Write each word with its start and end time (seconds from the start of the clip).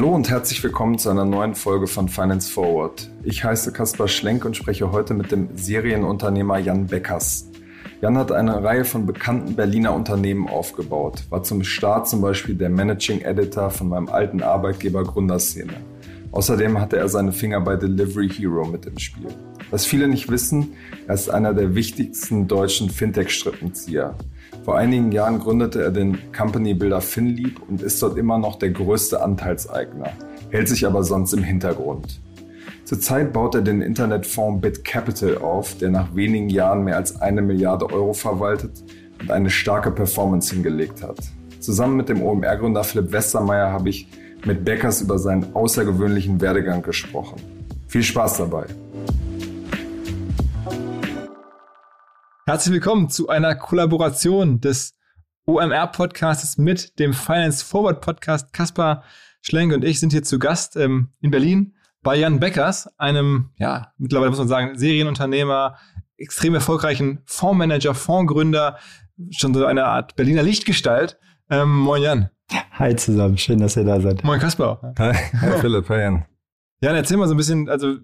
Hallo 0.00 0.14
und 0.14 0.30
herzlich 0.30 0.64
willkommen 0.64 0.96
zu 0.96 1.10
einer 1.10 1.26
neuen 1.26 1.54
Folge 1.54 1.86
von 1.86 2.08
Finance 2.08 2.50
Forward. 2.50 3.10
Ich 3.22 3.44
heiße 3.44 3.70
Kaspar 3.70 4.08
Schlenk 4.08 4.46
und 4.46 4.56
spreche 4.56 4.92
heute 4.92 5.12
mit 5.12 5.30
dem 5.30 5.54
Serienunternehmer 5.54 6.56
Jan 6.56 6.86
Beckers. 6.86 7.50
Jan 8.00 8.16
hat 8.16 8.32
eine 8.32 8.64
Reihe 8.64 8.86
von 8.86 9.04
bekannten 9.04 9.56
Berliner 9.56 9.92
Unternehmen 9.92 10.48
aufgebaut, 10.48 11.24
war 11.28 11.42
zum 11.42 11.64
Start 11.64 12.08
zum 12.08 12.22
Beispiel 12.22 12.54
der 12.54 12.70
Managing 12.70 13.20
Editor 13.20 13.68
von 13.68 13.90
meinem 13.90 14.08
alten 14.08 14.42
Arbeitgeber 14.42 15.04
Gründerszene. 15.04 15.74
Außerdem 16.32 16.80
hatte 16.80 16.96
er 16.96 17.10
seine 17.10 17.32
Finger 17.32 17.60
bei 17.60 17.76
Delivery 17.76 18.30
Hero 18.30 18.64
mit 18.64 18.86
im 18.86 18.98
Spiel. 18.98 19.28
Was 19.70 19.84
viele 19.84 20.08
nicht 20.08 20.30
wissen, 20.30 20.72
er 21.08 21.14
ist 21.14 21.28
einer 21.28 21.52
der 21.52 21.74
wichtigsten 21.74 22.48
deutschen 22.48 22.88
Fintech-Strippenzieher. 22.88 24.16
Vor 24.70 24.78
einigen 24.78 25.10
Jahren 25.10 25.40
gründete 25.40 25.82
er 25.82 25.90
den 25.90 26.16
Company 26.32 26.74
Builder 26.74 27.00
FinLeap 27.00 27.60
und 27.68 27.82
ist 27.82 28.00
dort 28.00 28.16
immer 28.16 28.38
noch 28.38 28.56
der 28.56 28.70
größte 28.70 29.20
Anteilseigner, 29.20 30.12
hält 30.50 30.68
sich 30.68 30.86
aber 30.86 31.02
sonst 31.02 31.32
im 31.32 31.42
Hintergrund. 31.42 32.20
Zurzeit 32.84 33.32
baut 33.32 33.56
er 33.56 33.62
den 33.62 33.82
Internetfonds 33.82 34.60
BitCapital 34.60 35.38
auf, 35.38 35.76
der 35.78 35.90
nach 35.90 36.14
wenigen 36.14 36.48
Jahren 36.50 36.84
mehr 36.84 36.98
als 36.98 37.20
eine 37.20 37.42
Milliarde 37.42 37.90
Euro 37.92 38.12
verwaltet 38.12 38.84
und 39.20 39.32
eine 39.32 39.50
starke 39.50 39.90
Performance 39.90 40.54
hingelegt 40.54 41.02
hat. 41.02 41.18
Zusammen 41.58 41.96
mit 41.96 42.08
dem 42.08 42.22
OMR-Gründer 42.22 42.84
Philipp 42.84 43.10
Westermeier 43.10 43.72
habe 43.72 43.88
ich 43.88 44.06
mit 44.46 44.64
Beckers 44.64 45.02
über 45.02 45.18
seinen 45.18 45.52
außergewöhnlichen 45.52 46.40
Werdegang 46.40 46.82
gesprochen. 46.82 47.40
Viel 47.88 48.04
Spaß 48.04 48.36
dabei! 48.36 48.66
Herzlich 52.50 52.72
willkommen 52.74 53.08
zu 53.08 53.28
einer 53.28 53.54
Kollaboration 53.54 54.60
des 54.60 54.98
OMR-Podcasts 55.46 56.58
mit 56.58 56.98
dem 56.98 57.12
Finance 57.12 57.64
Forward 57.64 58.00
Podcast. 58.00 58.52
Kaspar 58.52 59.04
Schlenk 59.40 59.72
und 59.72 59.84
ich 59.84 60.00
sind 60.00 60.10
hier 60.10 60.24
zu 60.24 60.40
Gast 60.40 60.74
ähm, 60.74 61.10
in 61.20 61.30
Berlin 61.30 61.76
bei 62.02 62.16
Jan 62.16 62.40
Beckers, 62.40 62.88
einem, 62.98 63.50
ja, 63.54 63.92
mittlerweile 63.98 64.30
muss 64.30 64.40
man 64.40 64.48
sagen, 64.48 64.76
Serienunternehmer, 64.76 65.76
extrem 66.16 66.54
erfolgreichen 66.54 67.20
Fondsmanager, 67.24 67.94
Fondsgründer, 67.94 68.78
schon 69.30 69.54
so 69.54 69.64
eine 69.64 69.84
Art 69.84 70.16
Berliner 70.16 70.42
Lichtgestalt. 70.42 71.20
Ähm, 71.50 71.70
moin 71.78 72.02
Jan. 72.02 72.30
Hi 72.72 72.96
zusammen, 72.96 73.38
schön, 73.38 73.60
dass 73.60 73.76
ihr 73.76 73.84
da 73.84 74.00
seid. 74.00 74.24
Moin 74.24 74.40
Kaspar. 74.40 74.92
Hi, 74.98 75.14
hi 75.14 75.60
Philipp, 75.60 75.88
hi 75.88 76.00
Jan. 76.00 76.24
Jan, 76.82 76.96
erzähl 76.96 77.16
mal 77.16 77.28
so 77.28 77.34
ein 77.34 77.36
bisschen, 77.36 77.68
also 77.68 77.98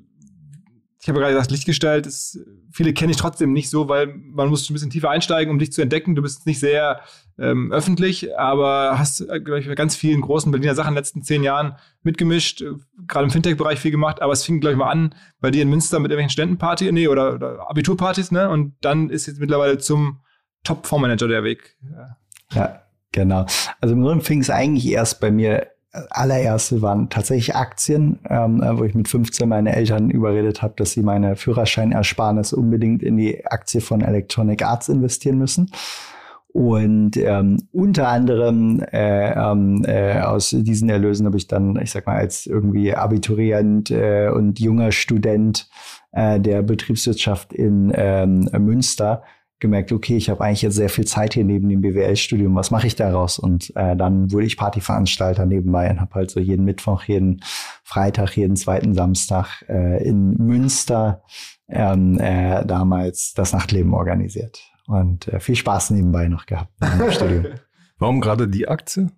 ich 1.06 1.08
habe 1.08 1.20
gerade 1.20 1.34
gesagt, 1.34 1.52
Lichtgestalt 1.52 2.04
ist, 2.04 2.40
viele 2.72 2.92
kenne 2.92 3.12
ich 3.12 3.16
trotzdem 3.16 3.52
nicht 3.52 3.70
so, 3.70 3.88
weil 3.88 4.08
man 4.08 4.48
muss 4.48 4.68
ein 4.68 4.72
bisschen 4.72 4.90
tiefer 4.90 5.08
einsteigen, 5.08 5.52
um 5.52 5.58
dich 5.60 5.70
zu 5.70 5.80
entdecken. 5.80 6.16
Du 6.16 6.22
bist 6.22 6.46
nicht 6.46 6.58
sehr 6.58 7.00
ähm, 7.38 7.70
öffentlich, 7.70 8.36
aber 8.36 8.98
hast, 8.98 9.20
äh, 9.20 9.38
glaube 9.38 9.60
ich, 9.60 9.68
bei 9.68 9.76
ganz 9.76 9.94
vielen 9.94 10.20
großen 10.20 10.50
Berliner 10.50 10.74
Sachen 10.74 10.88
in 10.88 10.94
den 10.94 10.98
letzten 10.98 11.22
zehn 11.22 11.44
Jahren 11.44 11.76
mitgemischt, 12.02 12.60
äh, 12.62 12.72
gerade 13.06 13.26
im 13.26 13.30
Fintech-Bereich 13.30 13.78
viel 13.78 13.92
gemacht, 13.92 14.20
aber 14.20 14.32
es 14.32 14.42
fing, 14.42 14.58
glaube 14.58 14.72
ich, 14.72 14.78
mal 14.80 14.90
an 14.90 15.14
bei 15.38 15.52
dir 15.52 15.62
in 15.62 15.70
Münster 15.70 16.00
mit 16.00 16.10
irgendwelchen 16.10 16.32
Ständenpartys, 16.32 16.90
nee, 16.90 17.06
oder, 17.06 17.34
oder 17.34 17.70
Abiturpartys, 17.70 18.32
ne? 18.32 18.50
Und 18.50 18.74
dann 18.80 19.08
ist 19.08 19.26
jetzt 19.26 19.38
mittlerweile 19.38 19.78
zum 19.78 20.22
Top-Fondsmanager 20.64 21.28
der 21.28 21.44
Weg. 21.44 21.76
Ja. 21.88 22.16
ja, 22.52 22.82
genau. 23.12 23.46
Also 23.80 23.94
im 23.94 24.02
Grunde 24.02 24.24
fing 24.24 24.40
es 24.40 24.50
eigentlich 24.50 24.88
erst 24.88 25.20
bei 25.20 25.30
mir 25.30 25.68
allererste 26.10 26.82
waren 26.82 27.08
tatsächlich 27.08 27.54
Aktien, 27.54 28.18
ähm, 28.28 28.62
wo 28.74 28.84
ich 28.84 28.94
mit 28.94 29.08
15 29.08 29.48
meine 29.48 29.74
Eltern 29.74 30.10
überredet 30.10 30.62
habe, 30.62 30.74
dass 30.76 30.92
sie 30.92 31.02
meine 31.02 31.36
Führerscheinersparnis 31.36 32.52
unbedingt 32.52 33.02
in 33.02 33.16
die 33.16 33.46
Aktie 33.46 33.80
von 33.80 34.00
Electronic 34.00 34.62
Arts 34.62 34.88
investieren 34.88 35.38
müssen. 35.38 35.70
Und 36.56 37.18
ähm, 37.18 37.68
unter 37.72 38.08
anderem 38.08 38.80
äh, 38.90 39.32
ähm, 39.32 39.84
äh, 39.86 40.20
aus 40.20 40.56
diesen 40.58 40.88
Erlösen 40.88 41.26
habe 41.26 41.36
ich 41.36 41.48
dann, 41.48 41.76
ich 41.76 41.90
sag 41.90 42.06
mal, 42.06 42.16
als 42.16 42.46
irgendwie 42.46 42.94
Abiturient 42.94 43.90
äh, 43.90 44.30
und 44.30 44.58
junger 44.58 44.90
Student 44.90 45.68
äh, 46.12 46.40
der 46.40 46.62
Betriebswirtschaft 46.62 47.52
in 47.52 47.92
ähm, 47.94 48.48
Münster 48.58 49.22
gemerkt, 49.58 49.92
okay, 49.92 50.16
ich 50.16 50.28
habe 50.28 50.44
eigentlich 50.44 50.62
jetzt 50.62 50.74
sehr 50.74 50.88
viel 50.88 51.06
Zeit 51.06 51.34
hier 51.34 51.44
neben 51.44 51.68
dem 51.68 51.80
BWL-Studium, 51.80 52.54
was 52.54 52.70
mache 52.70 52.86
ich 52.86 52.94
daraus? 52.94 53.38
Und 53.38 53.74
äh, 53.74 53.96
dann 53.96 54.30
wurde 54.32 54.46
ich 54.46 54.56
Partyveranstalter 54.56 55.46
nebenbei 55.46 55.90
und 55.90 56.00
habe 56.00 56.14
halt 56.14 56.30
so 56.30 56.40
jeden 56.40 56.64
Mittwoch, 56.64 57.04
jeden 57.04 57.40
Freitag, 57.82 58.36
jeden 58.36 58.56
zweiten 58.56 58.94
Samstag 58.94 59.64
äh, 59.68 60.06
in 60.06 60.32
Münster 60.34 61.22
ähm, 61.68 62.18
äh, 62.20 62.64
damals 62.66 63.32
das 63.34 63.52
Nachtleben 63.52 63.94
organisiert. 63.94 64.60
Und 64.86 65.28
äh, 65.28 65.40
viel 65.40 65.56
Spaß 65.56 65.90
nebenbei 65.90 66.28
noch 66.28 66.46
gehabt 66.46 66.72
im 66.80 67.10
Studium. 67.10 67.46
Warum 67.98 68.20
gerade 68.20 68.46
die 68.46 68.68
Aktie? 68.68 69.10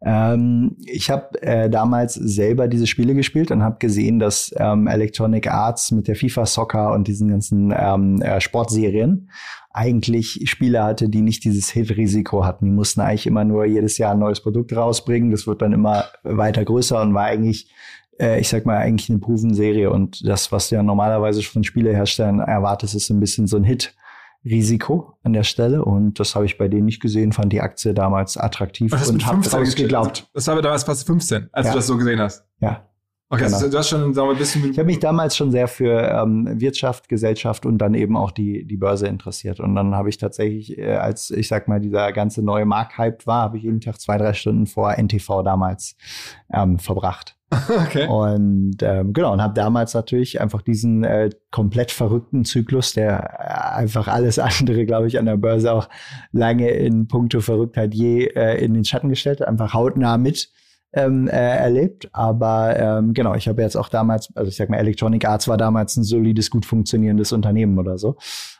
Ähm, 0.00 0.76
ich 0.86 1.10
habe 1.10 1.42
äh, 1.42 1.68
damals 1.68 2.14
selber 2.14 2.68
diese 2.68 2.86
Spiele 2.86 3.14
gespielt 3.14 3.50
und 3.50 3.64
habe 3.64 3.78
gesehen, 3.78 4.20
dass 4.20 4.54
ähm, 4.56 4.86
Electronic 4.86 5.50
Arts 5.50 5.90
mit 5.90 6.06
der 6.06 6.14
FIFA 6.14 6.46
Soccer 6.46 6.92
und 6.92 7.08
diesen 7.08 7.28
ganzen 7.28 7.74
ähm, 7.76 8.22
äh, 8.22 8.40
Sportserien 8.40 9.28
eigentlich 9.78 10.42
Spiele 10.50 10.82
hatte, 10.82 11.08
die 11.08 11.22
nicht 11.22 11.44
dieses 11.44 11.70
Hit-Risiko 11.70 12.44
hatten. 12.44 12.64
Die 12.64 12.72
mussten 12.72 13.00
eigentlich 13.00 13.26
immer 13.26 13.44
nur 13.44 13.64
jedes 13.64 13.96
Jahr 13.96 14.12
ein 14.12 14.18
neues 14.18 14.40
Produkt 14.40 14.74
rausbringen. 14.74 15.30
Das 15.30 15.46
wird 15.46 15.62
dann 15.62 15.72
immer 15.72 16.06
weiter 16.24 16.64
größer 16.64 17.00
und 17.00 17.14
war 17.14 17.24
eigentlich 17.24 17.70
äh, 18.20 18.40
ich 18.40 18.48
sag 18.48 18.66
mal, 18.66 18.78
eigentlich 18.78 19.08
eine 19.08 19.20
proven 19.20 19.54
Serie. 19.54 19.90
Und 19.90 20.26
das, 20.26 20.50
was 20.52 20.68
du 20.68 20.74
ja 20.74 20.82
normalerweise 20.82 21.42
von 21.42 21.64
Spieleherstellern 21.64 22.40
erwartest, 22.40 22.94
ist 22.94 23.10
ein 23.10 23.20
bisschen 23.20 23.46
so 23.46 23.56
ein 23.56 23.64
Hit. 23.64 23.94
Risiko 24.44 25.14
an 25.24 25.32
der 25.32 25.42
Stelle 25.42 25.84
und 25.84 26.20
das 26.20 26.36
habe 26.36 26.46
ich 26.46 26.58
bei 26.58 26.68
denen 26.68 26.86
nicht 26.86 27.00
gesehen, 27.00 27.32
fand 27.32 27.52
die 27.52 27.60
Aktie 27.60 27.92
damals 27.92 28.36
attraktiv 28.36 28.92
und 28.92 29.26
habe 29.26 29.42
daraus 29.42 29.74
geglaubt. 29.74 30.28
Das 30.32 30.46
war 30.46 30.62
damals 30.62 30.84
fast 30.84 31.06
15, 31.06 31.48
als 31.50 31.66
ja. 31.66 31.72
du 31.72 31.78
das 31.78 31.86
so 31.88 31.96
gesehen 31.96 32.20
hast. 32.20 32.44
Ja. 32.60 32.88
Okay, 33.30 33.44
genau. 33.44 33.56
also 33.56 33.70
du 33.70 33.76
hast 33.76 33.90
schon 33.90 34.14
sagen 34.14 34.28
wir, 34.28 34.32
ein 34.32 34.38
bisschen. 34.38 34.70
Ich 34.70 34.78
habe 34.78 34.86
mich 34.86 35.00
damals 35.00 35.36
schon 35.36 35.50
sehr 35.50 35.68
für 35.68 36.00
ähm, 36.00 36.48
Wirtschaft, 36.60 37.10
Gesellschaft 37.10 37.66
und 37.66 37.76
dann 37.76 37.92
eben 37.92 38.16
auch 38.16 38.30
die 38.30 38.64
die 38.64 38.78
Börse 38.78 39.06
interessiert 39.06 39.60
und 39.60 39.74
dann 39.74 39.94
habe 39.94 40.08
ich 40.08 40.16
tatsächlich, 40.16 40.78
äh, 40.78 40.94
als 40.94 41.30
ich 41.30 41.46
sag 41.46 41.68
mal 41.68 41.78
dieser 41.78 42.12
ganze 42.12 42.42
neue 42.42 42.64
Markthype 42.64 43.26
war, 43.26 43.42
habe 43.42 43.58
ich 43.58 43.64
jeden 43.64 43.82
Tag 43.82 44.00
zwei 44.00 44.16
drei 44.16 44.32
Stunden 44.32 44.66
vor 44.66 44.94
NTV 44.96 45.42
damals 45.42 45.96
ähm, 46.52 46.78
verbracht. 46.78 47.36
Okay. 47.68 48.06
Und 48.06 48.76
ähm, 48.82 49.12
genau, 49.14 49.32
und 49.32 49.40
habe 49.40 49.54
damals 49.54 49.94
natürlich 49.94 50.40
einfach 50.40 50.60
diesen 50.60 51.04
äh, 51.04 51.30
komplett 51.50 51.90
verrückten 51.90 52.44
Zyklus, 52.44 52.92
der 52.92 53.38
äh, 53.38 53.78
einfach 53.78 54.08
alles 54.08 54.38
andere, 54.38 54.84
glaube 54.84 55.06
ich, 55.06 55.18
an 55.18 55.24
der 55.24 55.36
Börse 55.38 55.72
auch 55.72 55.88
lange 56.32 56.68
in 56.70 57.08
puncto 57.08 57.40
Verrücktheit 57.40 57.94
je 57.94 58.26
äh, 58.26 58.62
in 58.62 58.74
den 58.74 58.84
Schatten 58.84 59.08
gestellt, 59.08 59.40
einfach 59.40 59.72
hautnah 59.72 60.18
mit 60.18 60.50
ähm, 60.92 61.28
äh, 61.28 61.56
erlebt. 61.56 62.08
Aber 62.12 62.76
ähm, 62.78 63.14
genau, 63.14 63.34
ich 63.34 63.48
habe 63.48 63.62
jetzt 63.62 63.76
auch 63.76 63.88
damals, 63.88 64.28
also 64.34 64.48
ich 64.48 64.56
sag 64.56 64.70
mal, 64.70 64.78
Electronic 64.78 65.26
Arts 65.26 65.48
war 65.48 65.56
damals 65.56 65.96
ein 65.96 66.04
solides, 66.04 66.50
gut 66.50 66.66
funktionierendes 66.66 67.32
Unternehmen 67.32 67.78
oder 67.78 67.98
so 67.98 68.16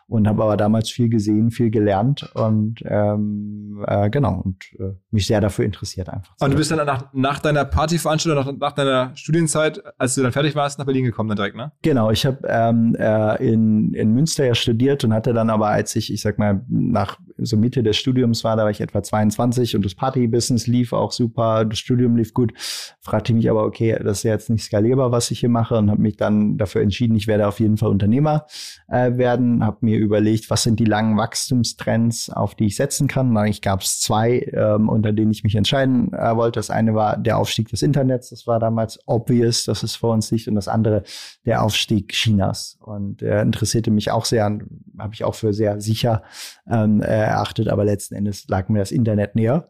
und 0.09 0.27
habe 0.27 0.43
aber 0.43 0.57
damals 0.57 0.91
viel 0.91 1.11
gesehen, 1.11 1.51
viel 1.51 1.71
gelernt 1.71 2.31
und 2.35 2.83
ähm, 2.85 3.85
äh, 3.87 4.09
genau 4.09 4.41
und 4.43 4.57
äh, 4.79 4.95
mich 5.11 5.27
sehr 5.27 5.41
dafür 5.41 5.67
interessiert 5.67 6.09
einfach. 6.09 6.35
Und 6.41 6.51
du 6.51 6.57
bist 6.57 6.71
dann 6.71 6.85
nach, 6.87 7.13
nach 7.13 7.39
deiner 7.41 7.67
Partyveranstaltung, 7.67 8.45
nach, 8.45 8.59
nach 8.59 8.73
deiner 8.73 9.15
Studienzeit, 9.15 9.83
als 9.99 10.15
du 10.15 10.23
dann 10.23 10.33
fertig 10.33 10.55
warst, 10.55 10.79
nach 10.79 10.87
Berlin 10.87 11.05
gekommen 11.05 11.29
dann 11.29 11.37
direkt, 11.37 11.57
ne? 11.57 11.73
Genau, 11.83 12.11
ich 12.11 12.25
habe 12.25 12.39
ähm, 12.49 12.97
äh, 12.99 13.47
in, 13.47 13.93
in 13.93 14.15
Münster 14.15 14.47
ja 14.47 14.55
studiert 14.55 15.05
und 15.05 15.13
hatte 15.13 15.35
dann 15.35 15.51
aber, 15.51 15.69
als 15.69 15.95
ich, 15.95 16.13
ich 16.13 16.23
sag 16.23 16.39
mal, 16.39 16.65
nach 16.69 17.19
so 17.37 17.57
Mitte 17.57 17.83
des 17.83 17.97
Studiums 17.97 18.45
war, 18.45 18.57
da 18.57 18.63
war 18.63 18.71
ich 18.71 18.81
etwa 18.81 19.03
22 19.03 19.77
und 19.77 19.85
das 19.85 19.95
Party-Business 19.95 20.67
lief 20.67 20.93
auch 20.93 21.13
super, 21.13 21.67
das 21.67 21.79
Studium 21.79 22.17
lief 22.17 22.33
gut, 22.33 22.53
fragte 23.01 23.33
ich 23.33 23.37
mich 23.37 23.51
aber, 23.51 23.65
okay, 23.65 23.99
das 24.03 24.19
ist 24.19 24.23
ja 24.25 24.33
jetzt 24.33 24.51
nicht 24.51 24.65
skalierbar, 24.65 25.13
was 25.13 25.31
ich 25.31 25.41
hier 25.41 25.49
mache 25.51 25.77
und 25.77 25.91
habe 25.91 26.01
mich 26.01 26.17
dann 26.17 26.57
dafür 26.57 26.81
entschieden, 26.81 27.15
ich 27.15 27.27
werde 27.27 27.47
auf 27.47 27.61
jeden 27.61 27.77
Fall 27.77 27.91
Unternehmer 27.91 28.47
äh, 28.89 29.17
werden, 29.17 29.65
habe 29.65 29.79
mir 29.83 29.98
überlegt, 29.99 30.51
was 30.51 30.63
sind 30.63 30.81
die 30.81 30.85
langen 30.85 31.17
Wachstumstrends, 31.17 32.31
auf 32.31 32.55
die 32.55 32.67
ich 32.67 32.77
setzen 32.77 33.09
kann. 33.09 33.37
Eigentlich 33.37 33.63
gab 33.63 33.81
es 33.81 34.01
zwei, 34.01 34.51
ähm, 34.53 34.89
unter 34.89 35.13
denen 35.13 35.31
ich 35.31 35.45
mich 35.45 35.55
entscheiden 35.55 36.13
äh, 36.13 36.37
wollte. 36.37 36.59
Das 36.59 36.71
eine 36.71 36.95
war 36.95 37.17
der 37.17 37.39
Aufstieg 37.39 37.69
des 37.69 37.83
Internets, 37.83 38.31
das 38.31 38.47
war 38.47 38.59
damals 38.59 38.99
obvious, 39.07 39.65
dass 39.65 39.83
es 39.83 39.97
vor 39.97 40.13
uns 40.13 40.31
liegt, 40.31 40.49
und 40.49 40.55
das 40.55 40.69
andere 40.69 41.03
der 41.45 41.63
Aufstieg 41.63 42.13
Chinas. 42.13 42.79
Und 42.81 43.23
äh, 43.23 43.43
interessierte 43.43 43.91
mich 43.91 44.11
auch 44.11 44.25
sehr, 44.25 44.45
habe 44.99 45.15
ich 45.15 45.25
auch 45.25 45.35
für 45.35 45.53
sehr 45.53 45.81
sicher 45.81 46.23
ähm, 46.71 47.01
erachtet, 47.01 47.69
aber 47.69 47.85
letzten 47.85 48.15
Endes 48.15 48.47
lag 48.49 48.69
mir 48.69 48.79
das 48.79 48.93
Internet 48.93 49.35
näher. 49.35 49.69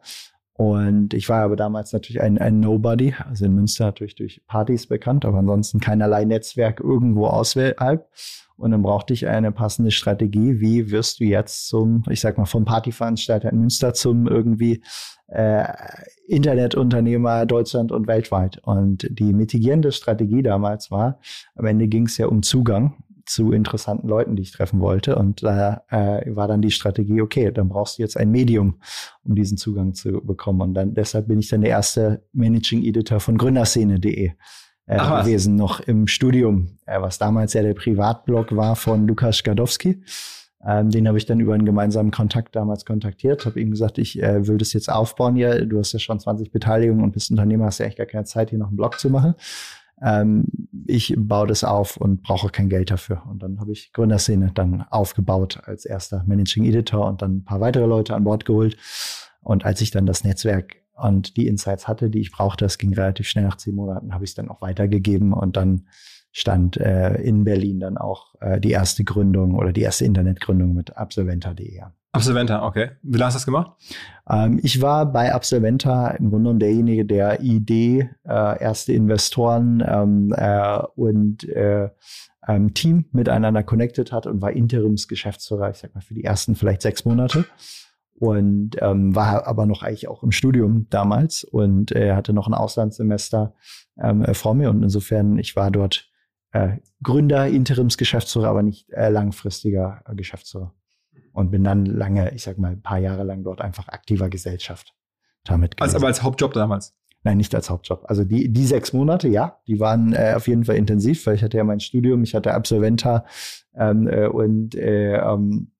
Und 0.58 1.14
ich 1.14 1.28
war 1.28 1.44
aber 1.44 1.54
damals 1.54 1.92
natürlich 1.92 2.20
ein, 2.20 2.36
ein 2.36 2.58
Nobody, 2.58 3.14
also 3.30 3.44
in 3.44 3.54
Münster 3.54 3.84
natürlich 3.84 4.16
durch 4.16 4.42
Partys 4.48 4.88
bekannt, 4.88 5.24
aber 5.24 5.38
ansonsten 5.38 5.78
keinerlei 5.78 6.24
Netzwerk 6.24 6.80
irgendwo 6.80 7.28
außerhalb. 7.28 8.10
Und 8.56 8.72
dann 8.72 8.82
brauchte 8.82 9.14
ich 9.14 9.28
eine 9.28 9.52
passende 9.52 9.92
Strategie. 9.92 10.58
Wie 10.58 10.90
wirst 10.90 11.20
du 11.20 11.24
jetzt 11.24 11.68
zum, 11.68 12.02
ich 12.10 12.20
sag 12.20 12.38
mal, 12.38 12.44
vom 12.44 12.64
Partyveranstalter 12.64 13.52
in 13.52 13.60
Münster 13.60 13.94
zum 13.94 14.26
irgendwie 14.26 14.82
äh, 15.28 15.64
Internetunternehmer 16.26 17.46
Deutschland 17.46 17.92
und 17.92 18.08
weltweit? 18.08 18.58
Und 18.64 19.06
die 19.16 19.32
mitigierende 19.32 19.92
Strategie 19.92 20.42
damals 20.42 20.90
war, 20.90 21.20
am 21.54 21.66
Ende 21.66 21.86
ging 21.86 22.06
es 22.06 22.18
ja 22.18 22.26
um 22.26 22.42
Zugang 22.42 22.96
zu 23.28 23.52
interessanten 23.52 24.08
Leuten, 24.08 24.36
die 24.36 24.42
ich 24.42 24.52
treffen 24.52 24.80
wollte. 24.80 25.16
Und 25.16 25.42
da 25.42 25.82
äh, 25.90 26.34
war 26.34 26.48
dann 26.48 26.62
die 26.62 26.70
Strategie, 26.70 27.20
okay, 27.20 27.52
dann 27.52 27.68
brauchst 27.68 27.98
du 27.98 28.02
jetzt 28.02 28.16
ein 28.16 28.30
Medium, 28.30 28.80
um 29.24 29.34
diesen 29.34 29.58
Zugang 29.58 29.94
zu 29.94 30.20
bekommen. 30.24 30.60
Und 30.62 30.74
dann 30.74 30.94
deshalb 30.94 31.28
bin 31.28 31.38
ich 31.38 31.48
dann 31.48 31.60
der 31.60 31.70
erste 31.70 32.24
Managing 32.32 32.82
Editor 32.82 33.20
von 33.20 33.38
Gründerszene.de 33.38 34.32
äh, 34.86 34.96
gewesen, 34.96 35.54
noch 35.56 35.80
im 35.80 36.06
Studium, 36.06 36.78
äh, 36.86 37.00
was 37.00 37.18
damals 37.18 37.52
ja 37.52 37.62
der 37.62 37.74
Privatblog 37.74 38.56
war 38.56 38.74
von 38.74 39.06
Lukas 39.06 39.42
Gadowski. 39.42 40.02
Ähm, 40.66 40.90
den 40.90 41.06
habe 41.06 41.18
ich 41.18 41.26
dann 41.26 41.38
über 41.38 41.54
einen 41.54 41.66
gemeinsamen 41.66 42.10
Kontakt 42.10 42.56
damals 42.56 42.84
kontaktiert, 42.84 43.46
habe 43.46 43.60
ihm 43.60 43.70
gesagt, 43.70 43.98
ich 43.98 44.20
äh, 44.20 44.46
will 44.48 44.58
das 44.58 44.72
jetzt 44.72 44.90
aufbauen 44.90 45.36
hier. 45.36 45.66
Du 45.66 45.78
hast 45.78 45.92
ja 45.92 46.00
schon 46.00 46.18
20 46.18 46.50
Beteiligungen 46.50 47.04
und 47.04 47.12
bist 47.12 47.30
Unternehmer, 47.30 47.66
hast 47.66 47.78
ja 47.78 47.86
echt 47.86 47.98
gar 47.98 48.06
keine 48.06 48.24
Zeit, 48.24 48.50
hier 48.50 48.58
noch 48.58 48.68
einen 48.68 48.76
Blog 48.76 48.98
zu 48.98 49.08
machen. 49.08 49.34
Ähm, 50.02 50.44
ich 50.86 51.14
baue 51.16 51.46
das 51.46 51.64
auf 51.64 51.96
und 51.96 52.22
brauche 52.22 52.48
kein 52.48 52.68
Geld 52.68 52.90
dafür. 52.90 53.22
Und 53.28 53.42
dann 53.42 53.60
habe 53.60 53.72
ich 53.72 53.92
Gründerszene 53.92 54.52
dann 54.54 54.82
aufgebaut 54.90 55.60
als 55.64 55.84
erster 55.84 56.24
Managing 56.26 56.64
Editor 56.64 57.06
und 57.06 57.22
dann 57.22 57.38
ein 57.38 57.44
paar 57.44 57.60
weitere 57.60 57.86
Leute 57.86 58.14
an 58.14 58.24
Bord 58.24 58.44
geholt. 58.44 58.76
Und 59.42 59.64
als 59.64 59.80
ich 59.80 59.90
dann 59.90 60.06
das 60.06 60.24
Netzwerk 60.24 60.76
und 60.94 61.36
die 61.36 61.46
Insights 61.46 61.88
hatte, 61.88 62.10
die 62.10 62.20
ich 62.20 62.32
brauchte, 62.32 62.64
das 62.64 62.78
ging 62.78 62.94
relativ 62.94 63.28
schnell 63.28 63.44
nach 63.44 63.56
zehn 63.56 63.74
Monaten, 63.74 64.14
habe 64.14 64.24
ich 64.24 64.30
es 64.30 64.34
dann 64.34 64.48
auch 64.48 64.60
weitergegeben 64.60 65.32
und 65.32 65.56
dann 65.56 65.86
stand 66.32 66.76
äh, 66.76 67.14
in 67.22 67.44
Berlin 67.44 67.80
dann 67.80 67.96
auch 67.96 68.34
äh, 68.40 68.60
die 68.60 68.70
erste 68.70 69.04
Gründung 69.04 69.54
oder 69.54 69.72
die 69.72 69.82
erste 69.82 70.04
Internetgründung 70.04 70.74
mit 70.74 70.96
Absolventa.de. 70.96 71.82
Absolventa, 72.12 72.64
okay. 72.64 72.90
Wie 73.02 73.18
lange 73.18 73.26
hast 73.26 73.34
du 73.34 73.38
das 73.38 73.46
gemacht? 73.46 73.72
Ähm, 74.28 74.58
ich 74.62 74.80
war 74.80 75.06
bei 75.12 75.34
Absolventa 75.34 76.08
im 76.12 76.30
Grunde 76.30 76.44
genommen 76.44 76.58
derjenige, 76.58 77.04
der 77.04 77.40
Idee, 77.40 78.10
äh, 78.26 78.62
erste 78.62 78.92
Investoren 78.94 79.84
ähm, 79.86 80.34
äh, 80.36 80.78
und 80.96 81.46
äh, 81.48 81.90
ähm, 82.46 82.72
Team 82.72 83.04
miteinander 83.12 83.62
connected 83.62 84.10
hat 84.10 84.26
und 84.26 84.40
war 84.40 84.52
Interimsgeschäftsführer, 84.52 85.70
ich 85.70 85.76
sag 85.76 85.94
mal, 85.94 86.00
für 86.00 86.14
die 86.14 86.24
ersten 86.24 86.54
vielleicht 86.56 86.80
sechs 86.82 87.04
Monate 87.04 87.44
und 88.14 88.76
ähm, 88.80 89.14
war 89.14 89.46
aber 89.46 89.66
noch 89.66 89.82
eigentlich 89.82 90.08
auch 90.08 90.22
im 90.22 90.32
Studium 90.32 90.86
damals 90.90 91.44
und 91.44 91.92
äh, 91.92 92.14
hatte 92.14 92.32
noch 92.32 92.48
ein 92.48 92.54
Auslandssemester 92.54 93.54
ähm, 94.00 94.24
vor 94.34 94.54
mir 94.54 94.70
und 94.70 94.82
insofern 94.82 95.38
ich 95.38 95.56
war 95.56 95.70
dort 95.70 96.08
äh, 96.52 96.78
Gründer, 97.02 97.46
Interimsgeschäftsführer, 97.46 98.48
aber 98.48 98.62
nicht 98.62 98.90
äh, 98.90 99.10
langfristiger 99.10 100.02
äh, 100.08 100.14
Geschäftsführer. 100.14 100.74
Und 101.32 101.50
bin 101.50 101.64
dann 101.64 101.86
lange, 101.86 102.34
ich 102.34 102.42
sag 102.42 102.58
mal, 102.58 102.72
ein 102.72 102.82
paar 102.82 102.98
Jahre 102.98 103.24
lang 103.24 103.44
dort 103.44 103.60
einfach 103.60 103.88
aktiver 103.88 104.28
Gesellschaft 104.28 104.94
damit 105.44 105.80
Also 105.80 105.96
aber 105.96 106.08
als 106.08 106.22
Hauptjob 106.22 106.52
damals? 106.52 106.94
Nein, 107.24 107.36
nicht 107.36 107.54
als 107.54 107.68
Hauptjob. 107.68 108.04
Also 108.08 108.24
die, 108.24 108.52
die 108.52 108.64
sechs 108.64 108.92
Monate, 108.92 109.28
ja, 109.28 109.60
die 109.66 109.80
waren 109.80 110.12
äh, 110.12 110.34
auf 110.36 110.46
jeden 110.46 110.64
Fall 110.64 110.76
intensiv, 110.76 111.26
weil 111.26 111.34
ich 111.34 111.42
hatte 111.42 111.56
ja 111.56 111.64
mein 111.64 111.80
Studium, 111.80 112.22
ich 112.22 112.34
hatte 112.34 112.54
Absolventa 112.54 113.24
ähm, 113.74 114.06
äh, 114.06 114.26
und 114.26 114.74
äh, 114.76 115.16
ähm, 115.16 115.72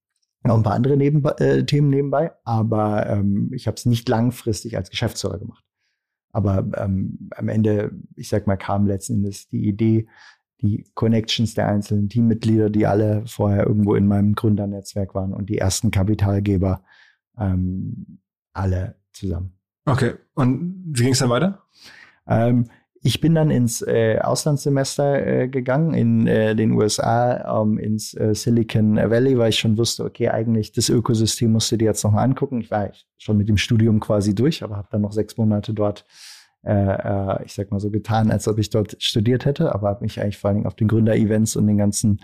noch 0.43 0.57
ein 0.57 0.63
paar 0.63 0.75
andere 0.75 0.97
Neben 0.97 1.25
äh, 1.25 1.65
Themen 1.65 1.91
nebenbei, 1.91 2.33
aber 2.45 3.07
ähm, 3.07 3.51
ich 3.53 3.67
habe 3.67 3.77
es 3.77 3.87
nicht 3.87 4.09
langfristig 4.09 4.77
als 4.77 4.91
Geschäftsführer 4.91 5.39
gemacht. 5.39 5.65
Aber 6.33 6.67
ähm, 6.77 7.31
am 7.35 7.49
Ende, 7.49 7.93
ich 8.17 8.29
sag 8.29 8.47
mal, 8.47 8.57
kam 8.57 8.87
letzten 8.87 9.15
Endes 9.15 9.49
die 9.49 9.67
Idee, 9.67 10.09
die 10.61 10.85
Connections 10.95 11.55
der 11.55 11.69
einzelnen 11.69 12.09
Teammitglieder, 12.09 12.71
die 12.71 12.87
alle 12.87 13.23
vorher 13.27 13.67
irgendwo 13.67 13.95
in 13.95 14.07
meinem 14.07 14.35
Gründernetzwerk 14.35 15.15
waren 15.15 15.33
und 15.33 15.49
die 15.49 15.59
ersten 15.59 15.91
Kapitalgeber, 15.91 16.83
ähm, 17.39 18.21
alle 18.53 18.97
zusammen. 19.13 19.53
Okay, 19.85 20.15
und 20.35 20.85
wie 20.87 21.05
ging 21.05 21.13
es 21.13 21.21
dann 21.21 21.31
weiter? 21.31 21.63
Ähm, 22.27 22.67
ich 23.01 23.21
bin 23.21 23.35
dann 23.35 23.51
ins 23.51 23.81
äh, 23.83 24.19
Auslandssemester 24.19 25.25
äh, 25.25 25.49
gegangen 25.49 25.95
in 25.95 26.27
äh, 26.27 26.57
den 26.57 26.73
USA, 26.73 27.63
ähm, 27.63 27.79
ins 27.79 28.13
äh, 28.15 28.35
Silicon 28.35 28.97
Valley, 28.97 29.39
weil 29.39 29.51
ich 29.51 29.59
schon 29.59 29.79
wusste, 29.79 30.05
okay, 30.05 30.29
eigentlich 30.29 30.73
das 30.73 30.89
Ökosystem 30.89 31.53
musst 31.53 31.71
du 31.71 31.77
dir 31.77 31.87
jetzt 31.87 32.03
nochmal 32.03 32.25
angucken. 32.25 32.61
Ich 32.61 32.71
war 32.71 32.91
schon 33.17 33.37
mit 33.37 33.49
dem 33.49 33.57
Studium 33.57 34.01
quasi 34.01 34.35
durch, 34.35 34.65
aber 34.65 34.77
habe 34.77 34.89
dann 34.91 35.03
noch 35.03 35.13
sechs 35.13 35.37
Monate 35.37 35.73
dort 35.73 36.05
äh, 36.65 36.73
äh, 36.73 37.45
ich 37.45 37.55
sag 37.55 37.71
mal 37.71 37.81
so 37.81 37.91
getan, 37.91 38.31
als 38.31 38.49
ob 38.49 38.59
ich 38.59 38.71
dort 38.71 38.97
studiert 39.03 39.45
hätte, 39.45 39.75
aber 39.75 39.89
habe 39.89 40.03
mich 40.03 40.21
eigentlich 40.21 40.39
vor 40.39 40.49
allen 40.49 40.57
Dingen 40.57 40.67
auf 40.67 40.77
den 40.77 40.89
Gründer-Events 40.89 41.57
und 41.57 41.67
den 41.67 41.79
ganzen 41.79 42.21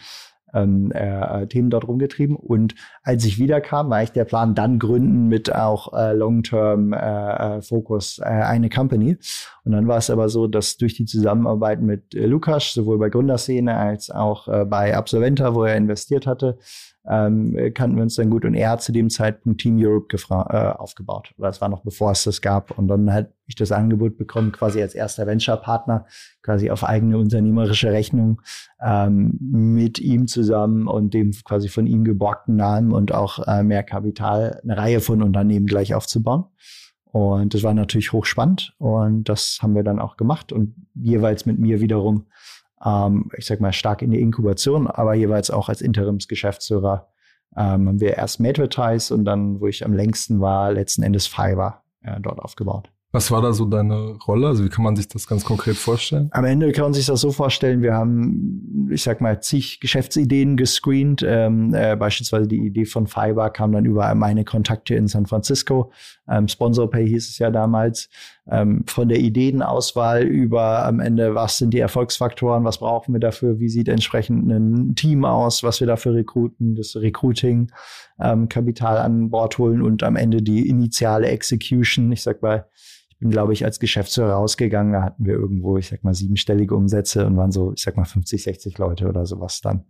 ähm, 0.54 0.92
äh, 0.92 1.46
Themen 1.46 1.69
dort 1.69 1.86
rumgetrieben. 1.86 2.36
Und 2.36 2.75
als 3.02 3.25
ich 3.25 3.38
wiederkam, 3.38 3.90
war 3.90 4.02
ich 4.02 4.12
der 4.12 4.25
Plan, 4.25 4.54
dann 4.54 4.78
gründen 4.78 5.28
mit 5.28 5.54
auch 5.54 5.92
äh, 5.92 6.12
Long-Term 6.14 6.92
äh, 6.92 7.58
äh, 7.58 7.60
äh, 7.60 8.25
eine 8.25 8.70
Company. 8.70 9.19
Und 9.64 9.72
dann 9.72 9.88
war 9.88 9.98
es 9.98 10.10
aber 10.10 10.28
so, 10.28 10.46
dass 10.46 10.76
durch 10.76 10.94
die 10.94 11.04
Zusammenarbeit 11.04 11.82
mit 11.82 12.14
äh, 12.14 12.26
Lukas, 12.26 12.72
sowohl 12.72 12.98
bei 12.98 13.10
Gründerszene 13.10 13.76
als 13.76 14.10
auch 14.10 14.48
äh, 14.48 14.64
bei 14.64 14.96
Absolventa, 14.96 15.54
wo 15.54 15.64
er 15.64 15.76
investiert 15.76 16.26
hatte, 16.26 16.58
ähm, 17.06 17.73
kannten 17.75 17.97
wir 17.97 18.03
uns 18.03 18.15
dann 18.15 18.31
gut 18.31 18.45
und 18.45 18.55
er 18.55 18.71
hat 18.71 18.83
zu 18.83 18.93
dem 18.93 19.11
Zeitpunkt 19.11 19.61
Team 19.61 19.77
Europe 19.79 20.17
äh, 20.31 20.35
aufgebaut. 20.35 21.35
Oder 21.37 21.49
das 21.49 21.61
war 21.61 21.69
noch 21.69 21.83
bevor 21.83 22.12
es 22.12 22.25
das 22.25 22.41
gab. 22.41 22.77
Und 22.79 22.89
dann 22.89 23.12
hat 23.12 23.31
ich 23.47 23.56
das 23.56 23.73
Angebot 23.73 24.17
bekommen, 24.17 24.53
quasi 24.53 24.81
als 24.81 24.95
erster 24.95 25.27
Venture-Partner, 25.27 26.06
quasi 26.43 26.71
auf 26.71 26.83
eigene 26.83 27.19
unternehmerische 27.19 27.93
Rechnung 27.93 28.41
ähm, 28.81 29.37
mit 29.41 29.99
ihm 29.99 30.27
zusammen 30.27 30.89
und 30.89 31.12
dem 31.12 31.33
quasi 31.45 31.69
von 31.69 31.87
ihm 31.87 32.05
geborgten 32.05 32.56
Namen 32.56 32.93
und 32.93 33.12
auch 33.12 33.47
äh, 33.47 33.62
mehr 33.62 33.83
Kapital 33.83 34.61
eine 34.62 34.77
Reihe 34.77 35.01
von 35.01 35.23
Unternehmen 35.23 35.67
gleich 35.67 35.95
aufzubauen. 35.95 36.45
Und 37.05 37.55
das 37.55 37.62
war 37.62 37.75
natürlich 37.75 38.12
hochspannend 38.12 38.75
und 38.79 39.29
das 39.29 39.59
haben 39.62 39.77
wir 39.77 39.85
dann 39.85 40.01
auch 40.01 40.17
gemacht 40.17 40.53
und 40.53 40.75
jeweils 40.95 41.47
mit 41.47 41.61
mir 41.61 41.81
wiederum 41.81 42.27
ähm, 42.84 43.31
ich 43.36 43.46
sag 43.46 43.60
mal, 43.60 43.72
stark 43.72 44.02
in 44.02 44.10
die 44.10 44.20
Inkubation, 44.20 44.86
aber 44.86 45.14
jeweils 45.14 45.50
auch 45.50 45.69
als 45.69 45.81
Interimsgeschäftsführer 45.81 47.08
ähm, 47.56 47.88
haben 47.88 48.00
wir 48.00 48.16
erst 48.16 48.40
Madvertise 48.40 49.14
und 49.14 49.25
dann, 49.25 49.60
wo 49.60 49.66
ich 49.66 49.84
am 49.84 49.92
längsten 49.92 50.40
war, 50.40 50.72
letzten 50.72 51.02
Endes 51.02 51.26
Fiverr 51.26 51.82
äh, 52.02 52.20
dort 52.20 52.40
aufgebaut. 52.40 52.90
Was 53.14 53.31
war 53.31 53.40
da 53.40 53.52
so 53.52 53.64
deine 53.64 54.16
Rolle? 54.26 54.49
Also 54.49 54.64
wie 54.64 54.69
kann 54.69 54.82
man 54.82 54.96
sich 54.96 55.06
das 55.06 55.28
ganz 55.28 55.44
konkret 55.44 55.76
vorstellen? 55.76 56.31
Am 56.32 56.44
Ende 56.44 56.72
kann 56.72 56.87
man 56.87 56.94
sich 56.94 57.06
das 57.06 57.20
so 57.20 57.31
vorstellen, 57.31 57.81
wir 57.81 57.94
haben, 57.94 58.88
ich 58.90 59.05
sag 59.05 59.20
mal, 59.20 59.40
zig 59.40 59.78
Geschäftsideen 59.78 60.56
gescreent. 60.56 61.25
Ähm, 61.25 61.72
äh, 61.75 61.94
beispielsweise 61.94 62.49
die 62.49 62.66
Idee 62.66 62.87
von 62.87 63.06
Fiber 63.06 63.50
kam 63.50 63.70
dann 63.70 63.84
über 63.84 64.12
meine 64.16 64.44
Kontakte 64.44 64.96
in 64.96 65.06
San 65.06 65.26
Francisco. 65.26 65.93
Ähm, 66.28 66.49
Sponsor 66.49 66.90
Pay 66.90 67.06
hieß 67.06 67.28
es 67.28 67.38
ja 67.38 67.52
damals. 67.52 68.08
Ähm, 68.50 68.82
von 68.88 69.08
der 69.08 69.20
Ideenauswahl 69.20 70.25
über 70.25 70.84
am 70.84 70.99
Ende, 70.99 71.37
was 71.37 71.58
sind 71.58 71.72
die 71.72 71.78
Erfolgsfaktoren, 71.78 72.64
was 72.64 72.78
brauchen 72.78 73.12
wir 73.12 73.20
dafür, 73.20 73.60
wie 73.60 73.69
sieht 73.69 73.87
entsprechend 73.87 74.50
ein 74.50 74.96
Team 74.96 75.25
aus, 75.25 75.62
was 75.62 75.78
wir 75.78 75.87
dafür 75.87 76.14
rekruten, 76.14 76.75
das 76.75 76.96
Recruiting, 76.96 77.70
ähm, 78.19 78.49
Kapital 78.49 78.99
an 78.99 79.31
Bord 79.31 79.56
holen 79.58 79.82
und 79.82 80.02
am 80.02 80.17
Ende 80.17 80.43
die 80.43 80.69
initiale 80.69 81.28
Execution. 81.28 82.10
Ich 82.10 82.24
sag 82.24 82.43
mal, 82.43 82.67
bin, 83.19 83.31
glaube 83.31 83.53
ich, 83.53 83.65
als 83.65 83.79
Geschäftsführer 83.79 84.35
rausgegangen. 84.35 84.93
Da 84.93 85.03
hatten 85.03 85.25
wir 85.25 85.35
irgendwo, 85.35 85.77
ich 85.77 85.89
sag 85.89 86.05
mal, 86.05 86.15
siebenstellige 86.15 86.75
Umsätze 86.75 87.27
und 87.27 87.37
waren 87.37 87.53
so, 87.53 87.73
ich 87.75 87.83
sag 87.83 87.97
mal, 87.97 88.05
50, 88.05 88.43
60 88.43 88.79
Leute 88.79 89.09
oder 89.09 89.27
sowas 89.27 89.61
dann. 89.61 89.85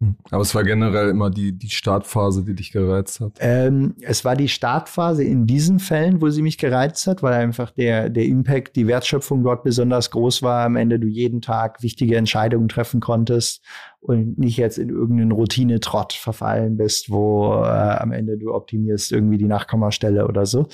Hm. 0.00 0.14
Aber 0.30 0.42
es 0.42 0.54
war 0.54 0.62
generell 0.62 1.08
immer 1.08 1.30
die, 1.30 1.56
die 1.56 1.70
Startphase, 1.70 2.44
die 2.44 2.54
dich 2.54 2.70
gereizt 2.70 3.20
hat. 3.20 3.38
Ähm, 3.40 3.94
es 4.02 4.26
war 4.26 4.36
die 4.36 4.48
Startphase 4.48 5.24
in 5.24 5.46
diesen 5.46 5.78
Fällen, 5.78 6.20
wo 6.20 6.28
sie 6.28 6.42
mich 6.42 6.58
gereizt 6.58 7.06
hat, 7.06 7.22
weil 7.22 7.32
einfach 7.32 7.70
der, 7.70 8.10
der 8.10 8.26
Impact, 8.26 8.76
die 8.76 8.86
Wertschöpfung 8.86 9.42
dort 9.42 9.62
besonders 9.64 10.10
groß 10.10 10.42
war. 10.42 10.66
Am 10.66 10.76
Ende 10.76 10.98
du 10.98 11.06
jeden 11.06 11.40
Tag 11.40 11.82
wichtige 11.82 12.16
Entscheidungen 12.16 12.68
treffen 12.68 13.00
konntest 13.00 13.64
und 14.00 14.38
nicht 14.38 14.58
jetzt 14.58 14.76
in 14.76 14.90
irgendeinen 14.90 15.32
Routine-Trott 15.32 16.12
verfallen 16.12 16.76
bist, 16.76 17.10
wo 17.10 17.54
äh, 17.54 17.66
am 17.66 18.12
Ende 18.12 18.36
du 18.36 18.52
optimierst 18.52 19.12
irgendwie 19.12 19.38
die 19.38 19.46
Nachkommastelle 19.46 20.28
oder 20.28 20.44
so, 20.44 20.68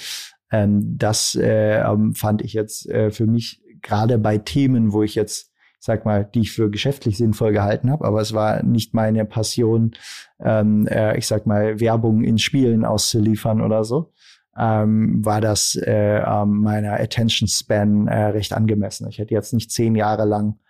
ähm, 0.53 0.97
das 0.99 1.35
äh, 1.35 1.81
ähm, 1.81 2.15
fand 2.15 2.43
ich 2.43 2.53
jetzt 2.53 2.89
äh, 2.89 3.11
für 3.11 3.27
mich 3.27 3.63
gerade 3.81 4.19
bei 4.19 4.39
Themen, 4.39 4.93
wo 4.93 5.03
ich 5.03 5.17
jetzt 5.17 5.51
sag 5.81 6.05
mal, 6.05 6.25
die 6.25 6.43
ich 6.43 6.53
für 6.53 6.71
geschäftlich 6.71 7.17
sinnvoll 7.19 7.51
gehalten 7.51 7.91
habe, 7.91 8.05
aber 8.05 8.21
es 8.21 8.33
war 8.33 8.63
nicht 8.63 8.95
meine 8.95 9.25
Passion, 9.25 9.97
ähm, 10.39 10.87
äh, 10.87 11.19
ich 11.19 11.27
sag 11.27 11.45
mal, 11.45 11.81
Werbung 11.81 12.23
in 12.23 12.39
Spielen 12.39 12.85
auszuliefern 12.85 13.61
oder 13.61 13.83
so, 13.83 14.13
ähm, 14.57 15.25
war 15.25 15.41
das 15.41 15.75
äh, 15.75 16.19
ähm, 16.21 16.61
meiner 16.61 17.01
Attention 17.01 17.49
Span 17.49 18.07
äh, 18.07 18.27
recht 18.27 18.53
angemessen. 18.53 19.09
Ich 19.09 19.19
hätte 19.19 19.35
jetzt 19.35 19.53
nicht 19.55 19.73
zehn 19.73 19.97
Jahre 19.97 20.25
lang 20.25 20.61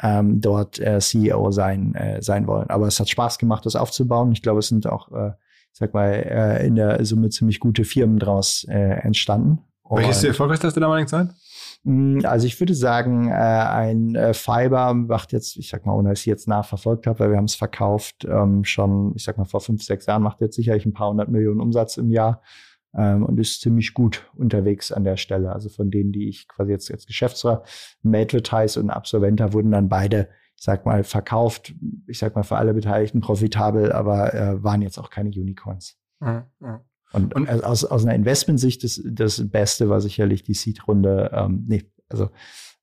ähm, 0.00 0.40
dort 0.40 0.78
äh, 0.78 1.00
CEO 1.00 1.50
sein, 1.50 1.96
äh, 1.96 2.22
sein 2.22 2.46
wollen. 2.46 2.70
Aber 2.70 2.86
es 2.86 3.00
hat 3.00 3.08
Spaß 3.08 3.38
gemacht, 3.38 3.66
das 3.66 3.74
aufzubauen. 3.74 4.30
Ich 4.30 4.42
glaube, 4.42 4.60
es 4.60 4.68
sind 4.68 4.86
auch 4.86 5.10
äh, 5.10 5.32
sag 5.72 5.94
mal, 5.94 6.10
äh, 6.10 6.66
in 6.66 6.74
der 6.74 7.04
Summe 7.04 7.30
ziemlich 7.30 7.60
gute 7.60 7.84
Firmen 7.84 8.18
draus 8.18 8.66
äh, 8.68 9.00
entstanden. 9.02 9.58
Welches 9.88 10.16
ist 10.16 10.22
die 10.22 10.28
erfolgreichste 10.28 10.80
damaligen 10.80 11.08
Zeit? 11.08 11.28
Hm, 11.84 12.20
also 12.24 12.46
ich 12.46 12.60
würde 12.60 12.74
sagen, 12.74 13.28
äh, 13.28 13.32
ein 13.32 14.14
äh, 14.14 14.34
Fiber 14.34 14.94
macht 14.94 15.32
jetzt, 15.32 15.56
ich 15.56 15.68
sag 15.68 15.86
mal, 15.86 15.94
ohne 15.94 16.10
dass 16.10 16.20
ich 16.20 16.26
jetzt 16.26 16.46
nachverfolgt 16.46 17.06
habe, 17.06 17.18
weil 17.20 17.30
wir 17.30 17.36
haben 17.36 17.46
es 17.46 17.54
verkauft, 17.54 18.24
ähm, 18.28 18.64
schon, 18.64 19.12
ich 19.16 19.24
sag 19.24 19.38
mal, 19.38 19.46
vor 19.46 19.60
fünf, 19.60 19.82
sechs 19.82 20.06
Jahren 20.06 20.22
macht 20.22 20.40
jetzt 20.40 20.56
sicherlich 20.56 20.86
ein 20.86 20.92
paar 20.92 21.10
hundert 21.10 21.28
Millionen 21.28 21.60
Umsatz 21.60 21.96
im 21.96 22.10
Jahr 22.10 22.42
ähm, 22.94 23.24
und 23.24 23.40
ist 23.40 23.62
ziemlich 23.62 23.94
gut 23.94 24.30
unterwegs 24.36 24.92
an 24.92 25.04
der 25.04 25.16
Stelle. 25.16 25.52
Also 25.52 25.68
von 25.70 25.90
denen, 25.90 26.12
die 26.12 26.28
ich 26.28 26.48
quasi 26.48 26.70
jetzt 26.70 26.90
als 26.90 27.06
Geschäftsführer, 27.06 27.62
Madvertise 28.02 28.78
und 28.78 28.90
Absolventa 28.90 29.52
wurden 29.52 29.70
dann 29.72 29.88
beide 29.88 30.28
sag 30.62 30.84
mal, 30.84 31.04
verkauft, 31.04 31.74
ich 32.06 32.18
sag 32.18 32.36
mal, 32.36 32.42
für 32.42 32.56
alle 32.56 32.74
Beteiligten 32.74 33.22
profitabel, 33.22 33.92
aber 33.92 34.34
äh, 34.34 34.62
waren 34.62 34.82
jetzt 34.82 34.98
auch 34.98 35.08
keine 35.08 35.30
Unicorns. 35.30 35.96
Mhm. 36.20 36.44
Und, 37.12 37.34
und 37.34 37.48
also 37.48 37.64
aus, 37.64 37.84
aus 37.86 38.04
einer 38.04 38.14
Investmentsicht 38.14 38.84
das, 38.84 39.00
das 39.04 39.48
Beste 39.48 39.88
war 39.88 40.00
sicherlich 40.00 40.42
die 40.42 40.54
Seed-Runde, 40.54 41.30
ähm, 41.32 41.64
nee, 41.66 41.82
also 42.08 42.28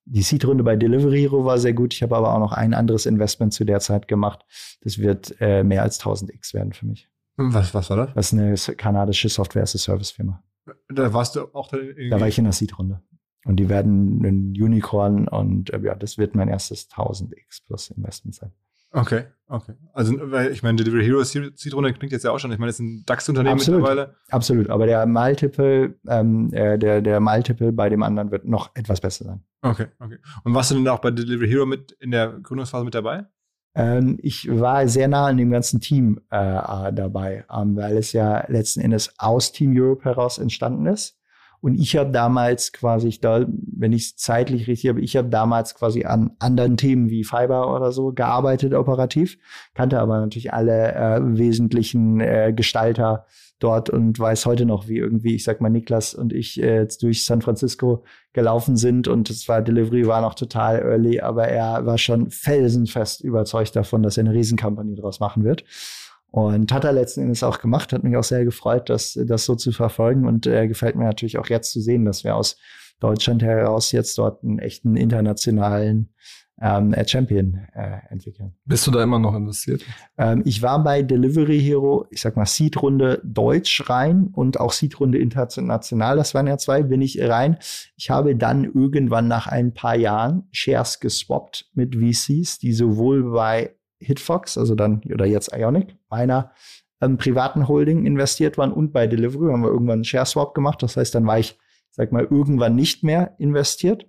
die 0.04 0.22
Seed-Runde 0.22 0.64
bei 0.64 0.74
Delivery 0.74 1.20
Hero 1.20 1.44
war 1.44 1.58
sehr 1.58 1.74
gut. 1.74 1.94
Ich 1.94 2.02
habe 2.02 2.16
aber 2.16 2.34
auch 2.34 2.38
noch 2.38 2.52
ein 2.52 2.74
anderes 2.74 3.06
Investment 3.06 3.52
zu 3.52 3.64
der 3.64 3.78
Zeit 3.80 4.08
gemacht. 4.08 4.44
Das 4.80 4.98
wird 4.98 5.36
äh, 5.40 5.62
mehr 5.62 5.82
als 5.82 6.00
1000x 6.00 6.54
werden 6.54 6.72
für 6.72 6.86
mich. 6.86 7.08
Was, 7.36 7.74
was 7.74 7.90
war 7.90 7.96
das? 7.98 8.14
Das 8.14 8.32
ist 8.32 8.68
eine 8.68 8.76
kanadische 8.76 9.28
Software-as-a-Service-Firma. 9.28 10.42
Da 10.88 11.12
warst 11.12 11.36
du 11.36 11.54
auch 11.54 11.68
da 11.68 11.76
irgendwie? 11.76 12.10
Da 12.10 12.18
war 12.18 12.26
ich 12.26 12.38
in 12.38 12.44
der 12.44 12.52
Seed-Runde. 12.52 13.02
Und 13.44 13.56
die 13.56 13.68
werden 13.68 14.24
ein 14.24 14.50
Unicorn 14.50 15.28
und 15.28 15.72
äh, 15.72 15.80
ja, 15.80 15.94
das 15.94 16.18
wird 16.18 16.34
mein 16.34 16.48
erstes 16.48 16.90
1000x 16.90 17.64
plus 17.66 17.90
Investment 17.90 18.34
sein. 18.34 18.52
Okay, 18.90 19.24
okay. 19.48 19.74
Also, 19.92 20.14
weil 20.30 20.50
ich 20.50 20.62
meine, 20.62 20.76
Delivery 20.76 21.04
Hero 21.04 21.22
Seed-Runde 21.22 21.92
klingt 21.92 22.12
jetzt 22.12 22.24
ja 22.24 22.30
auch 22.30 22.38
schon. 22.38 22.50
Ich 22.52 22.58
meine, 22.58 22.70
das 22.70 22.76
ist 22.76 22.86
ein 22.86 23.04
DAX-Unternehmen 23.04 23.58
mittlerweile. 23.58 24.14
Absolut, 24.30 24.70
aber 24.70 24.86
der 24.86 25.04
Multiple, 25.06 25.94
ähm, 26.08 26.52
äh, 26.54 26.78
der, 26.78 27.02
der 27.02 27.20
Multiple 27.20 27.72
bei 27.72 27.90
dem 27.90 28.02
anderen 28.02 28.30
wird 28.30 28.46
noch 28.46 28.70
etwas 28.74 29.00
besser 29.00 29.26
sein. 29.26 29.44
Okay, 29.60 29.86
okay. 29.98 30.18
Und 30.44 30.54
warst 30.54 30.70
du 30.70 30.74
denn 30.74 30.88
auch 30.88 31.00
bei 31.00 31.10
Delivery 31.10 31.48
Hero 31.48 31.66
mit 31.66 31.92
in 32.00 32.12
der 32.12 32.38
Gründungsphase 32.40 32.84
mit 32.84 32.94
dabei? 32.94 33.26
Ähm, 33.74 34.18
ich 34.22 34.48
war 34.50 34.88
sehr 34.88 35.08
nah 35.08 35.26
an 35.26 35.36
dem 35.36 35.50
ganzen 35.50 35.80
Team 35.80 36.20
äh, 36.30 36.92
dabei, 36.92 37.44
ähm, 37.52 37.76
weil 37.76 37.98
es 37.98 38.12
ja 38.12 38.46
letzten 38.48 38.80
Endes 38.80 39.12
aus 39.18 39.52
Team 39.52 39.74
Europe 39.76 40.04
heraus 40.04 40.38
entstanden 40.38 40.86
ist. 40.86 41.18
Und 41.60 41.80
ich 41.80 41.96
habe 41.96 42.10
damals 42.10 42.72
quasi, 42.72 43.08
ich 43.08 43.20
da, 43.20 43.44
wenn 43.48 43.92
ich 43.92 44.02
es 44.04 44.16
zeitlich 44.16 44.68
richtig 44.68 44.90
habe, 44.90 45.00
ich 45.00 45.16
habe 45.16 45.28
damals 45.28 45.74
quasi 45.74 46.04
an 46.04 46.30
anderen 46.38 46.76
Themen 46.76 47.10
wie 47.10 47.24
Fiber 47.24 47.74
oder 47.74 47.90
so 47.90 48.12
gearbeitet 48.12 48.74
operativ, 48.74 49.38
kannte 49.74 49.98
aber 49.98 50.20
natürlich 50.20 50.52
alle 50.52 50.94
äh, 50.94 51.20
wesentlichen 51.22 52.20
äh, 52.20 52.52
Gestalter 52.54 53.26
dort 53.58 53.90
und 53.90 54.18
weiß 54.18 54.46
heute 54.46 54.66
noch, 54.66 54.88
wie 54.88 54.98
irgendwie, 54.98 55.34
ich 55.34 55.42
sag 55.42 55.60
mal, 55.60 55.68
Niklas 55.68 56.14
und 56.14 56.32
ich 56.32 56.62
äh, 56.62 56.76
jetzt 56.76 57.02
durch 57.02 57.24
San 57.24 57.42
Francisco 57.42 58.04
gelaufen 58.32 58.76
sind 58.76 59.08
und 59.08 59.30
es 59.30 59.48
war 59.48 59.62
Delivery 59.62 60.06
war 60.06 60.20
noch 60.20 60.34
total 60.34 60.78
early, 60.78 61.20
aber 61.20 61.48
er 61.48 61.84
war 61.84 61.98
schon 61.98 62.30
felsenfest 62.30 63.20
überzeugt 63.22 63.74
davon, 63.74 64.02
dass 64.04 64.16
er 64.16 64.24
eine 64.24 64.34
Riesenkampagne 64.34 64.94
draus 64.94 65.18
machen 65.18 65.42
wird. 65.42 65.64
Und 66.30 66.72
hat 66.72 66.84
er 66.84 66.92
letzten 66.92 67.22
Endes 67.22 67.42
auch 67.42 67.58
gemacht, 67.58 67.92
hat 67.92 68.04
mich 68.04 68.16
auch 68.16 68.24
sehr 68.24 68.44
gefreut, 68.44 68.90
das, 68.90 69.18
das 69.26 69.44
so 69.44 69.54
zu 69.54 69.72
verfolgen. 69.72 70.26
Und 70.26 70.46
äh, 70.46 70.68
gefällt 70.68 70.96
mir 70.96 71.04
natürlich 71.04 71.38
auch 71.38 71.48
jetzt 71.48 71.72
zu 71.72 71.80
sehen, 71.80 72.04
dass 72.04 72.24
wir 72.24 72.36
aus 72.36 72.56
Deutschland 73.00 73.42
heraus 73.42 73.92
jetzt 73.92 74.18
dort 74.18 74.42
einen 74.42 74.58
echten 74.58 74.96
internationalen 74.96 76.10
ähm, 76.60 76.94
Champion 77.06 77.66
äh, 77.74 78.00
entwickeln. 78.10 78.54
Bist 78.64 78.86
du 78.86 78.90
da 78.90 79.02
immer 79.02 79.18
noch 79.18 79.34
investiert? 79.34 79.84
Ähm, 80.16 80.42
ich 80.44 80.60
war 80.62 80.82
bei 80.82 81.02
Delivery 81.02 81.60
Hero, 81.60 82.06
ich 82.10 82.20
sag 82.20 82.36
mal 82.36 82.46
Seed-Runde 82.46 83.20
Deutsch 83.24 83.88
rein 83.88 84.30
und 84.32 84.58
auch 84.58 84.72
Seed-Runde 84.72 85.18
international, 85.18 86.16
das 86.16 86.34
waren 86.34 86.46
ja 86.46 86.58
zwei, 86.58 86.82
bin 86.82 87.00
ich 87.00 87.20
rein. 87.22 87.58
Ich 87.96 88.10
habe 88.10 88.34
dann 88.34 88.64
irgendwann 88.64 89.28
nach 89.28 89.46
ein 89.46 89.72
paar 89.72 89.94
Jahren 89.94 90.48
Shares 90.50 90.98
geswappt 91.00 91.70
mit 91.74 91.94
VCs, 91.94 92.58
die 92.58 92.72
sowohl 92.72 93.30
bei 93.30 93.77
Hitfox, 93.98 94.58
also 94.58 94.74
dann, 94.74 95.02
oder 95.12 95.26
jetzt 95.26 95.52
Ionic, 95.52 95.96
meiner 96.08 96.52
ähm, 97.00 97.18
privaten 97.18 97.68
Holding 97.68 98.04
investiert 98.04 98.58
waren 98.58 98.72
und 98.72 98.92
bei 98.92 99.06
Delivery 99.06 99.52
haben 99.52 99.62
wir 99.62 99.70
irgendwann 99.70 99.98
einen 99.98 100.04
Share 100.04 100.26
Swap 100.26 100.54
gemacht. 100.54 100.82
Das 100.82 100.96
heißt, 100.96 101.14
dann 101.14 101.26
war 101.26 101.38
ich, 101.38 101.58
sag 101.90 102.12
mal, 102.12 102.24
irgendwann 102.24 102.74
nicht 102.74 103.04
mehr 103.04 103.34
investiert. 103.38 104.06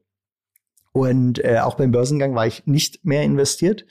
Und 0.91 1.43
äh, 1.43 1.59
auch 1.59 1.75
beim 1.75 1.91
Börsengang 1.91 2.33
war 2.35 2.47
ich 2.47 2.65
nicht 2.65 3.05
mehr 3.05 3.23
investiert. 3.23 3.85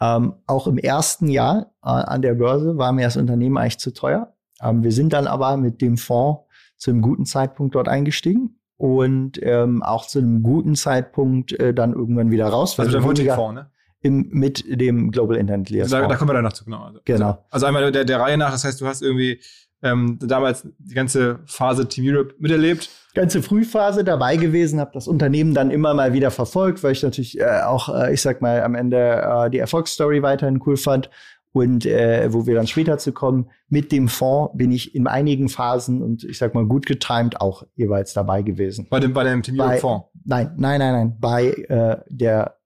Ähm, 0.00 0.34
auch 0.46 0.66
im 0.66 0.78
ersten 0.78 1.28
Jahr 1.28 1.74
äh, 1.82 1.88
an 1.88 2.22
der 2.22 2.34
Börse 2.34 2.78
war 2.78 2.92
mir 2.92 3.04
das 3.04 3.18
Unternehmen 3.18 3.58
eigentlich 3.58 3.78
zu 3.78 3.92
teuer. 3.92 4.34
Ähm, 4.62 4.82
wir 4.82 4.92
sind 4.92 5.12
dann 5.12 5.26
aber 5.26 5.56
mit 5.58 5.82
dem 5.82 5.98
Fonds 5.98 6.42
zu 6.76 6.90
einem 6.90 7.02
guten 7.02 7.26
Zeitpunkt 7.26 7.74
dort 7.74 7.88
eingestiegen 7.88 8.58
und 8.78 9.38
ähm, 9.42 9.82
auch 9.82 10.06
zu 10.06 10.20
einem 10.20 10.42
guten 10.42 10.74
Zeitpunkt 10.74 11.52
äh, 11.52 11.74
dann 11.74 11.92
irgendwann 11.92 12.30
wieder 12.30 12.48
raus. 12.48 12.80
Also 12.80 12.92
der 12.92 13.04
Voting 13.04 13.30
Fonds, 13.34 13.54
ne? 13.54 13.70
Im, 14.02 14.28
mit 14.30 14.64
dem 14.66 15.10
Global 15.10 15.36
Internet 15.36 15.70
Leaders. 15.70 15.90
Da, 15.90 16.06
da 16.06 16.16
kommen 16.16 16.30
wir 16.30 16.34
dann 16.34 16.44
noch 16.44 16.52
zu, 16.52 16.64
genau. 16.64 16.84
Also, 16.84 17.00
genau. 17.04 17.44
Also 17.50 17.66
einmal 17.66 17.92
der, 17.92 18.04
der 18.04 18.20
Reihe 18.20 18.38
nach, 18.38 18.52
das 18.52 18.64
heißt, 18.64 18.80
du 18.80 18.86
hast 18.86 19.02
irgendwie 19.02 19.40
ähm, 19.82 20.18
damals 20.20 20.66
die 20.78 20.94
ganze 20.94 21.40
Phase 21.46 21.88
Team 21.88 22.04
Europe 22.06 22.34
miterlebt. 22.38 22.90
Ganze 23.14 23.42
Frühphase 23.42 24.04
dabei 24.04 24.36
gewesen, 24.36 24.78
habe 24.78 24.92
das 24.94 25.08
Unternehmen 25.08 25.54
dann 25.54 25.70
immer 25.70 25.94
mal 25.94 26.12
wieder 26.12 26.30
verfolgt, 26.30 26.82
weil 26.82 26.92
ich 26.92 27.02
natürlich 27.02 27.38
äh, 27.40 27.62
auch, 27.64 27.88
äh, 27.88 28.12
ich 28.12 28.22
sag 28.22 28.40
mal, 28.40 28.62
am 28.62 28.74
Ende 28.74 29.22
äh, 29.22 29.50
die 29.50 29.58
Erfolgsstory 29.58 30.22
weiterhin 30.22 30.62
cool 30.66 30.76
fand. 30.76 31.10
Und 31.52 31.84
äh, 31.84 32.32
wo 32.32 32.46
wir 32.46 32.54
dann 32.54 32.68
später 32.68 32.98
zu 32.98 33.10
kommen, 33.10 33.50
mit 33.68 33.90
dem 33.90 34.06
Fonds 34.06 34.56
bin 34.56 34.70
ich 34.70 34.94
in 34.94 35.08
einigen 35.08 35.48
Phasen 35.48 36.00
und 36.00 36.22
ich 36.22 36.38
sag 36.38 36.54
mal 36.54 36.64
gut 36.64 36.86
getimed 36.86 37.40
auch 37.40 37.64
jeweils 37.74 38.12
dabei 38.12 38.42
gewesen. 38.42 38.86
Bei 38.88 39.00
dem, 39.00 39.12
bei 39.12 39.24
dem 39.24 39.42
Team 39.42 39.58
Europe 39.58 39.78
Fonds? 39.78 40.06
Nein, 40.24 40.52
nein, 40.56 40.78
nein, 40.78 40.92
nein. 40.92 41.16
Bei 41.18 41.48
äh, 41.48 41.96
der 42.08 42.59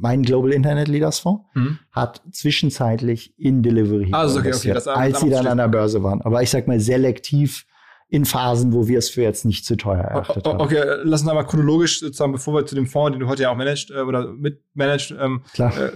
mein 0.00 0.22
Global 0.22 0.52
Internet 0.52 0.88
Leaders 0.88 1.18
Fonds 1.20 1.44
mhm. 1.54 1.78
hat 1.92 2.22
zwischenzeitlich 2.32 3.34
in 3.38 3.62
Delivery 3.62 4.08
also, 4.12 4.38
okay, 4.38 4.54
okay, 4.54 4.72
das, 4.72 4.86
als 4.86 5.20
sie 5.20 5.30
dann 5.30 5.46
an 5.46 5.58
der 5.58 5.68
Börse 5.68 6.02
waren. 6.02 6.22
Aber 6.22 6.42
ich 6.42 6.50
sag 6.50 6.68
mal 6.68 6.80
selektiv 6.80 7.66
in 8.10 8.24
Phasen, 8.24 8.72
wo 8.72 8.88
wir 8.88 8.98
es 8.98 9.10
für 9.10 9.22
jetzt 9.22 9.44
nicht 9.44 9.66
zu 9.66 9.76
teuer 9.76 10.00
erachtet 10.00 10.46
haben. 10.46 10.60
Okay, 10.60 10.82
lass 11.02 11.20
uns 11.20 11.28
einmal 11.28 11.46
chronologisch 11.46 12.00
sozusagen, 12.00 12.32
bevor 12.32 12.54
wir 12.54 12.64
zu 12.64 12.74
dem 12.74 12.86
Fonds, 12.86 13.12
den 13.12 13.20
du 13.20 13.28
heute 13.28 13.42
ja 13.42 13.50
auch 13.50 13.56
managst 13.56 13.90
äh, 13.90 14.00
oder 14.00 14.28
mitmanagst, 14.32 15.14
ähm, 15.18 15.42
Klar. 15.52 15.76
Äh, 15.76 15.90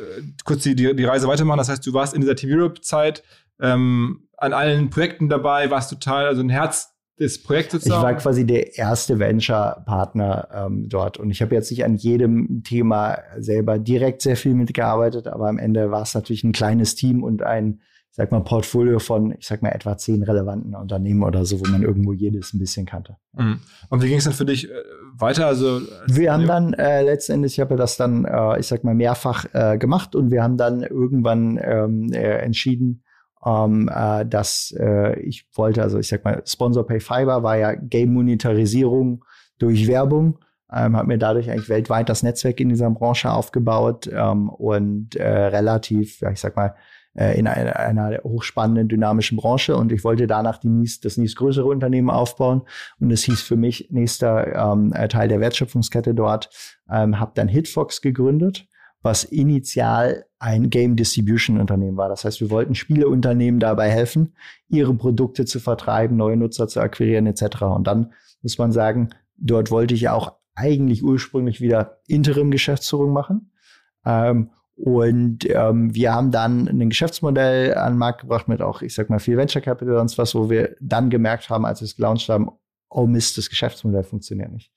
kurz 0.44 0.62
die, 0.62 0.74
die, 0.74 0.94
die 0.94 1.04
Reise 1.04 1.26
weitermachen. 1.26 1.58
Das 1.58 1.70
heißt, 1.70 1.86
du 1.86 1.94
warst 1.94 2.14
in 2.14 2.20
dieser 2.20 2.36
Team 2.36 2.50
Europe 2.52 2.82
Zeit 2.82 3.22
ähm, 3.60 4.28
an 4.36 4.52
allen 4.52 4.90
Projekten 4.90 5.28
dabei, 5.30 5.70
warst 5.70 5.90
total, 5.90 6.26
also 6.26 6.42
ein 6.42 6.50
Herz 6.50 6.91
das 7.22 7.38
Projekt 7.38 7.72
sozusagen? 7.72 8.00
Ich 8.00 8.04
war 8.04 8.14
quasi 8.14 8.46
der 8.46 8.76
erste 8.76 9.18
Venture-Partner 9.18 10.48
ähm, 10.52 10.88
dort 10.88 11.18
und 11.18 11.30
ich 11.30 11.40
habe 11.42 11.54
jetzt 11.54 11.70
nicht 11.70 11.84
an 11.84 11.96
jedem 11.96 12.62
Thema 12.64 13.18
selber 13.38 13.78
direkt 13.78 14.22
sehr 14.22 14.36
viel 14.36 14.54
mitgearbeitet, 14.54 15.26
aber 15.26 15.48
am 15.48 15.58
Ende 15.58 15.90
war 15.90 16.02
es 16.02 16.14
natürlich 16.14 16.44
ein 16.44 16.52
kleines 16.52 16.94
Team 16.94 17.22
und 17.22 17.42
ein, 17.42 17.80
ich 18.10 18.16
sag 18.16 18.30
mal, 18.30 18.40
Portfolio 18.40 18.98
von, 18.98 19.34
ich 19.38 19.46
sag 19.46 19.62
mal, 19.62 19.70
etwa 19.70 19.96
zehn 19.96 20.22
relevanten 20.22 20.74
Unternehmen 20.74 21.22
oder 21.22 21.44
so, 21.46 21.60
wo 21.60 21.70
man 21.70 21.82
irgendwo 21.82 22.12
jedes 22.12 22.52
ein 22.52 22.58
bisschen 22.58 22.84
kannte. 22.84 23.16
Mhm. 23.32 23.60
Und 23.88 24.02
wie 24.02 24.08
ging 24.08 24.18
es 24.18 24.24
dann 24.24 24.34
für 24.34 24.44
dich 24.44 24.70
äh, 24.70 24.74
weiter? 25.18 25.46
Also 25.46 25.80
wir 26.06 26.32
haben 26.32 26.46
dann 26.46 26.74
äh, 26.74 27.02
letztendlich, 27.02 27.54
ich 27.54 27.60
habe 27.60 27.76
das 27.76 27.96
dann, 27.96 28.24
äh, 28.24 28.60
ich 28.60 28.66
sag 28.66 28.84
mal, 28.84 28.94
mehrfach 28.94 29.46
äh, 29.54 29.78
gemacht 29.78 30.14
und 30.14 30.30
wir 30.30 30.42
haben 30.42 30.56
dann 30.58 30.82
irgendwann 30.82 31.58
ähm, 31.62 32.12
äh, 32.12 32.38
entschieden, 32.38 33.02
ähm, 33.44 33.90
äh, 33.92 34.24
dass 34.26 34.74
äh, 34.78 35.18
ich 35.20 35.46
wollte, 35.54 35.82
also 35.82 35.98
ich 35.98 36.08
sag 36.08 36.24
mal, 36.24 36.42
Sponsor 36.46 36.86
Pay 36.86 37.00
Fiber 37.00 37.42
war 37.42 37.56
ja 37.56 37.74
Game-Monetarisierung 37.74 39.24
durch 39.58 39.86
Werbung. 39.86 40.38
Ähm, 40.72 40.96
habe 40.96 41.08
mir 41.08 41.18
dadurch 41.18 41.50
eigentlich 41.50 41.68
weltweit 41.68 42.08
das 42.08 42.22
Netzwerk 42.22 42.58
in 42.60 42.70
dieser 42.70 42.88
Branche 42.90 43.30
aufgebaut 43.30 44.08
ähm, 44.10 44.48
und 44.48 45.16
äh, 45.16 45.28
relativ, 45.28 46.20
ja, 46.20 46.30
ich 46.30 46.40
sag 46.40 46.56
mal, 46.56 46.74
äh, 47.14 47.38
in 47.38 47.46
einer, 47.46 47.76
einer 47.76 48.20
hochspannenden, 48.22 48.88
dynamischen 48.88 49.36
Branche. 49.36 49.76
Und 49.76 49.92
ich 49.92 50.02
wollte 50.02 50.26
danach 50.26 50.56
die 50.56 50.68
nächst, 50.68 51.04
das 51.04 51.18
nächstgrößere 51.18 51.66
Unternehmen 51.66 52.08
aufbauen. 52.08 52.62
Und 53.00 53.10
es 53.10 53.24
hieß 53.24 53.42
für 53.42 53.56
mich 53.56 53.88
nächster 53.90 54.72
ähm, 54.72 54.94
Teil 55.10 55.28
der 55.28 55.40
Wertschöpfungskette 55.40 56.14
dort, 56.14 56.48
ähm, 56.90 57.20
habe 57.20 57.32
dann 57.34 57.48
Hitfox 57.48 58.00
gegründet 58.00 58.66
was 59.02 59.24
initial 59.24 60.24
ein 60.38 60.70
Game 60.70 60.96
Distribution 60.96 61.60
Unternehmen 61.60 61.96
war. 61.96 62.08
Das 62.08 62.24
heißt, 62.24 62.40
wir 62.40 62.50
wollten 62.50 62.74
Spieleunternehmen 62.74 63.60
dabei 63.60 63.90
helfen, 63.90 64.34
ihre 64.68 64.94
Produkte 64.94 65.44
zu 65.44 65.60
vertreiben, 65.60 66.16
neue 66.16 66.36
Nutzer 66.36 66.68
zu 66.68 66.80
akquirieren 66.80 67.26
etc. 67.26 67.62
Und 67.62 67.86
dann 67.86 68.12
muss 68.42 68.58
man 68.58 68.72
sagen, 68.72 69.10
dort 69.36 69.70
wollte 69.70 69.94
ich 69.94 70.08
auch 70.08 70.36
eigentlich 70.54 71.02
ursprünglich 71.02 71.60
wieder 71.60 72.00
Interim-Geschäftsführung 72.06 73.12
machen. 73.12 73.52
Ähm, 74.04 74.50
und 74.74 75.48
ähm, 75.48 75.94
wir 75.94 76.14
haben 76.14 76.30
dann 76.30 76.66
ein 76.66 76.88
Geschäftsmodell 76.88 77.74
an 77.74 77.92
den 77.92 77.98
Markt 77.98 78.22
gebracht 78.22 78.48
mit 78.48 78.62
auch, 78.62 78.82
ich 78.82 78.94
sag 78.94 79.10
mal, 79.10 79.20
viel 79.20 79.36
Venture 79.36 79.62
Capital 79.62 79.96
und 79.98 80.16
was, 80.18 80.34
wo 80.34 80.50
wir 80.50 80.76
dann 80.80 81.10
gemerkt 81.10 81.50
haben, 81.50 81.64
als 81.64 81.80
wir 81.80 81.86
es 81.86 81.96
gelauncht 81.96 82.28
haben, 82.28 82.50
oh 82.88 83.06
Mist, 83.06 83.38
das 83.38 83.48
Geschäftsmodell 83.48 84.02
funktioniert 84.02 84.50
nicht. 84.50 84.72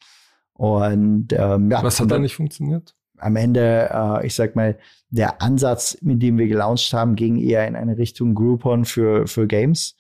Und 0.54 1.34
ähm, 1.34 1.72
ja. 1.72 1.84
Was 1.84 2.00
hat 2.00 2.12
da 2.12 2.20
nicht 2.20 2.36
funktioniert? 2.36 2.96
Am 3.20 3.36
Ende, 3.36 3.90
äh, 3.92 4.26
ich 4.26 4.36
sag 4.36 4.56
mal, 4.56 4.78
der 5.10 5.42
Ansatz, 5.42 5.98
mit 6.02 6.22
dem 6.22 6.38
wir 6.38 6.48
gelauncht 6.48 6.92
haben, 6.94 7.16
ging 7.16 7.38
eher 7.38 7.68
in 7.68 7.76
eine 7.76 7.98
Richtung 7.98 8.36
Groupon 8.36 8.86
für, 8.86 9.28
für 9.28 9.48
Games. 9.48 9.96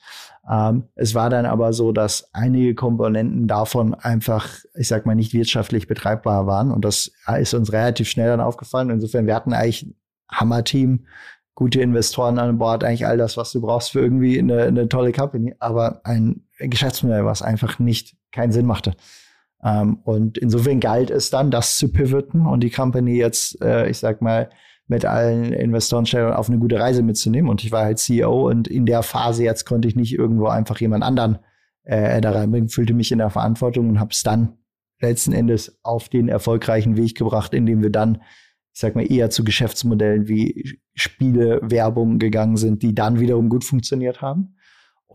Ähm, 0.49 0.83
es 0.95 1.15
war 1.15 1.29
dann 1.29 1.45
aber 1.45 1.73
so, 1.73 1.91
dass 1.91 2.29
einige 2.33 2.75
Komponenten 2.75 3.47
davon 3.47 3.93
einfach, 3.93 4.49
ich 4.75 4.87
sag 4.87 5.05
mal, 5.05 5.15
nicht 5.15 5.33
wirtschaftlich 5.33 5.87
betreibbar 5.87 6.47
waren. 6.47 6.71
Und 6.71 6.85
das 6.85 7.11
ist 7.39 7.53
uns 7.53 7.71
relativ 7.71 8.09
schnell 8.09 8.27
dann 8.27 8.41
aufgefallen. 8.41 8.89
Insofern, 8.89 9.25
wir 9.25 9.35
hatten 9.35 9.53
eigentlich 9.53 9.83
ein 9.83 9.95
Hammer-Team, 10.31 11.05
gute 11.55 11.81
Investoren 11.81 12.37
an 12.37 12.57
Bord, 12.57 12.83
eigentlich 12.83 13.07
all 13.07 13.17
das, 13.17 13.37
was 13.37 13.51
du 13.51 13.61
brauchst 13.61 13.91
für 13.91 14.01
irgendwie 14.01 14.37
eine, 14.37 14.63
eine 14.63 14.89
tolle 14.89 15.13
Company. 15.13 15.55
Aber 15.59 16.01
ein 16.03 16.43
Geschäftsmodell, 16.59 17.25
was 17.25 17.41
einfach 17.41 17.79
nicht 17.79 18.17
keinen 18.31 18.51
Sinn 18.51 18.65
machte. 18.65 18.95
Ähm, 19.65 19.97
und 20.03 20.37
insofern 20.37 20.79
galt 20.79 21.09
es 21.09 21.31
dann, 21.31 21.49
das 21.49 21.77
zu 21.77 21.91
pivoten 21.91 22.45
und 22.45 22.61
die 22.61 22.69
Company 22.69 23.17
jetzt, 23.17 23.61
äh, 23.61 23.89
ich 23.89 23.97
sag 23.97 24.21
mal, 24.21 24.49
mit 24.87 25.03
allen 25.03 25.51
Investoren 25.51 26.05
auf 26.33 26.47
eine 26.47 26.59
gute 26.59 26.79
Reise 26.79 27.01
mitzunehmen. 27.01 27.49
Und 27.49 27.63
ich 27.63 27.71
war 27.71 27.83
halt 27.83 27.97
CEO 27.97 28.47
und 28.47 28.67
in 28.67 28.85
der 28.85 29.01
Phase 29.01 29.43
jetzt 29.43 29.65
konnte 29.65 29.87
ich 29.87 29.95
nicht 29.95 30.13
irgendwo 30.13 30.45
einfach 30.45 30.79
jemand 30.79 31.03
anderen 31.03 31.39
äh, 31.83 32.21
da 32.21 32.31
reinbringen, 32.31 32.69
fühlte 32.69 32.93
mich 32.93 33.11
in 33.11 33.17
der 33.17 33.31
Verantwortung 33.31 33.89
und 33.89 33.99
habe 33.99 34.11
es 34.11 34.21
dann 34.21 34.57
letzten 35.01 35.33
Endes 35.33 35.79
auf 35.81 36.07
den 36.07 36.29
erfolgreichen 36.29 36.97
Weg 36.97 37.15
gebracht, 37.15 37.55
indem 37.55 37.81
wir 37.81 37.89
dann, 37.89 38.21
ich 38.73 38.79
sag 38.79 38.95
mal, 38.95 39.11
eher 39.11 39.31
zu 39.31 39.43
Geschäftsmodellen 39.43 40.27
wie 40.27 40.79
Spiele, 40.93 41.59
Werbung 41.63 42.19
gegangen 42.19 42.57
sind, 42.57 42.83
die 42.83 42.93
dann 42.93 43.19
wiederum 43.19 43.49
gut 43.49 43.63
funktioniert 43.63 44.21
haben 44.21 44.54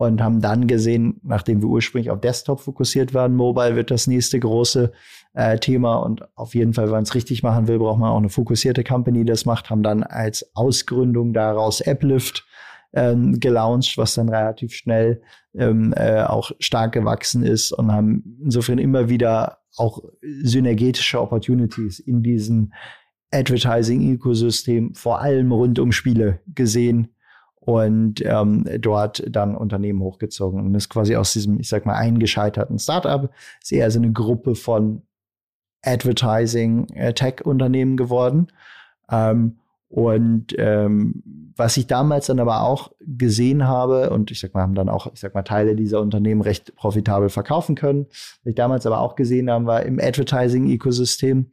und 0.01 0.19
haben 0.19 0.41
dann 0.41 0.65
gesehen, 0.65 1.19
nachdem 1.21 1.61
wir 1.61 1.69
ursprünglich 1.69 2.09
auf 2.09 2.19
Desktop 2.19 2.59
fokussiert 2.59 3.13
waren, 3.13 3.35
Mobile 3.35 3.75
wird 3.75 3.91
das 3.91 4.07
nächste 4.07 4.39
große 4.39 4.91
äh, 5.35 5.59
Thema 5.59 5.97
und 5.97 6.27
auf 6.35 6.55
jeden 6.55 6.73
Fall, 6.73 6.85
wenn 6.85 6.93
man 6.93 7.03
es 7.03 7.13
richtig 7.13 7.43
machen 7.43 7.67
will, 7.67 7.77
braucht 7.77 7.99
man 7.99 8.09
auch 8.09 8.17
eine 8.17 8.29
fokussierte 8.29 8.83
Company, 8.83 9.19
die 9.19 9.25
das 9.25 9.45
macht, 9.45 9.69
haben 9.69 9.83
dann 9.83 10.01
als 10.01 10.55
Ausgründung 10.55 11.33
daraus 11.33 11.83
Applift 11.85 12.47
ähm, 12.93 13.39
gelauncht, 13.39 13.95
was 13.99 14.15
dann 14.15 14.29
relativ 14.29 14.73
schnell 14.73 15.21
ähm, 15.53 15.93
äh, 15.95 16.23
auch 16.23 16.49
stark 16.57 16.93
gewachsen 16.93 17.43
ist 17.43 17.71
und 17.71 17.91
haben 17.91 18.39
insofern 18.43 18.79
immer 18.79 19.07
wieder 19.07 19.59
auch 19.77 19.99
synergetische 20.21 21.21
Opportunities 21.21 21.99
in 21.99 22.23
diesem 22.23 22.73
Advertising-Ökosystem, 23.29 24.95
vor 24.95 25.21
allem 25.21 25.51
rund 25.51 25.77
um 25.77 25.91
Spiele 25.91 26.39
gesehen 26.47 27.13
und 27.61 28.21
ähm, 28.25 28.65
dort 28.79 29.23
dann 29.29 29.55
Unternehmen 29.55 30.01
hochgezogen. 30.01 30.59
Und 30.59 30.73
ist 30.73 30.89
quasi 30.89 31.15
aus 31.15 31.33
diesem, 31.33 31.59
ich 31.59 31.69
sag 31.69 31.85
mal, 31.85 31.93
eingescheiterten 31.93 32.79
Startup 32.79 33.29
ist 33.61 33.71
eher 33.71 33.91
so 33.91 33.99
eine 33.99 34.11
Gruppe 34.11 34.55
von 34.55 35.03
Advertising-Tech-Unternehmen 35.83 37.93
äh, 37.93 37.97
geworden. 37.97 38.47
Ähm, 39.09 39.59
und 39.89 40.55
ähm, 40.57 41.21
was 41.55 41.77
ich 41.77 41.85
damals 41.85 42.25
dann 42.27 42.39
aber 42.39 42.63
auch 42.63 42.93
gesehen 42.99 43.67
habe, 43.67 44.09
und 44.09 44.31
ich 44.31 44.39
sag 44.39 44.55
mal, 44.55 44.61
haben 44.61 44.73
dann 44.73 44.89
auch, 44.89 45.13
ich 45.13 45.19
sag 45.19 45.35
mal, 45.35 45.43
Teile 45.43 45.75
dieser 45.75 46.01
Unternehmen 46.01 46.41
recht 46.41 46.75
profitabel 46.75 47.29
verkaufen 47.29 47.75
können. 47.75 48.07
Was 48.09 48.39
ich 48.45 48.55
damals 48.55 48.87
aber 48.87 49.01
auch 49.01 49.15
gesehen 49.15 49.51
habe, 49.51 49.65
war 49.65 49.83
im 49.83 49.99
Advertising-Ökosystem, 49.99 51.51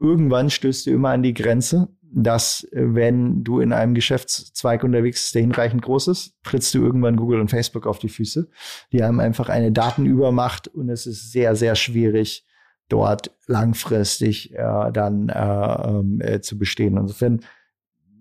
irgendwann 0.00 0.50
stößt 0.50 0.86
du 0.86 0.90
immer 0.90 1.10
an 1.10 1.22
die 1.22 1.34
Grenze, 1.34 1.90
dass 2.14 2.66
wenn 2.72 3.42
du 3.42 3.60
in 3.60 3.72
einem 3.72 3.94
Geschäftszweig 3.94 4.84
unterwegs 4.84 5.22
bist, 5.22 5.34
der 5.34 5.42
hinreichend 5.42 5.82
groß 5.82 6.08
ist, 6.08 6.34
trittst 6.42 6.74
du 6.74 6.82
irgendwann 6.82 7.16
Google 7.16 7.40
und 7.40 7.48
Facebook 7.48 7.86
auf 7.86 7.98
die 7.98 8.08
Füße. 8.08 8.48
Die 8.92 9.02
haben 9.02 9.20
einfach 9.20 9.48
eine 9.48 9.72
Datenübermacht 9.72 10.68
und 10.68 10.90
es 10.90 11.06
ist 11.06 11.32
sehr, 11.32 11.56
sehr 11.56 11.74
schwierig, 11.74 12.46
dort 12.88 13.30
langfristig 13.46 14.54
äh, 14.54 14.92
dann 14.92 15.30
äh, 15.30 15.88
ähm, 15.88 16.20
äh, 16.20 16.40
zu 16.40 16.58
bestehen. 16.58 16.98
Insofern 16.98 17.40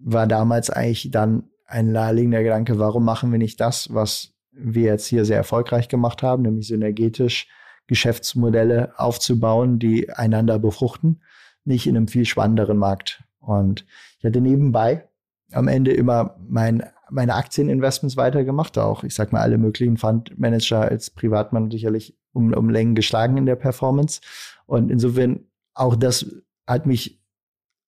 war 0.04 0.28
damals 0.28 0.70
eigentlich 0.70 1.12
dann 1.12 1.50
ein 1.66 1.92
naheliegender 1.92 2.44
Gedanke, 2.44 2.80
warum 2.80 3.04
machen 3.04 3.32
wir 3.32 3.40
nicht 3.40 3.60
das, 3.60 3.94
was 3.94 4.34
wir 4.52 4.84
jetzt 4.84 5.08
hier 5.08 5.26
sehr 5.26 5.38
erfolgreich 5.38 5.88
gemacht 5.90 6.24
haben, 6.24 6.44
nämlich 6.44 6.68
synergetisch 6.68 7.48
Geschäftsmodelle 7.88 8.94
aufzubauen, 8.98 9.80
die 9.80 10.10
einander 10.10 10.60
befruchten, 10.60 11.22
nicht 11.66 11.88
in 11.88 11.98
einem 11.98 12.08
viel 12.08 12.26
spannenderen 12.26 12.78
Markt. 12.78 13.24
Und 13.42 13.86
ich 14.20 14.26
hatte 14.26 14.40
nebenbei 14.40 15.08
am 15.52 15.68
Ende 15.68 15.92
immer 15.92 16.38
mein, 16.48 16.84
meine 17.10 17.36
Aktieninvestments 17.36 18.16
weitergemacht, 18.16 18.78
auch 18.78 19.04
ich 19.04 19.14
sag 19.14 19.34
mal 19.34 19.42
alle 19.42 19.58
möglichen 19.58 19.98
Fundmanager 19.98 20.82
als 20.82 21.10
Privatmann 21.10 21.70
sicherlich 21.70 22.18
um, 22.32 22.54
um 22.54 22.70
Längen 22.70 22.96
geschlagen 22.96 23.38
in 23.38 23.46
der 23.46 23.58
Performance. 23.58 24.22
Und 24.66 24.90
insofern 24.90 25.42
auch 25.74 25.96
das 25.96 26.26
hat 26.68 26.86
mich 26.86 27.22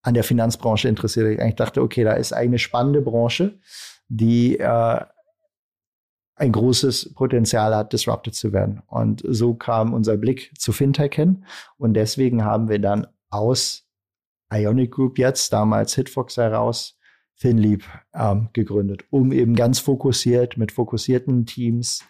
an 0.01 0.13
der 0.13 0.23
Finanzbranche 0.23 0.89
interessiert. 0.89 1.39
Ich 1.41 1.55
dachte, 1.55 1.81
okay, 1.81 2.03
da 2.03 2.13
ist 2.13 2.33
eine 2.33 2.59
spannende 2.59 3.01
Branche, 3.01 3.57
die 4.09 4.59
äh, 4.59 4.99
ein 6.35 6.51
großes 6.51 7.13
Potenzial 7.13 7.75
hat, 7.75 7.93
disrupted 7.93 8.35
zu 8.35 8.51
werden. 8.51 8.81
Und 8.87 9.23
so 9.25 9.53
kam 9.53 9.93
unser 9.93 10.17
Blick 10.17 10.51
zu 10.57 10.73
Fintech 10.73 11.13
hin. 11.13 11.45
Und 11.77 11.93
deswegen 11.93 12.43
haben 12.43 12.67
wir 12.69 12.79
dann 12.79 13.07
aus 13.29 13.82
Ionic 14.51 14.91
Group 14.91 15.17
jetzt, 15.17 15.51
damals 15.53 15.95
Hitfox 15.95 16.37
heraus, 16.37 16.97
FinLeap 17.35 17.83
ähm, 18.13 18.49
gegründet, 18.53 19.05
um 19.09 19.31
eben 19.31 19.55
ganz 19.55 19.79
fokussiert 19.79 20.57
mit 20.57 20.71
fokussierten 20.71 21.45
Teams 21.45 22.03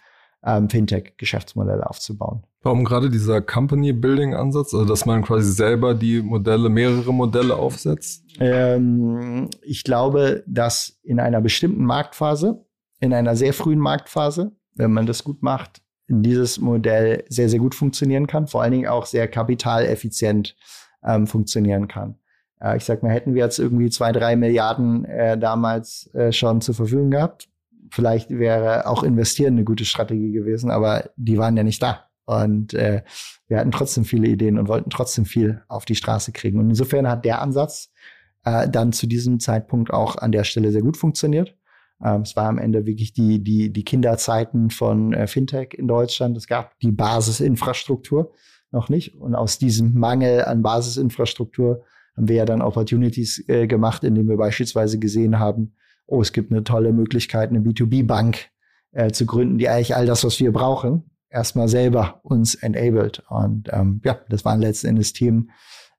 ähm, 0.45 0.69
Fintech-Geschäftsmodelle 0.69 1.89
aufzubauen. 1.89 2.43
Warum 2.61 2.85
gerade 2.85 3.09
dieser 3.09 3.41
Company-Building-Ansatz, 3.41 4.73
also 4.73 4.85
dass 4.85 5.05
man 5.05 5.21
quasi 5.21 5.51
selber 5.51 5.95
die 5.95 6.21
Modelle, 6.21 6.69
mehrere 6.69 7.13
Modelle 7.13 7.55
aufsetzt? 7.55 8.25
Ähm, 8.39 9.49
ich 9.61 9.83
glaube, 9.83 10.43
dass 10.47 10.99
in 11.03 11.19
einer 11.19 11.41
bestimmten 11.41 11.83
Marktphase, 11.83 12.65
in 12.99 13.13
einer 13.13 13.35
sehr 13.35 13.53
frühen 13.53 13.79
Marktphase, 13.79 14.53
wenn 14.75 14.91
man 14.91 15.05
das 15.05 15.23
gut 15.23 15.41
macht, 15.43 15.81
dieses 16.07 16.59
Modell 16.59 17.23
sehr, 17.27 17.49
sehr 17.49 17.59
gut 17.59 17.75
funktionieren 17.75 18.27
kann, 18.27 18.47
vor 18.47 18.61
allen 18.61 18.71
Dingen 18.71 18.87
auch 18.87 19.05
sehr 19.05 19.27
kapitaleffizient 19.27 20.55
ähm, 21.03 21.27
funktionieren 21.27 21.87
kann. 21.87 22.17
Äh, 22.63 22.77
ich 22.77 22.85
sag 22.85 23.03
mal, 23.03 23.11
hätten 23.11 23.33
wir 23.33 23.43
jetzt 23.43 23.59
irgendwie 23.59 23.89
zwei, 23.89 24.11
drei 24.11 24.35
Milliarden 24.35 25.05
äh, 25.05 25.37
damals 25.37 26.09
äh, 26.13 26.31
schon 26.31 26.61
zur 26.61 26.75
Verfügung 26.75 27.11
gehabt, 27.11 27.49
vielleicht 27.93 28.31
wäre 28.31 28.87
auch 28.87 29.03
investieren 29.03 29.53
eine 29.53 29.63
gute 29.63 29.85
Strategie 29.85 30.31
gewesen, 30.31 30.71
aber 30.71 31.11
die 31.15 31.37
waren 31.37 31.55
ja 31.55 31.63
nicht 31.63 31.81
da. 31.83 32.09
Und 32.25 32.73
äh, 32.73 33.03
wir 33.47 33.59
hatten 33.59 33.71
trotzdem 33.71 34.05
viele 34.05 34.27
Ideen 34.27 34.57
und 34.57 34.67
wollten 34.67 34.89
trotzdem 34.89 35.25
viel 35.25 35.61
auf 35.67 35.85
die 35.85 35.95
Straße 35.95 36.31
kriegen. 36.31 36.59
Und 36.59 36.69
insofern 36.69 37.07
hat 37.07 37.25
der 37.25 37.41
Ansatz 37.41 37.91
äh, 38.45 38.67
dann 38.69 38.93
zu 38.93 39.07
diesem 39.07 39.39
Zeitpunkt 39.39 39.91
auch 39.91 40.15
an 40.17 40.31
der 40.31 40.43
Stelle 40.43 40.71
sehr 40.71 40.81
gut 40.81 40.97
funktioniert. 40.97 41.55
Ähm, 42.03 42.21
es 42.21 42.35
war 42.35 42.47
am 42.47 42.57
Ende 42.57 42.85
wirklich 42.85 43.13
die, 43.13 43.43
die, 43.43 43.71
die 43.71 43.83
Kinderzeiten 43.83 44.69
von 44.69 45.13
äh, 45.13 45.27
Fintech 45.27 45.73
in 45.73 45.87
Deutschland. 45.87 46.35
Es 46.37 46.47
gab 46.47 46.79
die 46.79 46.91
Basisinfrastruktur 46.91 48.31
noch 48.71 48.89
nicht. 48.89 49.15
Und 49.15 49.35
aus 49.35 49.59
diesem 49.59 49.93
Mangel 49.93 50.45
an 50.45 50.63
Basisinfrastruktur 50.63 51.83
haben 52.15 52.27
wir 52.27 52.35
ja 52.35 52.45
dann 52.45 52.61
Opportunities 52.61 53.43
äh, 53.47 53.67
gemacht, 53.67 54.03
indem 54.03 54.27
wir 54.27 54.37
beispielsweise 54.37 54.99
gesehen 54.99 55.39
haben, 55.39 55.75
oh, 56.05 56.21
es 56.21 56.31
gibt 56.33 56.51
eine 56.51 56.63
tolle 56.63 56.93
Möglichkeit, 56.93 57.49
eine 57.49 57.59
B2B-Bank 57.59 58.49
äh, 58.91 59.11
zu 59.11 59.25
gründen, 59.25 59.57
die 59.57 59.69
eigentlich 59.69 59.95
all 59.95 60.05
das, 60.05 60.23
was 60.23 60.39
wir 60.39 60.51
brauchen, 60.51 61.09
erstmal 61.29 61.67
selber 61.67 62.19
uns 62.23 62.55
enabled. 62.55 63.23
Und 63.29 63.69
ähm, 63.71 64.01
ja, 64.03 64.19
das 64.29 64.45
waren 64.45 64.61
letzten 64.61 64.87
Endes 64.87 65.13
Themen, 65.13 65.51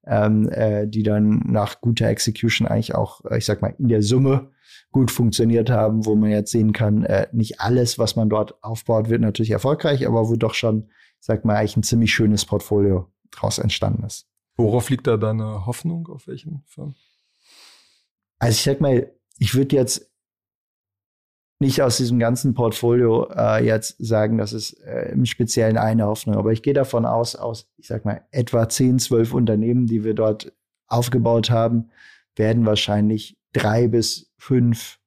ähm, 0.06 0.48
äh, 0.50 0.86
die 0.86 1.02
dann 1.02 1.42
nach 1.46 1.80
guter 1.80 2.08
Execution 2.08 2.68
eigentlich 2.68 2.94
auch, 2.94 3.24
äh, 3.24 3.38
ich 3.38 3.44
sag 3.44 3.62
mal, 3.62 3.74
in 3.78 3.88
der 3.88 4.02
Summe 4.02 4.50
gut 4.92 5.10
funktioniert 5.10 5.70
haben, 5.70 6.06
wo 6.06 6.14
man 6.14 6.30
jetzt 6.30 6.52
sehen 6.52 6.72
kann, 6.72 7.04
äh, 7.04 7.26
nicht 7.32 7.60
alles, 7.60 7.98
was 7.98 8.14
man 8.14 8.28
dort 8.28 8.62
aufbaut, 8.62 9.08
wird 9.08 9.22
natürlich 9.22 9.50
erfolgreich, 9.50 10.06
aber 10.06 10.28
wo 10.28 10.36
doch 10.36 10.54
schon, 10.54 10.88
sag 11.18 11.44
mal, 11.44 11.56
eigentlich 11.56 11.76
ein 11.76 11.82
ziemlich 11.82 12.14
schönes 12.14 12.44
Portfolio 12.44 13.10
draus 13.32 13.58
entstanden 13.58 14.04
ist. 14.04 14.28
Worauf 14.56 14.90
liegt 14.90 15.06
da 15.06 15.16
deine 15.16 15.66
Hoffnung? 15.66 16.08
Auf 16.08 16.26
welchen 16.26 16.62
Firmen? 16.66 16.94
Also 18.38 18.56
ich 18.56 18.62
sag 18.62 18.80
mal, 18.80 19.12
ich 19.38 19.54
würde 19.54 19.76
jetzt 19.76 20.10
nicht 21.60 21.82
aus 21.82 21.96
diesem 21.96 22.18
ganzen 22.18 22.54
Portfolio 22.54 23.28
äh, 23.30 23.64
jetzt 23.64 23.96
sagen, 23.98 24.38
dass 24.38 24.52
es 24.52 24.72
äh, 24.74 25.12
im 25.12 25.24
Speziellen 25.24 25.78
eine 25.78 26.06
Hoffnung, 26.06 26.36
aber 26.36 26.52
ich 26.52 26.62
gehe 26.62 26.74
davon 26.74 27.06
aus, 27.06 27.36
aus, 27.36 27.70
ich 27.76 27.86
sag 27.86 28.04
mal, 28.04 28.26
etwa 28.30 28.68
10, 28.68 28.98
12 28.98 29.32
Unternehmen, 29.32 29.86
die 29.86 30.04
wir 30.04 30.14
dort 30.14 30.52
aufgebaut 30.86 31.50
haben, 31.50 31.90
werden 32.36 32.66
wahrscheinlich 32.66 33.38
drei 33.52 33.88
bis 33.88 34.32
fünf 34.36 34.98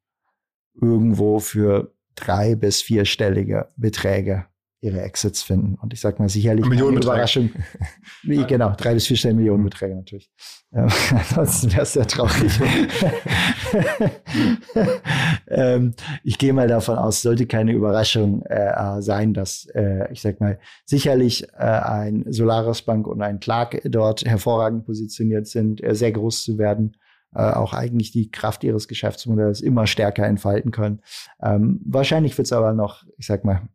irgendwo 0.73 1.39
für 1.39 1.93
drei 2.15 2.55
bis 2.55 2.81
vierstellige 2.81 3.69
Beträge 3.75 4.47
ihre 4.87 5.01
Exits 5.01 5.43
finden. 5.43 5.75
Und 5.75 5.93
ich 5.93 6.01
sag 6.01 6.19
mal 6.19 6.29
sicherlich 6.29 6.65
eine 6.65 6.81
Überraschung. 6.81 7.51
Wie, 8.23 8.43
genau, 8.45 8.73
drei 8.75 8.93
bis 8.93 9.07
vier 9.07 9.17
Stellen 9.17 9.37
Millionenbeträge 9.37 9.95
natürlich. 9.95 10.31
Ähm, 10.73 10.87
ansonsten 11.11 11.71
wäre 11.71 11.83
es 11.83 11.93
sehr 11.93 12.07
traurig. 12.07 12.59
ähm, 15.47 15.93
ich 16.23 16.37
gehe 16.37 16.53
mal 16.53 16.67
davon 16.67 16.97
aus, 16.97 17.21
sollte 17.21 17.45
keine 17.45 17.73
Überraschung 17.73 18.41
äh, 18.43 19.01
sein, 19.01 19.33
dass 19.33 19.67
äh, 19.75 20.11
ich 20.11 20.21
sag 20.21 20.39
mal 20.39 20.59
sicherlich 20.85 21.47
äh, 21.53 21.63
ein 21.63 22.25
Solaris 22.29 22.81
Bank 22.81 23.07
und 23.07 23.21
ein 23.21 23.39
Clark 23.39 23.81
dort 23.85 24.25
hervorragend 24.25 24.85
positioniert 24.85 25.47
sind, 25.47 25.83
äh, 25.83 25.95
sehr 25.95 26.11
groß 26.11 26.43
zu 26.43 26.57
werden. 26.57 26.97
Äh, 27.35 27.51
auch 27.51 27.73
eigentlich 27.73 28.11
die 28.11 28.31
Kraft 28.31 28.63
ihres 28.63 28.87
Geschäftsmodells 28.87 29.61
immer 29.61 29.85
stärker 29.85 30.25
entfalten 30.25 30.71
können. 30.71 31.01
Ähm, 31.41 31.81
wahrscheinlich 31.85 32.37
wird 32.37 32.45
es 32.45 32.53
aber 32.53 32.73
noch, 32.73 33.03
ich 33.17 33.27
sag 33.27 33.43
mal, 33.43 33.67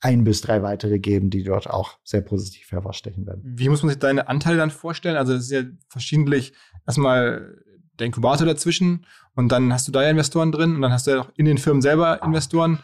ein 0.00 0.24
bis 0.24 0.40
drei 0.40 0.62
weitere 0.62 0.98
geben, 0.98 1.30
die 1.30 1.42
dort 1.42 1.68
auch 1.68 1.98
sehr 2.04 2.20
positiv 2.20 2.70
hervorstechen 2.70 3.26
werden. 3.26 3.42
Wie 3.44 3.68
muss 3.68 3.82
man 3.82 3.90
sich 3.90 3.98
deine 3.98 4.28
Anteile 4.28 4.58
dann 4.58 4.70
vorstellen? 4.70 5.16
Also 5.16 5.34
es 5.34 5.44
ist 5.44 5.50
ja 5.50 5.62
verschiedentlich 5.88 6.52
erstmal 6.86 7.56
der 7.98 8.06
Inkubator 8.06 8.46
dazwischen 8.46 9.06
und 9.34 9.50
dann 9.50 9.72
hast 9.72 9.88
du 9.88 9.92
da 9.92 10.02
ja 10.02 10.10
Investoren 10.10 10.52
drin 10.52 10.76
und 10.76 10.82
dann 10.82 10.92
hast 10.92 11.06
du 11.06 11.12
ja 11.12 11.20
auch 11.20 11.30
in 11.36 11.46
den 11.46 11.58
Firmen 11.58 11.80
selber 11.80 12.22
Investoren. 12.22 12.80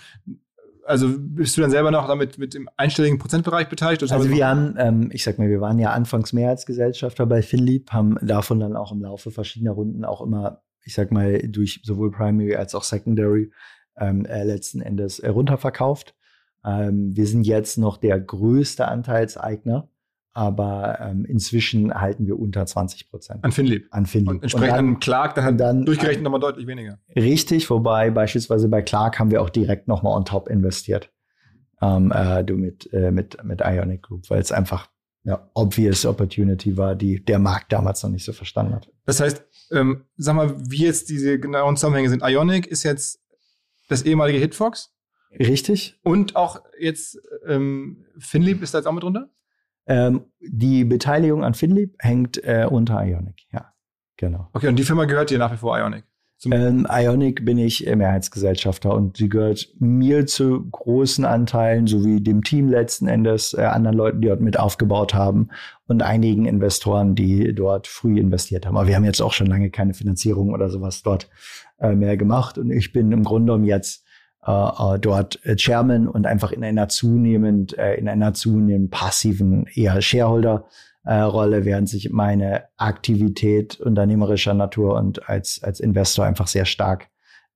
Also 0.85 1.09
bist 1.16 1.57
du 1.57 1.61
dann 1.61 1.70
selber 1.70 1.90
noch 1.90 2.09
damit 2.09 2.38
mit 2.38 2.55
dem 2.55 2.68
einstelligen 2.77 3.18
Prozentbereich 3.18 3.68
beteiligt? 3.68 4.03
Also 4.03 4.31
wir 4.31 4.48
haben, 4.48 4.75
ähm, 4.79 5.11
ich 5.12 5.22
sag 5.22 5.38
mal, 5.38 5.48
wir 5.48 5.61
waren 5.61 5.79
ja 5.79 5.92
anfangs 5.92 6.33
Mehrheitsgesellschafter 6.33 7.27
bei 7.27 7.42
Finlieb, 7.42 7.92
haben 7.92 8.16
davon 8.22 8.59
dann 8.59 8.75
auch 8.75 8.90
im 8.90 9.03
Laufe 9.03 9.31
verschiedener 9.31 9.72
Runden 9.72 10.05
auch 10.05 10.22
immer 10.22 10.62
ich 10.85 10.94
sag 10.94 11.12
mal, 11.12 11.38
durch 11.48 11.81
sowohl 11.85 12.11
Primary 12.11 12.57
als 12.57 12.75
auch 12.75 12.83
Secondary 12.83 13.51
ähm, 13.96 14.25
äh, 14.25 14.44
letzten 14.44 14.81
Endes 14.81 15.18
äh, 15.18 15.29
runterverkauft. 15.29 16.14
Ähm, 16.64 17.16
wir 17.16 17.27
sind 17.27 17.46
jetzt 17.46 17.79
noch 17.79 17.96
der 17.96 18.20
größte 18.20 18.87
Anteilseigner, 18.88 19.88
aber 20.33 20.98
ähm, 21.01 21.25
inzwischen 21.25 21.94
halten 21.94 22.27
wir 22.27 22.38
unter 22.38 22.64
20 22.64 23.11
Prozent. 23.11 23.44
An 23.44 23.53
Finlieb. 23.53 23.88
An 23.90 24.07
Finlieb. 24.07 24.31
Und 24.31 24.42
entsprechend 24.42 24.79
an 24.79 25.01
Clark, 25.01 25.35
da 25.35 25.44
hat 25.44 25.61
dann, 25.61 25.85
durchgerechnet 25.85 26.25
nochmal 26.25 26.40
deutlich 26.40 26.66
weniger. 26.66 26.98
Richtig, 27.14 27.68
wobei 27.68 28.11
beispielsweise 28.11 28.68
bei 28.68 28.83
Clark 28.83 29.18
haben 29.18 29.31
wir 29.31 29.42
auch 29.42 29.51
direkt 29.51 29.88
nochmal 29.88 30.16
on 30.16 30.25
top 30.25 30.48
investiert. 30.48 31.12
Ähm, 31.83 32.12
äh, 32.12 32.44
du 32.44 32.57
mit, 32.57 32.92
äh, 32.92 33.11
mit, 33.11 33.42
mit 33.44 33.61
Ionic 33.61 34.03
Group, 34.03 34.31
weil 34.31 34.40
es 34.40 34.53
einfach 34.53 34.88
ja, 35.25 35.51
obvious 35.55 36.05
Opportunity 36.05 36.77
war, 36.77 36.94
die 36.96 37.25
der 37.25 37.38
Markt 37.38 37.72
damals 37.72 38.03
noch 38.03 38.11
nicht 38.11 38.25
so 38.25 38.33
verstanden 38.33 38.75
hat. 38.75 38.90
Das 39.05 39.20
heißt, 39.20 39.44
ähm, 39.70 40.05
sag 40.16 40.35
mal, 40.35 40.55
wie 40.68 40.85
jetzt 40.85 41.11
diese 41.11 41.38
genauen 41.38 41.77
Zusammenhänge 41.77 42.09
sind. 42.09 42.22
Ionic 42.25 42.66
ist 42.66 42.83
jetzt 42.83 43.20
das 43.88 44.03
ehemalige 44.03 44.38
Hitfox. 44.38 44.92
Richtig. 45.38 45.98
Und 46.02 46.36
auch 46.36 46.62
jetzt 46.78 47.20
ähm, 47.46 48.04
Finlieb 48.18 48.62
ist 48.62 48.74
da 48.74 48.78
jetzt 48.78 48.86
auch 48.86 48.92
mit 48.92 49.02
drunter? 49.02 49.30
Ähm, 49.86 50.26
die 50.40 50.84
Beteiligung 50.84 51.44
an 51.44 51.54
Finlieb 51.54 51.96
hängt 51.98 52.42
äh, 52.44 52.66
unter 52.70 53.04
Ionic, 53.04 53.46
ja. 53.52 53.72
Genau. 54.16 54.48
Okay, 54.52 54.68
und 54.68 54.76
die 54.76 54.84
Firma 54.84 55.04
gehört 55.06 55.30
dir 55.30 55.38
nach 55.38 55.52
wie 55.52 55.56
vor 55.56 55.76
Ionic? 55.76 56.04
Ähm, 56.50 56.86
Ionic 56.90 57.44
bin 57.44 57.58
ich 57.58 57.86
Mehrheitsgesellschafter 57.86 58.92
und 58.92 59.16
sie 59.16 59.28
gehört 59.28 59.68
mir 59.78 60.26
zu 60.26 60.68
großen 60.70 61.24
Anteilen, 61.24 61.86
sowie 61.86 62.20
dem 62.20 62.42
Team 62.42 62.68
letzten 62.68 63.06
Endes, 63.06 63.54
äh, 63.54 63.62
anderen 63.62 63.96
Leuten, 63.96 64.20
die 64.20 64.28
dort 64.28 64.40
mit 64.40 64.58
aufgebaut 64.58 65.14
haben 65.14 65.50
und 65.86 66.02
einigen 66.02 66.46
Investoren, 66.46 67.14
die 67.14 67.54
dort 67.54 67.86
früh 67.86 68.18
investiert 68.18 68.66
haben. 68.66 68.76
Aber 68.76 68.88
wir 68.88 68.96
haben 68.96 69.04
jetzt 69.04 69.22
auch 69.22 69.32
schon 69.32 69.46
lange 69.46 69.70
keine 69.70 69.94
Finanzierung 69.94 70.52
oder 70.52 70.68
sowas 70.68 71.02
dort 71.02 71.28
äh, 71.78 71.94
mehr 71.94 72.16
gemacht 72.16 72.58
und 72.58 72.70
ich 72.70 72.92
bin 72.92 73.12
im 73.12 73.22
Grunde 73.22 73.52
genommen 73.52 73.64
jetzt 73.64 74.01
äh, 74.46 74.50
äh 74.50 74.98
dort 74.98 75.44
äh, 75.44 75.57
Chairman 75.57 76.09
und 76.09 76.26
einfach 76.26 76.52
in 76.52 76.64
einer 76.64 76.88
zunehmend, 76.88 77.76
äh, 77.78 77.94
in 77.94 78.09
einer 78.09 78.35
zunehmend 78.35 78.90
passiven 78.90 79.66
eher 79.74 80.00
Shareholder 80.00 80.66
äh, 81.05 81.14
Rolle, 81.14 81.64
während 81.64 81.88
sich 81.88 82.11
meine 82.11 82.64
Aktivität 82.76 83.81
unternehmerischer 83.81 84.55
Natur 84.55 84.96
und 84.96 85.28
als, 85.28 85.62
als 85.62 85.81
Investor 85.81 86.24
einfach 86.24 86.46
sehr 86.46 86.64
stark 86.64 87.09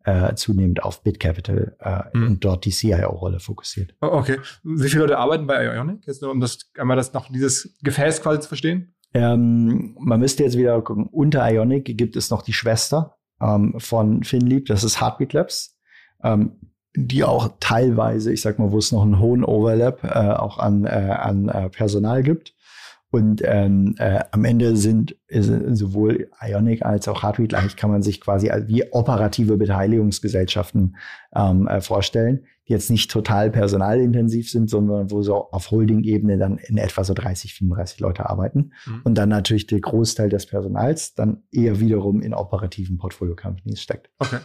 äh, 0.05 0.35
zunehmend 0.35 0.83
auf 0.85 1.03
BitCapital 1.03 1.77
äh, 1.81 2.17
mhm. 2.17 2.27
und 2.27 2.45
dort 2.45 2.65
die 2.65 2.71
CIO-Rolle 2.71 3.41
fokussiert. 3.41 3.95
Oh, 4.01 4.07
okay. 4.13 4.39
Wie 4.63 4.89
viele 4.89 5.03
Leute 5.03 5.19
arbeiten 5.19 5.47
bei 5.47 5.65
Ionic? 5.65 6.07
Jetzt 6.07 6.23
nur 6.23 6.31
um 6.31 6.41
das 6.41 6.71
einmal 6.79 6.97
das 6.97 7.13
noch 7.13 7.29
dieses 7.29 7.77
Gefäß 7.83 8.23
quasi 8.23 8.41
zu 8.41 8.49
verstehen? 8.49 8.95
Ähm, 9.15 9.97
man 9.99 10.21
müsste 10.21 10.45
jetzt 10.45 10.57
wieder 10.57 10.81
gucken, 10.83 11.09
unter 11.11 11.49
Ionic 11.51 11.97
gibt 11.97 12.17
es 12.17 12.31
noch 12.31 12.43
die 12.43 12.53
Schwester 12.53 13.17
ähm, 13.41 13.75
von 13.79 14.23
Finlieb, 14.23 14.67
das 14.67 14.85
ist 14.85 15.01
Heartbeat 15.01 15.33
Labs. 15.33 15.77
Ähm, 16.23 16.61
die 16.97 17.25
auch 17.25 17.53
teilweise, 17.61 18.33
ich 18.33 18.41
sag 18.41 18.59
mal, 18.59 18.73
wo 18.73 18.79
es 18.79 18.91
noch 18.91 19.03
einen 19.03 19.21
hohen 19.21 19.45
Overlap 19.45 20.03
äh, 20.03 20.09
auch 20.09 20.59
an, 20.59 20.85
äh, 20.85 20.89
an 20.89 21.49
äh, 21.49 21.69
Personal 21.69 22.23
gibt. 22.23 22.55
Und 23.11 23.41
ähm, 23.45 23.95
äh, 23.99 24.25
am 24.33 24.45
Ende 24.45 24.77
sind 24.77 25.17
äh, 25.29 25.41
sowohl 25.41 26.29
Ionic 26.41 26.85
als 26.85 27.07
auch 27.07 27.23
Heartbeat 27.23 27.55
eigentlich 27.55 27.77
kann 27.77 27.91
man 27.91 28.03
sich 28.03 28.21
quasi 28.21 28.51
wie 28.67 28.93
operative 28.93 29.57
Beteiligungsgesellschaften 29.57 30.97
ähm, 31.35 31.69
äh, 31.69 31.81
vorstellen 31.81 32.47
jetzt 32.69 32.91
nicht 32.91 33.11
total 33.11 33.51
personalintensiv 33.51 34.51
sind, 34.51 34.69
sondern 34.69 35.11
wo 35.13 35.23
so 35.23 35.51
auf 35.53 35.71
Holding-Ebene 35.71 36.37
dann 36.37 36.59
in 36.59 36.79
etwa 36.79 37.05
so 37.05 37.15
30, 37.15 37.55
35 37.55 38.01
Leute 38.01 38.29
arbeiten. 38.29 38.73
Mhm. 38.87 39.01
Und 39.05 39.15
dann 39.15 39.29
natürlich 39.29 39.69
der 39.69 39.81
Großteil 39.81 40.29
des 40.29 40.47
Personals 40.47 41.15
dann 41.15 41.45
eher 41.53 41.79
wiederum 41.79 42.21
in 42.21 42.35
operativen 42.35 42.99
Portfolio-Companies 42.99 43.81
steckt. 43.81 44.11
Okay. 44.19 44.39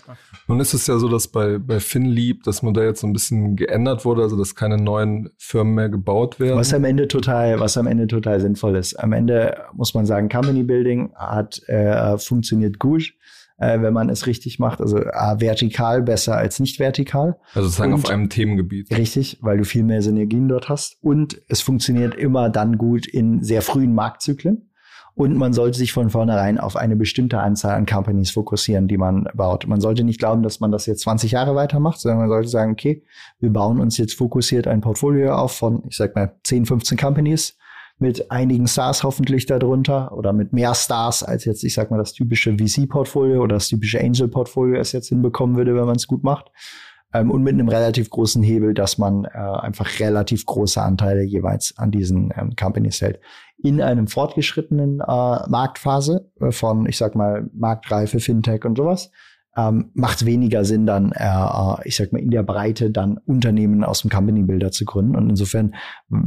Nun 0.47 0.59
ist 0.59 0.75
es 0.75 0.85
ja 0.85 0.99
so, 0.99 1.09
dass 1.09 1.29
bei, 1.29 1.57
bei 1.57 1.79
FinLeap 1.79 2.43
das 2.43 2.61
Modell 2.61 2.89
jetzt 2.89 3.01
so 3.01 3.07
ein 3.07 3.13
bisschen 3.13 3.55
geändert 3.55 4.05
wurde, 4.05 4.21
also 4.21 4.37
dass 4.37 4.53
keine 4.53 4.77
neuen 4.77 5.31
Firmen 5.37 5.73
mehr 5.73 5.89
gebaut 5.89 6.39
werden. 6.39 6.59
Was 6.59 6.75
am 6.75 6.83
Ende 6.83 7.07
total, 7.07 7.59
was 7.59 7.75
am 7.75 7.87
Ende 7.87 8.05
total 8.05 8.39
sinnvoll 8.39 8.75
ist. 8.75 8.93
Am 8.95 9.13
Ende 9.13 9.57
muss 9.73 9.95
man 9.95 10.05
sagen, 10.05 10.29
Company 10.29 10.61
Building 10.61 11.11
hat 11.15 11.67
äh, 11.67 12.19
funktioniert 12.19 12.77
gut 12.77 13.13
äh, 13.61 13.81
wenn 13.81 13.93
man 13.93 14.09
es 14.09 14.25
richtig 14.25 14.59
macht. 14.59 14.81
Also 14.81 14.97
A, 15.13 15.39
vertikal 15.39 16.01
besser 16.01 16.35
als 16.35 16.59
nicht 16.59 16.79
vertikal. 16.79 17.37
Also 17.53 17.67
sozusagen 17.67 17.93
und, 17.93 18.03
auf 18.03 18.09
einem 18.09 18.29
Themengebiet. 18.29 18.89
Richtig, 18.97 19.37
weil 19.41 19.59
du 19.59 19.65
viel 19.65 19.83
mehr 19.83 20.01
Synergien 20.01 20.47
dort 20.47 20.67
hast. 20.67 20.97
Und 21.01 21.41
es 21.47 21.61
funktioniert 21.61 22.15
immer 22.15 22.49
dann 22.49 22.77
gut 22.77 23.05
in 23.05 23.43
sehr 23.43 23.61
frühen 23.61 23.93
Marktzyklen. 23.93 24.67
Und 25.13 25.35
man 25.35 25.53
sollte 25.53 25.77
sich 25.77 25.91
von 25.91 26.09
vornherein 26.09 26.57
auf 26.57 26.75
eine 26.75 26.95
bestimmte 26.95 27.39
Anzahl 27.39 27.75
an 27.75 27.85
Companies 27.85 28.31
fokussieren, 28.31 28.87
die 28.87 28.97
man 28.97 29.27
baut. 29.35 29.67
Man 29.67 29.81
sollte 29.81 30.03
nicht 30.03 30.19
glauben, 30.19 30.41
dass 30.41 30.59
man 30.59 30.71
das 30.71 30.85
jetzt 30.87 31.01
20 31.01 31.33
Jahre 31.33 31.53
weitermacht, 31.53 31.99
sondern 31.99 32.21
man 32.21 32.29
sollte 32.29 32.47
sagen, 32.47 32.71
okay, 32.71 33.03
wir 33.39 33.51
bauen 33.51 33.79
uns 33.79 33.97
jetzt 33.97 34.15
fokussiert 34.15 34.67
ein 34.67 34.81
Portfolio 34.81 35.35
auf 35.35 35.51
von, 35.51 35.83
ich 35.87 35.97
sag 35.97 36.15
mal, 36.15 36.33
10, 36.43 36.65
15 36.65 36.97
Companies 36.97 37.57
mit 38.01 38.31
einigen 38.31 38.67
Stars 38.67 39.03
hoffentlich 39.03 39.45
darunter 39.45 40.11
oder 40.11 40.33
mit 40.33 40.53
mehr 40.53 40.73
Stars 40.73 41.23
als 41.23 41.45
jetzt, 41.45 41.63
ich 41.63 41.73
sag 41.73 41.91
mal, 41.91 41.97
das 41.97 42.13
typische 42.13 42.57
VC-Portfolio 42.57 43.41
oder 43.41 43.55
das 43.55 43.67
typische 43.67 44.01
Angel-Portfolio 44.01 44.79
es 44.79 44.91
jetzt 44.91 45.09
hinbekommen 45.09 45.55
würde, 45.55 45.75
wenn 45.75 45.85
man 45.85 45.95
es 45.95 46.07
gut 46.07 46.23
macht. 46.23 46.51
Ähm, 47.13 47.29
und 47.29 47.43
mit 47.43 47.53
einem 47.53 47.69
relativ 47.69 48.09
großen 48.09 48.41
Hebel, 48.41 48.73
dass 48.73 48.97
man 48.97 49.25
äh, 49.25 49.37
einfach 49.37 49.99
relativ 49.99 50.45
große 50.45 50.81
Anteile 50.81 51.23
jeweils 51.23 51.77
an 51.77 51.91
diesen 51.91 52.33
ähm, 52.37 52.55
Companies 52.55 53.01
hält. 53.01 53.19
In 53.57 53.81
einem 53.81 54.07
fortgeschrittenen 54.07 55.01
äh, 55.01 55.03
Marktphase 55.49 56.31
äh, 56.39 56.51
von, 56.51 56.87
ich 56.87 56.97
sag 56.97 57.15
mal, 57.15 57.49
Marktreife, 57.53 58.19
Fintech 58.19 58.65
und 58.65 58.77
sowas, 58.77 59.11
ähm, 59.57 59.91
macht 59.93 60.25
weniger 60.25 60.63
Sinn, 60.63 60.85
dann, 60.85 61.11
äh, 61.11 61.25
äh, 61.25 61.75
ich 61.83 61.95
sag 61.95 62.13
mal, 62.13 62.19
in 62.19 62.31
der 62.31 62.43
Breite 62.43 62.89
dann 62.89 63.17
Unternehmen 63.17 63.83
aus 63.83 64.01
dem 64.01 64.09
Company 64.09 64.43
Builder 64.43 64.71
zu 64.71 64.85
gründen. 64.85 65.15
Und 65.15 65.29
insofern 65.29 65.75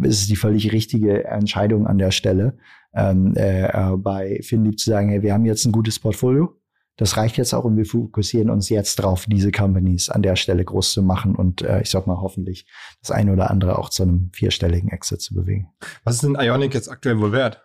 ist 0.03 0.23
es 0.23 0.27
die 0.27 0.37
völlig 0.37 0.73
richtige 0.73 1.25
Entscheidung 1.25 1.87
an 1.87 1.99
der 1.99 2.11
Stelle, 2.11 2.59
ähm, 2.95 3.35
äh, 3.37 3.67
äh, 3.67 3.97
bei 3.97 4.41
Finlieb 4.43 4.79
zu 4.79 4.91
sagen, 4.91 5.09
hey, 5.09 5.23
wir 5.23 5.33
haben 5.33 5.47
jetzt 5.47 5.65
ein 5.65 5.73
gutes 5.73 5.99
Portfolio. 5.99 6.55
Das 6.97 7.17
reicht 7.17 7.39
jetzt 7.39 7.53
auch 7.55 7.65
und 7.65 7.77
wir 7.77 7.87
fokussieren 7.87 8.51
uns 8.51 8.69
jetzt 8.69 8.97
drauf, 8.97 9.27
diese 9.27 9.51
Companies 9.51 10.11
an 10.11 10.23
der 10.23 10.37
Stelle 10.37 10.65
groß 10.65 10.93
zu 10.93 11.03
machen 11.03 11.35
und 11.35 11.63
äh, 11.63 11.83
ich 11.83 11.91
sag 11.91 12.07
mal 12.07 12.21
hoffentlich 12.21 12.67
das 13.01 13.11
eine 13.11 13.33
oder 13.33 13.51
andere 13.51 13.79
auch 13.79 13.89
zu 13.89 14.05
einem 14.05 14.31
vierstelligen 14.33 14.91
Exit 14.91 15.21
zu 15.21 15.35
bewegen. 15.35 15.71
Was 16.05 16.17
ist 16.17 16.23
denn 16.23 16.37
Ionic 16.39 16.73
jetzt 16.73 16.89
aktuell 16.89 17.19
wohl 17.19 17.33
wert? 17.33 17.65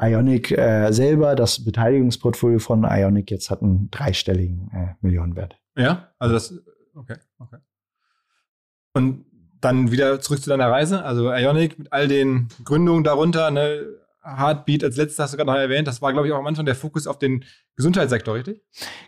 Ionic 0.00 0.50
äh, 0.50 0.92
selber, 0.92 1.34
das 1.34 1.64
Beteiligungsportfolio 1.64 2.58
von 2.58 2.84
Ionic 2.84 3.30
jetzt 3.30 3.50
hat 3.50 3.62
einen 3.62 3.90
dreistelligen 3.90 4.70
äh, 4.72 4.94
Millionenwert. 5.00 5.58
Ja, 5.76 6.12
also 6.18 6.34
das, 6.34 6.54
okay, 6.94 7.16
okay. 7.38 7.58
Und 8.92 9.24
dann 9.60 9.90
wieder 9.90 10.20
zurück 10.20 10.42
zu 10.42 10.50
deiner 10.50 10.70
Reise, 10.70 11.04
also 11.04 11.32
Ionic 11.32 11.78
mit 11.78 11.92
all 11.92 12.08
den 12.08 12.48
Gründungen 12.64 13.04
darunter, 13.04 13.50
ne, 13.50 13.86
Heartbeat 14.26 14.82
als 14.82 14.96
letztes 14.96 15.18
hast 15.18 15.32
du 15.32 15.36
gerade 15.36 15.50
noch 15.50 15.58
erwähnt. 15.58 15.86
Das 15.86 16.02
war, 16.02 16.12
glaube 16.12 16.26
ich, 16.26 16.32
auch 16.32 16.38
am 16.38 16.46
Anfang 16.46 16.66
der 16.66 16.74
Fokus 16.74 17.06
auf 17.06 17.18
den 17.18 17.44
Gesundheitssektor, 17.76 18.34
richtig? 18.34 18.62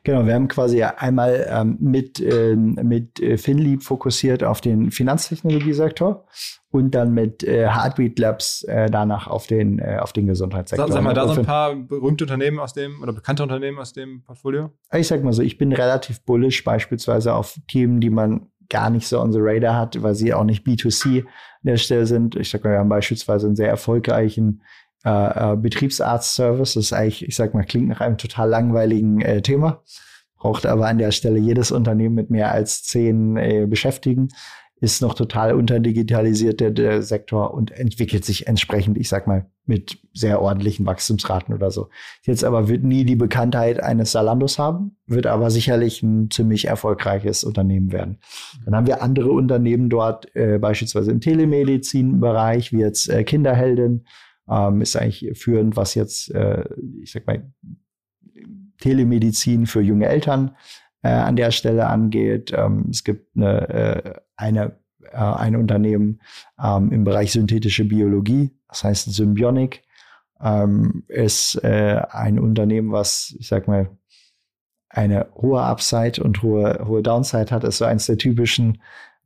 Genau, 0.05 0.25
wir 0.27 0.35
haben 0.35 0.49
quasi 0.49 0.83
einmal 0.83 1.47
ähm, 1.51 1.77
mit, 1.81 2.21
ähm, 2.21 2.79
mit 2.83 3.21
äh, 3.21 3.37
Finlieb 3.37 3.83
fokussiert 3.83 4.45
auf 4.45 4.61
den 4.61 4.91
Finanztechnologiesektor 4.91 6.27
und 6.71 6.95
dann 6.95 7.13
mit 7.15 7.43
äh, 7.43 7.69
Heartbeat 7.69 8.19
Labs 8.19 8.63
äh, 8.65 8.91
danach 8.91 9.27
auf 9.27 9.47
den, 9.47 9.79
äh, 9.79 9.99
auf 10.01 10.13
den 10.13 10.27
Gesundheitssektor. 10.27 10.87
Sag, 10.87 10.95
sag 10.95 11.03
mal, 11.03 11.15
da 11.15 11.27
so 11.27 11.41
ein 11.41 11.47
paar 11.47 11.75
berühmte 11.75 12.25
Unternehmen 12.25 12.59
aus 12.61 12.75
dem 12.75 13.03
oder 13.03 13.13
bekannte 13.13 13.43
Unternehmen 13.43 13.79
aus 13.79 13.93
dem 13.93 14.23
Portfolio? 14.23 14.71
Ich 14.93 15.09
sag 15.09 15.25
mal 15.25 15.33
so, 15.33 15.43
ich 15.43 15.59
bin 15.59 15.73
relativ 15.73 16.23
bullish 16.25 16.63
beispielsweise 16.63 17.35
auf 17.35 17.59
Themen, 17.67 18.01
die 18.01 18.11
man 18.11 18.49
gar 18.69 18.91
nicht 18.91 19.09
so 19.09 19.21
on 19.21 19.33
the 19.33 19.39
radar 19.41 19.77
hat, 19.77 20.03
weil 20.03 20.15
sie 20.15 20.35
auch 20.35 20.45
nicht 20.45 20.67
B2C 20.67 21.23
an 21.23 21.27
der 21.63 21.77
Stelle 21.79 22.07
sind. 22.07 22.37
Ich 22.37 22.51
sag 22.51 22.65
mal, 22.65 22.73
wir 22.73 22.79
haben 22.79 22.89
beispielsweise 22.89 23.47
einen 23.47 23.57
sehr 23.57 23.69
erfolgreichen 23.69 24.63
äh, 25.05 25.53
äh, 25.53 25.57
Betriebsarzt-Service. 25.57 26.75
Das 26.75 26.85
ist 26.85 26.93
eigentlich, 26.93 27.27
ich 27.27 27.37
sag 27.37 27.55
mal, 27.55 27.65
klingt 27.65 27.89
nach 27.89 28.01
einem 28.01 28.19
total 28.19 28.49
langweiligen 28.49 29.21
äh, 29.21 29.43
Thema. 29.43 29.83
Braucht 30.37 30.67
aber 30.67 30.87
an 30.87 30.99
der 30.99 31.11
Stelle 31.11 31.39
jedes 31.39 31.73
Unternehmen 31.73 32.15
mit 32.15 32.31
mehr 32.31 32.53
als 32.53 32.85
zehn 32.85 33.37
äh, 33.37 33.67
Beschäftigten 33.67 34.29
ist 34.81 35.03
noch 35.03 35.15
total 35.15 35.55
unterdigitalisiert, 35.55 36.61
der, 36.61 36.71
der 36.71 37.03
Sektor, 37.03 37.53
und 37.53 37.71
entwickelt 37.73 38.25
sich 38.25 38.47
entsprechend, 38.47 38.97
ich 38.97 39.09
sag 39.09 39.27
mal, 39.27 39.47
mit 39.67 39.99
sehr 40.15 40.41
ordentlichen 40.41 40.87
Wachstumsraten 40.87 41.55
oder 41.55 41.71
so. 41.71 41.89
Jetzt 42.23 42.45
aber 42.45 42.69
wird 42.69 42.85
nie 42.85 43.05
die 43.05 43.17
Bekanntheit 43.17 43.83
eines 43.83 44.13
Salandos 44.13 44.59
haben, 44.59 44.97
wird 45.07 45.27
aber 45.27 45.51
sicherlich 45.51 46.03
ein 46.03 46.31
ziemlich 46.31 46.67
erfolgreiches 46.67 47.45
Unternehmen 47.45 47.93
werden. 47.93 48.19
Dann 48.65 48.75
haben 48.75 48.87
wir 48.87 49.03
andere 49.03 49.31
Unternehmen 49.31 49.91
dort, 49.91 50.35
äh, 50.37 50.59
beispielsweise 50.59 51.11
im 51.11 51.21
Telemedizinbereich, 51.21 52.73
wie 52.73 52.81
jetzt 52.81 53.09
äh, 53.09 53.25
Kinderheldin, 53.25 54.05
ähm, 54.51 54.81
ist 54.81 54.97
eigentlich 54.97 55.39
führend, 55.39 55.77
was 55.77 55.95
jetzt, 55.95 56.31
äh, 56.31 56.65
ich 57.03 57.13
sag 57.13 57.27
mal, 57.27 57.51
Telemedizin 58.81 59.67
für 59.67 59.81
junge 59.81 60.07
Eltern 60.07 60.57
äh, 61.03 61.09
an 61.09 61.37
der 61.37 61.51
Stelle 61.51 61.87
angeht. 61.87 62.53
Ähm, 62.57 62.87
es 62.91 63.05
gibt 63.05 63.37
eine, 63.37 63.69
äh, 63.69 64.15
eine 64.37 64.79
äh, 65.13 65.17
ein 65.17 65.57
Unternehmen 65.57 66.21
ähm, 66.63 66.93
im 66.93 67.05
Bereich 67.05 67.33
synthetische 67.33 67.85
Biologie, 67.85 68.51
das 68.69 68.85
heißt 68.85 69.13
Symbionic, 69.13 69.83
ähm, 70.41 71.05
ist 71.09 71.57
äh, 71.65 72.03
ein 72.11 72.39
Unternehmen, 72.39 72.93
was, 72.93 73.35
ich 73.39 73.49
sag 73.49 73.69
mal, 73.69 73.91
eine 74.91 75.29
hohe 75.35 75.61
Upside 75.61 76.23
und 76.23 76.43
hohe, 76.43 76.85
hohe 76.87 77.03
Downside 77.03 77.51
hat, 77.51 77.65
ist 77.65 77.79
so 77.79 77.85
eins 77.85 78.07
der 78.07 78.19
typischen 78.19 78.81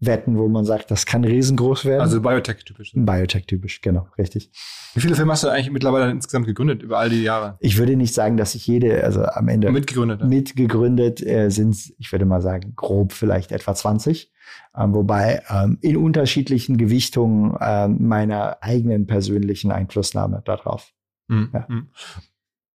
Wetten, 0.04 0.36
wo 0.36 0.48
man 0.48 0.64
sagt, 0.64 0.90
das 0.90 1.06
kann 1.06 1.24
riesengroß 1.24 1.84
werden. 1.84 2.00
Also 2.00 2.20
Biotech-typisch. 2.20 2.92
Biotech-typisch, 2.94 3.80
genau, 3.80 4.08
richtig. 4.18 4.50
Wie 4.94 5.00
viele 5.00 5.14
Firmen 5.14 5.32
hast 5.32 5.44
du 5.44 5.48
eigentlich 5.48 5.70
mittlerweile 5.70 6.10
insgesamt 6.10 6.46
gegründet 6.46 6.82
über 6.82 6.98
all 6.98 7.08
die 7.08 7.22
Jahre? 7.22 7.56
Ich 7.60 7.78
würde 7.78 7.96
nicht 7.96 8.12
sagen, 8.12 8.36
dass 8.36 8.54
ich 8.54 8.66
jede, 8.66 9.04
also 9.04 9.24
am 9.24 9.48
Ende 9.48 9.70
mitgegründet, 9.70 10.20
ja. 10.20 10.26
mitgegründet 10.26 11.24
äh, 11.24 11.50
sind, 11.50 11.94
ich 11.98 12.10
würde 12.10 12.24
mal 12.24 12.42
sagen, 12.42 12.74
grob 12.74 13.12
vielleicht 13.12 13.52
etwa 13.52 13.74
20. 13.74 14.32
Ähm, 14.76 14.94
wobei 14.94 15.42
ähm, 15.48 15.78
in 15.80 15.96
unterschiedlichen 15.96 16.76
Gewichtungen 16.78 17.56
äh, 17.60 17.88
meiner 17.88 18.58
eigenen 18.60 19.06
persönlichen 19.06 19.70
Einflussnahme 19.70 20.42
darauf. 20.44 20.92
Mhm. 21.28 21.50
Ja. 21.52 21.66
Mhm. 21.68 21.88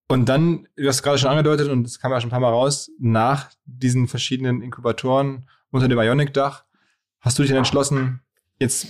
Und 0.09 0.29
dann, 0.29 0.67
du 0.77 0.87
hast 0.87 1.03
gerade 1.03 1.17
schon 1.17 1.29
angedeutet, 1.29 1.67
und 1.67 1.83
das 1.83 1.99
kam 1.99 2.11
ja 2.11 2.21
schon 2.21 2.29
ein 2.29 2.31
paar 2.31 2.39
Mal 2.39 2.49
raus, 2.51 2.89
nach 2.99 3.49
diesen 3.65 4.07
verschiedenen 4.07 4.61
Inkubatoren 4.61 5.49
unter 5.69 5.89
dem 5.89 5.99
Ionic-Dach, 5.99 6.63
hast 7.21 7.37
du 7.37 7.43
dich 7.43 7.49
dann 7.49 7.59
entschlossen, 7.59 8.21
jetzt 8.59 8.87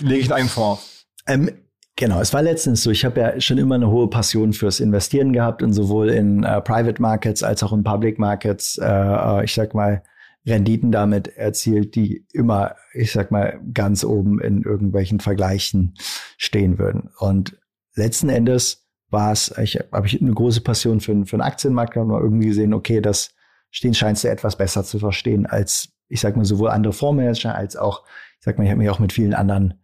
lege 0.00 0.20
ich 0.20 0.32
einen 0.32 0.50
auf? 0.56 1.04
Ähm, 1.26 1.50
genau, 1.96 2.20
es 2.20 2.32
war 2.32 2.42
letztens 2.42 2.82
so, 2.82 2.90
ich 2.90 3.04
habe 3.04 3.20
ja 3.20 3.40
schon 3.40 3.58
immer 3.58 3.76
eine 3.76 3.90
hohe 3.90 4.08
Passion 4.08 4.52
fürs 4.52 4.80
Investieren 4.80 5.32
gehabt 5.32 5.62
und 5.62 5.72
sowohl 5.72 6.10
in 6.10 6.44
äh, 6.44 6.60
Private 6.60 7.00
Markets 7.00 7.42
als 7.42 7.62
auch 7.62 7.72
in 7.72 7.84
Public 7.84 8.18
Markets, 8.18 8.78
äh, 8.78 8.86
äh, 8.86 9.44
ich 9.44 9.54
sag 9.54 9.74
mal, 9.74 10.02
Renditen 10.44 10.90
damit 10.90 11.28
erzielt, 11.36 11.94
die 11.94 12.26
immer, 12.32 12.74
ich 12.94 13.12
sag 13.12 13.30
mal, 13.30 13.60
ganz 13.72 14.02
oben 14.02 14.40
in 14.40 14.62
irgendwelchen 14.62 15.20
Vergleichen 15.20 15.94
stehen 16.36 16.78
würden. 16.78 17.10
Und 17.18 17.56
letzten 17.94 18.28
Endes 18.28 18.88
war 19.08 19.30
es, 19.30 19.54
ich 19.62 19.78
habe 19.92 20.06
ich 20.06 20.20
eine 20.20 20.32
große 20.32 20.62
Passion 20.62 21.00
für, 21.00 21.24
für 21.26 21.36
den 21.36 21.42
Aktienmarkt 21.42 21.96
und 21.96 22.10
irgendwie 22.10 22.48
gesehen, 22.48 22.74
okay, 22.74 23.00
das 23.00 23.34
stehen 23.70 23.94
scheinst 23.94 24.24
du 24.24 24.28
etwas 24.28 24.56
besser 24.56 24.82
zu 24.82 24.98
verstehen 24.98 25.46
als 25.46 25.90
ich 26.12 26.20
sag 26.20 26.36
mal, 26.36 26.44
sowohl 26.44 26.70
andere 26.70 26.92
Fondsmanager 26.92 27.54
als 27.54 27.76
auch, 27.76 28.04
ich 28.38 28.44
sag 28.44 28.58
mal, 28.58 28.64
ich 28.64 28.70
habe 28.70 28.78
mich 28.78 28.90
auch 28.90 28.98
mit 28.98 29.12
vielen 29.12 29.34
anderen 29.34 29.74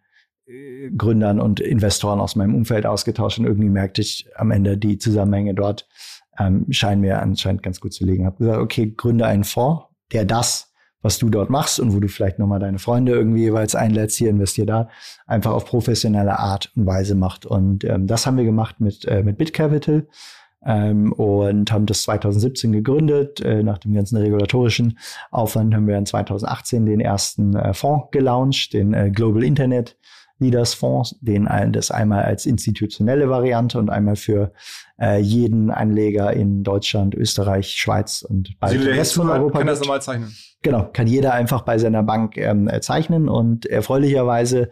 äh, 0.46 0.90
Gründern 0.90 1.40
und 1.40 1.60
Investoren 1.60 2.20
aus 2.20 2.36
meinem 2.36 2.54
Umfeld 2.54 2.86
ausgetauscht 2.86 3.38
und 3.38 3.46
irgendwie 3.46 3.70
merkte 3.70 4.02
ich 4.02 4.28
am 4.36 4.50
Ende 4.50 4.76
die 4.76 4.98
Zusammenhänge 4.98 5.54
dort 5.54 5.88
ähm, 6.38 6.66
scheinen 6.70 7.00
mir 7.00 7.20
anscheinend 7.20 7.62
ganz 7.62 7.80
gut 7.80 7.92
zu 7.92 8.04
liegen. 8.04 8.26
Habe 8.26 8.38
gesagt, 8.38 8.58
okay, 8.58 8.92
gründe 8.96 9.26
einen 9.26 9.44
Fonds, 9.44 9.84
der 10.12 10.24
das, 10.24 10.72
was 11.00 11.18
du 11.18 11.30
dort 11.30 11.48
machst 11.48 11.80
und 11.80 11.94
wo 11.94 12.00
du 12.00 12.08
vielleicht 12.08 12.38
nochmal 12.38 12.60
deine 12.60 12.78
Freunde 12.78 13.12
irgendwie 13.12 13.42
jeweils 13.42 13.74
einlädst, 13.74 14.18
hier 14.18 14.30
investier 14.30 14.66
da, 14.66 14.88
einfach 15.26 15.52
auf 15.52 15.64
professionelle 15.64 16.38
Art 16.38 16.72
und 16.76 16.86
Weise 16.86 17.14
macht. 17.14 17.46
Und 17.46 17.84
ähm, 17.84 18.06
das 18.06 18.26
haben 18.26 18.36
wir 18.36 18.44
gemacht 18.44 18.80
mit, 18.80 19.04
äh, 19.06 19.22
mit 19.22 19.38
BitCapital 19.38 20.06
ähm, 20.68 21.12
und 21.12 21.72
haben 21.72 21.86
das 21.86 22.02
2017 22.02 22.70
gegründet. 22.70 23.40
Äh, 23.40 23.62
nach 23.62 23.78
dem 23.78 23.94
ganzen 23.94 24.18
regulatorischen 24.18 24.98
Aufwand 25.30 25.74
haben 25.74 25.88
wir 25.88 25.96
in 25.96 26.06
2018 26.06 26.86
den 26.86 27.00
ersten 27.00 27.56
äh, 27.56 27.72
Fonds 27.72 28.08
gelauncht, 28.12 28.74
den 28.74 28.92
äh, 28.92 29.10
Global 29.10 29.42
Internet 29.42 29.96
Leaders 30.40 30.74
Fonds, 30.74 31.16
den 31.20 31.48
das 31.72 31.90
einmal 31.90 32.22
als 32.22 32.46
institutionelle 32.46 33.28
Variante 33.28 33.76
und 33.76 33.90
einmal 33.90 34.14
für 34.14 34.52
äh, 35.00 35.18
jeden 35.18 35.70
Anleger 35.70 36.32
in 36.32 36.62
Deutschland, 36.62 37.16
Österreich, 37.16 37.72
Schweiz 37.72 38.22
und 38.22 38.56
bei 38.60 38.68
also 38.68 38.88
Rest 38.88 39.14
von 39.14 39.28
Europa 39.30 39.58
kann 39.58 39.66
das 39.66 39.80
normal 39.80 40.00
zeichnen. 40.00 40.32
Genau, 40.62 40.88
kann 40.92 41.08
jeder 41.08 41.34
einfach 41.34 41.62
bei 41.62 41.78
seiner 41.78 42.04
Bank 42.04 42.36
ähm, 42.36 42.70
zeichnen 42.80 43.28
und 43.28 43.66
erfreulicherweise, 43.66 44.68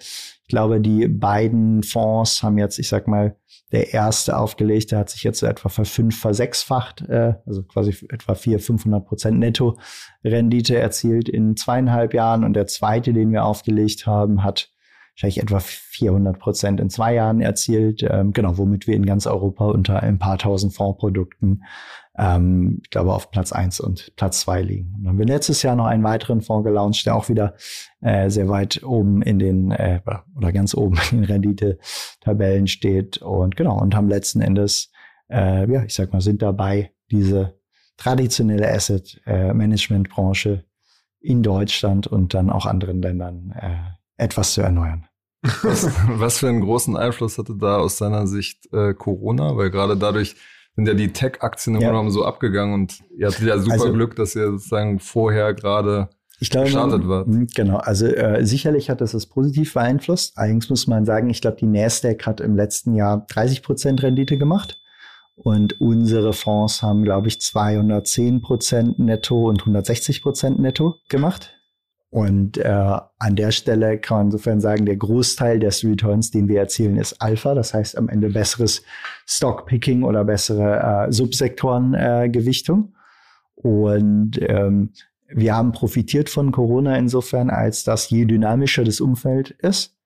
ich 0.46 0.50
glaube, 0.50 0.80
die 0.80 1.08
beiden 1.08 1.82
Fonds 1.82 2.40
haben 2.44 2.56
jetzt, 2.56 2.78
ich 2.78 2.88
sag 2.88 3.08
mal, 3.08 3.36
der 3.72 3.92
erste 3.92 4.38
aufgelegte 4.38 4.96
hat 4.96 5.10
sich 5.10 5.24
jetzt 5.24 5.40
so 5.40 5.46
etwa 5.46 5.68
verfünf, 5.68 6.20
versechsfacht, 6.20 7.00
äh, 7.08 7.34
also 7.44 7.64
quasi 7.64 7.96
etwa 8.10 8.36
vier, 8.36 8.60
500 8.60 9.04
Prozent 9.04 9.40
Netto-Rendite 9.40 10.78
erzielt 10.78 11.28
in 11.28 11.56
zweieinhalb 11.56 12.14
Jahren. 12.14 12.44
Und 12.44 12.52
der 12.52 12.68
zweite, 12.68 13.12
den 13.12 13.32
wir 13.32 13.44
aufgelegt 13.44 14.06
haben, 14.06 14.44
hat 14.44 14.70
wahrscheinlich 15.14 15.42
etwa 15.42 15.58
400 15.58 16.38
Prozent 16.38 16.78
in 16.78 16.90
zwei 16.90 17.14
Jahren 17.14 17.40
erzielt. 17.40 18.06
Ähm, 18.08 18.32
genau, 18.32 18.56
womit 18.56 18.86
wir 18.86 18.94
in 18.94 19.04
ganz 19.04 19.26
Europa 19.26 19.66
unter 19.66 20.00
ein 20.00 20.20
paar 20.20 20.38
tausend 20.38 20.76
Fondsprodukten 20.76 21.64
ähm, 22.18 22.80
ich 22.82 22.90
glaube, 22.90 23.12
auf 23.12 23.30
Platz 23.30 23.52
eins 23.52 23.80
und 23.80 24.14
Platz 24.16 24.40
zwei 24.40 24.62
liegen. 24.62 24.94
Und 24.94 25.04
dann 25.04 25.10
haben 25.10 25.18
wir 25.18 25.26
letztes 25.26 25.62
Jahr 25.62 25.76
noch 25.76 25.86
einen 25.86 26.04
weiteren 26.04 26.40
Fonds 26.40 26.66
gelauncht, 26.66 27.04
der 27.06 27.14
auch 27.16 27.28
wieder 27.28 27.54
äh, 28.00 28.30
sehr 28.30 28.48
weit 28.48 28.82
oben 28.82 29.22
in 29.22 29.38
den, 29.38 29.70
äh, 29.70 30.00
oder 30.34 30.52
ganz 30.52 30.74
oben 30.74 30.96
in 31.10 31.18
den 31.18 31.24
Rendite-Tabellen 31.24 32.66
steht. 32.66 33.18
Und 33.18 33.56
genau, 33.56 33.78
und 33.80 33.94
haben 33.94 34.08
letzten 34.08 34.40
Endes, 34.40 34.90
äh, 35.30 35.70
ja, 35.70 35.82
ich 35.84 35.94
sag 35.94 36.12
mal, 36.12 36.20
sind 36.20 36.42
dabei, 36.42 36.92
diese 37.10 37.58
traditionelle 37.96 38.70
Asset-Management-Branche 38.72 40.64
in 41.20 41.42
Deutschland 41.42 42.06
und 42.06 42.34
dann 42.34 42.50
auch 42.50 42.66
anderen 42.66 43.02
Ländern 43.02 43.52
äh, 43.58 43.76
etwas 44.16 44.54
zu 44.54 44.62
erneuern. 44.62 45.06
Was, 45.62 45.90
was 46.08 46.38
für 46.38 46.48
einen 46.48 46.60
großen 46.60 46.96
Einfluss 46.96 47.38
hatte 47.38 47.54
da 47.56 47.76
aus 47.76 47.98
deiner 47.98 48.26
Sicht 48.26 48.72
äh, 48.72 48.94
Corona? 48.94 49.56
Weil 49.56 49.70
gerade 49.70 49.96
dadurch, 49.96 50.36
sind 50.76 50.86
ja 50.86 50.94
die 50.94 51.12
Tech-Aktien 51.12 51.76
im 51.76 51.82
ja. 51.82 52.10
So 52.10 52.24
abgegangen 52.24 52.74
und 52.74 53.00
ihr 53.16 53.28
hattet 53.28 53.46
ja 53.46 53.58
super 53.58 53.72
also, 53.72 53.92
Glück, 53.92 54.14
dass 54.14 54.36
ihr 54.36 54.50
sozusagen 54.52 55.00
vorher 55.00 55.54
gerade 55.54 56.10
ich 56.38 56.50
glaube, 56.50 56.66
gestartet 56.66 57.08
wart. 57.08 57.26
Hm, 57.26 57.46
genau, 57.54 57.78
also 57.78 58.06
äh, 58.06 58.44
sicherlich 58.44 58.90
hat 58.90 59.00
das 59.00 59.12
das 59.12 59.26
positiv 59.26 59.72
beeinflusst. 59.72 60.36
Allerdings 60.36 60.68
muss 60.68 60.86
man 60.86 61.06
sagen, 61.06 61.30
ich 61.30 61.40
glaube, 61.40 61.56
die 61.56 61.66
Nasdaq 61.66 62.26
hat 62.26 62.40
im 62.40 62.56
letzten 62.56 62.94
Jahr 62.94 63.24
30 63.30 63.62
Prozent 63.62 64.02
Rendite 64.02 64.36
gemacht. 64.36 64.78
Und 65.34 65.80
unsere 65.80 66.32
Fonds 66.32 66.82
haben, 66.82 67.04
glaube 67.04 67.28
ich, 67.28 67.40
210 67.40 68.40
Prozent 68.40 68.98
netto 68.98 69.48
und 69.48 69.60
160 69.60 70.22
Prozent 70.22 70.58
netto 70.58 70.94
gemacht. 71.08 71.55
Und 72.10 72.56
äh, 72.56 72.68
an 72.68 73.36
der 73.36 73.50
Stelle 73.50 73.98
kann 73.98 74.18
man 74.18 74.26
insofern 74.28 74.60
sagen, 74.60 74.86
der 74.86 74.96
Großteil 74.96 75.58
des 75.58 75.84
Returns, 75.84 76.30
den 76.30 76.48
wir 76.48 76.60
erzielen, 76.60 76.96
ist 76.96 77.20
Alpha. 77.20 77.54
Das 77.54 77.74
heißt 77.74 77.98
am 77.98 78.08
Ende 78.08 78.30
besseres 78.30 78.82
Stockpicking 79.26 80.02
oder 80.02 80.24
bessere 80.24 81.08
äh, 81.08 81.12
Subsektorengewichtung. 81.12 82.92
Äh, 82.92 82.96
Und 83.68 84.38
ähm, 84.40 84.92
wir 85.28 85.56
haben 85.56 85.72
profitiert 85.72 86.30
von 86.30 86.52
Corona 86.52 86.96
insofern, 86.96 87.50
als 87.50 87.82
dass 87.84 88.08
je 88.10 88.24
dynamischer 88.24 88.84
das 88.84 89.00
Umfeld 89.00 89.50
ist, 89.50 89.96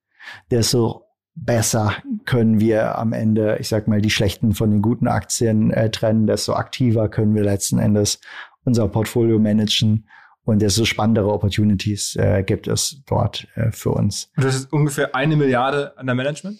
desto 0.49 1.03
besser 1.35 1.93
können 2.25 2.59
wir 2.59 2.97
am 2.97 3.13
Ende, 3.13 3.57
ich 3.59 3.67
sag 3.69 3.87
mal, 3.87 4.01
die 4.01 4.09
schlechten 4.09 4.53
von 4.53 4.71
den 4.71 4.81
guten 4.81 5.07
Aktien 5.07 5.71
äh, 5.71 5.89
trennen, 5.89 6.27
desto 6.27 6.53
aktiver 6.53 7.07
können 7.09 7.35
wir 7.35 7.43
letzten 7.43 7.79
Endes 7.79 8.19
unser 8.65 8.87
Portfolio 8.87 9.39
managen 9.39 10.07
und 10.43 10.61
desto 10.61 10.85
spannendere 10.85 11.31
Opportunities 11.31 12.15
äh, 12.15 12.43
gibt 12.43 12.67
es 12.67 13.01
dort 13.05 13.47
äh, 13.55 13.71
für 13.71 13.91
uns. 13.91 14.29
Und 14.35 14.45
das 14.45 14.55
ist 14.55 14.73
ungefähr 14.73 15.15
eine 15.15 15.35
Milliarde 15.35 15.97
an 15.97 16.05
der 16.05 16.15
Management? 16.15 16.57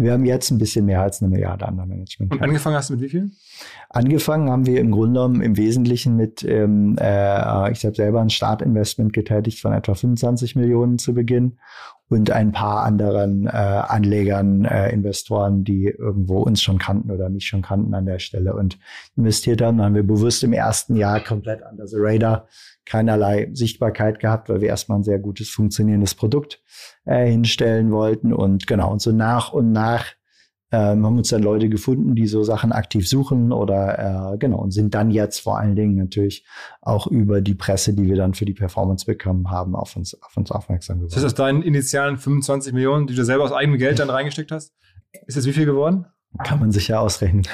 Wir 0.00 0.12
haben 0.12 0.24
jetzt 0.24 0.52
ein 0.52 0.58
bisschen 0.58 0.86
mehr 0.86 1.02
als 1.02 1.20
eine 1.20 1.28
Milliarde 1.28 1.66
an 1.66 1.76
der 1.76 1.84
Management. 1.84 2.32
Und 2.32 2.40
angefangen 2.40 2.76
hast 2.76 2.88
du 2.88 2.94
mit 2.94 3.02
wie 3.02 3.08
viel? 3.08 3.32
Angefangen 3.90 4.48
haben 4.48 4.64
wir 4.64 4.80
im 4.80 4.92
Grunde 4.92 5.18
genommen 5.20 5.42
im 5.42 5.56
Wesentlichen 5.56 6.14
mit, 6.14 6.44
ähm, 6.44 6.96
äh, 7.00 7.72
ich 7.72 7.84
habe 7.84 7.96
selber 7.96 8.20
ein 8.20 8.30
Startinvestment 8.30 9.12
getätigt 9.12 9.60
von 9.60 9.72
etwa 9.72 9.94
25 9.94 10.54
Millionen 10.54 10.98
zu 10.98 11.14
Beginn 11.14 11.58
und 12.08 12.30
ein 12.30 12.52
paar 12.52 12.84
anderen 12.84 13.46
äh, 13.46 13.50
Anlegern, 13.50 14.64
äh, 14.64 14.90
Investoren, 14.90 15.64
die 15.64 15.86
irgendwo 15.86 16.40
uns 16.40 16.62
schon 16.62 16.78
kannten 16.78 17.10
oder 17.10 17.28
mich 17.28 17.46
schon 17.46 17.62
kannten 17.62 17.94
an 17.94 18.06
der 18.06 18.18
Stelle 18.18 18.54
und 18.54 18.78
investiert 19.16 19.60
haben. 19.60 19.78
Dann 19.78 19.86
haben 19.86 19.94
wir 19.94 20.02
bewusst 20.02 20.42
im 20.42 20.52
ersten 20.52 20.96
Jahr 20.96 21.20
komplett 21.20 21.60
under 21.70 21.86
the 21.86 21.96
radar 21.98 22.46
keinerlei 22.86 23.50
Sichtbarkeit 23.52 24.18
gehabt, 24.18 24.48
weil 24.48 24.62
wir 24.62 24.68
erstmal 24.68 24.98
ein 24.98 25.04
sehr 25.04 25.18
gutes 25.18 25.50
funktionierendes 25.50 26.14
Produkt 26.14 26.62
äh, 27.04 27.26
hinstellen 27.26 27.90
wollten. 27.92 28.32
Und 28.32 28.66
genau, 28.66 28.90
und 28.90 29.02
so 29.02 29.12
nach 29.12 29.52
und 29.52 29.72
nach 29.72 30.14
ähm, 30.70 31.06
haben 31.06 31.16
uns 31.16 31.28
dann 31.28 31.42
Leute 31.42 31.68
gefunden, 31.68 32.14
die 32.14 32.26
so 32.26 32.42
Sachen 32.42 32.72
aktiv 32.72 33.08
suchen 33.08 33.52
oder 33.52 34.34
äh, 34.34 34.38
genau 34.38 34.58
und 34.58 34.70
sind 34.72 34.94
dann 34.94 35.10
jetzt 35.10 35.40
vor 35.40 35.58
allen 35.58 35.76
Dingen 35.76 35.96
natürlich 35.96 36.44
auch 36.82 37.06
über 37.06 37.40
die 37.40 37.54
Presse, 37.54 37.94
die 37.94 38.04
wir 38.04 38.16
dann 38.16 38.34
für 38.34 38.44
die 38.44 38.52
Performance 38.52 39.06
bekommen 39.06 39.50
haben, 39.50 39.74
auf 39.74 39.96
uns, 39.96 40.20
auf 40.22 40.36
uns 40.36 40.50
aufmerksam 40.50 40.98
geworden. 40.98 41.10
Das 41.10 41.16
heißt, 41.16 41.26
aus 41.26 41.34
deinen 41.34 41.62
initialen 41.62 42.18
25 42.18 42.72
Millionen, 42.72 43.06
die 43.06 43.14
du 43.14 43.24
selber 43.24 43.44
aus 43.44 43.52
eigenem 43.52 43.78
Geld 43.78 43.98
dann 43.98 44.10
reingesteckt 44.10 44.52
hast, 44.52 44.74
ist 45.26 45.36
das 45.36 45.46
wie 45.46 45.52
viel 45.52 45.66
geworden? 45.66 46.06
Kann 46.44 46.60
man 46.60 46.70
sich 46.70 46.88
ja 46.88 47.00
ausrechnen. 47.00 47.46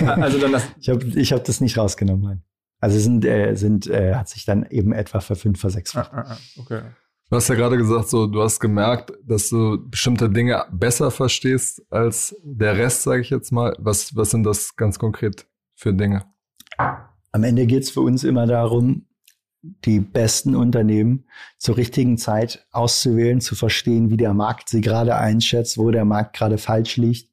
also 0.00 0.38
dann 0.38 0.52
das 0.52 0.64
ich 0.80 0.88
habe 0.88 1.04
ich 1.04 1.32
hab 1.32 1.44
das 1.44 1.60
nicht 1.60 1.76
rausgenommen, 1.76 2.22
nein. 2.24 2.42
Also 2.80 2.98
sind, 2.98 3.24
äh, 3.24 3.54
sind 3.54 3.86
äh, 3.86 4.14
hat 4.14 4.28
sich 4.28 4.44
dann 4.44 4.66
eben 4.68 4.92
etwa 4.92 5.20
verfünf, 5.20 5.60
versechsfacht. 5.60 6.12
Ah, 6.12 6.24
ah, 6.26 6.32
ah, 6.32 6.38
okay. 6.58 6.80
Du 7.32 7.36
hast 7.36 7.48
ja 7.48 7.54
gerade 7.54 7.78
gesagt, 7.78 8.10
so 8.10 8.26
du 8.26 8.42
hast 8.42 8.60
gemerkt, 8.60 9.10
dass 9.24 9.48
du 9.48 9.78
bestimmte 9.88 10.28
Dinge 10.28 10.66
besser 10.70 11.10
verstehst 11.10 11.82
als 11.88 12.36
der 12.44 12.76
Rest, 12.76 13.04
sage 13.04 13.22
ich 13.22 13.30
jetzt 13.30 13.52
mal. 13.52 13.74
Was, 13.78 14.14
was 14.14 14.32
sind 14.32 14.44
das 14.44 14.76
ganz 14.76 14.98
konkret 14.98 15.46
für 15.74 15.94
Dinge? 15.94 16.26
Am 16.76 17.42
Ende 17.42 17.64
geht 17.64 17.84
es 17.84 17.90
für 17.90 18.02
uns 18.02 18.22
immer 18.22 18.46
darum, 18.46 19.06
die 19.62 19.98
besten 19.98 20.54
Unternehmen 20.54 21.24
zur 21.56 21.78
richtigen 21.78 22.18
Zeit 22.18 22.66
auszuwählen, 22.70 23.40
zu 23.40 23.54
verstehen, 23.54 24.10
wie 24.10 24.18
der 24.18 24.34
Markt 24.34 24.68
sie 24.68 24.82
gerade 24.82 25.16
einschätzt, 25.16 25.78
wo 25.78 25.90
der 25.90 26.04
Markt 26.04 26.36
gerade 26.36 26.58
falsch 26.58 26.98
liegt 26.98 27.30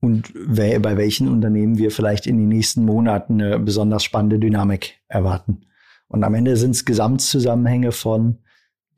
und 0.00 0.32
bei 0.34 0.96
welchen 0.96 1.28
Unternehmen 1.28 1.78
wir 1.78 1.92
vielleicht 1.92 2.26
in 2.26 2.38
den 2.38 2.48
nächsten 2.48 2.84
Monaten 2.84 3.40
eine 3.40 3.60
besonders 3.60 4.02
spannende 4.02 4.40
Dynamik 4.40 4.98
erwarten. 5.06 5.60
Und 6.08 6.24
am 6.24 6.34
Ende 6.34 6.56
sind 6.56 6.72
es 6.72 6.84
Gesamtzusammenhänge 6.84 7.92
von, 7.92 8.38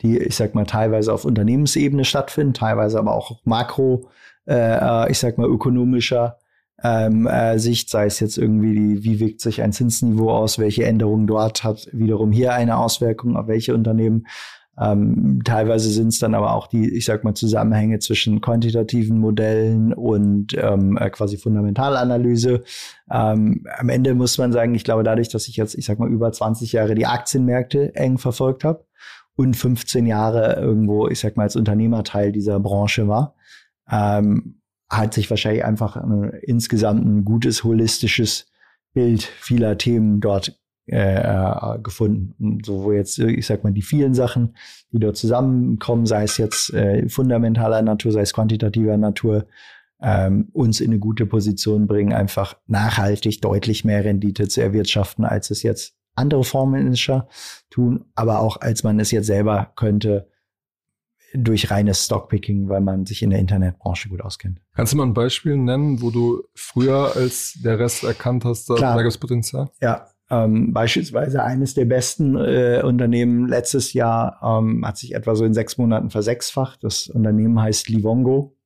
die, 0.03 0.19
ich 0.19 0.37
sag 0.37 0.55
mal, 0.55 0.67
teilweise 0.67 1.13
auf 1.13 1.25
Unternehmensebene 1.25 2.05
stattfinden, 2.05 2.55
teilweise 2.55 2.99
aber 2.99 3.15
auch 3.15 3.41
makro, 3.45 4.09
äh, 4.49 5.11
ich 5.11 5.19
sag 5.19 5.39
mal, 5.39 5.49
ökonomischer 5.49 6.39
ähm, 6.83 7.27
äh, 7.27 7.59
Sicht, 7.59 7.91
sei 7.91 8.07
es 8.07 8.21
jetzt 8.21 8.39
irgendwie 8.39 8.73
die, 8.73 9.05
wie 9.05 9.21
wirkt 9.21 9.41
sich 9.41 9.63
ein 9.63 9.73
Zinsniveau 9.73 10.31
aus, 10.31 10.59
welche 10.59 10.85
Änderungen 10.85 11.27
dort 11.27 11.63
hat 11.63 11.89
wiederum 11.93 12.33
hier 12.33 12.55
eine 12.55 12.79
Auswirkung 12.79 13.37
auf 13.37 13.49
welche 13.49 13.75
Unternehmen. 13.75 14.27
Ähm, 14.81 15.43
teilweise 15.45 15.91
sind 15.91 16.09
es 16.09 16.21
dann 16.21 16.35
aber 16.35 16.55
auch 16.55 16.67
die, 16.67 16.89
ich 16.97 17.05
sag 17.05 17.23
mal, 17.23 17.35
Zusammenhänge 17.35 17.99
zwischen 17.99 18.41
quantitativen 18.41 19.19
Modellen 19.19 19.93
und 19.93 20.57
ähm, 20.57 20.97
äh, 20.97 21.11
quasi 21.11 21.37
Fundamentalanalyse. 21.37 22.63
Ähm, 23.11 23.67
am 23.77 23.89
Ende 23.91 24.15
muss 24.15 24.39
man 24.39 24.53
sagen, 24.53 24.75
ich 24.75 24.85
glaube, 24.85 25.03
dadurch, 25.03 25.29
dass 25.29 25.49
ich 25.49 25.57
jetzt, 25.57 25.75
ich 25.75 25.85
sag 25.85 25.99
mal, 25.99 26.09
über 26.09 26.33
20 26.33 26.73
Jahre 26.73 26.95
die 26.95 27.05
Aktienmärkte 27.05 27.95
eng 27.95 28.17
verfolgt 28.17 28.65
habe 28.65 28.87
und 29.41 29.55
15 29.55 30.07
Jahre 30.07 30.61
irgendwo, 30.61 31.09
ich 31.09 31.21
sag 31.21 31.37
mal, 31.37 31.45
als 31.45 31.57
Unternehmer 31.57 32.05
Teil 32.05 32.31
dieser 32.33 32.61
Branche 32.61 33.09
war, 33.09 33.35
ähm, 33.91 34.61
hat 34.91 35.15
sich 35.15 35.31
wahrscheinlich 35.31 35.65
einfach 35.65 35.97
ein, 35.97 36.33
insgesamt 36.43 37.05
ein 37.05 37.25
gutes 37.25 37.65
holistisches 37.65 38.47
Bild 38.93 39.23
vieler 39.23 39.79
Themen 39.79 40.21
dort 40.21 40.61
äh, 40.87 41.23
äh, 41.23 41.79
gefunden. 41.83 42.35
Und 42.39 42.67
so 42.67 42.83
wo 42.83 42.93
jetzt, 42.93 43.19
ich 43.19 43.47
sag 43.47 43.65
mal, 43.65 43.73
die 43.73 43.83
vielen 43.83 44.13
Sachen, 44.13 44.57
die 44.93 44.99
dort 44.99 45.17
zusammenkommen, 45.17 46.05
sei 46.05 46.25
es 46.25 46.37
jetzt 46.37 46.75
äh, 46.75 47.09
fundamentaler 47.09 47.81
Natur, 47.83 48.13
sei 48.13 48.23
es 48.23 48.35
quantitativer 48.35 48.97
Natur, 48.97 49.47
ähm, 50.03 50.49
uns 50.53 50.81
in 50.81 50.91
eine 50.91 50.99
gute 50.99 51.27
Position 51.27 51.87
bringen, 51.87 52.13
einfach 52.13 52.57
nachhaltig 52.67 53.41
deutlich 53.41 53.85
mehr 53.85 54.05
Rendite 54.05 54.49
zu 54.49 54.61
erwirtschaften, 54.61 55.25
als 55.25 55.51
es 55.51 55.63
jetzt 55.63 55.95
andere 56.15 56.45
Fondsmanager 56.45 57.29
tun, 57.71 58.05
aber 58.15 58.41
auch 58.41 58.61
als 58.61 58.83
man 58.83 59.01
es 59.01 59.11
jetzt 59.11 59.27
selber 59.27 59.73
könnte 59.77 60.29
durch 61.33 61.71
reines 61.71 62.05
Stockpicking, 62.05 62.69
weil 62.69 62.81
man 62.81 63.07
sich 63.07 63.23
in 63.23 63.31
der 63.31 63.39
Internetbranche 63.39 64.09
gut 64.09 64.21
auskennt. 64.21 64.61
Kannst 64.75 64.93
du 64.93 64.97
mal 64.97 65.05
ein 65.05 65.15
Beispiel 65.15 65.57
nennen, 65.57 66.03
wo 66.03 66.11
du 66.11 66.43
früher 66.55 67.15
als 67.15 67.59
der 67.63 67.79
Rest 67.79 68.03
erkannt 68.03 68.45
hast, 68.45 68.69
da, 68.69 68.75
da 68.75 68.97
gibt 68.97 69.13
es 69.13 69.19
Potenzial? 69.19 69.71
Ja, 69.81 70.09
ähm, 70.31 70.73
beispielsweise 70.73 71.43
eines 71.43 71.75
der 71.75 71.85
besten 71.87 72.37
äh, 72.37 72.83
Unternehmen 72.85 73.49
letztes 73.49 73.93
Jahr 73.93 74.41
ähm, 74.43 74.87
hat 74.87 74.97
sich 74.97 75.15
etwa 75.15 75.35
so 75.35 75.45
in 75.45 75.55
sechs 75.55 75.77
Monaten 75.77 76.11
versechsfacht. 76.11 76.85
Das 76.85 77.09
Unternehmen 77.09 77.61
heißt 77.61 77.89
Livongo. 77.89 78.57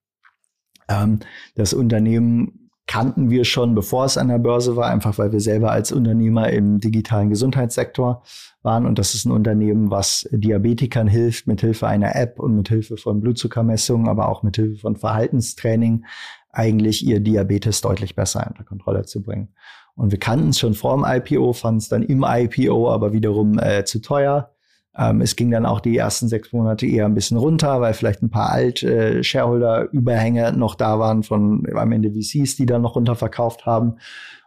Ähm, 0.88 1.20
das 1.54 1.72
Unternehmen 1.72 2.63
kannten 2.86 3.30
wir 3.30 3.44
schon, 3.44 3.74
bevor 3.74 4.04
es 4.04 4.18
an 4.18 4.28
der 4.28 4.38
Börse 4.38 4.76
war, 4.76 4.90
einfach 4.90 5.18
weil 5.18 5.32
wir 5.32 5.40
selber 5.40 5.70
als 5.72 5.90
Unternehmer 5.90 6.50
im 6.50 6.80
digitalen 6.80 7.30
Gesundheitssektor 7.30 8.22
waren. 8.62 8.86
Und 8.86 8.98
das 8.98 9.14
ist 9.14 9.24
ein 9.24 9.32
Unternehmen, 9.32 9.90
was 9.90 10.28
Diabetikern 10.30 11.08
hilft, 11.08 11.46
mit 11.46 11.60
Hilfe 11.60 11.86
einer 11.86 12.14
App 12.14 12.38
und 12.38 12.56
mit 12.56 12.68
Hilfe 12.68 12.96
von 12.96 13.20
Blutzuckermessungen, 13.20 14.08
aber 14.08 14.28
auch 14.28 14.42
mit 14.42 14.56
Hilfe 14.56 14.80
von 14.80 14.96
Verhaltenstraining 14.96 16.04
eigentlich 16.50 17.04
ihr 17.04 17.20
Diabetes 17.20 17.80
deutlich 17.80 18.14
besser 18.14 18.46
unter 18.48 18.64
Kontrolle 18.64 19.04
zu 19.04 19.22
bringen. 19.22 19.48
Und 19.96 20.10
wir 20.10 20.18
kannten 20.18 20.48
es 20.48 20.58
schon 20.58 20.74
vor 20.74 20.96
dem 20.96 21.04
IPO, 21.06 21.52
fanden 21.52 21.78
es 21.78 21.88
dann 21.88 22.02
im 22.02 22.24
IPO 22.26 22.90
aber 22.90 23.12
wiederum 23.12 23.58
äh, 23.58 23.84
zu 23.84 24.00
teuer. 24.00 24.53
Ähm, 24.96 25.20
es 25.20 25.36
ging 25.36 25.50
dann 25.50 25.66
auch 25.66 25.80
die 25.80 25.96
ersten 25.96 26.28
sechs 26.28 26.52
Monate 26.52 26.86
eher 26.86 27.06
ein 27.06 27.14
bisschen 27.14 27.36
runter, 27.36 27.80
weil 27.80 27.94
vielleicht 27.94 28.22
ein 28.22 28.30
paar 28.30 28.50
Alt-Shareholder-Überhänge 28.50 30.46
äh, 30.46 30.52
noch 30.52 30.74
da 30.76 30.98
waren 30.98 31.22
von 31.22 31.66
am 31.74 31.92
Ende 31.92 32.10
VCs, 32.10 32.56
die 32.56 32.66
dann 32.66 32.82
noch 32.82 32.96
runterverkauft 32.96 33.66
haben. 33.66 33.96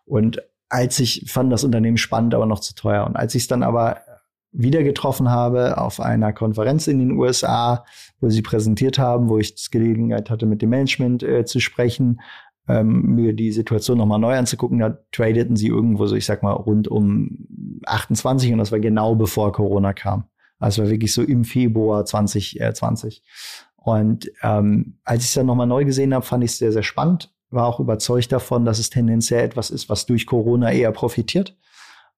Und 0.05 0.41
als 0.69 0.99
ich 0.99 1.25
fand 1.27 1.51
das 1.51 1.63
Unternehmen 1.63 1.97
spannend, 1.97 2.33
aber 2.33 2.45
noch 2.45 2.59
zu 2.59 2.75
teuer. 2.75 3.05
Und 3.05 3.15
als 3.15 3.35
ich 3.35 3.43
es 3.43 3.47
dann 3.47 3.63
aber 3.63 3.97
wieder 4.51 4.83
getroffen 4.83 5.29
habe 5.29 5.77
auf 5.77 5.99
einer 5.99 6.33
Konferenz 6.33 6.87
in 6.87 6.99
den 6.99 7.11
USA, 7.11 7.85
wo 8.19 8.29
sie 8.29 8.41
präsentiert 8.41 8.97
haben, 8.97 9.29
wo 9.29 9.37
ich 9.37 9.55
die 9.55 9.69
Gelegenheit 9.69 10.29
hatte, 10.29 10.45
mit 10.45 10.61
dem 10.61 10.69
Management 10.69 11.23
äh, 11.23 11.45
zu 11.45 11.59
sprechen, 11.59 12.21
ähm, 12.67 13.15
mir 13.15 13.33
die 13.33 13.51
Situation 13.51 13.97
nochmal 13.97 14.19
neu 14.19 14.37
anzugucken, 14.37 14.79
da 14.79 14.97
tradeten 15.11 15.55
sie 15.55 15.67
irgendwo 15.67 16.05
so, 16.07 16.15
ich 16.15 16.25
sag 16.25 16.43
mal, 16.43 16.53
rund 16.53 16.87
um 16.87 17.47
28 17.85 18.51
und 18.51 18.57
das 18.59 18.71
war 18.71 18.79
genau 18.79 19.15
bevor 19.15 19.51
Corona 19.51 19.93
kam. 19.93 20.25
Also 20.59 20.89
wirklich 20.89 21.13
so 21.13 21.21
im 21.21 21.43
Februar 21.43 22.05
2020. 22.05 23.23
Und 23.75 24.29
ähm, 24.41 24.97
als 25.03 25.23
ich 25.23 25.29
es 25.29 25.33
dann 25.35 25.45
nochmal 25.45 25.67
neu 25.67 25.85
gesehen 25.85 26.13
habe, 26.13 26.25
fand 26.25 26.43
ich 26.43 26.51
es 26.51 26.57
sehr, 26.57 26.71
sehr 26.71 26.83
spannend. 26.83 27.33
War 27.49 27.65
auch 27.65 27.79
überzeugt 27.79 28.31
davon, 28.31 28.65
dass 28.65 28.79
es 28.79 28.89
tendenziell 28.89 29.45
etwas 29.45 29.69
ist, 29.69 29.87
was 29.87 30.05
durch 30.05 30.25
Corona 30.25 30.71
eher 30.71 30.91
profitiert. 30.91 31.55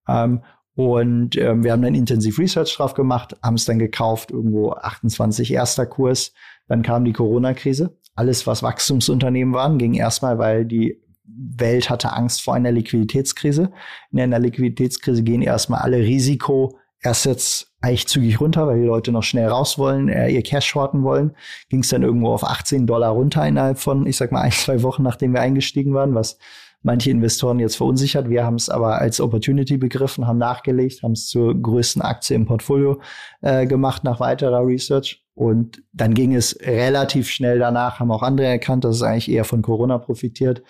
Ähm, 0.07 0.41
und 0.75 1.35
ähm, 1.35 1.63
wir 1.63 1.73
haben 1.73 1.81
dann 1.81 1.93
intensiv 1.93 2.39
Research 2.39 2.75
drauf 2.75 2.93
gemacht, 2.93 3.35
haben 3.43 3.55
es 3.55 3.65
dann 3.65 3.79
gekauft, 3.79 4.31
irgendwo 4.31 4.71
28 4.71 5.51
erster 5.51 5.85
Kurs. 5.85 6.31
Dann 6.67 6.83
kam 6.83 7.03
die 7.03 7.13
Corona-Krise 7.13 7.99
alles, 8.19 8.45
was 8.45 8.61
Wachstumsunternehmen 8.61 9.53
waren, 9.53 9.77
ging 9.77 9.93
erstmal, 9.93 10.37
weil 10.37 10.65
die 10.65 11.01
Welt 11.23 11.89
hatte 11.89 12.11
Angst 12.11 12.41
vor 12.41 12.53
einer 12.53 12.71
Liquiditätskrise. 12.71 13.71
In 14.11 14.19
einer 14.19 14.39
Liquiditätskrise 14.39 15.23
gehen 15.23 15.41
erstmal 15.41 15.81
alle 15.81 15.99
Risiko-Assets 15.99 17.68
eigentlich 17.81 18.07
zügig 18.07 18.41
runter, 18.41 18.67
weil 18.67 18.79
die 18.79 18.85
Leute 18.85 19.11
noch 19.11 19.23
schnell 19.23 19.47
raus 19.47 19.77
wollen, 19.77 20.09
äh, 20.09 20.29
ihr 20.29 20.43
Cash 20.43 20.65
shorten 20.65 21.03
wollen. 21.03 21.35
Ging 21.69 21.81
es 21.81 21.89
dann 21.89 22.03
irgendwo 22.03 22.29
auf 22.33 22.43
18 22.43 22.85
Dollar 22.87 23.11
runter 23.11 23.47
innerhalb 23.47 23.79
von, 23.79 24.05
ich 24.05 24.17
sag 24.17 24.31
mal, 24.31 24.41
ein, 24.43 24.51
zwei 24.51 24.83
Wochen, 24.83 25.03
nachdem 25.03 25.33
wir 25.33 25.41
eingestiegen 25.41 25.93
waren, 25.93 26.15
was 26.15 26.37
manche 26.81 27.11
Investoren 27.11 27.59
jetzt 27.59 27.75
verunsichert. 27.75 28.29
Wir 28.29 28.45
haben 28.45 28.55
es 28.55 28.69
aber 28.69 28.99
als 28.99 29.19
Opportunity 29.19 29.77
begriffen, 29.77 30.27
haben 30.27 30.37
nachgelegt, 30.37 31.03
haben 31.03 31.11
es 31.11 31.27
zur 31.27 31.59
größten 31.59 32.01
Aktie 32.01 32.35
im 32.35 32.45
Portfolio 32.45 33.01
äh, 33.41 33.65
gemacht 33.65 34.03
nach 34.03 34.19
weiterer 34.19 34.65
Research. 34.65 35.23
Und 35.33 35.81
dann 35.93 36.13
ging 36.13 36.35
es 36.35 36.57
relativ 36.61 37.29
schnell 37.29 37.59
danach, 37.59 37.99
haben 37.99 38.11
auch 38.11 38.23
andere 38.23 38.47
erkannt, 38.47 38.83
dass 38.83 38.97
es 38.97 39.03
eigentlich 39.03 39.31
eher 39.31 39.45
von 39.45 39.61
Corona 39.61 39.97
profitiert. 39.97 40.63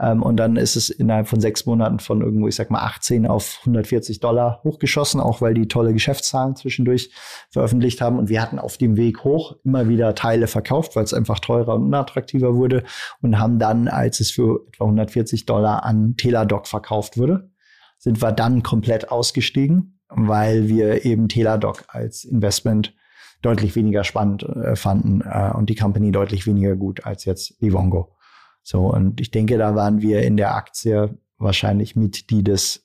Ähm, 0.00 0.22
und 0.22 0.36
dann 0.36 0.56
ist 0.56 0.76
es 0.76 0.90
innerhalb 0.90 1.28
von 1.28 1.40
sechs 1.40 1.66
Monaten 1.66 1.98
von 1.98 2.22
irgendwo, 2.22 2.48
ich 2.48 2.54
sag 2.54 2.70
mal, 2.70 2.80
18 2.80 3.26
auf 3.26 3.58
140 3.60 4.20
Dollar 4.20 4.60
hochgeschossen, 4.64 5.20
auch 5.20 5.40
weil 5.40 5.54
die 5.54 5.68
tolle 5.68 5.92
Geschäftszahlen 5.92 6.56
zwischendurch 6.56 7.10
veröffentlicht 7.50 8.00
haben. 8.00 8.18
Und 8.18 8.28
wir 8.28 8.40
hatten 8.40 8.58
auf 8.58 8.78
dem 8.78 8.96
Weg 8.96 9.24
hoch 9.24 9.56
immer 9.64 9.88
wieder 9.88 10.14
Teile 10.14 10.46
verkauft, 10.46 10.96
weil 10.96 11.04
es 11.04 11.14
einfach 11.14 11.38
teurer 11.38 11.74
und 11.74 11.84
unattraktiver 11.84 12.54
wurde. 12.54 12.84
Und 13.20 13.38
haben 13.38 13.58
dann, 13.58 13.88
als 13.88 14.20
es 14.20 14.30
für 14.30 14.66
etwa 14.68 14.84
140 14.84 15.46
Dollar 15.46 15.84
an 15.84 16.16
Teladoc 16.16 16.66
verkauft 16.66 17.18
wurde, 17.18 17.50
sind 17.98 18.22
wir 18.22 18.32
dann 18.32 18.62
komplett 18.62 19.10
ausgestiegen, 19.10 20.00
weil 20.08 20.68
wir 20.68 21.04
eben 21.04 21.28
Teladoc 21.28 21.84
als 21.88 22.24
Investment 22.24 22.94
deutlich 23.42 23.76
weniger 23.76 24.04
spannend 24.04 24.44
äh, 24.44 24.76
fanden 24.76 25.20
äh, 25.20 25.52
und 25.54 25.68
die 25.68 25.74
Company 25.74 26.12
deutlich 26.12 26.46
weniger 26.46 26.76
gut 26.76 27.04
als 27.04 27.24
jetzt 27.24 27.60
Livongo. 27.60 28.16
So, 28.62 28.86
und 28.86 29.20
ich 29.20 29.30
denke, 29.30 29.58
da 29.58 29.74
waren 29.74 30.00
wir 30.00 30.22
in 30.22 30.36
der 30.36 30.54
Aktie 30.54 31.18
wahrscheinlich 31.38 31.96
mit, 31.96 32.30
die 32.30 32.44
das 32.44 32.84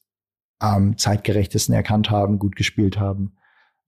am 0.59 0.97
zeitgerechtesten 0.97 1.75
erkannt 1.75 2.09
haben, 2.09 2.39
gut 2.39 2.55
gespielt 2.55 2.99
haben. 2.99 3.35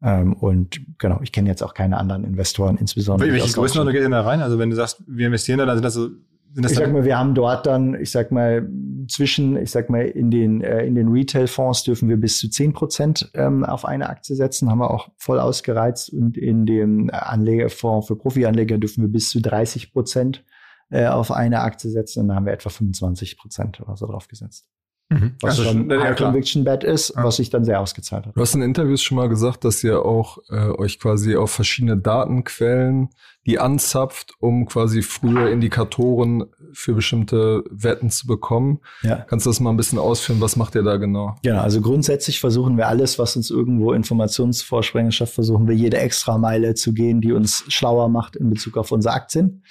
Ähm, 0.01 0.33
und 0.33 0.79
genau, 0.99 1.19
ich 1.23 1.31
kenne 1.31 1.49
jetzt 1.49 1.63
auch 1.63 1.73
keine 1.73 1.97
anderen 1.97 2.23
Investoren, 2.23 2.77
insbesondere. 2.77 3.31
Welche 3.31 3.53
Größenordnung 3.53 3.93
geht 3.93 4.03
denn 4.03 4.11
da 4.11 4.21
rein? 4.21 4.41
Also 4.41 4.59
wenn 4.59 4.69
du 4.69 4.75
sagst, 4.75 5.03
wir 5.07 5.27
investieren 5.27 5.57
da, 5.57 5.65
dann 5.65 5.77
sind 5.77 5.83
das 5.83 5.95
so 5.95 6.09
ich 6.55 6.69
sag 6.69 6.91
mal, 6.91 7.05
wir 7.05 7.17
haben 7.17 7.35
dort 7.35 7.67
dann, 7.67 7.93
ich 7.95 8.11
sag 8.11 8.31
mal, 8.31 8.67
zwischen, 9.07 9.55
ich 9.57 9.71
sag 9.71 9.89
mal, 9.89 10.05
in 10.05 10.31
den, 10.31 10.61
äh, 10.61 10.85
in 10.85 10.95
den 10.95 11.09
Retail-Fonds 11.09 11.83
dürfen 11.83 12.09
wir 12.09 12.17
bis 12.17 12.39
zu 12.39 12.49
zehn 12.49 12.73
Prozent 12.73 13.29
ähm, 13.33 13.63
auf 13.63 13.85
eine 13.85 14.09
Aktie 14.09 14.35
setzen, 14.35 14.69
haben 14.69 14.79
wir 14.79 14.91
auch 14.91 15.09
voll 15.17 15.39
ausgereizt. 15.39 16.11
Und 16.11 16.37
in 16.37 16.65
dem 16.65 17.09
Anlegerfonds 17.11 18.07
für 18.07 18.15
Profi-Anleger 18.15 18.77
dürfen 18.77 19.03
wir 19.03 19.11
bis 19.11 19.29
zu 19.29 19.41
30 19.41 19.93
Prozent 19.93 20.43
äh, 20.89 21.07
auf 21.07 21.31
eine 21.31 21.61
Aktie 21.61 21.89
setzen. 21.89 22.21
Und 22.21 22.27
da 22.29 22.35
haben 22.35 22.45
wir 22.45 22.53
etwa 22.53 22.69
25 22.69 23.37
Prozent 23.37 23.81
oder 23.81 23.95
so 23.95 24.07
drauf 24.07 24.27
gesetzt. 24.27 24.67
Mhm. 25.11 25.35
Was 25.41 25.59
also 25.59 25.71
schon 25.71 25.91
ein 25.91 25.99
ja, 25.99 26.13
Conviction 26.13 26.63
Bet 26.63 26.83
ist, 26.83 27.13
ja. 27.15 27.23
was 27.23 27.37
sich 27.37 27.49
dann 27.49 27.65
sehr 27.65 27.81
ausgezahlt 27.81 28.27
hat. 28.27 28.35
Du 28.35 28.41
hast 28.41 28.53
in 28.53 28.61
Interviews 28.61 29.01
schon 29.01 29.17
mal 29.17 29.27
gesagt, 29.27 29.65
dass 29.65 29.83
ihr 29.83 30.05
auch 30.05 30.37
äh, 30.49 30.69
euch 30.69 30.99
quasi 30.99 31.35
auf 31.35 31.49
verschiedene 31.49 31.97
Datenquellen 31.97 33.09
die 33.47 33.57
anzapft, 33.57 34.33
um 34.39 34.67
quasi 34.67 35.01
frühe 35.01 35.49
Indikatoren 35.49 36.45
für 36.73 36.93
bestimmte 36.93 37.63
Wetten 37.71 38.11
zu 38.11 38.27
bekommen. 38.27 38.81
Ja. 39.01 39.25
Kannst 39.27 39.47
du 39.47 39.49
das 39.49 39.59
mal 39.59 39.71
ein 39.71 39.77
bisschen 39.77 39.97
ausführen? 39.97 40.41
Was 40.41 40.55
macht 40.55 40.75
ihr 40.75 40.83
da 40.83 40.97
genau? 40.97 41.35
Genau, 41.41 41.61
also 41.61 41.81
grundsätzlich 41.81 42.39
versuchen 42.39 42.77
wir 42.77 42.87
alles, 42.87 43.17
was 43.17 43.35
uns 43.35 43.49
irgendwo 43.49 43.93
Informationsvorsprünge 43.93 45.11
schafft, 45.11 45.33
versuchen 45.33 45.67
wir 45.67 45.75
jede 45.75 45.97
extra 45.97 46.37
Meile 46.37 46.75
zu 46.75 46.93
gehen, 46.93 47.21
die 47.21 47.31
uns 47.31 47.63
schlauer 47.69 48.09
macht 48.09 48.35
in 48.35 48.51
Bezug 48.51 48.77
auf 48.77 48.91
unsere 48.91 49.15
Aktien. 49.15 49.63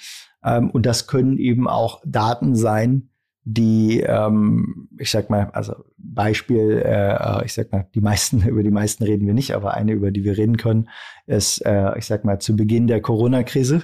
Ähm, 0.43 0.69
und 0.69 0.85
das 0.85 1.07
können 1.07 1.37
eben 1.37 1.67
auch 1.67 2.01
Daten 2.05 2.55
sein, 2.55 3.09
die, 3.43 4.01
ähm, 4.01 4.89
ich 4.99 5.09
sag 5.09 5.29
mal, 5.29 5.49
also 5.51 5.73
Beispiel, 5.97 6.83
äh, 6.85 7.45
ich 7.45 7.53
sag 7.53 7.71
mal, 7.71 7.87
die 7.95 8.01
meisten, 8.01 8.41
über 8.47 8.63
die 8.63 8.71
meisten 8.71 9.03
reden 9.03 9.25
wir 9.25 9.33
nicht, 9.33 9.55
aber 9.55 9.73
eine, 9.73 9.93
über 9.93 10.11
die 10.11 10.23
wir 10.23 10.37
reden 10.37 10.57
können, 10.57 10.89
ist, 11.25 11.65
äh, 11.65 11.97
ich 11.97 12.05
sag 12.05 12.25
mal, 12.25 12.39
zu 12.39 12.55
Beginn 12.55 12.87
der 12.87 13.01
Corona-Krise 13.01 13.83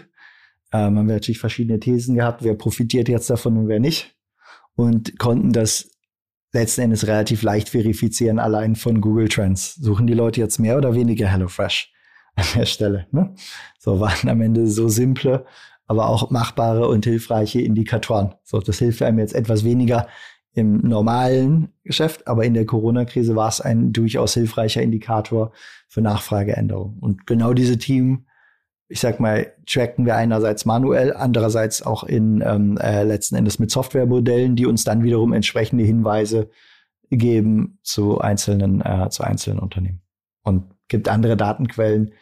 ähm, 0.72 0.98
haben 0.98 1.08
wir 1.08 1.16
natürlich 1.16 1.40
verschiedene 1.40 1.80
Thesen 1.80 2.16
gehabt, 2.16 2.44
wer 2.44 2.56
profitiert 2.56 3.08
jetzt 3.08 3.30
davon 3.30 3.58
und 3.58 3.68
wer 3.68 3.80
nicht. 3.80 4.16
Und 4.76 5.18
konnten 5.20 5.54
das 5.54 5.90
letzten 6.52 6.82
Endes 6.82 7.08
relativ 7.08 7.44
leicht 7.44 7.70
verifizieren, 7.70 8.40
allein 8.40 8.76
von 8.76 9.00
Google 9.00 9.30
Trends. 9.30 9.76
Suchen 9.76 10.08
die 10.08 10.14
Leute 10.14 10.42
jetzt 10.42 10.60
mehr 10.60 10.78
oder 10.78 10.94
weniger 10.94 11.28
HelloFresh 11.28 11.94
an 12.36 12.46
der 12.56 12.66
Stelle? 12.66 13.08
Ne? 13.12 13.34
So 13.80 14.00
waren 14.00 14.28
am 14.28 14.42
Ende 14.42 14.68
so 14.68 14.90
simple, 14.90 15.46
aber 15.88 16.10
auch 16.10 16.32
machbare 16.32 16.88
und 16.88 17.06
hilfreiche 17.06 17.62
Indikatoren. 17.62 18.34
So, 18.44 18.60
das 18.60 18.80
hilft 18.80 19.02
einem 19.02 19.20
jetzt 19.20 19.36
etwas 19.36 19.64
weniger 19.64 20.08
im 20.54 20.78
normalen 20.78 21.74
Geschäft, 21.84 22.28
aber 22.28 22.46
in 22.46 22.54
der 22.54 22.66
Corona-Krise 22.66 23.36
war 23.36 23.50
es 23.50 23.60
ein 23.60 23.92
durchaus 23.92 24.34
hilfreicher 24.34 24.82
Indikator 24.82 25.52
für 25.90 26.02
Nachfrageänderungen. 26.02 27.00
Und 27.00 27.28
genau 27.28 27.54
diese 27.54 27.78
Team, 27.78 28.26
ich 28.88 29.02
sag 29.02 29.20
mal, 29.20 29.54
tracken 29.66 30.06
wir 30.06 30.16
einerseits 30.16 30.66
manuell, 30.66 31.14
andererseits 31.14 31.86
auch 31.86 32.04
in 32.04 32.42
ähm, 32.46 32.78
äh, 32.78 33.04
letzten 33.04 33.36
Endes 33.36 33.60
mit 33.60 33.70
Softwaremodellen, 33.70 34.56
die 34.56 34.66
uns 34.66 34.86
dann 34.86 35.04
wiederum 35.04 35.34
entsprechende 35.34 35.84
Hinweise 35.84 36.50
geben 37.10 37.80
zu 37.84 38.20
einzelnen 38.20 38.82
äh, 38.82 39.10
zu 39.10 39.24
einzelnen 39.24 39.60
Unternehmen. 39.60 40.02
Und 40.44 40.64
gibt 40.88 41.10
andere 41.10 41.36
Datenquellen, 41.36 42.14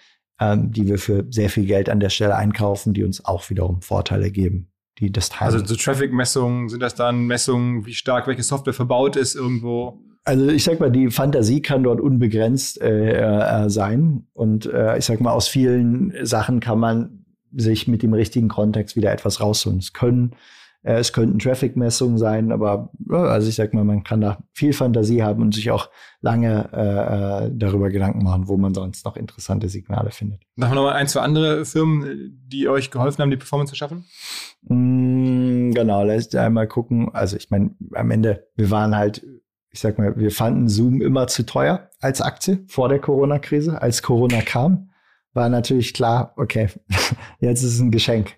ähm, 0.52 0.72
die 0.72 0.88
wir 0.88 0.98
für 0.98 1.26
sehr 1.30 1.50
viel 1.50 1.66
Geld 1.66 1.90
an 1.90 2.00
der 2.00 2.10
Stelle 2.10 2.36
einkaufen, 2.36 2.94
die 2.94 3.04
uns 3.04 3.24
auch 3.24 3.50
wiederum 3.50 3.82
Vorteile 3.82 4.32
geben 4.32 4.70
die 5.00 5.12
das 5.12 5.30
teilen. 5.30 5.54
Also 5.54 5.66
so 5.66 5.76
Traffic-Messungen, 5.76 6.70
sind 6.70 6.82
das 6.82 6.96
dann 6.96 7.26
Messungen, 7.26 7.86
wie 7.86 7.94
stark 7.94 8.28
welche 8.28 8.44
Software 8.44 8.74
verbaut 8.74 9.16
ist 9.16 9.36
irgendwo? 9.36 10.00
Also 10.24 10.50
ich 10.50 10.64
sag 10.64 10.80
mal, 10.80 10.92
die 10.92 11.10
Fantasie 11.10 11.62
kann 11.62 11.84
dort 11.84 12.00
unbegrenzt 12.00 12.82
äh, 12.82 13.66
äh, 13.66 13.70
sein. 13.70 14.28
Und 14.34 14.66
äh, 14.66 14.98
ich 14.98 15.06
sag 15.06 15.20
mal, 15.20 15.32
aus 15.32 15.48
vielen 15.48 16.14
Sachen 16.26 16.60
kann 16.60 16.80
man 16.80 17.26
sich 17.52 17.88
mit 17.88 18.04
dem 18.04 18.14
richtigen 18.14 18.48
Kontext 18.48 18.96
wieder 18.96 19.12
etwas 19.12 19.42
rausholen. 19.42 19.80
Es 19.80 19.94
können 19.94 20.36
es 20.84 21.14
könnten 21.14 21.40
Traffic-Messungen 21.40 22.18
sein, 22.18 22.52
aber 22.52 22.92
also 23.10 23.48
ich 23.48 23.56
sag 23.56 23.74
mal, 23.74 23.86
man 23.86 24.04
kann 24.04 24.20
da 24.20 24.40
viel 24.52 24.74
Fantasie 24.74 25.24
haben 25.24 25.42
und 25.42 25.56
sich 25.56 25.72
auch 25.72 25.90
lange 26.20 26.70
äh, 26.74 27.46
äh, 27.46 27.52
darüber 27.54 27.90
Gedanken 27.90 28.24
machen, 28.24 28.48
wo 28.50 28.58
man 28.58 28.74
sonst 28.74 29.06
noch 29.06 29.16
interessante 29.16 29.70
Signale 29.70 30.12
findet. 30.12 30.42
Noch 30.58 30.74
mal 30.74 30.94
ein, 30.94 31.08
zwei 31.08 31.22
andere 31.22 31.64
Firmen, 31.64 32.42
die 32.48 32.68
euch 32.68 32.92
geholfen 32.92 33.22
haben, 33.22 33.32
die 33.32 33.38
Performance 33.38 33.72
zu 33.72 33.78
schaffen? 33.78 34.06
Mm, 34.64 35.72
genau, 35.72 36.04
lässt 36.04 36.36
einmal 36.36 36.68
gucken. 36.68 37.10
Also 37.14 37.38
ich 37.38 37.50
meine, 37.50 37.72
am 37.94 38.12
Ende, 38.12 38.48
wir 38.56 38.70
waren 38.70 38.96
halt 38.96 39.26
ich 39.74 39.80
sag 39.80 39.98
mal, 39.98 40.16
wir 40.16 40.30
fanden 40.30 40.70
Zoom 40.70 41.02
immer 41.02 41.26
zu 41.26 41.46
teuer 41.46 41.90
als 42.00 42.22
Aktie 42.22 42.64
vor 42.68 42.90
der 42.90 43.00
Corona-Krise. 43.00 43.82
Als 43.82 44.04
Corona 44.04 44.42
kam, 44.42 44.92
war 45.34 45.50
natürlich 45.50 45.96
klar, 45.96 46.34
okay, 46.38 46.70
jetzt 47.40 47.64
ist 47.64 47.74
es 47.74 47.80
ein 47.80 47.90
Geschenk. 47.90 48.38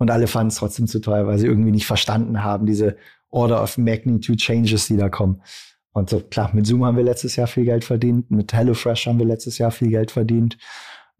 Und 0.00 0.10
alle 0.10 0.28
fanden 0.28 0.48
es 0.48 0.54
trotzdem 0.54 0.86
zu 0.86 0.98
teuer, 0.98 1.26
weil 1.26 1.38
sie 1.38 1.46
irgendwie 1.46 1.72
nicht 1.72 1.86
verstanden 1.86 2.42
haben, 2.42 2.64
diese 2.64 2.96
Order 3.28 3.62
of 3.62 3.76
Magnitude 3.76 4.38
Changes, 4.38 4.86
die 4.86 4.96
da 4.96 5.10
kommen. 5.10 5.42
Und 5.92 6.08
so, 6.08 6.20
klar, 6.20 6.50
mit 6.54 6.66
Zoom 6.66 6.86
haben 6.86 6.96
wir 6.96 7.04
letztes 7.04 7.36
Jahr 7.36 7.46
viel 7.46 7.66
Geld 7.66 7.84
verdient, 7.84 8.30
mit 8.30 8.50
HelloFresh 8.50 9.06
haben 9.06 9.18
wir 9.18 9.26
letztes 9.26 9.58
Jahr 9.58 9.70
viel 9.70 9.90
Geld 9.90 10.10
verdient. 10.10 10.56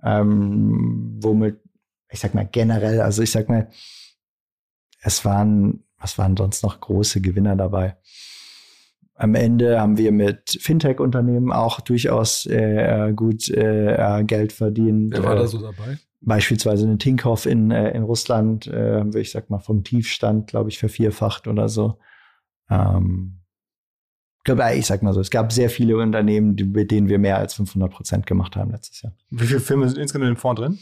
Ähm, 0.02 1.18
womit, 1.20 1.60
ich 2.10 2.20
sag 2.20 2.34
mal, 2.34 2.48
generell, 2.50 3.02
also 3.02 3.22
ich 3.22 3.30
sag 3.30 3.50
mal, 3.50 3.68
es 5.02 5.26
waren, 5.26 5.84
was 5.98 6.16
waren 6.16 6.34
sonst 6.34 6.62
noch 6.62 6.80
große 6.80 7.20
Gewinner 7.20 7.56
dabei? 7.56 7.98
Am 9.14 9.34
Ende 9.34 9.78
haben 9.78 9.98
wir 9.98 10.10
mit 10.10 10.56
Fintech-Unternehmen 10.58 11.52
auch 11.52 11.80
durchaus 11.80 12.46
äh, 12.46 13.12
gut 13.14 13.50
äh, 13.50 14.24
Geld 14.26 14.54
verdient. 14.54 15.12
Wer 15.12 15.22
war 15.22 15.36
da 15.36 15.46
so 15.46 15.60
dabei? 15.60 15.98
Beispielsweise 16.20 16.86
eine 16.86 16.98
Tinkoff 16.98 17.46
in, 17.46 17.70
äh, 17.70 17.90
in 17.92 18.02
Russland, 18.02 18.66
äh, 18.66 19.04
ich 19.18 19.30
sag 19.30 19.50
mal, 19.50 19.58
vom 19.58 19.84
Tiefstand, 19.84 20.48
glaube 20.48 20.70
ich, 20.70 20.78
vervierfacht 20.78 21.48
oder 21.48 21.68
so. 21.68 21.98
Ähm, 22.68 23.40
ich 24.38 24.44
glaube, 24.44 24.64
ich 24.74 24.86
sag 24.86 25.02
mal 25.02 25.12
so, 25.12 25.20
es 25.20 25.30
gab 25.30 25.52
sehr 25.52 25.68
viele 25.68 25.98
Unternehmen, 25.98 26.56
mit 26.72 26.90
denen 26.90 27.08
wir 27.08 27.18
mehr 27.18 27.36
als 27.36 27.54
500 27.54 27.92
Prozent 27.92 28.26
gemacht 28.26 28.56
haben 28.56 28.70
letztes 28.70 29.02
Jahr. 29.02 29.12
Wie 29.30 29.46
viele 29.46 29.60
Firmen 29.60 29.88
sind 29.88 29.98
insgesamt 29.98 30.30
im 30.30 30.36
Fonds 30.36 30.60
drin? 30.60 30.78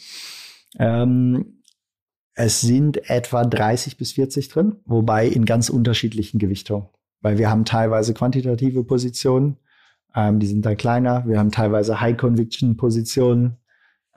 Ähm, 0.78 1.62
es 2.34 2.60
sind 2.60 3.10
etwa 3.10 3.44
30 3.44 3.96
bis 3.96 4.12
40 4.12 4.48
drin, 4.48 4.76
wobei 4.84 5.26
in 5.26 5.44
ganz 5.44 5.70
unterschiedlichen 5.70 6.38
Gewichtungen. 6.38 6.86
Weil 7.20 7.36
wir 7.36 7.50
haben 7.50 7.64
teilweise 7.64 8.14
quantitative 8.14 8.84
Positionen, 8.84 9.56
ähm, 10.14 10.38
die 10.38 10.46
sind 10.46 10.64
dann 10.64 10.76
kleiner. 10.76 11.26
Wir 11.26 11.38
haben 11.40 11.50
teilweise 11.50 12.00
High-Conviction-Positionen, 12.00 13.57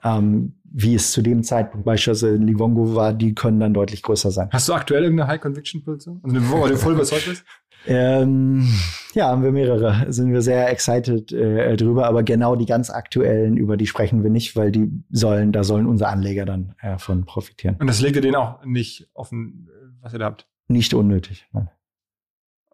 ähm, 0.02 0.54
wie 0.64 0.94
es 0.94 1.12
zu 1.12 1.22
dem 1.22 1.42
Zeitpunkt 1.42 1.84
beispielsweise 1.84 2.34
in 2.34 2.46
Livongo 2.46 2.94
war, 2.94 3.12
die 3.12 3.34
können 3.34 3.60
dann 3.60 3.74
deutlich 3.74 4.02
größer 4.02 4.30
sein. 4.30 4.48
Hast 4.50 4.68
du 4.68 4.74
aktuell 4.74 5.02
irgendeine 5.02 5.28
High-Conviction-Position? 5.30 6.20
Also 6.22 6.36
eine, 6.36 6.50
wo 6.50 6.66
du 6.66 6.76
voll 6.76 6.94
überzeugt 6.94 7.26
bist? 7.26 7.44
Ähm, 7.86 8.68
ja, 9.12 9.28
haben 9.28 9.42
wir 9.42 9.52
mehrere. 9.52 10.10
Sind 10.12 10.32
wir 10.32 10.40
sehr 10.40 10.70
excited 10.70 11.32
äh, 11.32 11.76
drüber, 11.76 12.06
aber 12.06 12.22
genau 12.22 12.56
die 12.56 12.66
ganz 12.66 12.90
aktuellen, 12.90 13.56
über 13.56 13.76
die 13.76 13.86
sprechen 13.86 14.22
wir 14.22 14.30
nicht, 14.30 14.56
weil 14.56 14.70
die 14.70 14.90
sollen, 15.10 15.52
da 15.52 15.64
sollen 15.64 15.86
unsere 15.86 16.10
Anleger 16.10 16.44
dann 16.44 16.74
äh, 16.80 16.98
von 16.98 17.24
profitieren. 17.24 17.76
Und 17.80 17.88
das 17.88 18.00
legt 18.00 18.16
ihr 18.16 18.22
denen 18.22 18.36
auch 18.36 18.64
nicht 18.64 19.08
offen, 19.14 19.68
was 20.00 20.12
ihr 20.12 20.20
da 20.20 20.26
habt? 20.26 20.46
Nicht 20.68 20.94
unnötig, 20.94 21.46
nein. 21.52 21.70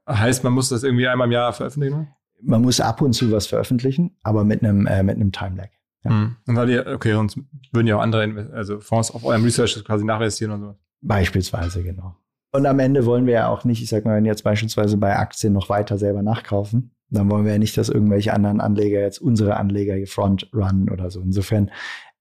Heißt, 0.07 0.45
man 0.45 0.53
muss 0.53 0.69
das 0.69 0.85
irgendwie 0.85 1.09
einmal 1.09 1.27
im 1.27 1.33
Jahr 1.33 1.53
veröffentlichen? 1.53 2.09
Man 2.41 2.63
muss 2.63 2.81
ab 2.81 3.03
und 3.03 3.13
zu 3.13 3.33
was 3.33 3.47
veröffentlichen, 3.47 4.17
aber 4.23 4.45
mit 4.45 4.63
einem 4.63 4.87
äh, 4.87 5.03
mit 5.03 5.17
einem 5.17 5.33
Timelag. 5.33 5.71
Ja. 6.05 6.11
Mhm. 6.11 6.37
Und 6.47 6.57
weil 6.57 6.71
ihr, 6.71 6.87
okay, 6.87 7.13
sonst 7.13 7.39
würden 7.73 7.87
ja 7.87 7.97
auch 7.97 8.03
andere 8.03 8.51
also 8.53 8.81
Fonds 8.81 9.11
auf 9.11 9.25
eurem 9.25 9.45
Research 9.45 9.83
quasi 9.85 10.05
nachinvestieren 10.05 10.55
und 10.55 10.61
so. 10.61 10.75
Beispielsweise, 11.01 11.83
genau. 11.83 12.17
Und 12.51 12.67
am 12.67 12.79
Ende 12.79 13.05
wollen 13.05 13.27
wir 13.27 13.35
ja 13.35 13.49
auch 13.49 13.65
nicht, 13.65 13.83
ich 13.83 13.89
sag 13.89 14.05
mal, 14.05 14.17
wenn 14.17 14.25
jetzt 14.25 14.43
beispielsweise 14.43 14.97
bei 14.97 15.17
Aktien 15.17 15.53
noch 15.53 15.69
weiter 15.69 15.99
selber 15.99 16.23
nachkaufen, 16.23 16.93
dann 17.11 17.31
wollen 17.31 17.45
wir 17.45 17.53
ja 17.53 17.59
nicht, 17.59 17.77
dass 17.77 17.89
irgendwelche 17.89 18.33
anderen 18.33 18.61
Anleger 18.61 19.01
jetzt 19.01 19.19
unsere 19.19 19.57
Anleger 19.57 19.95
hier 19.95 20.07
front 20.07 20.51
runnen 20.55 20.89
oder 20.91 21.11
so. 21.11 21.21
Insofern, 21.21 21.71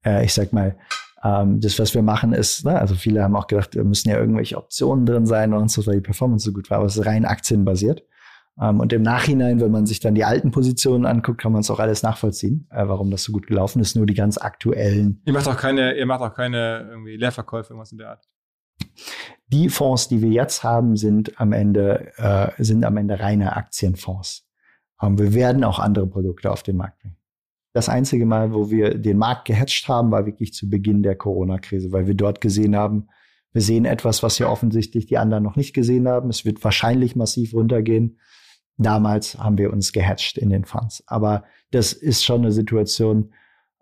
äh, 0.06 0.26
ich 0.26 0.34
sag 0.34 0.54
mal, 0.54 0.76
ähm, 1.24 1.60
das, 1.60 1.80
was 1.80 1.94
wir 1.94 2.04
machen, 2.04 2.34
ist, 2.34 2.66
ne, 2.66 2.80
also 2.80 2.96
viele 2.96 3.24
haben 3.24 3.36
auch 3.36 3.48
gedacht, 3.48 3.76
da 3.76 3.84
müssen 3.84 4.10
ja 4.10 4.18
irgendwelche 4.18 4.58
Optionen 4.58 5.06
drin 5.06 5.26
sein 5.26 5.54
und 5.54 5.72
so, 5.72 5.86
weil 5.86 5.96
die 5.96 6.02
Performance 6.02 6.46
so 6.46 6.54
gut 6.54 6.70
war, 6.70 6.78
aber 6.78 6.88
es 6.88 6.98
ist 6.98 7.06
rein 7.06 7.26
aktienbasiert. 7.26 8.04
Ähm, 8.60 8.80
und 8.80 8.92
im 8.94 9.02
Nachhinein, 9.02 9.62
wenn 9.62 9.72
man 9.72 9.86
sich 9.86 10.00
dann 10.00 10.16
die 10.16 10.24
alten 10.24 10.52
Positionen 10.52 11.06
anguckt, 11.06 11.42
kann 11.42 11.52
man 11.52 11.62
es 11.62 11.70
auch 11.70 11.80
alles 11.80 12.04
nachvollziehen, 12.04 12.68
äh, 12.72 12.88
warum 12.88 13.12
das 13.12 13.24
so 13.24 13.32
gut 13.32 13.48
gelaufen 13.48 13.82
ist. 13.82 13.96
Nur 13.96 14.06
die 14.06 14.14
ganz 14.14 14.38
aktuellen. 14.38 15.22
Ihr 15.26 15.34
macht 15.34 15.48
auch 15.48 15.58
keine, 15.58 15.96
ihr 15.96 16.06
macht 16.06 16.22
auch 16.22 16.34
keine 16.34 16.88
irgendwie 16.90 17.18
Leerverkäufe, 17.18 17.74
irgendwas 17.74 17.92
in 17.92 18.00
der 18.00 18.10
Art. 18.12 18.28
Die 19.48 19.70
Fonds, 19.70 20.08
die 20.08 20.22
wir 20.22 20.30
jetzt 20.30 20.64
haben, 20.64 20.96
sind 20.98 21.40
am 21.40 21.54
Ende, 21.54 22.12
äh, 22.18 22.64
sind 22.64 22.84
am 22.84 22.98
Ende 22.98 23.20
reine 23.20 23.56
Aktienfonds. 23.56 24.48
Ähm, 25.02 25.18
wir 25.18 25.34
werden 25.34 25.64
auch 25.64 25.80
andere 25.80 26.08
Produkte 26.08 26.52
auf 26.52 26.64
den 26.64 26.78
Markt 26.78 27.00
bringen. 27.00 27.18
Das 27.74 27.90
einzige 27.90 28.26
Mal, 28.26 28.54
wo 28.54 28.72
wir 28.72 28.98
den 28.98 29.18
Markt 29.20 29.46
gehatcht 29.46 29.88
haben, 29.88 30.10
war 30.10 30.26
wirklich 30.26 30.54
zu 30.54 30.68
Beginn 30.68 31.04
der 31.04 31.16
Corona-Krise, 31.16 31.92
weil 31.92 32.08
wir 32.08 32.16
dort 32.16 32.42
gesehen 32.42 32.76
haben, 32.76 33.08
wir 33.54 33.62
sehen 33.62 33.86
etwas, 33.86 34.24
was 34.24 34.40
ja 34.40 34.50
offensichtlich 34.50 35.06
die 35.06 35.18
anderen 35.18 35.44
noch 35.44 35.56
nicht 35.56 35.74
gesehen 35.74 36.08
haben. 36.08 36.30
Es 36.30 36.44
wird 36.44 36.64
wahrscheinlich 36.64 37.16
massiv 37.16 37.54
runtergehen. 37.54 38.20
Damals 38.78 39.38
haben 39.38 39.58
wir 39.58 39.74
uns 39.74 39.92
gehatcht 39.92 40.38
in 40.38 40.50
den 40.50 40.66
Funds. 40.66 41.04
Aber 41.08 41.44
das 41.72 41.94
ist 41.94 42.24
schon 42.24 42.42
eine 42.42 42.52
Situation, 42.52 43.34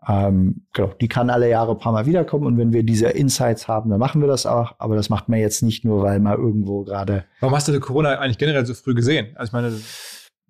ähm, 0.08 0.66
genau, 0.74 0.92
die 1.02 1.08
kann 1.08 1.30
alle 1.30 1.50
Jahre 1.50 1.72
ein 1.72 1.80
paar 1.80 1.92
Mal 1.92 2.06
wiederkommen. 2.06 2.46
Und 2.46 2.58
wenn 2.58 2.74
wir 2.74 2.84
diese 2.84 3.08
Insights 3.08 3.68
haben, 3.68 3.90
dann 3.90 4.00
machen 4.00 4.22
wir 4.22 4.28
das 4.28 4.46
auch. 4.46 4.76
Aber 4.78 4.96
das 4.96 5.10
macht 5.10 5.30
man 5.30 5.40
jetzt 5.40 5.64
nicht 5.64 5.84
nur, 5.84 6.04
weil 6.04 6.20
man 6.20 6.38
irgendwo 6.38 6.84
gerade. 6.84 7.26
Warum 7.40 7.56
hast 7.56 7.68
du 7.68 7.80
Corona 7.80 8.20
eigentlich 8.20 8.38
generell 8.38 8.66
so 8.66 8.74
früh 8.74 8.94
gesehen? 8.94 9.36
Also 9.36 9.50
ich 9.50 9.54
meine, 9.54 9.76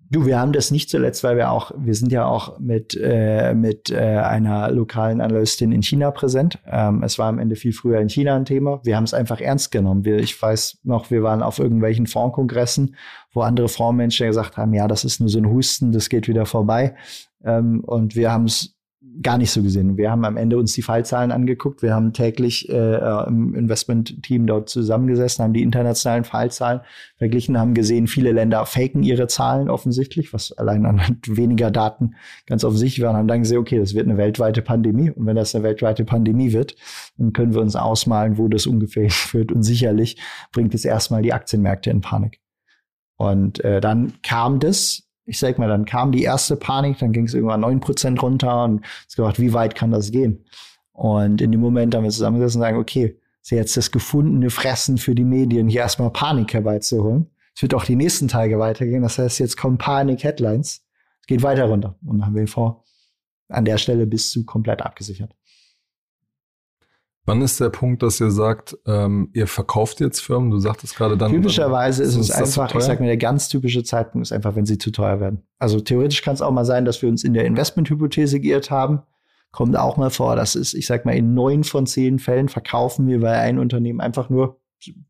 Du, 0.08 0.24
wir 0.24 0.38
haben 0.38 0.52
das 0.52 0.70
nicht 0.70 0.88
zuletzt, 0.88 1.24
weil 1.24 1.36
wir 1.36 1.50
auch, 1.50 1.72
wir 1.76 1.94
sind 1.94 2.12
ja 2.12 2.26
auch 2.26 2.60
mit, 2.60 2.96
äh, 3.00 3.54
mit 3.54 3.90
äh, 3.90 3.96
einer 3.96 4.70
lokalen 4.70 5.20
Analystin 5.20 5.72
in 5.72 5.82
China 5.82 6.12
präsent. 6.12 6.60
Ähm, 6.64 7.02
es 7.02 7.18
war 7.18 7.28
am 7.28 7.40
Ende 7.40 7.56
viel 7.56 7.72
früher 7.72 7.98
in 7.98 8.08
China 8.08 8.36
ein 8.36 8.44
Thema. 8.44 8.80
Wir 8.84 8.96
haben 8.96 9.04
es 9.04 9.14
einfach 9.14 9.40
ernst 9.40 9.72
genommen. 9.72 10.04
Wir, 10.04 10.18
ich 10.18 10.40
weiß 10.40 10.78
noch, 10.84 11.10
wir 11.10 11.24
waren 11.24 11.42
auf 11.42 11.58
irgendwelchen 11.58 12.06
Fondskongressen, 12.06 12.94
wo 13.36 13.42
andere 13.42 13.68
Fondsmenschen 13.68 14.26
gesagt 14.26 14.56
haben, 14.56 14.74
ja, 14.74 14.88
das 14.88 15.04
ist 15.04 15.20
nur 15.20 15.28
so 15.28 15.38
ein 15.38 15.48
Husten, 15.48 15.92
das 15.92 16.08
geht 16.08 16.26
wieder 16.26 16.46
vorbei. 16.46 16.96
Ähm, 17.44 17.84
und 17.84 18.16
wir 18.16 18.32
haben 18.32 18.46
es 18.46 18.76
gar 19.22 19.38
nicht 19.38 19.50
so 19.50 19.62
gesehen. 19.62 19.96
Wir 19.96 20.10
haben 20.10 20.24
am 20.24 20.36
Ende 20.36 20.58
uns 20.58 20.72
die 20.72 20.82
Fallzahlen 20.82 21.32
angeguckt. 21.32 21.82
Wir 21.82 21.94
haben 21.94 22.12
täglich 22.12 22.68
äh, 22.68 23.26
im 23.26 23.54
Investment-Team 23.54 24.46
dort 24.46 24.68
zusammengesessen, 24.68 25.44
haben 25.44 25.52
die 25.52 25.62
internationalen 25.62 26.24
Fallzahlen 26.24 26.80
verglichen, 27.16 27.58
haben 27.58 27.74
gesehen, 27.74 28.06
viele 28.06 28.32
Länder 28.32 28.64
faken 28.66 29.02
ihre 29.02 29.26
Zahlen 29.26 29.70
offensichtlich, 29.70 30.32
was 30.32 30.52
allein 30.52 30.84
anhand 30.86 31.36
weniger 31.36 31.70
Daten 31.70 32.14
ganz 32.46 32.64
offensichtlich 32.64 33.04
war. 33.04 33.10
Und 33.10 33.16
haben 33.16 33.28
dann 33.28 33.42
gesehen, 33.42 33.58
okay, 33.58 33.78
das 33.78 33.94
wird 33.94 34.06
eine 34.06 34.18
weltweite 34.18 34.62
Pandemie. 34.62 35.10
Und 35.10 35.26
wenn 35.26 35.36
das 35.36 35.54
eine 35.54 35.64
weltweite 35.64 36.04
Pandemie 36.04 36.52
wird, 36.52 36.76
dann 37.16 37.32
können 37.32 37.54
wir 37.54 37.60
uns 37.60 37.76
ausmalen, 37.76 38.38
wo 38.38 38.48
das 38.48 38.66
ungefähr 38.66 39.10
führt. 39.10 39.52
Und 39.52 39.62
sicherlich 39.62 40.18
bringt 40.52 40.74
es 40.74 40.84
erstmal 40.84 41.22
die 41.22 41.32
Aktienmärkte 41.32 41.90
in 41.90 42.00
Panik. 42.00 42.40
Und 43.16 43.64
äh, 43.64 43.80
dann 43.80 44.14
kam 44.22 44.60
das 44.60 45.06
ich 45.26 45.40
sag 45.40 45.58
mal, 45.58 45.68
dann 45.68 45.84
kam 45.84 46.12
die 46.12 46.22
erste 46.22 46.56
Panik, 46.56 46.98
dann 46.98 47.12
ging 47.12 47.24
es 47.24 47.34
irgendwann 47.34 47.60
neun 47.60 47.80
Prozent 47.80 48.22
runter 48.22 48.64
und 48.64 48.86
es 49.08 49.16
gedacht, 49.16 49.40
wie 49.40 49.52
weit 49.52 49.74
kann 49.74 49.90
das 49.90 50.12
gehen? 50.12 50.44
Und 50.92 51.42
in 51.42 51.52
dem 51.52 51.60
Moment 51.60 51.94
haben 51.94 52.04
wir 52.04 52.10
zusammengesessen 52.10 52.60
und 52.60 52.66
sagen, 52.66 52.78
okay, 52.78 53.18
ist 53.42 53.50
jetzt 53.50 53.76
das 53.76 53.90
gefundene 53.90 54.50
Fressen 54.50 54.98
für 54.98 55.14
die 55.14 55.24
Medien, 55.24 55.68
hier 55.68 55.80
erstmal 55.80 56.10
Panik 56.10 56.54
herbeizuholen. 56.54 57.26
Es 57.54 57.62
wird 57.62 57.74
auch 57.74 57.84
die 57.84 57.96
nächsten 57.96 58.28
Tage 58.28 58.58
weitergehen. 58.58 59.02
Das 59.02 59.18
heißt, 59.18 59.38
jetzt 59.38 59.56
kommen 59.56 59.78
Panik-Headlines. 59.78 60.84
Es 61.20 61.26
geht 61.26 61.42
weiter 61.42 61.64
runter. 61.64 61.96
Und 62.04 62.18
dann 62.18 62.26
haben 62.26 62.34
wir 62.34 62.42
den 62.42 62.48
Fonds 62.48 62.80
an 63.48 63.64
der 63.64 63.78
Stelle 63.78 64.06
bis 64.06 64.30
zu 64.30 64.44
komplett 64.44 64.82
abgesichert. 64.82 65.34
Wann 67.26 67.42
ist 67.42 67.60
der 67.60 67.70
Punkt, 67.70 68.04
dass 68.04 68.20
ihr 68.20 68.30
sagt, 68.30 68.78
ähm, 68.86 69.30
ihr 69.32 69.48
verkauft 69.48 69.98
jetzt 69.98 70.20
Firmen? 70.20 70.52
Du 70.52 70.58
sagtest 70.60 70.94
gerade 70.94 71.16
dann. 71.16 71.32
Typischerweise 71.32 72.04
ist 72.04 72.14
es 72.14 72.30
einfach, 72.30 72.72
ich 72.72 72.84
sag 72.84 73.00
mir, 73.00 73.06
der 73.06 73.16
ganz 73.16 73.48
typische 73.48 73.82
Zeitpunkt 73.82 74.28
ist 74.28 74.32
einfach, 74.32 74.54
wenn 74.54 74.64
sie 74.64 74.78
zu 74.78 74.92
teuer 74.92 75.18
werden. 75.18 75.42
Also 75.58 75.80
theoretisch 75.80 76.22
kann 76.22 76.34
es 76.34 76.40
auch 76.40 76.52
mal 76.52 76.64
sein, 76.64 76.84
dass 76.84 77.02
wir 77.02 77.08
uns 77.08 77.24
in 77.24 77.34
der 77.34 77.44
Investmenthypothese 77.44 78.38
geirrt 78.38 78.70
haben. 78.70 79.02
Kommt 79.50 79.76
auch 79.76 79.96
mal 79.96 80.10
vor, 80.10 80.36
das 80.36 80.54
ist, 80.54 80.72
ich 80.74 80.86
sag 80.86 81.04
mal, 81.04 81.16
in 81.16 81.34
neun 81.34 81.64
von 81.64 81.86
zehn 81.86 82.20
Fällen 82.20 82.48
verkaufen 82.48 83.08
wir, 83.08 83.20
weil 83.22 83.34
ein 83.34 83.58
Unternehmen 83.58 84.00
einfach 84.00 84.30
nur 84.30 84.60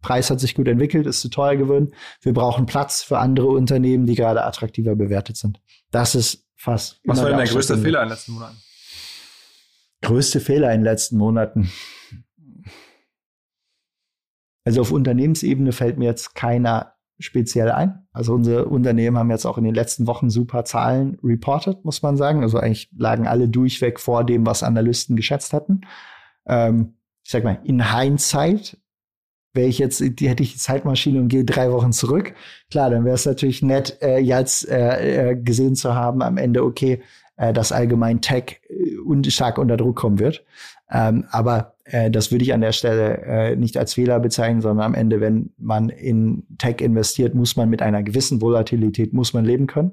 Preis 0.00 0.30
hat 0.30 0.40
sich 0.40 0.54
gut 0.54 0.68
entwickelt, 0.68 1.06
ist 1.06 1.20
zu 1.20 1.28
teuer 1.28 1.56
geworden. 1.56 1.92
Wir 2.22 2.32
brauchen 2.32 2.64
Platz 2.64 3.02
für 3.02 3.18
andere 3.18 3.48
Unternehmen, 3.48 4.06
die 4.06 4.14
gerade 4.14 4.44
attraktiver 4.44 4.94
bewertet 4.94 5.36
sind. 5.36 5.60
Das 5.90 6.14
ist 6.14 6.46
fast. 6.54 7.00
Was 7.04 7.20
war 7.20 7.28
denn 7.28 7.38
der 7.38 7.46
größte 7.46 7.76
Fehler 7.76 8.02
in 8.02 8.06
den 8.06 8.12
letzten 8.12 8.32
Monaten? 8.32 8.56
Größte 10.06 10.38
Fehler 10.38 10.72
in 10.72 10.80
den 10.80 10.84
letzten 10.84 11.18
Monaten. 11.18 11.68
Also 14.64 14.80
auf 14.80 14.92
Unternehmensebene 14.92 15.72
fällt 15.72 15.98
mir 15.98 16.04
jetzt 16.04 16.36
keiner 16.36 16.94
speziell 17.18 17.72
ein. 17.72 18.06
Also 18.12 18.34
unsere 18.34 18.66
Unternehmen 18.66 19.18
haben 19.18 19.32
jetzt 19.32 19.46
auch 19.46 19.58
in 19.58 19.64
den 19.64 19.74
letzten 19.74 20.06
Wochen 20.06 20.30
super 20.30 20.64
Zahlen 20.64 21.18
reported, 21.24 21.84
muss 21.84 22.02
man 22.02 22.16
sagen. 22.16 22.42
Also 22.42 22.58
eigentlich 22.58 22.88
lagen 22.96 23.26
alle 23.26 23.48
durchweg 23.48 23.98
vor 23.98 24.22
dem, 24.22 24.46
was 24.46 24.62
Analysten 24.62 25.16
geschätzt 25.16 25.52
hatten. 25.52 25.80
Ähm, 26.46 26.94
ich 27.24 27.32
sag 27.32 27.42
mal, 27.42 27.58
in 27.64 27.92
Hindsight 27.92 28.78
wäre 29.54 29.66
ich 29.66 29.78
jetzt, 29.78 30.00
die 30.00 30.28
hätte 30.28 30.44
ich 30.44 30.52
die 30.52 30.58
Zeitmaschine 30.58 31.18
und 31.18 31.28
gehe 31.28 31.44
drei 31.44 31.72
Wochen 31.72 31.90
zurück. 31.90 32.32
Klar, 32.70 32.90
dann 32.90 33.04
wäre 33.04 33.16
es 33.16 33.26
natürlich 33.26 33.60
nett, 33.60 33.98
äh, 34.02 34.18
jetzt 34.18 34.68
äh, 34.68 35.30
äh, 35.30 35.36
gesehen 35.36 35.74
zu 35.74 35.96
haben 35.96 36.22
am 36.22 36.36
Ende, 36.36 36.62
okay, 36.62 37.02
äh, 37.36 37.52
dass 37.52 37.72
allgemein 37.72 38.20
Tech 38.20 38.60
äh, 38.68 39.30
stark 39.30 39.58
unter 39.58 39.76
Druck 39.76 39.96
kommen 39.96 40.18
wird. 40.18 40.44
Ähm, 40.90 41.24
aber 41.30 41.74
äh, 41.84 42.10
das 42.10 42.30
würde 42.30 42.44
ich 42.44 42.52
an 42.52 42.60
der 42.60 42.72
Stelle 42.72 43.18
äh, 43.22 43.56
nicht 43.56 43.76
als 43.76 43.94
Fehler 43.94 44.20
bezeichnen, 44.20 44.60
sondern 44.60 44.86
am 44.86 44.94
Ende, 44.94 45.20
wenn 45.20 45.50
man 45.58 45.88
in 45.88 46.44
Tech 46.58 46.80
investiert, 46.80 47.34
muss 47.34 47.56
man 47.56 47.68
mit 47.68 47.82
einer 47.82 48.02
gewissen 48.02 48.40
Volatilität 48.40 49.12
muss 49.12 49.32
man 49.32 49.44
leben 49.44 49.66
können. 49.66 49.92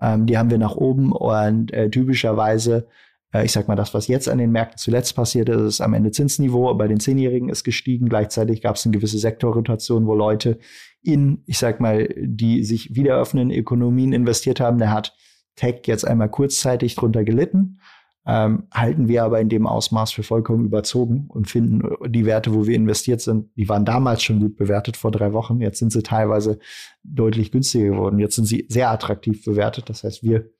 Ähm, 0.00 0.26
die 0.26 0.38
haben 0.38 0.50
wir 0.50 0.58
nach 0.58 0.76
oben 0.76 1.12
und 1.12 1.72
äh, 1.72 1.90
typischerweise 1.90 2.86
äh, 3.32 3.44
ich 3.44 3.52
sag 3.52 3.68
mal, 3.68 3.76
das, 3.76 3.94
was 3.94 4.08
jetzt 4.08 4.28
an 4.28 4.38
den 4.38 4.52
Märkten 4.52 4.78
zuletzt 4.78 5.14
passiert 5.14 5.48
ist, 5.48 5.60
ist 5.60 5.80
am 5.80 5.94
Ende 5.94 6.10
Zinsniveau 6.10 6.72
bei 6.74 6.88
den 6.88 7.00
Zehnjährigen 7.00 7.48
ist 7.48 7.64
gestiegen. 7.64 8.08
Gleichzeitig 8.08 8.62
gab 8.62 8.76
es 8.76 8.84
eine 8.84 8.96
gewisse 8.96 9.18
Sektorrotation, 9.18 10.06
wo 10.06 10.14
Leute 10.14 10.58
in, 11.02 11.42
ich 11.46 11.58
sag 11.58 11.80
mal, 11.80 12.08
die 12.16 12.64
sich 12.64 12.94
wieder 12.94 13.16
öffnenden 13.16 13.56
Ökonomien 13.56 14.12
investiert 14.12 14.60
haben. 14.60 14.78
Der 14.78 14.92
hat 14.92 15.14
Tech 15.58 15.82
jetzt 15.86 16.06
einmal 16.06 16.30
kurzzeitig 16.30 16.94
drunter 16.94 17.24
gelitten 17.24 17.80
ähm, 18.28 18.64
halten 18.70 19.08
wir 19.08 19.24
aber 19.24 19.40
in 19.40 19.48
dem 19.48 19.66
Ausmaß 19.66 20.12
für 20.12 20.22
vollkommen 20.22 20.66
überzogen 20.66 21.24
und 21.28 21.48
finden 21.48 21.80
äh, 21.80 22.10
die 22.10 22.26
Werte, 22.26 22.54
wo 22.54 22.66
wir 22.66 22.76
investiert 22.76 23.22
sind, 23.22 23.48
die 23.56 23.70
waren 23.70 23.86
damals 23.86 24.22
schon 24.22 24.38
gut 24.38 24.56
bewertet 24.56 24.98
vor 24.98 25.10
drei 25.10 25.32
Wochen. 25.32 25.62
Jetzt 25.62 25.78
sind 25.78 25.92
sie 25.92 26.02
teilweise 26.02 26.58
deutlich 27.02 27.50
günstiger 27.50 27.86
geworden. 27.88 28.18
Jetzt 28.18 28.36
sind 28.36 28.44
sie 28.44 28.66
sehr 28.68 28.90
attraktiv 28.90 29.42
bewertet. 29.46 29.88
Das 29.88 30.04
heißt, 30.04 30.22
wir, 30.22 30.50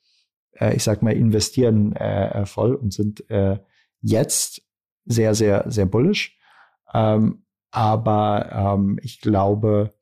äh, 0.53 0.74
ich 0.76 0.82
sag 0.82 1.03
mal, 1.03 1.12
investieren 1.12 1.94
äh, 1.94 2.46
voll 2.46 2.74
und 2.74 2.94
sind 2.94 3.28
äh, 3.28 3.59
jetzt 4.01 4.62
sehr, 5.05 5.34
sehr, 5.34 5.70
sehr 5.70 5.84
bullish. 5.84 6.38
Ähm, 6.94 7.44
aber 7.70 8.76
ähm, 8.78 8.99
ich 9.03 9.20
glaube, 9.20 9.92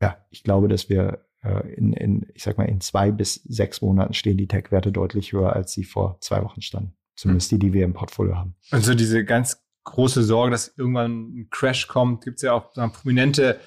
ja, 0.00 0.18
ich 0.30 0.44
glaube, 0.44 0.68
dass 0.68 0.88
wir 0.88 1.26
in, 1.76 1.92
in, 1.92 2.26
ich 2.34 2.42
sag 2.42 2.58
mal, 2.58 2.64
in 2.64 2.80
zwei 2.80 3.10
bis 3.10 3.34
sechs 3.34 3.80
Monaten 3.80 4.14
stehen 4.14 4.36
die 4.36 4.48
Tech-Werte 4.48 4.92
deutlich 4.92 5.32
höher, 5.32 5.52
als 5.54 5.72
sie 5.72 5.84
vor 5.84 6.18
zwei 6.20 6.42
Wochen 6.42 6.62
standen. 6.62 6.94
Zumindest 7.14 7.50
die, 7.50 7.58
die 7.58 7.72
wir 7.72 7.84
im 7.84 7.94
Portfolio 7.94 8.36
haben. 8.36 8.54
Also 8.70 8.94
diese 8.94 9.24
ganz 9.24 9.60
große 9.84 10.22
Sorge, 10.22 10.50
dass 10.50 10.72
irgendwann 10.76 11.40
ein 11.40 11.48
Crash 11.50 11.88
kommt, 11.88 12.24
gibt 12.24 12.36
es 12.36 12.42
ja 12.42 12.52
auch 12.52 12.72
prominente 12.92 13.58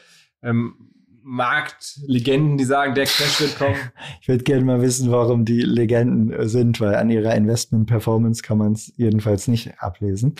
ähm, 0.41 0.91
Marktlegenden, 1.23 2.57
die 2.57 2.65
sagen, 2.65 2.95
der 2.95 3.05
Crash 3.05 3.41
wird 3.41 3.57
kommen. 3.57 3.75
Ich 4.21 4.27
würde 4.27 4.43
gerne 4.43 4.65
mal 4.65 4.81
wissen, 4.81 5.11
warum 5.11 5.45
die 5.45 5.61
Legenden 5.61 6.47
sind, 6.47 6.79
weil 6.79 6.95
an 6.95 7.09
ihrer 7.09 7.35
Investment-Performance 7.35 8.41
kann 8.41 8.57
man 8.57 8.73
es 8.73 8.91
jedenfalls 8.97 9.47
nicht 9.47 9.79
ablesen. 9.79 10.35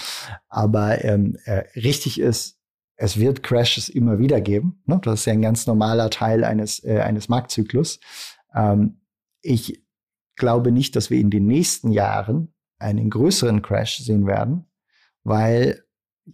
Aber 0.49 1.03
ähm, 1.03 1.37
äh, 1.45 1.63
richtig 1.79 2.19
ist, 2.19 2.60
es 3.01 3.19
wird 3.19 3.41
Crashes 3.41 3.89
immer 3.89 4.19
wieder 4.19 4.41
geben. 4.41 4.79
Ne? 4.85 4.99
Das 5.03 5.21
ist 5.21 5.25
ja 5.25 5.33
ein 5.33 5.41
ganz 5.41 5.65
normaler 5.65 6.11
Teil 6.11 6.43
eines, 6.43 6.83
äh, 6.83 6.99
eines 6.99 7.29
Marktzyklus. 7.29 7.99
Ähm, 8.53 9.01
ich 9.41 9.83
glaube 10.35 10.71
nicht, 10.71 10.95
dass 10.95 11.09
wir 11.09 11.19
in 11.19 11.31
den 11.31 11.47
nächsten 11.47 11.91
Jahren 11.91 12.53
einen 12.77 13.09
größeren 13.09 13.63
Crash 13.63 13.97
sehen 13.97 14.27
werden, 14.27 14.67
weil 15.23 15.83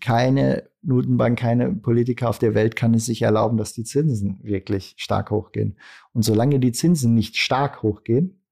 keine 0.02 0.70
Notenbank, 0.82 1.40
keine 1.40 1.74
Politiker 1.74 2.28
auf 2.28 2.38
der 2.38 2.54
Welt 2.54 2.76
kann 2.76 2.94
es 2.94 3.06
sich 3.06 3.22
erlauben, 3.22 3.56
dass 3.56 3.72
die 3.72 3.86
Zinsen 3.86 4.40
wirklich 4.44 4.96
stark 4.98 5.32
hochgehen. 5.32 5.80
Und 6.12 6.24
solange 6.24 6.60
die 6.60 6.74
Zinsen 6.74 7.14
nicht 7.14 7.38
stark 7.38 7.82
hochgehen, 7.82 8.44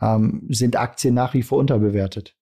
ähm, 0.00 0.46
sind 0.50 0.76
Aktien 0.76 1.14
nach 1.14 1.34
wie 1.34 1.42
vor 1.42 1.58
unterbewertet. 1.58 2.36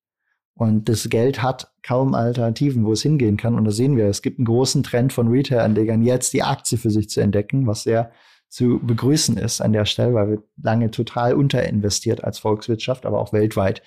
Und 0.59 0.89
das 0.89 1.09
Geld 1.09 1.41
hat 1.41 1.71
kaum 1.85 2.15
Alternativen, 2.15 2.85
wo 2.85 2.93
es 2.93 3.03
hingehen 3.03 3.37
kann. 3.37 3.55
Und 3.55 3.65
da 3.65 3.71
sehen 3.71 3.97
wir, 3.97 4.07
es 4.07 4.23
gibt 4.23 4.41
einen 4.41 4.47
großen 4.47 4.83
Trend 4.83 5.13
von 5.13 5.29
Retail-Anlegern, 5.29 6.03
jetzt 6.03 6.33
die 6.33 6.43
Aktie 6.43 6.77
für 6.77 6.91
sich 6.91 7.09
zu 7.09 7.21
entdecken, 7.21 7.69
was 7.69 7.85
sehr 7.85 8.11
zu 8.49 8.81
begrüßen 8.83 9.37
ist 9.37 9.61
an 9.61 9.73
der 9.73 9.85
Stelle, 9.85 10.15
weil 10.15 10.31
wir 10.31 10.43
lange 10.61 10.91
total 10.91 11.35
unterinvestiert 11.35 12.25
als 12.25 12.41
Volkswirtschaft, 12.41 13.07
aber 13.07 13.21
auch 13.21 13.33
weltweit 13.33 13.83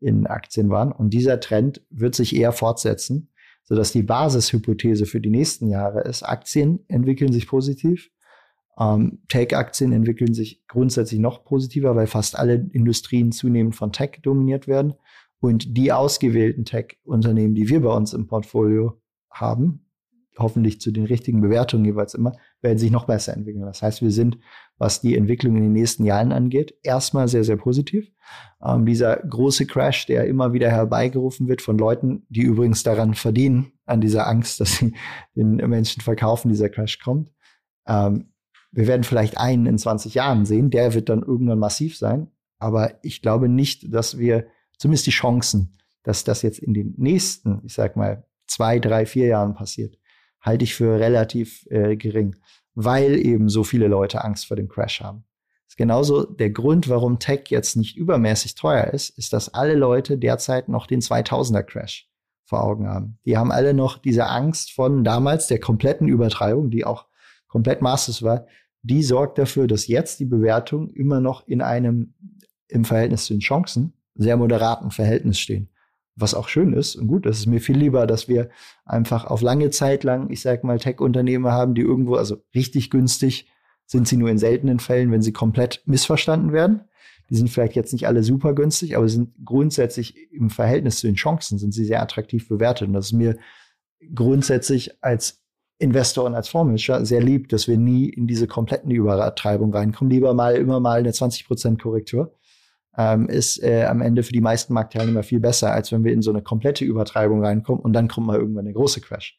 in 0.00 0.26
Aktien 0.26 0.68
waren. 0.68 0.90
Und 0.90 1.10
dieser 1.10 1.38
Trend 1.38 1.82
wird 1.90 2.16
sich 2.16 2.34
eher 2.34 2.50
fortsetzen, 2.50 3.30
sodass 3.62 3.92
die 3.92 4.02
Basishypothese 4.02 5.06
für 5.06 5.20
die 5.20 5.30
nächsten 5.30 5.68
Jahre 5.68 6.00
ist, 6.00 6.24
Aktien 6.24 6.80
entwickeln 6.88 7.32
sich 7.32 7.46
positiv. 7.46 8.10
Ähm, 8.80 9.20
Tech-Aktien 9.28 9.92
entwickeln 9.92 10.34
sich 10.34 10.66
grundsätzlich 10.66 11.20
noch 11.20 11.44
positiver, 11.44 11.94
weil 11.94 12.08
fast 12.08 12.36
alle 12.36 12.68
Industrien 12.72 13.30
zunehmend 13.30 13.76
von 13.76 13.92
Tech 13.92 14.18
dominiert 14.22 14.66
werden. 14.66 14.94
Und 15.40 15.76
die 15.76 15.92
ausgewählten 15.92 16.64
Tech-Unternehmen, 16.64 17.54
die 17.54 17.68
wir 17.68 17.80
bei 17.82 17.94
uns 17.94 18.14
im 18.14 18.26
Portfolio 18.26 19.00
haben, 19.30 19.86
hoffentlich 20.38 20.80
zu 20.80 20.90
den 20.90 21.06
richtigen 21.06 21.40
Bewertungen 21.40 21.84
jeweils 21.84 22.14
immer, 22.14 22.32
werden 22.60 22.78
sich 22.78 22.90
noch 22.90 23.06
besser 23.06 23.34
entwickeln. 23.34 23.64
Das 23.64 23.82
heißt, 23.82 24.02
wir 24.02 24.10
sind, 24.10 24.38
was 24.78 25.00
die 25.00 25.16
Entwicklung 25.16 25.56
in 25.56 25.62
den 25.62 25.72
nächsten 25.72 26.04
Jahren 26.04 26.32
angeht, 26.32 26.74
erstmal 26.82 27.28
sehr, 27.28 27.44
sehr 27.44 27.56
positiv. 27.56 28.10
Ähm, 28.62 28.86
dieser 28.86 29.16
große 29.16 29.66
Crash, 29.66 30.06
der 30.06 30.26
immer 30.26 30.52
wieder 30.52 30.70
herbeigerufen 30.70 31.48
wird 31.48 31.62
von 31.62 31.78
Leuten, 31.78 32.26
die 32.28 32.42
übrigens 32.42 32.82
daran 32.82 33.14
verdienen, 33.14 33.72
an 33.84 34.00
dieser 34.00 34.26
Angst, 34.26 34.60
dass 34.60 34.76
sie 34.76 34.94
den 35.34 35.56
Menschen 35.56 36.02
verkaufen, 36.02 36.48
dieser 36.48 36.68
Crash 36.68 36.98
kommt. 36.98 37.32
Ähm, 37.86 38.32
wir 38.72 38.86
werden 38.86 39.04
vielleicht 39.04 39.38
einen 39.38 39.66
in 39.66 39.78
20 39.78 40.14
Jahren 40.14 40.44
sehen, 40.44 40.70
der 40.70 40.92
wird 40.92 41.08
dann 41.08 41.22
irgendwann 41.22 41.58
massiv 41.58 41.96
sein. 41.96 42.30
Aber 42.58 42.94
ich 43.02 43.22
glaube 43.22 43.48
nicht, 43.48 43.92
dass 43.94 44.18
wir 44.18 44.46
zumindest 44.78 45.06
die 45.06 45.12
Chancen, 45.12 45.76
dass 46.02 46.24
das 46.24 46.42
jetzt 46.42 46.58
in 46.58 46.74
den 46.74 46.94
nächsten, 46.96 47.60
ich 47.64 47.74
sag 47.74 47.96
mal, 47.96 48.24
zwei, 48.46 48.78
drei, 48.78 49.06
vier 49.06 49.26
Jahren 49.26 49.54
passiert, 49.54 49.98
halte 50.40 50.64
ich 50.64 50.74
für 50.74 50.98
relativ 51.00 51.66
äh, 51.70 51.96
gering, 51.96 52.36
weil 52.74 53.16
eben 53.18 53.48
so 53.48 53.64
viele 53.64 53.88
Leute 53.88 54.22
Angst 54.22 54.46
vor 54.46 54.56
dem 54.56 54.68
Crash 54.68 55.00
haben. 55.00 55.24
Das 55.64 55.72
ist 55.72 55.76
genauso 55.76 56.24
der 56.24 56.50
Grund, 56.50 56.88
warum 56.88 57.18
Tech 57.18 57.44
jetzt 57.48 57.76
nicht 57.76 57.96
übermäßig 57.96 58.54
teuer 58.54 58.86
ist, 58.92 59.10
ist, 59.18 59.32
dass 59.32 59.52
alle 59.52 59.74
Leute 59.74 60.16
derzeit 60.16 60.68
noch 60.68 60.86
den 60.86 61.00
2000er 61.00 61.64
Crash 61.64 62.08
vor 62.44 62.62
Augen 62.62 62.86
haben. 62.86 63.18
Die 63.24 63.36
haben 63.36 63.50
alle 63.50 63.74
noch 63.74 63.98
diese 63.98 64.26
Angst 64.26 64.70
von 64.72 65.02
damals 65.02 65.48
der 65.48 65.58
kompletten 65.58 66.06
Übertreibung, 66.06 66.70
die 66.70 66.84
auch 66.84 67.06
komplett 67.48 67.82
maßlos 67.82 68.22
war. 68.22 68.46
Die 68.82 69.02
sorgt 69.02 69.38
dafür, 69.38 69.66
dass 69.66 69.88
jetzt 69.88 70.20
die 70.20 70.26
Bewertung 70.26 70.88
immer 70.90 71.20
noch 71.20 71.48
in 71.48 71.60
einem 71.60 72.14
im 72.68 72.84
Verhältnis 72.84 73.24
zu 73.24 73.34
den 73.34 73.40
Chancen 73.40 73.95
sehr 74.16 74.36
moderaten 74.36 74.90
Verhältnis 74.90 75.38
stehen. 75.38 75.68
Was 76.14 76.34
auch 76.34 76.48
schön 76.48 76.72
ist 76.72 76.96
und 76.96 77.08
gut, 77.08 77.26
das 77.26 77.38
ist 77.38 77.46
mir 77.46 77.60
viel 77.60 77.76
lieber, 77.76 78.06
dass 78.06 78.26
wir 78.26 78.48
einfach 78.86 79.26
auf 79.26 79.42
lange 79.42 79.70
Zeit 79.70 80.02
lang, 80.02 80.30
ich 80.30 80.40
sag 80.40 80.64
mal, 80.64 80.78
Tech-Unternehmen 80.78 81.52
haben, 81.52 81.74
die 81.74 81.82
irgendwo, 81.82 82.14
also 82.14 82.38
richtig 82.54 82.90
günstig 82.90 83.50
sind 83.84 84.08
sie 84.08 84.16
nur 84.16 84.30
in 84.30 84.38
seltenen 84.38 84.80
Fällen, 84.80 85.12
wenn 85.12 85.22
sie 85.22 85.32
komplett 85.32 85.82
missverstanden 85.84 86.52
werden. 86.52 86.84
Die 87.28 87.36
sind 87.36 87.50
vielleicht 87.50 87.74
jetzt 87.74 87.92
nicht 87.92 88.06
alle 88.06 88.22
super 88.22 88.54
günstig, 88.54 88.96
aber 88.96 89.08
sind 89.08 89.34
grundsätzlich 89.44 90.30
im 90.32 90.48
Verhältnis 90.48 90.98
zu 90.98 91.06
den 91.06 91.16
Chancen 91.16 91.58
sind 91.58 91.72
sie 91.72 91.84
sehr 91.84 92.02
attraktiv 92.02 92.48
bewertet. 92.48 92.88
Und 92.88 92.94
das 92.94 93.06
ist 93.06 93.12
mir 93.12 93.36
grundsätzlich 94.14 95.02
als 95.02 95.42
Investor 95.78 96.24
und 96.24 96.34
als 96.34 96.48
Fondsmanager 96.48 97.04
sehr 97.04 97.22
lieb, 97.22 97.48
dass 97.48 97.68
wir 97.68 97.76
nie 97.76 98.08
in 98.08 98.26
diese 98.26 98.46
kompletten 98.46 98.90
Übertreibung 98.90 99.74
reinkommen. 99.74 100.10
Lieber 100.10 100.34
mal 100.34 100.54
immer 100.56 100.80
mal 100.80 101.00
eine 101.00 101.10
20% 101.10 101.80
Korrektur 101.80 102.32
ähm, 102.96 103.28
ist 103.28 103.62
äh, 103.62 103.84
am 103.84 104.00
Ende 104.00 104.22
für 104.22 104.32
die 104.32 104.40
meisten 104.40 104.72
Marktteilnehmer 104.72 105.22
viel 105.22 105.40
besser, 105.40 105.72
als 105.72 105.92
wenn 105.92 106.04
wir 106.04 106.12
in 106.12 106.22
so 106.22 106.30
eine 106.30 106.42
komplette 106.42 106.84
Übertreibung 106.84 107.44
reinkommen 107.44 107.82
und 107.82 107.92
dann 107.92 108.08
kommt 108.08 108.26
mal 108.26 108.38
irgendwann 108.38 108.64
der 108.64 108.74
große 108.74 109.00
Crash. 109.00 109.38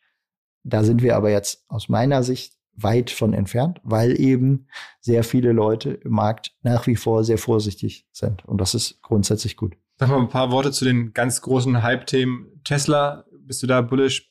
da 0.64 0.84
sind 0.84 1.01
wir 1.01 1.16
aber 1.16 1.32
jetzt 1.32 1.64
aus 1.70 1.89
meiner 1.89 2.24
Sicht 2.24 2.58
weit 2.78 3.10
von 3.10 3.34
entfernt, 3.34 3.80
weil 3.84 4.20
eben 4.20 4.68
sehr 4.99 5.24
viele 5.24 5.51
Leute 5.51 5.91
im 5.91 6.12
Markt 6.12 6.55
nach 6.62 6.88
wie 6.88 6.95
vor 6.95 7.24
sehr 7.24 7.38
vorsichtig 7.38 8.05
sind. 8.12 8.45
Und 8.45 8.60
das 8.62 8.76
ist 8.76 9.01
grundsätzlich 9.01 9.58
gut. 9.58 9.76
Sag 9.97 10.10
mal 10.10 10.20
ein 10.20 10.30
paar 10.30 10.51
Worte 10.51 10.72
zu 10.72 10.86
den 10.86 11.12
ganz 11.14 11.41
großen 11.41 11.82
Hype-Themen. 11.82 12.62
Tesla, 12.64 13.26
bist 13.32 13.64
du 13.64 13.68
da 13.68 13.82
bullish? 13.82 14.30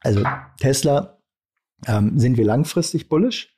Also 0.00 0.22
Tesla 0.60 1.18
ähm, 1.86 2.18
sind 2.18 2.36
wir 2.36 2.44
langfristig 2.44 3.08
bullish. 3.08 3.53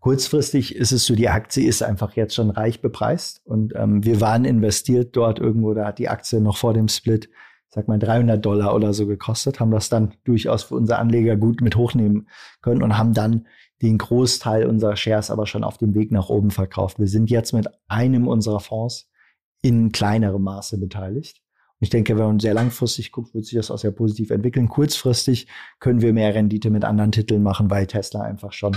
Kurzfristig 0.00 0.76
ist 0.76 0.92
es 0.92 1.04
so, 1.06 1.14
die 1.14 1.28
Aktie 1.28 1.66
ist 1.66 1.82
einfach 1.82 2.14
jetzt 2.14 2.34
schon 2.34 2.50
reich 2.50 2.80
bepreist 2.80 3.40
und 3.44 3.74
ähm, 3.74 4.04
wir 4.04 4.20
waren 4.20 4.44
investiert 4.44 5.16
dort 5.16 5.40
irgendwo, 5.40 5.74
da 5.74 5.86
hat 5.86 5.98
die 5.98 6.08
Aktie 6.08 6.40
noch 6.40 6.56
vor 6.56 6.72
dem 6.72 6.88
Split 6.88 7.28
sag 7.70 7.88
mal, 7.88 7.98
300 7.98 8.44
Dollar 8.44 8.74
oder 8.74 8.94
so 8.94 9.06
gekostet, 9.06 9.60
haben 9.60 9.70
das 9.70 9.88
dann 9.88 10.14
durchaus 10.24 10.64
für 10.64 10.74
unsere 10.74 10.98
Anleger 10.98 11.36
gut 11.36 11.60
mit 11.60 11.76
hochnehmen 11.76 12.28
können 12.62 12.82
und 12.82 12.96
haben 12.96 13.12
dann 13.12 13.46
den 13.82 13.98
Großteil 13.98 14.66
unserer 14.66 14.96
Shares 14.96 15.30
aber 15.30 15.46
schon 15.46 15.64
auf 15.64 15.78
dem 15.78 15.94
Weg 15.94 16.10
nach 16.10 16.28
oben 16.28 16.50
verkauft. 16.50 16.98
Wir 16.98 17.06
sind 17.06 17.30
jetzt 17.30 17.52
mit 17.52 17.68
einem 17.86 18.26
unserer 18.26 18.60
Fonds 18.60 19.08
in 19.60 19.92
kleinerem 19.92 20.42
Maße 20.42 20.78
beteiligt. 20.78 21.42
Ich 21.80 21.90
denke, 21.90 22.16
wenn 22.16 22.26
man 22.26 22.40
sehr 22.40 22.54
langfristig 22.54 23.12
guckt, 23.12 23.34
wird 23.34 23.44
sich 23.44 23.56
das 23.56 23.70
auch 23.70 23.78
sehr 23.78 23.92
positiv 23.92 24.30
entwickeln. 24.30 24.68
Kurzfristig 24.68 25.46
können 25.78 26.00
wir 26.00 26.12
mehr 26.12 26.34
Rendite 26.34 26.70
mit 26.70 26.84
anderen 26.84 27.12
Titeln 27.12 27.42
machen, 27.42 27.70
weil 27.70 27.86
Tesla 27.86 28.22
einfach 28.22 28.52
schon 28.52 28.76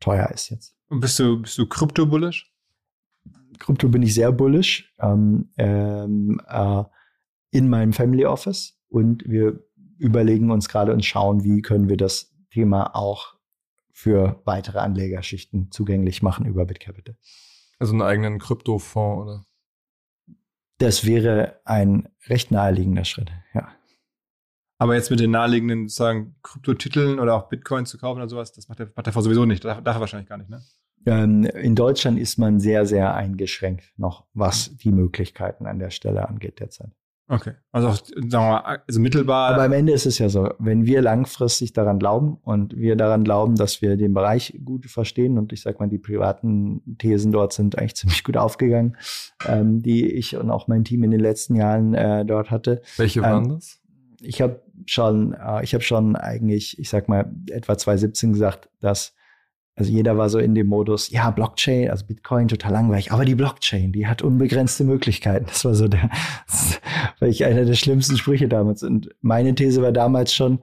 teuer 0.00 0.30
ist 0.30 0.50
jetzt. 0.50 0.76
Und 0.88 1.00
bist 1.00 1.18
du, 1.18 1.42
bist 1.42 1.58
du 1.58 1.66
krypto-bullish? 1.66 2.52
Krypto 3.58 3.88
bin 3.88 4.02
ich 4.02 4.14
sehr 4.14 4.32
bullish. 4.32 4.94
Ähm, 4.98 5.50
ähm, 5.56 6.40
äh, 6.46 6.84
in 7.50 7.68
meinem 7.68 7.92
Family 7.92 8.26
Office 8.26 8.78
und 8.88 9.24
wir 9.26 9.60
überlegen 9.98 10.50
uns 10.50 10.68
gerade 10.68 10.92
und 10.92 11.04
schauen, 11.04 11.42
wie 11.42 11.62
können 11.62 11.88
wir 11.88 11.96
das 11.96 12.34
Thema 12.50 12.94
auch 12.94 13.34
für 13.92 14.42
weitere 14.44 14.78
Anlegerschichten 14.78 15.70
zugänglich 15.70 16.22
machen 16.22 16.44
über 16.44 16.66
BitCapital. 16.66 17.16
Also 17.78 17.92
einen 17.92 18.02
eigenen 18.02 18.38
Kryptofonds 18.38 19.22
oder? 19.22 19.46
Das 20.78 21.06
wäre 21.06 21.60
ein 21.64 22.08
recht 22.26 22.50
naheliegender 22.50 23.06
Schritt, 23.06 23.32
ja. 23.54 23.68
Aber 24.78 24.94
jetzt 24.94 25.10
mit 25.10 25.20
den 25.20 25.30
naheliegenden 25.30 25.88
sozusagen 25.88 26.36
Kryptotiteln 26.42 27.18
oder 27.18 27.34
auch 27.34 27.48
Bitcoin 27.48 27.86
zu 27.86 27.98
kaufen 27.98 28.18
oder 28.18 28.28
sowas, 28.28 28.52
das 28.52 28.68
macht 28.68 28.80
der, 28.80 28.90
macht 28.94 29.06
der 29.06 29.12
Fonds 29.12 29.24
sowieso 29.24 29.46
nicht. 29.46 29.64
Darf, 29.64 29.82
darf 29.82 29.96
er 29.96 30.00
wahrscheinlich 30.00 30.28
gar 30.28 30.38
nicht, 30.38 30.50
ne? 30.50 30.60
Ähm, 31.06 31.44
in 31.44 31.76
Deutschland 31.76 32.18
ist 32.18 32.36
man 32.36 32.58
sehr, 32.58 32.84
sehr 32.84 33.14
eingeschränkt 33.14 33.92
noch, 33.96 34.26
was 34.34 34.76
die 34.76 34.90
Möglichkeiten 34.90 35.66
an 35.66 35.78
der 35.78 35.90
Stelle 35.90 36.28
angeht 36.28 36.58
derzeit. 36.58 36.90
Okay. 37.28 37.52
Also, 37.72 37.88
auch, 37.88 37.96
sagen 37.96 38.30
wir 38.30 38.38
mal, 38.38 38.80
also 38.86 39.00
mittelbar. 39.00 39.54
Aber 39.54 39.64
am 39.64 39.72
Ende 39.72 39.92
ist 39.92 40.06
es 40.06 40.18
ja 40.18 40.28
so, 40.28 40.48
wenn 40.58 40.86
wir 40.86 41.02
langfristig 41.02 41.72
daran 41.72 41.98
glauben 41.98 42.38
und 42.42 42.76
wir 42.76 42.94
daran 42.94 43.24
glauben, 43.24 43.56
dass 43.56 43.82
wir 43.82 43.96
den 43.96 44.14
Bereich 44.14 44.60
gut 44.64 44.86
verstehen 44.86 45.36
und 45.36 45.52
ich 45.52 45.62
sag 45.62 45.80
mal, 45.80 45.88
die 45.88 45.98
privaten 45.98 46.96
Thesen 46.98 47.32
dort 47.32 47.52
sind 47.52 47.78
eigentlich 47.78 47.94
ziemlich 47.96 48.22
gut 48.22 48.36
aufgegangen, 48.36 48.96
ähm, 49.46 49.82
die 49.82 50.06
ich 50.06 50.36
und 50.36 50.50
auch 50.50 50.68
mein 50.68 50.84
Team 50.84 51.02
in 51.02 51.10
den 51.10 51.20
letzten 51.20 51.56
Jahren 51.56 51.94
äh, 51.94 52.24
dort 52.24 52.50
hatte. 52.50 52.80
Welche 52.96 53.22
waren 53.22 53.44
ähm, 53.44 53.50
das? 53.54 53.80
Ich 54.20 54.40
habe 54.40 54.62
schon, 54.86 55.34
äh, 55.34 55.62
ich 55.62 55.74
habe 55.74 55.84
schon 55.84 56.16
eigentlich, 56.16 56.78
ich 56.78 56.88
sag 56.88 57.08
mal, 57.08 57.30
etwa 57.50 57.76
2017 57.76 58.32
gesagt, 58.32 58.68
dass 58.80 59.14
also 59.78 59.92
jeder 59.92 60.16
war 60.16 60.30
so 60.30 60.38
in 60.38 60.54
dem 60.54 60.68
Modus, 60.68 61.10
ja, 61.10 61.30
Blockchain, 61.30 61.90
also 61.90 62.06
Bitcoin 62.06 62.48
total 62.48 62.72
langweilig, 62.72 63.12
aber 63.12 63.26
die 63.26 63.34
Blockchain, 63.34 63.92
die 63.92 64.06
hat 64.06 64.22
unbegrenzte 64.22 64.84
Möglichkeiten. 64.84 65.44
Das 65.46 65.66
war 65.66 65.74
so 65.74 65.86
der, 65.86 66.08
das 66.46 66.80
war 67.20 67.28
ich 67.28 67.44
einer 67.44 67.66
der 67.66 67.74
schlimmsten 67.74 68.16
Sprüche 68.16 68.48
damals. 68.48 68.82
Und 68.82 69.10
meine 69.20 69.54
These 69.54 69.82
war 69.82 69.92
damals 69.92 70.32
schon 70.34 70.60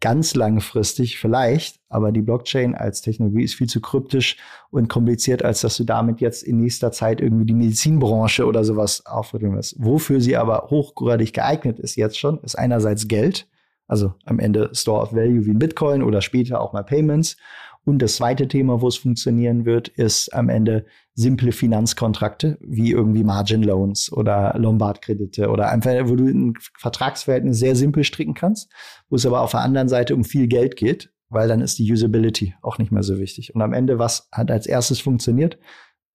ganz 0.00 0.34
langfristig 0.34 1.18
vielleicht, 1.18 1.80
aber 1.88 2.12
die 2.12 2.22
Blockchain 2.22 2.74
als 2.74 3.00
Technologie 3.00 3.42
ist 3.42 3.54
viel 3.54 3.66
zu 3.66 3.80
kryptisch 3.80 4.36
und 4.70 4.88
kompliziert, 4.88 5.44
als 5.44 5.60
dass 5.62 5.76
du 5.76 5.84
damit 5.84 6.20
jetzt 6.20 6.42
in 6.44 6.58
nächster 6.58 6.92
Zeit 6.92 7.20
irgendwie 7.20 7.46
die 7.46 7.54
Medizinbranche 7.54 8.46
oder 8.46 8.64
sowas 8.64 9.04
aufrütteln 9.06 9.56
wirst. 9.56 9.76
Wofür 9.78 10.20
sie 10.20 10.36
aber 10.36 10.68
hochgradig 10.70 11.32
geeignet 11.32 11.80
ist 11.80 11.96
jetzt 11.96 12.18
schon, 12.18 12.38
ist 12.42 12.56
einerseits 12.56 13.08
Geld, 13.08 13.48
also 13.88 14.14
am 14.24 14.38
Ende 14.38 14.70
Store 14.72 15.02
of 15.02 15.12
Value 15.12 15.46
wie 15.46 15.50
ein 15.50 15.58
Bitcoin 15.58 16.02
oder 16.02 16.20
später 16.20 16.60
auch 16.60 16.72
mal 16.72 16.84
Payments 16.84 17.36
und 17.84 18.00
das 18.00 18.16
zweite 18.16 18.48
Thema, 18.48 18.80
wo 18.82 18.88
es 18.88 18.96
funktionieren 18.96 19.64
wird, 19.64 19.88
ist 19.88 20.34
am 20.34 20.48
Ende 20.48 20.84
simple 21.14 21.52
Finanzkontrakte, 21.52 22.58
wie 22.60 22.92
irgendwie 22.92 23.24
Margin 23.24 23.62
Loans 23.62 24.12
oder 24.12 24.54
Lombard-Kredite 24.58 25.48
oder 25.48 25.70
einfach, 25.70 25.92
wo 26.04 26.16
du 26.16 26.26
ein 26.26 26.54
Vertragsverhältnis 26.78 27.58
sehr 27.58 27.76
simpel 27.76 28.04
stricken 28.04 28.34
kannst, 28.34 28.70
wo 29.08 29.16
es 29.16 29.26
aber 29.26 29.40
auf 29.40 29.52
der 29.52 29.60
anderen 29.60 29.88
Seite 29.88 30.14
um 30.14 30.24
viel 30.24 30.48
Geld 30.48 30.76
geht, 30.76 31.10
weil 31.28 31.48
dann 31.48 31.60
ist 31.60 31.78
die 31.78 31.90
Usability 31.90 32.54
auch 32.62 32.78
nicht 32.78 32.92
mehr 32.92 33.02
so 33.02 33.18
wichtig. 33.18 33.54
Und 33.54 33.62
am 33.62 33.72
Ende, 33.72 33.98
was 33.98 34.28
hat 34.32 34.50
als 34.50 34.66
erstes 34.66 35.00
funktioniert? 35.00 35.58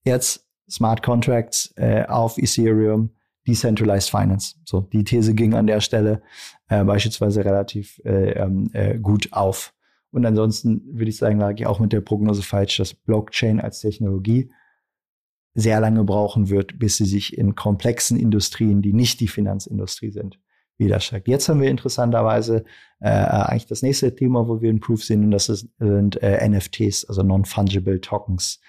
Jetzt 0.05 0.47
Smart 0.69 1.03
Contracts 1.03 1.73
äh, 1.75 2.05
auf 2.05 2.37
Ethereum, 2.37 3.11
Decentralized 3.47 4.09
Finance. 4.09 4.55
So, 4.65 4.81
die 4.81 5.03
These 5.03 5.33
ging 5.33 5.53
an 5.53 5.67
der 5.67 5.81
Stelle 5.81 6.21
äh, 6.69 6.83
beispielsweise 6.83 7.43
relativ 7.43 7.99
äh, 8.05 8.31
ähm, 8.31 8.69
äh, 8.73 8.97
gut 8.97 9.33
auf. 9.33 9.72
Und 10.13 10.25
ansonsten 10.27 10.83
würde 10.85 11.09
ich 11.09 11.17
sagen, 11.17 11.39
lag 11.39 11.55
ich 11.55 11.65
auch 11.65 11.79
mit 11.79 11.91
der 11.91 12.01
Prognose 12.01 12.43
falsch, 12.43 12.77
dass 12.77 12.93
Blockchain 12.93 13.59
als 13.59 13.79
Technologie 13.79 14.51
sehr 15.55 15.79
lange 15.79 16.03
brauchen 16.03 16.49
wird, 16.49 16.77
bis 16.77 16.97
sie 16.97 17.05
sich 17.05 17.35
in 17.35 17.55
komplexen 17.55 18.17
Industrien, 18.19 18.83
die 18.83 18.93
nicht 18.93 19.19
die 19.19 19.27
Finanzindustrie 19.27 20.11
sind, 20.11 20.39
widerstreckt. 20.77 21.27
Jetzt 21.27 21.49
haben 21.49 21.61
wir 21.61 21.69
interessanterweise 21.69 22.63
äh, 22.99 23.09
eigentlich 23.09 23.65
das 23.65 23.81
nächste 23.81 24.15
Thema, 24.15 24.47
wo 24.47 24.61
wir 24.61 24.69
einen 24.69 24.79
Proof 24.79 25.03
sehen, 25.03 25.23
und 25.23 25.31
das 25.31 25.45
sind 25.47 26.21
äh, 26.21 26.47
NFTs, 26.47 27.05
also 27.05 27.23
Non-Fungible 27.23 27.99
Tokens, 27.99 28.61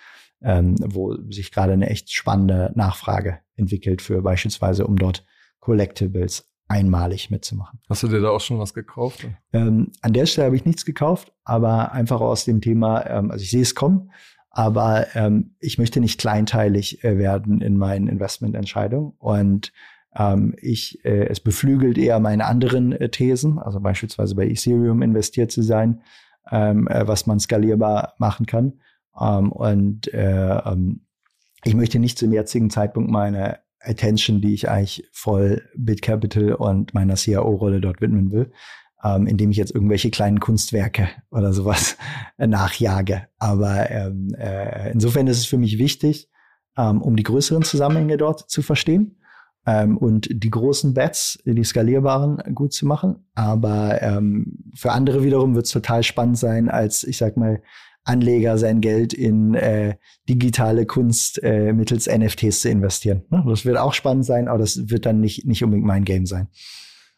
ähm, 0.42 0.76
wo 0.78 1.14
sich 1.30 1.53
gerade 1.53 1.74
eine 1.74 1.90
echt 1.90 2.11
spannende 2.11 2.72
Nachfrage 2.74 3.40
entwickelt 3.57 4.01
für 4.01 4.22
beispielsweise, 4.22 4.86
um 4.86 4.97
dort 4.97 5.26
Collectibles 5.61 6.51
einmalig 6.69 7.31
mitzumachen. 7.31 7.81
Hast 7.89 8.03
du 8.03 8.09
dir 8.09 8.21
da 8.21 8.31
auch 8.31 8.41
schon 8.41 8.59
was 8.59 8.75
gekauft? 8.75 9.27
Ähm, 9.53 9.93
an 10.01 10.12
der 10.12 10.27
Stelle 10.27 10.47
habe 10.47 10.57
ich 10.57 10.65
nichts 10.65 10.85
gekauft, 10.85 11.33
aber 11.45 11.93
einfach 11.93 12.21
aus 12.21 12.45
dem 12.45 12.61
Thema, 12.61 13.07
ähm, 13.07 13.31
also 13.31 13.43
ich 13.43 13.51
sehe 13.51 13.62
es 13.62 13.75
kommen, 13.75 14.11
aber 14.51 15.15
ähm, 15.15 15.57
ich 15.61 15.79
möchte 15.79 16.01
nicht 16.01 16.19
kleinteilig 16.19 17.05
äh, 17.05 17.19
werden 17.19 17.61
in 17.61 17.77
meinen 17.77 18.09
Investmententscheidungen 18.09 19.12
und 19.19 19.73
ähm, 20.17 20.55
ich, 20.61 21.05
äh, 21.05 21.27
es 21.27 21.41
beflügelt 21.41 21.99
eher 21.99 22.21
meine 22.21 22.47
anderen 22.47 22.93
äh, 22.93 23.09
Thesen, 23.09 23.59
also 23.59 23.81
beispielsweise 23.81 24.35
bei 24.35 24.47
Ethereum 24.47 25.03
investiert 25.03 25.51
zu 25.51 25.62
sein, 25.62 26.03
ähm, 26.51 26.89
äh, 26.89 27.07
was 27.07 27.27
man 27.27 27.41
skalierbar 27.41 28.15
machen 28.19 28.47
kann. 28.47 28.81
Ähm, 29.21 29.51
und 29.53 30.12
äh, 30.15 30.61
ich 31.65 31.75
möchte 31.75 31.99
nicht 31.99 32.19
zum 32.19 32.33
jetzigen 32.33 32.71
Zeitpunkt 32.71 33.11
meine 33.11 33.59
Attention, 33.85 34.41
die 34.41 34.55
ich 34.55 34.68
eigentlich 34.68 35.09
voll 35.12 35.62
BitCapital 35.76 36.55
und 36.55 36.95
meiner 36.95 37.14
CIO-Rolle 37.14 37.80
dort 37.80 38.01
widmen 38.01 38.30
will, 38.32 38.53
ähm, 39.03 39.26
indem 39.26 39.51
ich 39.51 39.57
jetzt 39.57 39.74
irgendwelche 39.74 40.11
kleinen 40.11 40.41
Kunstwerke 40.41 41.09
oder 41.30 41.53
sowas 41.53 41.97
nachjage. 42.39 43.28
Aber 43.39 43.91
ähm, 43.91 44.35
äh, 44.39 44.93
insofern 44.93 45.26
ist 45.26 45.39
es 45.39 45.47
für 45.47 45.59
mich 45.59 45.78
wichtig, 45.78 46.28
ähm, 46.76 47.03
um 47.03 47.16
die 47.16 47.22
größeren 47.22 47.62
Zusammenhänge 47.62 48.16
dort 48.16 48.51
zu 48.51 48.62
verstehen 48.62 49.18
ähm, 49.66 49.97
und 49.97 50.28
die 50.30 50.51
großen 50.51 50.95
Bets, 50.95 51.39
die 51.45 51.64
skalierbaren, 51.64 52.39
gut 52.55 52.72
zu 52.72 52.87
machen. 52.87 53.26
Aber 53.35 54.03
ähm, 54.03 54.59
für 54.74 54.93
andere 54.93 55.22
wiederum 55.22 55.55
wird 55.55 55.66
es 55.66 55.72
total 55.72 56.03
spannend 56.03 56.39
sein, 56.39 56.68
als 56.68 57.05
ich 57.05 57.18
sag 57.18 57.37
mal 57.37 57.62
Anleger 58.05 58.59
sein 58.59 58.81
Geld 58.81 59.13
in 59.13 59.55
äh, 59.55 59.97
digitale 60.29 60.87
Kunst 60.87 61.43
äh, 61.43 61.73
mittels 61.73 62.07
NFTs 62.07 62.61
zu 62.61 62.71
investieren. 62.71 63.23
Das 63.47 63.65
wird 63.65 63.79
auch 63.79 63.95
spannend 63.95 64.25
sein, 64.25 64.49
aber 64.49 64.59
das 64.59 64.91
wird 64.91 65.07
dann 65.07 65.21
nicht, 65.21 65.47
nicht 65.47 65.65
unbedingt 65.65 65.87
mein 65.87 66.05
Game 66.05 66.27
sein. 66.27 66.49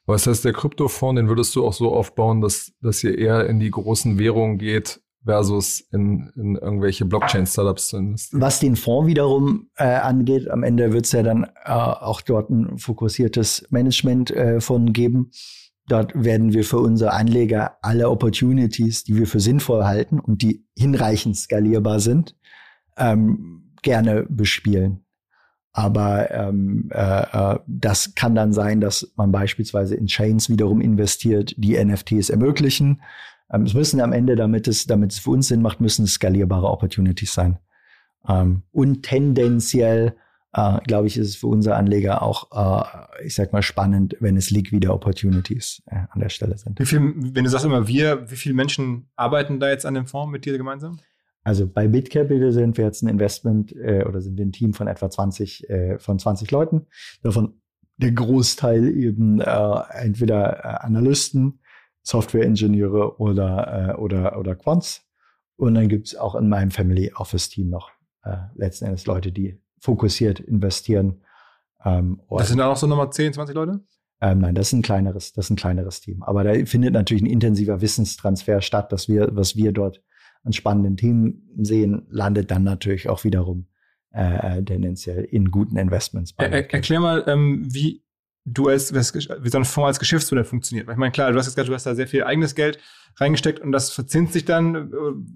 Was 0.07 0.27
heißt, 0.27 0.45
der 0.45 0.53
Kryptofonds, 0.53 1.19
den 1.19 1.29
würdest 1.29 1.55
du 1.57 1.67
auch 1.67 1.73
so 1.73 1.93
aufbauen, 1.93 2.41
dass, 2.41 2.73
dass 2.81 3.03
ihr 3.03 3.19
eher 3.19 3.49
in 3.49 3.59
die 3.59 3.71
großen 3.71 4.19
Währungen 4.19 4.59
geht, 4.59 5.01
versus 5.27 5.81
in, 5.93 6.33
in 6.37 6.55
irgendwelche 6.55 7.05
Blockchain-Startups 7.05 7.89
zu 7.89 7.97
investieren. 7.99 8.41
Was 8.41 8.61
den 8.61 8.77
Fonds 8.77 9.09
wiederum 9.09 9.69
äh, 9.77 9.85
angeht, 9.85 10.49
am 10.49 10.63
Ende 10.63 10.93
wird 10.93 11.05
es 11.05 11.13
ja 11.13 11.23
dann 11.23 11.45
äh, 11.65 11.71
auch 11.73 12.21
dort 12.23 12.49
ein 12.49 12.79
fokussiertes 12.79 13.67
Management 13.71 14.31
äh, 14.31 14.61
von 14.61 14.93
geben. 14.93 15.33
Dort 15.89 16.13
werden 16.15 16.53
wir 16.53 16.65
für 16.65 16.79
unsere 16.79 17.13
Anleger 17.13 17.79
alle 17.83 18.11
Opportunities, 18.11 19.05
die 19.05 19.17
wir 19.17 19.27
für 19.27 19.41
sinnvoll 19.41 19.85
halten 19.85 20.19
und 20.19 20.43
die 20.43 20.67
hinreichend 20.77 21.37
skalierbar 21.37 22.01
sind, 22.01 22.37
ähm, 22.97 23.73
gerne 23.83 24.27
bespielen. 24.29 25.05
Aber 25.73 26.31
ähm, 26.31 26.89
äh, 26.91 27.55
äh, 27.55 27.59
das 27.67 28.15
kann 28.15 28.35
dann 28.35 28.53
sein, 28.53 28.81
dass 28.81 29.13
man 29.17 29.31
beispielsweise 29.31 29.95
in 29.95 30.07
Chains 30.07 30.49
wiederum 30.49 30.81
investiert, 30.81 31.55
die 31.59 31.77
NFTs 31.77 32.31
ermöglichen. 32.31 33.03
Ähm, 33.53 33.65
es 33.65 33.75
müssen 33.75 34.01
am 34.01 34.15
Ende, 34.15 34.37
damit 34.37 34.69
es, 34.69 34.87
damit 34.87 35.13
es 35.13 35.19
für 35.19 35.31
uns 35.31 35.49
Sinn 35.49 35.61
macht, 35.61 35.81
müssen 35.81 36.05
es 36.05 36.15
skalierbare 36.15 36.67
Opportunities 36.67 37.35
sein. 37.35 37.59
Ähm, 38.27 38.63
und 38.73 39.03
tendenziell 39.03 40.17
äh, 40.57 40.81
glaube 40.87 41.07
ich, 41.07 41.19
ist 41.19 41.29
es 41.29 41.37
für 41.37 41.49
unsere 41.49 41.77
Anleger 41.77 42.23
auch, 42.23 42.51
äh, 42.51 43.27
ich 43.27 43.35
sag 43.35 43.53
mal, 43.53 43.63
spannend, 43.63 44.17
wenn 44.21 44.37
es 44.37 44.51
liquide 44.51 44.93
Opportunities 44.93 45.83
äh, 45.87 45.97
an 46.11 46.21
der 46.21 46.31
Stelle 46.31 46.57
sind. 46.57 46.79
Wie 46.79 46.87
viel, 46.87 47.01
wenn 47.01 47.45
du 47.45 47.51
sagst 47.51 47.67
immer 47.67 47.87
wir, 47.87 48.31
wie 48.31 48.37
viele 48.37 48.55
Menschen 48.55 49.11
arbeiten 49.17 49.61
da 49.61 49.69
jetzt 49.69 49.85
an 49.85 49.95
dem 49.95 50.07
Fonds 50.07 50.33
mit 50.33 50.47
dir 50.47 50.57
gemeinsam? 50.57 50.99
Also 51.45 51.67
bei 51.69 51.87
BitCapital 51.87 52.53
sind 52.53 52.77
wir 52.79 52.87
jetzt 52.87 53.03
ein 53.03 53.09
Investment 53.09 53.73
äh, 53.77 54.05
oder 54.09 54.21
sind 54.23 54.39
wir 54.39 54.47
ein 54.47 54.53
Team 54.53 54.73
von 54.73 54.89
etwa 54.89 55.11
20, 55.11 55.69
äh, 55.69 55.99
von 55.99 56.19
20 56.19 56.51
Leuten. 56.51 56.87
Davon 57.23 57.61
der 57.99 58.13
Großteil 58.13 58.89
eben 58.97 59.41
äh, 59.41 59.81
entweder 59.93 60.83
Analysten, 60.85 61.61
Software-Ingenieure 62.03 63.21
oder, 63.21 63.99
oder, 63.99 64.39
oder 64.39 64.55
Quants. 64.55 65.07
Und 65.57 65.75
dann 65.75 65.89
gibt's 65.89 66.15
auch 66.15 66.35
in 66.35 66.49
meinem 66.49 66.71
Family 66.71 67.13
Office 67.15 67.49
Team 67.49 67.71
noch 67.71 67.91
letzten 68.57 68.87
Endes 68.87 69.07
Leute, 69.07 69.31
die 69.31 69.61
fokussiert 69.79 70.41
investieren. 70.41 71.23
Ähm, 71.85 72.21
das 72.31 72.49
sind 72.49 72.59
dann 72.59 72.69
auch 72.69 72.77
so 72.77 72.87
nochmal 72.87 73.11
10, 73.11 73.35
20 73.35 73.55
Leute? 73.55 73.81
Ähm, 74.21 74.39
nein, 74.39 74.55
das 74.55 74.69
ist 74.69 74.73
ein 74.73 74.83
kleineres, 74.83 75.33
das 75.33 75.47
ist 75.47 75.51
ein 75.51 75.57
kleineres 75.57 76.01
Team. 76.01 76.23
Aber 76.23 76.43
da 76.43 76.53
findet 76.65 76.95
natürlich 76.95 77.23
ein 77.23 77.31
intensiver 77.31 77.81
Wissenstransfer 77.81 78.63
statt, 78.63 78.93
dass 78.93 79.09
wir, 79.09 79.29
was 79.33 79.57
wir 79.57 79.73
dort 79.73 80.03
an 80.43 80.53
spannenden 80.53 80.97
Themen 80.97 81.51
sehen, 81.59 82.07
landet 82.09 82.51
dann 82.51 82.63
natürlich 82.63 83.09
auch 83.09 83.25
wiederum 83.25 83.67
äh, 84.13 84.63
tendenziell 84.63 85.25
in 85.25 85.51
guten 85.51 85.77
Investments. 85.77 86.33
Er, 86.39 86.53
erklär 86.53 87.01
mal, 87.01 87.25
ähm, 87.27 87.67
wie 87.71 88.06
du 88.47 88.69
als, 88.69 88.95
wie 88.95 89.49
so 89.49 89.59
ein 89.59 89.65
Fonds 89.65 89.89
als 89.89 89.99
Geschäftsmodell 89.99 90.45
funktioniert. 90.45 90.87
Weil 90.87 90.95
ich 90.95 90.99
meine, 90.99 91.13
klar, 91.13 91.33
du 91.33 91.39
hast 91.39 91.47
jetzt 91.47 91.57
gesagt, 91.57 91.69
du 91.69 91.75
hast 91.75 91.85
da 91.85 91.95
sehr 91.95 92.07
viel 92.07 92.25
eigenes 92.25 92.55
Geld 92.55 92.79
reingesteckt 93.17 93.61
und 93.61 93.73
das 93.73 93.91
verzinst 93.91 94.35
sich 94.35 94.45
dann 94.45 94.93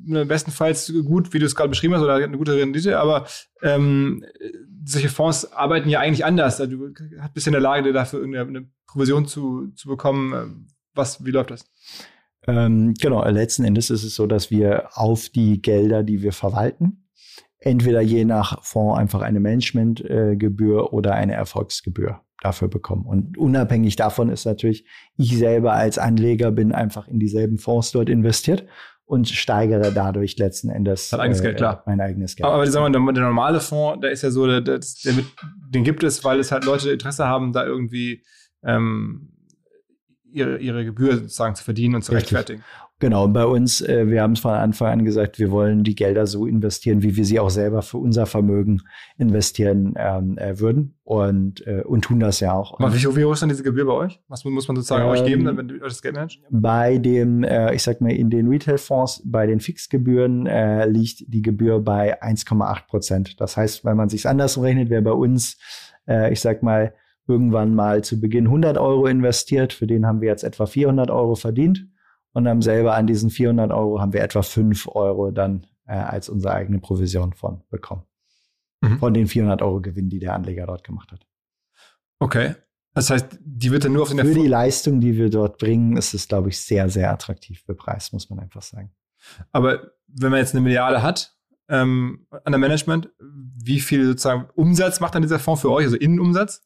äh, 0.08 0.24
bestenfalls 0.24 0.92
gut, 1.04 1.32
wie 1.32 1.38
du 1.38 1.46
es 1.46 1.56
gerade 1.56 1.70
beschrieben 1.70 1.94
hast, 1.94 2.02
oder 2.02 2.14
eine 2.14 2.38
gute 2.38 2.56
Rendite, 2.56 2.98
aber 2.98 3.26
ähm, 3.62 4.24
solche 4.84 5.08
Fonds 5.08 5.52
arbeiten 5.52 5.88
ja 5.88 5.98
eigentlich 6.00 6.24
anders. 6.24 6.60
Also, 6.60 6.76
du 6.76 6.92
bist 7.34 7.46
in 7.46 7.52
der 7.52 7.60
Lage, 7.60 7.92
dafür 7.92 8.20
irgendeine 8.20 8.68
Provision 8.86 9.26
zu, 9.26 9.68
zu 9.74 9.88
bekommen. 9.88 10.68
Was, 10.94 11.24
wie 11.24 11.30
läuft 11.30 11.50
das? 11.50 11.64
Ähm, 12.46 12.94
genau, 12.94 13.26
letzten 13.28 13.64
Endes 13.64 13.90
ist 13.90 14.04
es 14.04 14.14
so, 14.14 14.26
dass 14.26 14.50
wir 14.50 14.88
auf 14.94 15.28
die 15.28 15.60
Gelder, 15.60 16.02
die 16.02 16.22
wir 16.22 16.32
verwalten, 16.32 17.08
entweder 17.58 18.00
je 18.00 18.24
nach 18.24 18.64
Fonds 18.64 18.98
einfach 18.98 19.22
eine 19.22 19.40
Managementgebühr 19.40 20.78
äh, 20.78 20.88
oder 20.88 21.14
eine 21.14 21.34
Erfolgsgebühr 21.34 22.20
dafür 22.40 22.68
bekommen. 22.68 23.04
Und 23.06 23.36
unabhängig 23.38 23.96
davon 23.96 24.28
ist 24.28 24.44
natürlich, 24.44 24.86
ich 25.16 25.36
selber 25.36 25.72
als 25.72 25.98
Anleger 25.98 26.50
bin 26.50 26.72
einfach 26.72 27.08
in 27.08 27.18
dieselben 27.18 27.58
Fonds 27.58 27.92
dort 27.92 28.08
investiert 28.08 28.66
und 29.04 29.28
steigere 29.28 29.92
dadurch 29.92 30.38
letzten 30.38 30.70
Endes 30.70 31.10
mein 31.10 31.20
eigenes 31.20 31.42
Geld, 31.42 31.56
klar. 31.56 31.82
Mein 31.86 32.00
eigenes 32.00 32.36
Geld. 32.36 32.46
Aber, 32.46 32.54
aber 32.54 32.66
sagen 32.66 32.94
wir, 32.94 33.12
der, 33.12 33.24
normale 33.24 33.60
Fonds, 33.60 34.00
der 34.00 34.12
ist 34.12 34.22
ja 34.22 34.30
so, 34.30 34.46
der, 34.46 34.60
der, 34.60 34.78
der, 34.78 35.14
den 35.68 35.84
gibt 35.84 36.04
es, 36.04 36.24
weil 36.24 36.38
es 36.38 36.52
halt 36.52 36.64
Leute 36.64 36.90
Interesse 36.90 37.26
haben, 37.26 37.52
da 37.52 37.64
irgendwie 37.64 38.22
ähm, 38.62 39.32
ihre, 40.30 40.58
ihre 40.58 40.84
Gebühr 40.84 41.16
sozusagen 41.16 41.54
zu 41.54 41.64
verdienen 41.64 41.96
und 41.96 42.02
zu 42.02 42.12
Richtig. 42.12 42.36
rechtfertigen. 42.36 42.64
Genau, 43.00 43.26
bei 43.28 43.46
uns, 43.46 43.80
äh, 43.80 44.08
wir 44.08 44.20
haben 44.20 44.32
es 44.32 44.40
von 44.40 44.52
Anfang 44.52 44.92
an 44.92 45.04
gesagt, 45.06 45.38
wir 45.38 45.50
wollen 45.50 45.84
die 45.84 45.94
Gelder 45.94 46.26
so 46.26 46.46
investieren, 46.46 47.02
wie 47.02 47.16
wir 47.16 47.24
sie 47.24 47.40
auch 47.40 47.48
selber 47.48 47.80
für 47.80 47.96
unser 47.96 48.26
Vermögen 48.26 48.82
investieren 49.16 49.94
ähm, 49.96 50.36
äh, 50.36 50.60
würden 50.60 50.98
und, 51.02 51.66
äh, 51.66 51.82
und 51.82 52.02
tun 52.02 52.20
das 52.20 52.40
ja 52.40 52.52
auch. 52.52 52.78
Wie, 52.78 53.16
wie 53.16 53.24
hoch 53.24 53.32
ist 53.32 53.40
denn 53.40 53.48
diese 53.48 53.62
Gebühr 53.62 53.86
bei 53.86 53.94
euch? 53.94 54.20
Was 54.28 54.44
muss 54.44 54.68
man 54.68 54.76
sozusagen 54.76 55.04
ähm, 55.04 55.08
euch 55.08 55.24
geben, 55.24 55.56
wenn 55.56 55.70
ihr 55.70 55.80
das 55.80 56.02
Geld 56.02 56.14
managt? 56.14 56.40
Bei 56.50 56.98
dem, 56.98 57.42
äh, 57.42 57.74
ich 57.74 57.82
sag 57.82 58.02
mal, 58.02 58.12
in 58.12 58.28
den 58.28 58.48
Retail-Fonds, 58.48 59.22
bei 59.24 59.46
den 59.46 59.60
Fixgebühren 59.60 60.46
äh, 60.46 60.86
liegt 60.86 61.24
die 61.26 61.40
Gebühr 61.40 61.80
bei 61.80 62.22
1,8 62.22 62.86
Prozent. 62.86 63.40
Das 63.40 63.56
heißt, 63.56 63.82
wenn 63.82 63.96
man 63.96 64.10
sich 64.10 64.28
andersrum 64.28 64.64
rechnet, 64.64 64.90
wäre 64.90 65.00
bei 65.00 65.12
uns, 65.12 65.56
äh, 66.06 66.30
ich 66.30 66.42
sag 66.42 66.62
mal, 66.62 66.92
irgendwann 67.26 67.74
mal 67.74 68.04
zu 68.04 68.20
Beginn 68.20 68.44
100 68.44 68.76
Euro 68.76 69.06
investiert. 69.06 69.72
Für 69.72 69.86
den 69.86 70.04
haben 70.04 70.20
wir 70.20 70.28
jetzt 70.28 70.44
etwa 70.44 70.66
400 70.66 71.10
Euro 71.10 71.34
verdient 71.34 71.86
und 72.32 72.48
haben 72.48 72.62
selber 72.62 72.94
an 72.94 73.06
diesen 73.06 73.30
400 73.30 73.72
Euro 73.72 74.00
haben 74.00 74.12
wir 74.12 74.22
etwa 74.22 74.42
5 74.42 74.88
Euro 74.88 75.30
dann 75.30 75.66
äh, 75.86 75.94
als 75.94 76.28
unsere 76.28 76.54
eigene 76.54 76.78
Provision 76.78 77.32
von 77.32 77.62
bekommen. 77.68 78.02
Mhm. 78.80 78.98
Von 78.98 79.14
den 79.14 79.26
400 79.26 79.62
Euro 79.62 79.80
Gewinn, 79.80 80.08
die 80.08 80.18
der 80.18 80.34
Anleger 80.34 80.66
dort 80.66 80.84
gemacht 80.84 81.12
hat. 81.12 81.26
Okay. 82.18 82.54
Das 82.94 83.10
heißt, 83.10 83.38
die 83.40 83.70
wird 83.70 83.84
dann 83.84 83.92
nur 83.92 84.02
auf 84.02 84.08
den 84.08 84.18
Für 84.18 84.34
die 84.34 84.48
Leistung, 84.48 85.00
die 85.00 85.16
wir 85.16 85.30
dort 85.30 85.58
bringen, 85.58 85.96
ist 85.96 86.12
es, 86.12 86.26
glaube 86.26 86.48
ich, 86.48 86.60
sehr, 86.60 86.88
sehr 86.88 87.10
attraktiv 87.12 87.64
bepreist, 87.64 88.12
muss 88.12 88.30
man 88.30 88.40
einfach 88.40 88.62
sagen. 88.62 88.92
Aber 89.52 89.92
wenn 90.08 90.30
man 90.30 90.40
jetzt 90.40 90.54
eine 90.54 90.62
Milliarde 90.62 91.02
hat 91.02 91.36
ähm, 91.68 92.26
an 92.30 92.52
der 92.52 92.58
Management, 92.58 93.10
wie 93.18 93.80
viel 93.80 94.06
sozusagen 94.06 94.48
Umsatz 94.54 94.98
macht 94.98 95.14
dann 95.14 95.22
dieser 95.22 95.38
Fonds 95.38 95.60
für 95.60 95.70
euch, 95.70 95.84
also 95.84 95.96
Innenumsatz? 95.96 96.62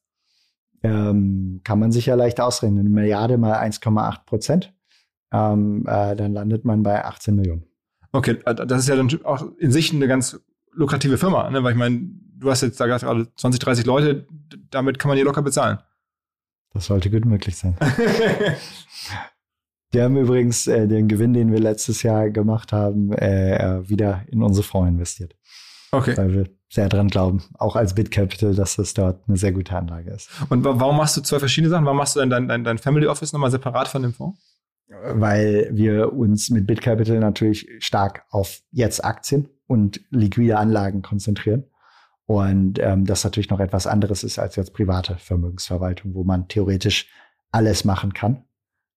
Ähm, 0.83 1.61
kann 1.65 1.79
man 1.79 1.93
sich 1.93 2.07
ja 2.07 2.15
leicht 2.15 2.41
ausrechnen. 2.41 2.81
Eine 2.81 2.91
Milliarde 2.91 3.39
mal 3.39 3.55
1,8 3.55 4.25
Prozent 4.27 4.75
ähm, 5.35 5.85
äh, 5.87 6.15
dann 6.15 6.33
landet 6.33 6.65
man 6.65 6.83
bei 6.83 7.05
18 7.05 7.35
Millionen. 7.35 7.65
Okay, 8.13 8.39
äh, 8.47 8.55
das 8.55 8.83
ist 8.83 8.89
ja 8.89 8.97
dann 8.97 9.11
auch 9.25 9.45
in 9.59 9.73
sich 9.73 9.93
eine 9.93 10.07
ganz 10.07 10.41
lukrative 10.73 11.19
Firma, 11.19 11.51
ne? 11.51 11.65
weil 11.65 11.73
ich 11.73 11.79
meine, 11.79 12.01
du 12.39 12.51
hast 12.51 12.63
jetzt 12.63 12.79
da 12.81 12.87
gerade 12.87 13.29
20, 13.35 13.61
30 13.61 13.85
Leute, 13.85 14.27
damit 14.71 14.99
kann 14.99 15.09
man 15.09 15.17
die 15.17 15.25
locker 15.25 15.43
bezahlen. 15.43 15.79
Das 16.73 16.87
sollte 16.87 17.11
gut 17.11 17.25
möglich 17.25 17.57
sein. 17.57 17.77
Wir 19.91 20.03
haben 20.03 20.17
übrigens 20.17 20.67
äh, 20.67 20.89
den 20.89 21.07
Gewinn, 21.07 21.35
den 21.35 21.53
wir 21.53 21.61
letztes 21.61 22.03
Jahr 22.03 22.29
gemacht 22.29 22.73
haben, 22.73 23.13
äh, 23.13 23.55
äh 23.55 23.89
wieder 23.89 24.25
in 24.27 24.43
unsere 24.43 24.67
Fonds 24.67 24.89
investiert. 24.89 25.37
Okay. 25.93 26.17
Weil 26.17 26.35
wir 26.35 26.49
sehr 26.69 26.89
dran 26.89 27.07
glauben, 27.07 27.45
auch 27.61 27.77
als 27.77 27.95
BitCapital, 27.95 28.57
dass 28.57 28.75
das 28.75 28.95
dort 28.95 29.23
eine 29.29 29.37
sehr 29.37 29.53
gute 29.53 29.77
Anlage 29.77 30.11
ist. 30.11 30.29
Und 30.49 30.65
warum 30.65 30.97
machst 30.97 31.17
du 31.17 31.21
zwei 31.21 31.39
verschiedene 31.39 31.71
Sachen? 31.71 31.85
Warum 31.85 31.99
machst 31.99 32.17
du 32.17 32.21
denn 32.21 32.31
dein, 32.31 32.49
dein, 32.49 32.65
dein 32.65 32.79
Family 32.79 33.07
Office 33.07 33.33
nochmal 33.33 33.53
separat 33.53 33.87
von 33.87 34.03
dem 34.03 34.13
Fonds? 34.13 34.37
Weil 34.89 35.71
wir 35.73 36.13
uns 36.13 36.51
mit 36.51 36.67
BitCapital 36.67 37.19
natürlich 37.19 37.69
stark 37.79 38.25
auf 38.31 38.61
jetzt 38.71 39.05
Aktien 39.05 39.49
und 39.67 40.01
liquide 40.11 40.59
Anlagen 40.59 41.03
konzentrieren. 41.03 41.65
Und 42.27 42.79
ähm, 42.79 43.05
das 43.05 43.25
natürlich 43.25 43.51
noch 43.51 43.61
etwas 43.61 43.87
anderes 43.87 44.25
ist 44.25 44.39
als 44.39 44.57
jetzt 44.57 44.73
private 44.73 45.17
Vermögensverwaltung, 45.19 46.15
wo 46.15 46.25
man 46.25 46.49
theoretisch 46.49 47.09
alles 47.51 47.85
machen 47.85 48.15
kann 48.15 48.45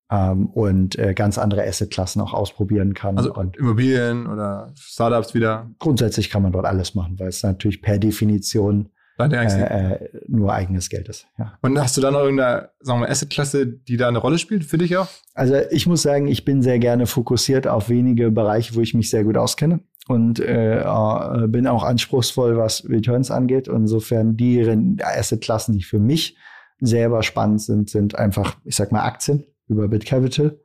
ähm, 0.09 0.47
und 0.47 0.97
äh, 0.97 1.13
ganz 1.13 1.37
andere 1.37 1.63
Assetklassen 1.67 2.21
auch 2.21 2.33
ausprobieren 2.33 2.93
kann. 2.93 3.17
Also 3.17 3.33
und 3.33 3.57
Immobilien 3.57 4.27
oder 4.27 4.71
Startups 4.75 5.33
wieder? 5.33 5.69
Grundsätzlich 5.79 6.29
kann 6.29 6.41
man 6.41 6.53
dort 6.53 6.65
alles 6.65 6.95
machen, 6.95 7.19
weil 7.19 7.27
es 7.27 7.43
natürlich 7.43 7.81
per 7.81 7.99
Definition 7.99 8.89
äh, 9.19 9.93
äh, 9.93 10.09
nur 10.27 10.53
eigenes 10.53 10.89
Geld 10.89 11.09
ist. 11.09 11.27
Ja. 11.37 11.57
Und 11.61 11.79
hast 11.79 11.97
du 11.97 12.01
dann 12.01 12.13
noch 12.13 12.21
irgendeine, 12.21 12.69
sagen 12.81 13.01
wir, 13.01 13.09
Assetklasse, 13.09 13.65
die 13.65 13.97
da 13.97 14.07
eine 14.07 14.19
Rolle 14.19 14.37
spielt 14.37 14.63
für 14.63 14.77
dich 14.77 14.95
auch? 14.97 15.07
Also 15.33 15.55
ich 15.71 15.87
muss 15.87 16.03
sagen, 16.03 16.27
ich 16.27 16.45
bin 16.45 16.61
sehr 16.61 16.79
gerne 16.79 17.07
fokussiert 17.07 17.67
auf 17.67 17.89
wenige 17.89 18.31
Bereiche, 18.31 18.75
wo 18.75 18.81
ich 18.81 18.93
mich 18.93 19.09
sehr 19.09 19.23
gut 19.23 19.37
auskenne 19.37 19.79
und 20.07 20.39
äh, 20.39 20.81
äh 20.81 21.47
bin 21.47 21.67
auch 21.67 21.83
anspruchsvoll, 21.83 22.57
was 22.57 22.87
Returns 22.87 23.31
angeht. 23.31 23.67
Insofern 23.67 24.37
die 24.37 24.61
Assetklassen, 25.01 25.73
die 25.73 25.83
für 25.83 25.99
mich 25.99 26.37
selber 26.79 27.23
spannend 27.23 27.61
sind, 27.61 27.89
sind 27.89 28.15
einfach, 28.15 28.57
ich 28.63 28.75
sag 28.75 28.91
mal, 28.91 29.01
Aktien 29.01 29.45
über 29.67 29.87
BitCapital 29.87 30.59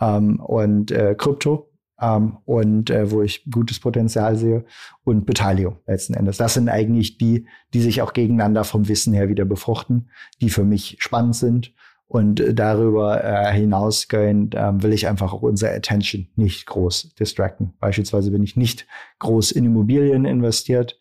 ähm, 0.00 0.40
und 0.40 0.90
äh, 0.90 1.14
Krypto 1.16 1.67
ähm, 2.00 2.38
und 2.44 2.90
äh, 2.90 3.10
wo 3.10 3.22
ich 3.22 3.44
gutes 3.50 3.80
Potenzial 3.80 4.36
sehe 4.36 4.64
und 5.04 5.26
Beteiligung 5.26 5.78
letzten 5.86 6.14
Endes. 6.14 6.36
Das 6.36 6.54
sind 6.54 6.68
eigentlich 6.68 7.18
die, 7.18 7.46
die 7.74 7.80
sich 7.80 8.02
auch 8.02 8.12
gegeneinander 8.12 8.64
vom 8.64 8.88
Wissen 8.88 9.12
her 9.12 9.28
wieder 9.28 9.44
befruchten, 9.44 10.10
die 10.40 10.50
für 10.50 10.64
mich 10.64 10.96
spannend 11.00 11.36
sind. 11.36 11.72
Und 12.06 12.40
äh, 12.40 12.54
darüber 12.54 13.22
äh, 13.22 13.52
hinausgehend 13.52 14.54
äh, 14.54 14.82
will 14.82 14.92
ich 14.92 15.08
einfach 15.08 15.32
auch 15.32 15.42
unsere 15.42 15.74
Attention 15.74 16.28
nicht 16.36 16.66
groß 16.66 17.14
distracten. 17.14 17.74
Beispielsweise 17.80 18.30
bin 18.30 18.42
ich 18.42 18.56
nicht 18.56 18.86
groß 19.18 19.52
in 19.52 19.66
Immobilien 19.66 20.24
investiert, 20.24 20.98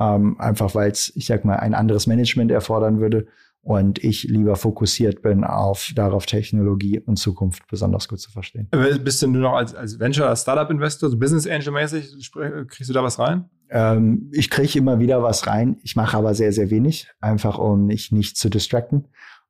ähm, 0.00 0.40
einfach 0.40 0.74
weil 0.74 0.90
es, 0.90 1.12
ich 1.14 1.26
sag 1.26 1.44
mal, 1.44 1.56
ein 1.56 1.74
anderes 1.74 2.06
Management 2.06 2.50
erfordern 2.50 3.00
würde 3.00 3.26
und 3.66 4.04
ich 4.04 4.22
lieber 4.22 4.54
fokussiert 4.54 5.22
bin 5.22 5.42
auf 5.42 5.90
darauf 5.96 6.24
Technologie 6.24 7.00
und 7.00 7.16
Zukunft 7.16 7.66
besonders 7.68 8.06
gut 8.06 8.20
zu 8.20 8.30
verstehen. 8.30 8.68
Bist 9.02 9.20
du 9.22 9.26
nur 9.26 9.42
noch 9.42 9.54
als, 9.54 9.74
als 9.74 9.98
Venture, 9.98 10.28
als 10.28 10.42
Startup-Investor, 10.42 11.10
so 11.10 11.18
Business 11.18 11.48
Angel-mäßig, 11.48 12.30
kriegst 12.68 12.88
du 12.88 12.92
da 12.92 13.02
was 13.02 13.18
rein? 13.18 13.50
Ähm, 13.68 14.30
ich 14.32 14.50
kriege 14.50 14.78
immer 14.78 15.00
wieder 15.00 15.20
was 15.24 15.48
rein. 15.48 15.78
Ich 15.82 15.96
mache 15.96 16.16
aber 16.16 16.32
sehr, 16.36 16.52
sehr 16.52 16.70
wenig, 16.70 17.10
einfach 17.20 17.58
um 17.58 17.86
mich 17.86 18.12
nicht 18.12 18.36
zu 18.36 18.48
distracten. 18.50 19.08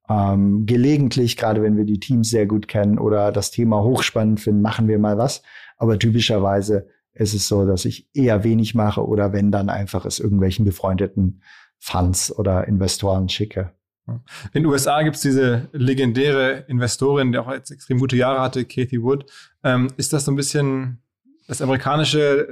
Ähm, 0.08 0.64
gelegentlich, 0.64 1.36
gerade 1.36 1.62
wenn 1.62 1.76
wir 1.76 1.84
die 1.84 2.00
Teams 2.00 2.30
sehr 2.30 2.46
gut 2.46 2.68
kennen 2.68 2.98
oder 2.98 3.32
das 3.32 3.50
Thema 3.50 3.82
hochspannend 3.82 4.40
finden, 4.40 4.62
machen 4.62 4.88
wir 4.88 4.98
mal 4.98 5.18
was. 5.18 5.42
Aber 5.76 5.98
typischerweise 5.98 6.88
ist 7.12 7.34
es 7.34 7.48
so, 7.48 7.66
dass 7.66 7.84
ich 7.84 8.08
eher 8.14 8.44
wenig 8.44 8.74
mache 8.74 9.06
oder 9.06 9.34
wenn 9.34 9.52
dann 9.52 9.68
einfach 9.68 10.06
es 10.06 10.20
irgendwelchen 10.20 10.64
befreundeten 10.64 11.42
Funds 11.78 12.34
oder 12.34 12.66
Investoren 12.66 13.28
schicke. 13.28 13.75
In 14.06 14.62
den 14.62 14.66
USA 14.66 15.02
gibt 15.02 15.16
es 15.16 15.22
diese 15.22 15.68
legendäre 15.72 16.64
Investorin, 16.68 17.32
die 17.32 17.38
auch 17.38 17.50
jetzt 17.50 17.70
extrem 17.70 17.98
gute 17.98 18.16
Jahre 18.16 18.40
hatte, 18.40 18.64
Kathy 18.64 19.02
Wood. 19.02 19.26
Ähm, 19.64 19.88
ist 19.96 20.12
das 20.12 20.24
so 20.24 20.32
ein 20.32 20.36
bisschen 20.36 21.02
das 21.48 21.60
amerikanische 21.60 22.48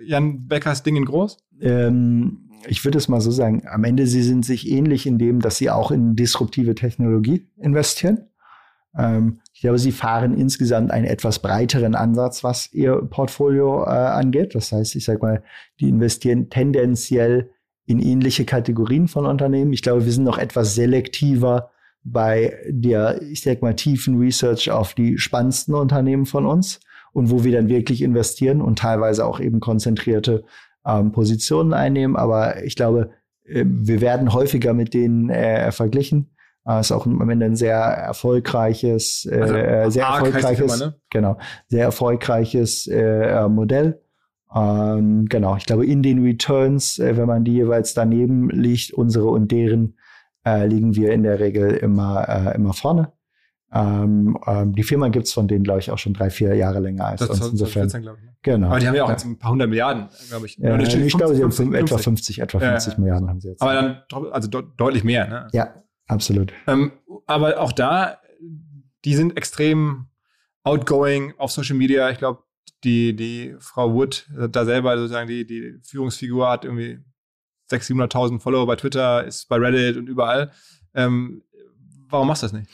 äh, 0.00 0.04
Jan 0.04 0.46
Beckers 0.46 0.82
Ding 0.82 0.96
in 0.96 1.04
groß? 1.04 1.38
Ähm, 1.60 2.50
ich 2.66 2.84
würde 2.84 2.98
es 2.98 3.08
mal 3.08 3.20
so 3.20 3.30
sagen, 3.30 3.62
am 3.68 3.84
Ende 3.84 4.06
sie 4.06 4.22
sind 4.22 4.44
sich 4.44 4.68
ähnlich 4.68 5.06
in 5.06 5.18
dem, 5.18 5.40
dass 5.40 5.56
sie 5.56 5.70
auch 5.70 5.90
in 5.90 6.16
disruptive 6.16 6.74
Technologie 6.74 7.48
investieren. 7.56 8.28
Ähm, 8.96 9.40
ich 9.52 9.60
glaube, 9.60 9.78
sie 9.78 9.92
fahren 9.92 10.34
insgesamt 10.34 10.90
einen 10.90 11.06
etwas 11.06 11.40
breiteren 11.40 11.94
Ansatz, 11.94 12.44
was 12.44 12.72
ihr 12.72 12.96
Portfolio 12.96 13.84
äh, 13.84 13.88
angeht. 13.88 14.54
Das 14.54 14.72
heißt, 14.72 14.96
ich 14.96 15.04
sage 15.04 15.20
mal, 15.20 15.42
die 15.80 15.88
investieren 15.88 16.50
tendenziell 16.50 17.50
in 17.88 18.00
ähnliche 18.00 18.44
Kategorien 18.44 19.08
von 19.08 19.24
Unternehmen. 19.24 19.72
Ich 19.72 19.80
glaube, 19.80 20.04
wir 20.04 20.12
sind 20.12 20.24
noch 20.24 20.36
etwas 20.36 20.74
selektiver 20.74 21.70
bei 22.04 22.54
der, 22.68 23.22
ich 23.22 23.40
sag 23.40 23.62
mal, 23.62 23.74
tiefen 23.74 24.18
Research 24.18 24.70
auf 24.70 24.92
die 24.92 25.16
spannendsten 25.16 25.74
Unternehmen 25.74 26.26
von 26.26 26.44
uns 26.44 26.80
und 27.12 27.30
wo 27.30 27.44
wir 27.44 27.52
dann 27.52 27.68
wirklich 27.68 28.02
investieren 28.02 28.60
und 28.60 28.78
teilweise 28.78 29.24
auch 29.24 29.40
eben 29.40 29.60
konzentrierte 29.60 30.44
ähm, 30.86 31.12
Positionen 31.12 31.72
einnehmen. 31.72 32.14
Aber 32.16 32.62
ich 32.62 32.76
glaube, 32.76 33.10
äh, 33.44 33.64
wir 33.66 34.02
werden 34.02 34.34
häufiger 34.34 34.74
mit 34.74 34.92
denen 34.92 35.30
äh, 35.30 35.72
verglichen. 35.72 36.36
Äh, 36.66 36.80
ist 36.80 36.92
auch 36.92 37.06
am 37.06 37.30
Ende 37.30 37.46
ein 37.46 37.56
sehr 37.56 37.78
erfolgreiches, 37.78 39.26
äh, 39.30 39.40
also, 39.40 39.54
äh, 39.54 39.90
sehr 39.90 40.04
erfolgreiches, 40.04 40.76
Firma, 40.76 40.76
ne? 40.76 41.00
genau, 41.08 41.38
sehr 41.68 41.84
erfolgreiches 41.84 42.86
äh, 42.86 43.48
Modell. 43.48 44.02
Ähm, 44.54 45.26
genau, 45.26 45.56
ich 45.56 45.66
glaube, 45.66 45.86
in 45.86 46.02
den 46.02 46.22
Returns, 46.22 46.98
äh, 46.98 47.16
wenn 47.16 47.26
man 47.26 47.44
die 47.44 47.52
jeweils 47.52 47.94
daneben 47.94 48.50
liegt, 48.50 48.92
unsere 48.92 49.26
und 49.26 49.52
deren, 49.52 49.98
äh, 50.46 50.66
liegen 50.66 50.94
wir 50.96 51.12
in 51.12 51.22
der 51.22 51.40
Regel 51.40 51.70
immer, 51.72 52.28
äh, 52.28 52.54
immer 52.54 52.72
vorne. 52.72 53.12
Ähm, 53.70 54.38
ähm, 54.46 54.74
die 54.74 54.82
Firma 54.82 55.08
gibt's 55.08 55.32
von 55.32 55.46
denen, 55.46 55.62
glaube 55.62 55.80
ich, 55.80 55.90
auch 55.90 55.98
schon 55.98 56.14
drei, 56.14 56.30
vier 56.30 56.54
Jahre 56.54 56.80
länger 56.80 57.06
als 57.06 57.20
das 57.20 57.30
uns. 57.30 57.50
Insofern. 57.50 57.90
14, 57.90 58.00
ich, 58.00 58.06
ne? 58.06 58.16
Genau. 58.42 58.68
Aber 58.68 58.78
die 58.78 58.88
haben 58.88 58.94
ja 58.94 59.04
auch 59.04 59.10
jetzt 59.10 59.24
ein 59.24 59.38
paar 59.38 59.50
hundert 59.50 59.68
Milliarden, 59.68 60.08
glaube 60.28 60.46
ich. 60.46 60.56
Ja, 60.56 60.78
ich 60.78 60.90
50, 60.90 61.12
glaube, 61.18 61.34
sie 61.34 61.42
haben 61.42 61.52
50, 61.52 61.80
etwa 61.80 61.98
50, 61.98 62.38
etwa 62.40 62.58
50 62.60 62.92
ja, 62.94 62.98
Milliarden 62.98 63.28
haben 63.28 63.40
sie 63.40 63.48
jetzt. 63.48 63.60
Aber 63.60 63.74
dann 63.74 64.02
also 64.32 64.48
de 64.48 64.62
deutlich 64.76 65.04
mehr, 65.04 65.28
ne? 65.28 65.48
Ja, 65.52 65.74
absolut. 66.06 66.52
Ähm, 66.66 66.92
aber 67.26 67.60
auch 67.60 67.72
da, 67.72 68.18
die 69.04 69.14
sind 69.14 69.36
extrem 69.36 70.06
outgoing 70.62 71.34
auf 71.36 71.50
Social 71.50 71.76
Media. 71.76 72.08
Ich 72.10 72.18
glaube, 72.18 72.42
die, 72.84 73.14
die 73.14 73.54
Frau 73.58 73.92
Wood, 73.94 74.28
da 74.50 74.64
selber 74.64 74.96
sozusagen 74.98 75.28
die, 75.28 75.46
die 75.46 75.78
Führungsfigur 75.82 76.48
hat 76.48 76.64
irgendwie 76.64 76.98
600.000, 77.70 78.10
700.000 78.10 78.40
Follower 78.40 78.66
bei 78.66 78.76
Twitter, 78.76 79.24
ist 79.24 79.48
bei 79.48 79.56
Reddit 79.56 79.96
und 79.96 80.08
überall. 80.08 80.50
Ähm, 80.94 81.42
warum 82.08 82.28
machst 82.28 82.42
du 82.42 82.46
das 82.46 82.52
nicht? 82.52 82.70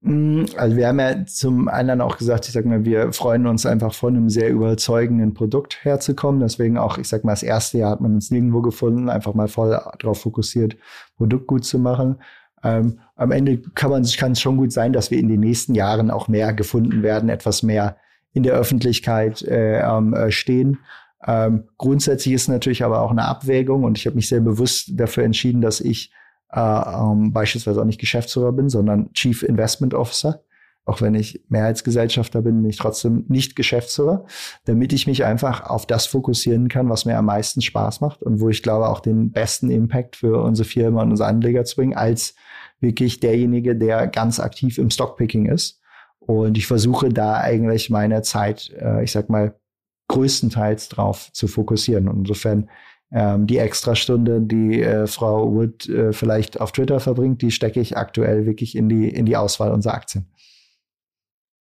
Mm, 0.00 0.44
also 0.56 0.76
wir 0.76 0.88
haben 0.88 1.00
ja 1.00 1.26
zum 1.26 1.68
anderen 1.68 2.00
auch 2.00 2.18
gesagt, 2.18 2.46
ich 2.46 2.52
sag 2.52 2.64
mal, 2.64 2.84
wir 2.84 3.12
freuen 3.12 3.46
uns 3.46 3.66
einfach 3.66 3.92
von 3.92 4.16
einem 4.16 4.30
sehr 4.30 4.50
überzeugenden 4.50 5.34
Produkt 5.34 5.84
herzukommen. 5.84 6.40
Deswegen 6.40 6.78
auch, 6.78 6.98
ich 6.98 7.08
sag 7.08 7.24
mal, 7.24 7.32
das 7.32 7.42
erste 7.42 7.78
Jahr 7.78 7.90
hat 7.90 8.00
man 8.00 8.14
uns 8.14 8.30
nirgendwo 8.30 8.62
gefunden, 8.62 9.08
einfach 9.08 9.34
mal 9.34 9.48
voll 9.48 9.70
darauf 9.98 10.20
fokussiert, 10.20 10.76
Produkt 11.16 11.48
gut 11.48 11.64
zu 11.64 11.78
machen. 11.78 12.22
Ähm, 12.62 13.00
am 13.16 13.30
Ende 13.32 13.58
kann 13.74 13.90
man 13.90 14.04
kann 14.04 14.32
es 14.32 14.40
schon 14.40 14.56
gut 14.56 14.72
sein, 14.72 14.92
dass 14.92 15.10
wir 15.10 15.18
in 15.18 15.28
den 15.28 15.40
nächsten 15.40 15.74
Jahren 15.74 16.10
auch 16.10 16.28
mehr 16.28 16.52
gefunden 16.52 17.02
werden, 17.02 17.28
etwas 17.28 17.62
mehr 17.62 17.96
in 18.38 18.44
der 18.44 18.54
Öffentlichkeit 18.54 19.42
äh, 19.42 19.80
äh, 19.80 20.30
stehen. 20.30 20.78
Ähm, 21.26 21.64
grundsätzlich 21.76 22.34
ist 22.34 22.48
natürlich 22.48 22.84
aber 22.84 23.02
auch 23.02 23.10
eine 23.10 23.24
Abwägung 23.24 23.82
und 23.82 23.98
ich 23.98 24.06
habe 24.06 24.16
mich 24.16 24.28
sehr 24.28 24.40
bewusst 24.40 24.92
dafür 24.94 25.24
entschieden, 25.24 25.60
dass 25.60 25.80
ich 25.80 26.12
äh, 26.52 26.60
ähm, 26.60 27.32
beispielsweise 27.32 27.80
auch 27.80 27.84
nicht 27.84 28.00
Geschäftsführer 28.00 28.52
bin, 28.52 28.68
sondern 28.68 29.12
Chief 29.12 29.42
Investment 29.42 29.92
Officer. 29.92 30.42
Auch 30.84 31.02
wenn 31.02 31.14
ich 31.14 31.44
Mehrheitsgesellschafter 31.48 32.40
bin, 32.40 32.62
bin 32.62 32.70
ich 32.70 32.78
trotzdem 32.78 33.24
nicht 33.28 33.56
Geschäftsführer, 33.56 34.24
damit 34.64 34.92
ich 34.94 35.06
mich 35.06 35.24
einfach 35.24 35.68
auf 35.68 35.84
das 35.84 36.06
fokussieren 36.06 36.68
kann, 36.68 36.88
was 36.88 37.04
mir 37.04 37.18
am 37.18 37.26
meisten 37.26 37.60
Spaß 37.60 38.00
macht 38.00 38.22
und 38.22 38.40
wo 38.40 38.48
ich 38.48 38.62
glaube 38.62 38.88
auch 38.88 39.00
den 39.00 39.32
besten 39.32 39.68
Impact 39.68 40.16
für 40.16 40.40
unsere 40.42 40.66
Firma 40.66 41.02
und 41.02 41.10
unsere 41.10 41.28
Anleger 41.28 41.64
zu 41.64 41.76
bringen, 41.76 41.96
als 41.96 42.36
wirklich 42.80 43.20
derjenige, 43.20 43.76
der 43.76 44.06
ganz 44.06 44.40
aktiv 44.40 44.78
im 44.78 44.88
Stockpicking 44.88 45.46
ist. 45.46 45.77
Und 46.28 46.58
ich 46.58 46.66
versuche 46.66 47.08
da 47.08 47.40
eigentlich 47.40 47.88
meine 47.88 48.20
Zeit, 48.20 48.70
äh, 48.78 49.02
ich 49.02 49.12
sag 49.12 49.30
mal, 49.30 49.54
größtenteils 50.08 50.90
drauf 50.90 51.32
zu 51.32 51.48
fokussieren. 51.48 52.06
Und 52.06 52.18
insofern 52.18 52.68
ähm, 53.10 53.46
die 53.46 53.56
Extrastunde, 53.56 54.42
die 54.42 54.82
äh, 54.82 55.06
Frau 55.06 55.50
Wood 55.54 55.88
äh, 55.88 56.12
vielleicht 56.12 56.60
auf 56.60 56.72
Twitter 56.72 57.00
verbringt, 57.00 57.40
die 57.40 57.50
stecke 57.50 57.80
ich 57.80 57.96
aktuell 57.96 58.44
wirklich 58.44 58.76
in 58.76 58.90
die, 58.90 59.08
in 59.08 59.24
die 59.24 59.38
Auswahl 59.38 59.72
unserer 59.72 59.94
Aktien. 59.94 60.26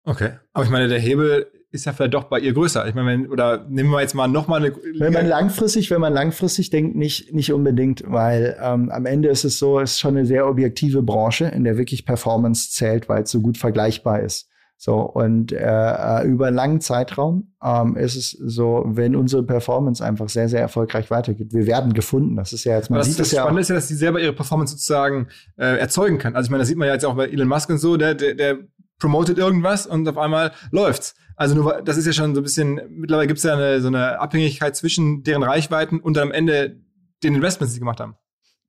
Okay. 0.02 0.30
Aber 0.52 0.64
ich 0.64 0.70
meine, 0.70 0.88
der 0.88 0.98
Hebel 0.98 1.46
ist 1.70 1.86
ja 1.86 1.92
vielleicht 1.92 2.14
doch 2.14 2.24
bei 2.24 2.40
ihr 2.40 2.52
größer. 2.52 2.88
Ich 2.88 2.96
meine, 2.96 3.10
wenn, 3.10 3.28
oder 3.28 3.64
nehmen 3.68 3.90
wir 3.90 4.00
jetzt 4.00 4.14
mal 4.16 4.26
noch 4.26 4.48
mal 4.48 4.56
eine. 4.56 4.74
Wenn 4.98 5.12
man 5.12 5.26
langfristig, 5.26 5.88
wenn 5.92 6.00
man 6.00 6.12
langfristig 6.12 6.70
denkt, 6.70 6.96
nicht, 6.96 7.32
nicht 7.32 7.52
unbedingt, 7.52 8.02
weil 8.06 8.58
ähm, 8.60 8.90
am 8.90 9.06
Ende 9.06 9.28
ist 9.28 9.44
es 9.44 9.60
so, 9.60 9.78
es 9.78 9.92
ist 9.92 10.00
schon 10.00 10.16
eine 10.16 10.26
sehr 10.26 10.48
objektive 10.48 11.02
Branche, 11.02 11.44
in 11.44 11.62
der 11.62 11.78
wirklich 11.78 12.04
Performance 12.04 12.72
zählt, 12.72 13.08
weil 13.08 13.22
es 13.22 13.30
so 13.30 13.40
gut 13.40 13.56
vergleichbar 13.56 14.20
ist. 14.20 14.47
So, 14.80 15.00
und 15.00 15.50
äh, 15.50 15.56
äh, 15.58 16.24
über 16.24 16.46
einen 16.46 16.54
langen 16.54 16.80
Zeitraum 16.80 17.52
ähm, 17.60 17.96
ist 17.96 18.14
es 18.14 18.30
so, 18.30 18.84
wenn 18.86 19.16
unsere 19.16 19.42
Performance 19.42 20.04
einfach 20.04 20.28
sehr, 20.28 20.48
sehr 20.48 20.60
erfolgreich 20.60 21.10
weitergeht. 21.10 21.52
Wir 21.52 21.66
werden 21.66 21.94
gefunden. 21.94 22.36
Das 22.36 22.52
ist 22.52 22.62
ja 22.62 22.76
jetzt 22.76 22.88
mal. 22.88 22.98
Das, 22.98 23.16
das 23.16 23.32
Spannende 23.32 23.54
ja 23.54 23.60
ist 23.60 23.68
ja, 23.70 23.74
dass 23.74 23.88
die 23.88 23.94
selber 23.94 24.20
ihre 24.20 24.32
Performance 24.32 24.74
sozusagen 24.74 25.26
äh, 25.56 25.78
erzeugen 25.78 26.18
kann. 26.18 26.36
Also 26.36 26.46
ich 26.46 26.50
meine, 26.52 26.60
das 26.60 26.68
sieht 26.68 26.78
man 26.78 26.86
ja 26.86 26.94
jetzt 26.94 27.04
auch 27.04 27.16
bei 27.16 27.26
Elon 27.26 27.48
Musk 27.48 27.68
und 27.70 27.78
so, 27.78 27.96
der, 27.96 28.14
der, 28.14 28.34
der 28.34 28.58
promotet 29.00 29.36
irgendwas 29.36 29.84
und 29.84 30.08
auf 30.08 30.16
einmal 30.16 30.52
läuft's. 30.70 31.16
Also 31.34 31.56
nur, 31.56 31.82
das 31.82 31.96
ist 31.96 32.06
ja 32.06 32.12
schon 32.12 32.36
so 32.36 32.40
ein 32.40 32.44
bisschen, 32.44 32.80
mittlerweile 32.88 33.26
gibt 33.26 33.38
es 33.38 33.44
ja 33.44 33.54
eine, 33.54 33.80
so 33.80 33.88
eine 33.88 34.20
Abhängigkeit 34.20 34.76
zwischen 34.76 35.24
deren 35.24 35.42
Reichweiten 35.42 35.98
und 35.98 36.16
dann 36.16 36.28
am 36.28 36.32
Ende 36.32 36.80
den 37.24 37.34
Investments, 37.34 37.72
die 37.72 37.74
sie 37.74 37.80
gemacht 37.80 37.98
haben. 37.98 38.14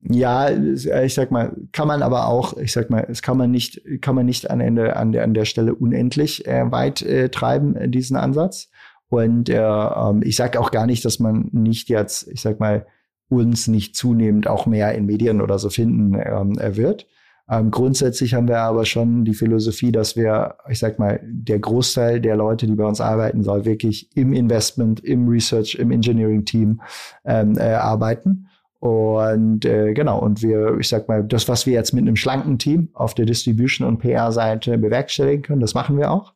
Ja, 0.02 0.48
äh, 0.48 1.06
ich 1.06 1.14
sag 1.14 1.30
mal, 1.30 1.54
kann 1.72 1.88
man 1.88 2.02
aber 2.02 2.26
auch, 2.26 2.56
ich 2.56 2.72
sag 2.72 2.90
mal, 2.90 3.06
es 3.10 3.22
kann 3.22 3.36
man 3.36 3.50
nicht, 3.50 3.82
kann 4.00 4.14
man 4.14 4.26
nicht 4.26 4.50
an 4.50 4.60
Ende 4.60 4.96
an 4.96 5.12
der 5.12 5.24
an 5.24 5.34
der 5.34 5.44
Stelle 5.44 5.74
unendlich 5.74 6.46
äh, 6.46 6.70
weit 6.70 7.02
äh, 7.02 7.28
treiben 7.28 7.76
äh, 7.76 7.88
diesen 7.88 8.16
Ansatz. 8.16 8.68
Und 9.08 9.48
äh, 9.48 9.58
ähm, 9.58 10.22
ich 10.24 10.36
sage 10.36 10.60
auch 10.60 10.70
gar 10.70 10.86
nicht, 10.86 11.04
dass 11.04 11.18
man 11.18 11.48
nicht 11.52 11.88
jetzt, 11.88 12.28
ich 12.28 12.40
sag 12.40 12.60
mal, 12.60 12.86
uns 13.28 13.68
nicht 13.68 13.96
zunehmend 13.96 14.48
auch 14.48 14.66
mehr 14.66 14.94
in 14.94 15.06
Medien 15.06 15.40
oder 15.40 15.58
so 15.58 15.68
finden 15.68 16.14
ähm, 16.14 16.58
wird. 16.76 17.06
Ähm, 17.48 17.72
grundsätzlich 17.72 18.34
haben 18.34 18.46
wir 18.46 18.60
aber 18.60 18.84
schon 18.84 19.24
die 19.24 19.34
Philosophie, 19.34 19.90
dass 19.90 20.16
wir, 20.16 20.56
ich 20.68 20.78
sag 20.78 21.00
mal, 21.00 21.20
der 21.24 21.58
Großteil 21.58 22.20
der 22.20 22.36
Leute, 22.36 22.66
die 22.68 22.76
bei 22.76 22.84
uns 22.84 23.00
arbeiten, 23.00 23.42
soll 23.42 23.64
wirklich 23.64 24.16
im 24.16 24.32
Investment, 24.32 25.00
im 25.00 25.28
Research, 25.28 25.74
im 25.74 25.90
Engineering-Team 25.90 26.80
ähm, 27.24 27.58
äh, 27.58 27.74
arbeiten. 27.74 28.46
Und 28.80 29.66
äh, 29.66 29.92
genau, 29.92 30.18
und 30.18 30.42
wir, 30.42 30.78
ich 30.80 30.88
sag 30.88 31.06
mal, 31.06 31.22
das, 31.22 31.48
was 31.48 31.66
wir 31.66 31.74
jetzt 31.74 31.92
mit 31.92 32.02
einem 32.02 32.16
schlanken 32.16 32.58
Team 32.58 32.88
auf 32.94 33.14
der 33.14 33.26
Distribution- 33.26 33.86
und 33.86 33.98
PR-Seite 33.98 34.78
bewerkstelligen 34.78 35.42
können, 35.42 35.60
das 35.60 35.74
machen 35.74 35.98
wir 35.98 36.10
auch. 36.10 36.32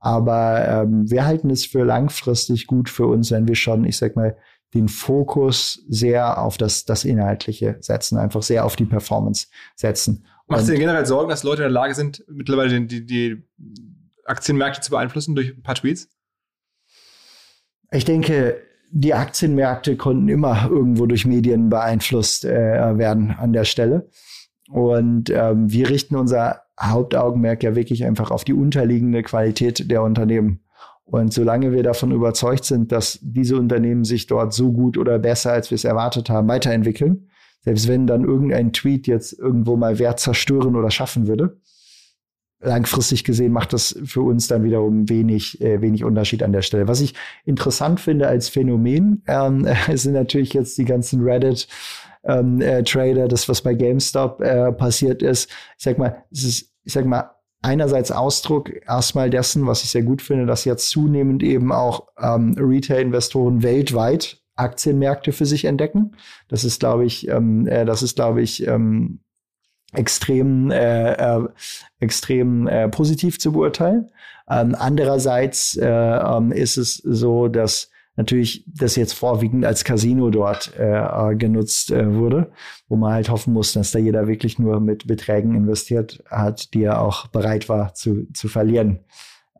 Aber 0.00 0.68
ähm, 0.68 1.08
wir 1.08 1.24
halten 1.24 1.50
es 1.50 1.64
für 1.64 1.84
langfristig 1.84 2.66
gut 2.66 2.90
für 2.90 3.06
uns, 3.06 3.30
wenn 3.30 3.46
wir 3.46 3.54
schon, 3.54 3.84
ich 3.84 3.96
sag 3.96 4.16
mal, 4.16 4.36
den 4.74 4.88
Fokus 4.88 5.84
sehr 5.88 6.42
auf 6.42 6.58
das, 6.58 6.84
das 6.84 7.04
Inhaltliche 7.04 7.76
setzen, 7.80 8.18
einfach 8.18 8.42
sehr 8.42 8.64
auf 8.64 8.74
die 8.74 8.86
Performance 8.86 9.46
setzen. 9.76 10.26
Macht 10.48 10.68
dir 10.68 10.74
generell 10.74 11.06
Sorgen, 11.06 11.30
dass 11.30 11.44
Leute 11.44 11.62
in 11.62 11.66
der 11.66 11.70
Lage 11.70 11.94
sind, 11.94 12.24
mittlerweile 12.28 12.82
die, 12.82 13.06
die 13.06 13.44
Aktienmärkte 14.24 14.80
zu 14.80 14.90
beeinflussen 14.90 15.36
durch 15.36 15.56
ein 15.56 15.62
paar 15.62 15.76
Tweets? 15.76 16.08
Ich 17.92 18.04
denke, 18.04 18.60
die 18.96 19.12
Aktienmärkte 19.12 19.96
konnten 19.96 20.28
immer 20.28 20.68
irgendwo 20.70 21.06
durch 21.06 21.26
Medien 21.26 21.68
beeinflusst 21.68 22.44
äh, 22.44 22.96
werden 22.96 23.32
an 23.32 23.52
der 23.52 23.64
Stelle. 23.64 24.08
Und 24.70 25.30
ähm, 25.30 25.70
wir 25.70 25.90
richten 25.90 26.14
unser 26.14 26.60
Hauptaugenmerk 26.80 27.64
ja 27.64 27.74
wirklich 27.74 28.04
einfach 28.04 28.30
auf 28.30 28.44
die 28.44 28.52
unterliegende 28.52 29.24
Qualität 29.24 29.90
der 29.90 30.02
Unternehmen. 30.02 30.60
Und 31.04 31.32
solange 31.32 31.72
wir 31.72 31.82
davon 31.82 32.12
überzeugt 32.12 32.64
sind, 32.64 32.92
dass 32.92 33.18
diese 33.20 33.56
Unternehmen 33.56 34.04
sich 34.04 34.28
dort 34.28 34.54
so 34.54 34.72
gut 34.72 34.96
oder 34.96 35.18
besser, 35.18 35.52
als 35.52 35.72
wir 35.72 35.76
es 35.76 35.84
erwartet 35.84 36.30
haben, 36.30 36.46
weiterentwickeln, 36.46 37.28
selbst 37.62 37.88
wenn 37.88 38.06
dann 38.06 38.24
irgendein 38.24 38.72
Tweet 38.72 39.08
jetzt 39.08 39.36
irgendwo 39.36 39.76
mal 39.76 39.98
Wert 39.98 40.20
zerstören 40.20 40.76
oder 40.76 40.92
schaffen 40.92 41.26
würde, 41.26 41.60
langfristig 42.64 43.24
gesehen 43.24 43.52
macht 43.52 43.72
das 43.72 43.98
für 44.04 44.22
uns 44.22 44.48
dann 44.48 44.64
wiederum 44.64 45.08
wenig, 45.08 45.60
äh, 45.60 45.80
wenig 45.80 46.04
Unterschied 46.04 46.42
an 46.42 46.52
der 46.52 46.62
Stelle. 46.62 46.88
Was 46.88 47.00
ich 47.00 47.14
interessant 47.44 48.00
finde 48.00 48.26
als 48.26 48.48
Phänomen, 48.48 49.22
ähm, 49.26 49.66
sind 49.94 50.12
natürlich 50.12 50.52
jetzt 50.54 50.76
die 50.78 50.84
ganzen 50.84 51.22
Reddit 51.22 51.68
ähm, 52.24 52.60
äh, 52.60 52.82
Trader, 52.82 53.28
das 53.28 53.48
was 53.48 53.62
bei 53.62 53.74
GameStop 53.74 54.40
äh, 54.40 54.72
passiert 54.72 55.22
ist. 55.22 55.50
Ich 55.78 55.84
sag 55.84 55.98
mal, 55.98 56.24
es 56.30 56.44
ist, 56.44 56.72
ich 56.84 56.92
sag 56.92 57.06
mal, 57.06 57.30
einerseits 57.62 58.10
Ausdruck 58.10 58.70
erstmal 58.86 59.30
dessen, 59.30 59.66
was 59.66 59.82
ich 59.82 59.90
sehr 59.90 60.02
gut 60.02 60.22
finde, 60.22 60.46
dass 60.46 60.64
jetzt 60.64 60.90
zunehmend 60.90 61.42
eben 61.42 61.72
auch 61.72 62.08
ähm, 62.20 62.54
Retail-Investoren 62.58 63.62
weltweit 63.62 64.42
Aktienmärkte 64.56 65.32
für 65.32 65.46
sich 65.46 65.64
entdecken. 65.64 66.12
Das 66.48 66.62
ist, 66.62 66.78
glaube 66.78 67.04
ich, 67.04 67.28
ähm, 67.28 67.66
äh, 67.66 67.84
das 67.84 68.02
ist, 68.02 68.16
glaube 68.16 68.42
ich, 68.42 68.66
ähm, 68.66 69.23
extrem, 69.94 70.70
äh, 70.70 71.12
äh, 71.12 71.48
extrem 72.00 72.66
äh, 72.66 72.88
positiv 72.88 73.38
zu 73.38 73.52
beurteilen. 73.52 74.10
Ähm, 74.48 74.74
andererseits 74.78 75.76
äh, 75.76 75.86
ähm, 75.86 76.52
ist 76.52 76.76
es 76.76 76.96
so, 76.96 77.48
dass 77.48 77.90
natürlich 78.16 78.64
das 78.66 78.96
jetzt 78.96 79.14
vorwiegend 79.14 79.64
als 79.64 79.84
Casino 79.84 80.30
dort 80.30 80.72
äh, 80.78 81.32
äh, 81.32 81.36
genutzt 81.36 81.90
äh, 81.90 82.14
wurde, 82.14 82.52
wo 82.88 82.96
man 82.96 83.12
halt 83.12 83.28
hoffen 83.28 83.52
muss, 83.52 83.72
dass 83.72 83.90
da 83.90 83.98
jeder 83.98 84.28
wirklich 84.28 84.58
nur 84.58 84.80
mit 84.80 85.06
Beträgen 85.06 85.54
investiert 85.54 86.22
hat, 86.30 86.74
die 86.74 86.84
er 86.84 87.00
auch 87.00 87.26
bereit 87.28 87.68
war 87.68 87.94
zu, 87.94 88.26
zu 88.32 88.48
verlieren 88.48 89.00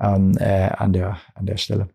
ähm, 0.01 0.37
äh, 0.39 0.69
an, 0.69 0.93
der, 0.93 1.19
an 1.35 1.47
der 1.47 1.57
Stelle. 1.57 1.89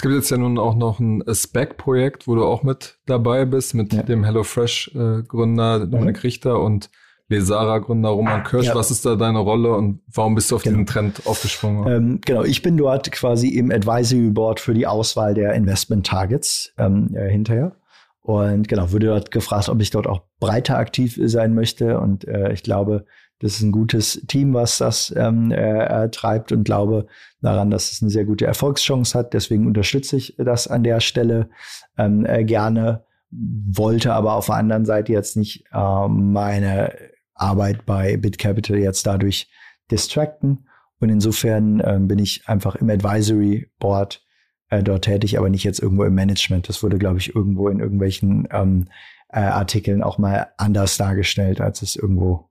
Es 0.00 0.02
gibt 0.02 0.14
jetzt 0.14 0.30
ja 0.30 0.38
nun 0.38 0.56
auch 0.56 0.76
noch 0.76 0.98
ein 0.98 1.22
Spec-Projekt, 1.30 2.26
wo 2.26 2.34
du 2.34 2.46
auch 2.46 2.62
mit 2.62 2.96
dabei 3.04 3.44
bist, 3.44 3.74
mit 3.74 3.92
ja. 3.92 4.02
dem 4.02 4.24
HelloFresh-Gründer 4.24 5.86
Dominik 5.86 6.16
mhm. 6.16 6.22
Richter 6.22 6.58
und 6.58 6.88
Lesara-Gründer 7.28 8.08
Roman 8.08 8.42
Kirsch. 8.42 8.68
Ja. 8.68 8.74
Was 8.74 8.90
ist 8.90 9.04
da 9.04 9.14
deine 9.16 9.40
Rolle 9.40 9.74
und 9.74 10.00
warum 10.10 10.36
bist 10.36 10.50
du 10.50 10.56
auf 10.56 10.62
genau. 10.62 10.76
diesen 10.76 10.86
Trend 10.86 11.26
aufgesprungen? 11.26 11.86
Ähm, 11.86 12.20
genau, 12.24 12.44
ich 12.44 12.62
bin 12.62 12.78
dort 12.78 13.12
quasi 13.12 13.48
im 13.48 13.70
Advisory 13.70 14.30
Board 14.30 14.58
für 14.58 14.72
die 14.72 14.86
Auswahl 14.86 15.34
der 15.34 15.52
Investment 15.52 16.06
Targets 16.06 16.72
ähm, 16.78 17.14
äh, 17.14 17.28
hinterher. 17.28 17.76
Und 18.22 18.68
genau, 18.68 18.92
wurde 18.92 19.08
dort 19.08 19.30
gefragt, 19.30 19.68
ob 19.68 19.82
ich 19.82 19.90
dort 19.90 20.06
auch 20.06 20.22
breiter 20.38 20.78
aktiv 20.78 21.20
sein 21.22 21.54
möchte. 21.54 22.00
Und 22.00 22.26
äh, 22.26 22.54
ich 22.54 22.62
glaube, 22.62 23.04
das 23.40 23.54
ist 23.54 23.62
ein 23.62 23.72
gutes 23.72 24.22
Team, 24.28 24.52
was 24.52 24.78
das 24.78 25.12
ähm, 25.16 25.50
äh, 25.50 26.10
treibt 26.10 26.52
und 26.52 26.64
glaube 26.64 27.06
daran, 27.40 27.70
dass 27.70 27.90
es 27.90 28.02
eine 28.02 28.10
sehr 28.10 28.26
gute 28.26 28.46
Erfolgschance 28.46 29.18
hat. 29.18 29.32
Deswegen 29.32 29.66
unterstütze 29.66 30.16
ich 30.16 30.36
das 30.36 30.68
an 30.68 30.84
der 30.84 31.00
Stelle 31.00 31.48
ähm, 31.96 32.26
äh, 32.26 32.44
gerne, 32.44 33.04
wollte 33.30 34.12
aber 34.12 34.34
auf 34.34 34.46
der 34.46 34.56
anderen 34.56 34.84
Seite 34.84 35.12
jetzt 35.12 35.38
nicht 35.38 35.64
äh, 35.72 36.08
meine 36.08 36.92
Arbeit 37.34 37.86
bei 37.86 38.18
BitCapital 38.18 38.76
jetzt 38.76 39.06
dadurch 39.06 39.50
distracten. 39.90 40.66
Und 40.98 41.08
insofern 41.08 41.82
ähm, 41.82 42.08
bin 42.08 42.18
ich 42.18 42.46
einfach 42.46 42.76
im 42.76 42.90
Advisory 42.90 43.70
Board 43.78 44.22
äh, 44.68 44.82
dort 44.82 45.04
tätig, 45.04 45.38
aber 45.38 45.48
nicht 45.48 45.64
jetzt 45.64 45.80
irgendwo 45.80 46.04
im 46.04 46.14
Management. 46.14 46.68
Das 46.68 46.82
wurde, 46.82 46.98
glaube 46.98 47.18
ich, 47.18 47.34
irgendwo 47.34 47.70
in 47.70 47.80
irgendwelchen 47.80 48.46
ähm, 48.52 48.88
äh, 49.30 49.40
Artikeln 49.40 50.02
auch 50.02 50.18
mal 50.18 50.48
anders 50.58 50.98
dargestellt, 50.98 51.62
als 51.62 51.80
es 51.80 51.96
irgendwo 51.96 52.49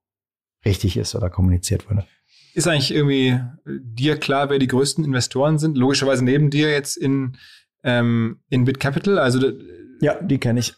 richtig 0.65 0.97
ist 0.97 1.15
oder 1.15 1.29
kommuniziert 1.29 1.89
wurde. 1.89 2.05
Ist 2.53 2.67
eigentlich 2.67 2.93
irgendwie 2.93 3.39
dir 3.65 4.17
klar, 4.17 4.49
wer 4.49 4.59
die 4.59 4.67
größten 4.67 5.03
Investoren 5.03 5.59
sind? 5.59 5.77
Logischerweise 5.77 6.23
neben 6.23 6.49
dir 6.49 6.71
jetzt 6.71 6.97
in, 6.97 7.37
ähm, 7.83 8.39
in 8.49 8.65
BitCapital. 8.65 9.19
Also 9.19 9.51
ja, 10.01 10.21
die 10.21 10.39
kenne 10.39 10.59
ich 10.59 10.75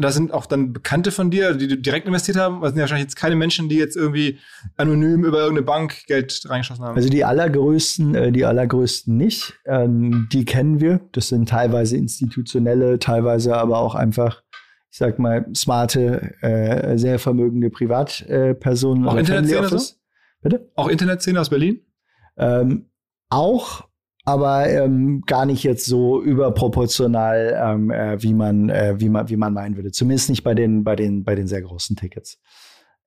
da 0.00 0.10
sind 0.10 0.32
auch 0.32 0.46
dann 0.46 0.72
Bekannte 0.72 1.10
von 1.10 1.30
dir, 1.30 1.54
die 1.54 1.80
direkt 1.80 2.06
investiert 2.06 2.36
haben. 2.36 2.60
Das 2.60 2.70
sind 2.70 2.78
ja 2.78 2.82
wahrscheinlich 2.82 3.04
jetzt 3.04 3.16
keine 3.16 3.36
Menschen, 3.36 3.68
die 3.68 3.76
jetzt 3.76 3.96
irgendwie 3.96 4.38
anonym 4.76 5.24
über 5.24 5.38
irgendeine 5.38 5.66
Bank 5.66 6.06
Geld 6.06 6.42
reingeschossen 6.46 6.84
haben. 6.84 6.96
Also 6.96 7.08
die 7.08 7.24
allergrößten, 7.24 8.14
äh, 8.14 8.32
die 8.32 8.44
allergrößten 8.44 9.16
nicht. 9.16 9.54
Ähm, 9.66 10.28
die 10.32 10.44
kennen 10.44 10.80
wir. 10.80 11.00
Das 11.12 11.28
sind 11.28 11.48
teilweise 11.48 11.96
institutionelle, 11.96 12.98
teilweise 12.98 13.56
aber 13.56 13.78
auch 13.78 13.94
einfach, 13.94 14.42
ich 14.94 14.98
sag 14.98 15.18
mal, 15.18 15.44
smarte, 15.56 16.40
äh, 16.40 16.96
sehr 16.96 17.18
vermögende 17.18 17.68
Privatpersonen. 17.68 19.08
auch 19.08 19.16
Internetszene 19.16 19.68
so? 19.68 19.94
Bitte? 20.40 20.70
Auch 20.76 20.86
Internetszene 20.86 21.40
aus 21.40 21.50
Berlin? 21.50 21.80
Ähm, 22.36 22.86
auch, 23.28 23.88
aber 24.24 24.68
ähm, 24.68 25.22
gar 25.26 25.46
nicht 25.46 25.64
jetzt 25.64 25.84
so 25.86 26.22
überproportional, 26.22 27.60
ähm, 27.60 27.90
äh, 27.90 28.22
wie 28.22 28.34
man 28.34 28.68
äh, 28.68 28.94
wie 28.98 29.08
man 29.08 29.28
wie 29.28 29.36
man 29.36 29.52
meinen 29.52 29.74
würde. 29.74 29.90
Zumindest 29.90 30.30
nicht 30.30 30.44
bei 30.44 30.54
den 30.54 30.84
bei 30.84 30.94
den 30.94 31.24
bei 31.24 31.34
den 31.34 31.48
sehr 31.48 31.62
großen 31.62 31.96
Tickets. 31.96 32.40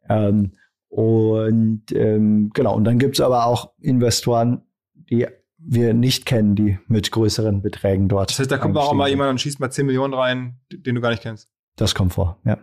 Ähm, 0.09 0.51
und 0.89 1.83
ähm, 1.93 2.49
genau. 2.53 2.75
Und 2.75 2.83
dann 2.83 2.99
gibt's 2.99 3.21
aber 3.21 3.45
auch 3.45 3.71
Investoren, 3.79 4.61
die 4.93 5.25
wir 5.57 5.93
nicht 5.93 6.25
kennen, 6.25 6.55
die 6.55 6.79
mit 6.87 7.13
größeren 7.13 7.61
Beträgen 7.61 8.09
dort. 8.09 8.31
Das 8.31 8.39
heißt, 8.39 8.51
da 8.51 8.57
kommt 8.57 8.75
auch 8.75 8.91
mal 8.91 9.07
jemand 9.07 9.29
und 9.29 9.39
schießt 9.39 9.61
mal 9.61 9.71
10 9.71 9.85
Millionen 9.85 10.13
rein, 10.13 10.59
den 10.69 10.93
du 10.93 10.99
gar 10.99 11.11
nicht 11.11 11.23
kennst. 11.23 11.49
Das 11.77 11.95
kommt 11.95 12.13
vor, 12.13 12.37
ja. 12.43 12.57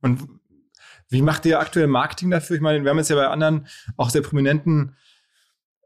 Und 0.00 0.28
wie 1.08 1.22
macht 1.22 1.44
ihr 1.44 1.58
aktuell 1.58 1.88
Marketing 1.88 2.30
dafür? 2.30 2.56
Ich 2.56 2.62
meine, 2.62 2.84
wir 2.84 2.90
haben 2.90 2.98
jetzt 2.98 3.10
ja 3.10 3.16
bei 3.16 3.26
anderen 3.26 3.66
auch 3.96 4.10
sehr 4.10 4.22
prominenten 4.22 4.94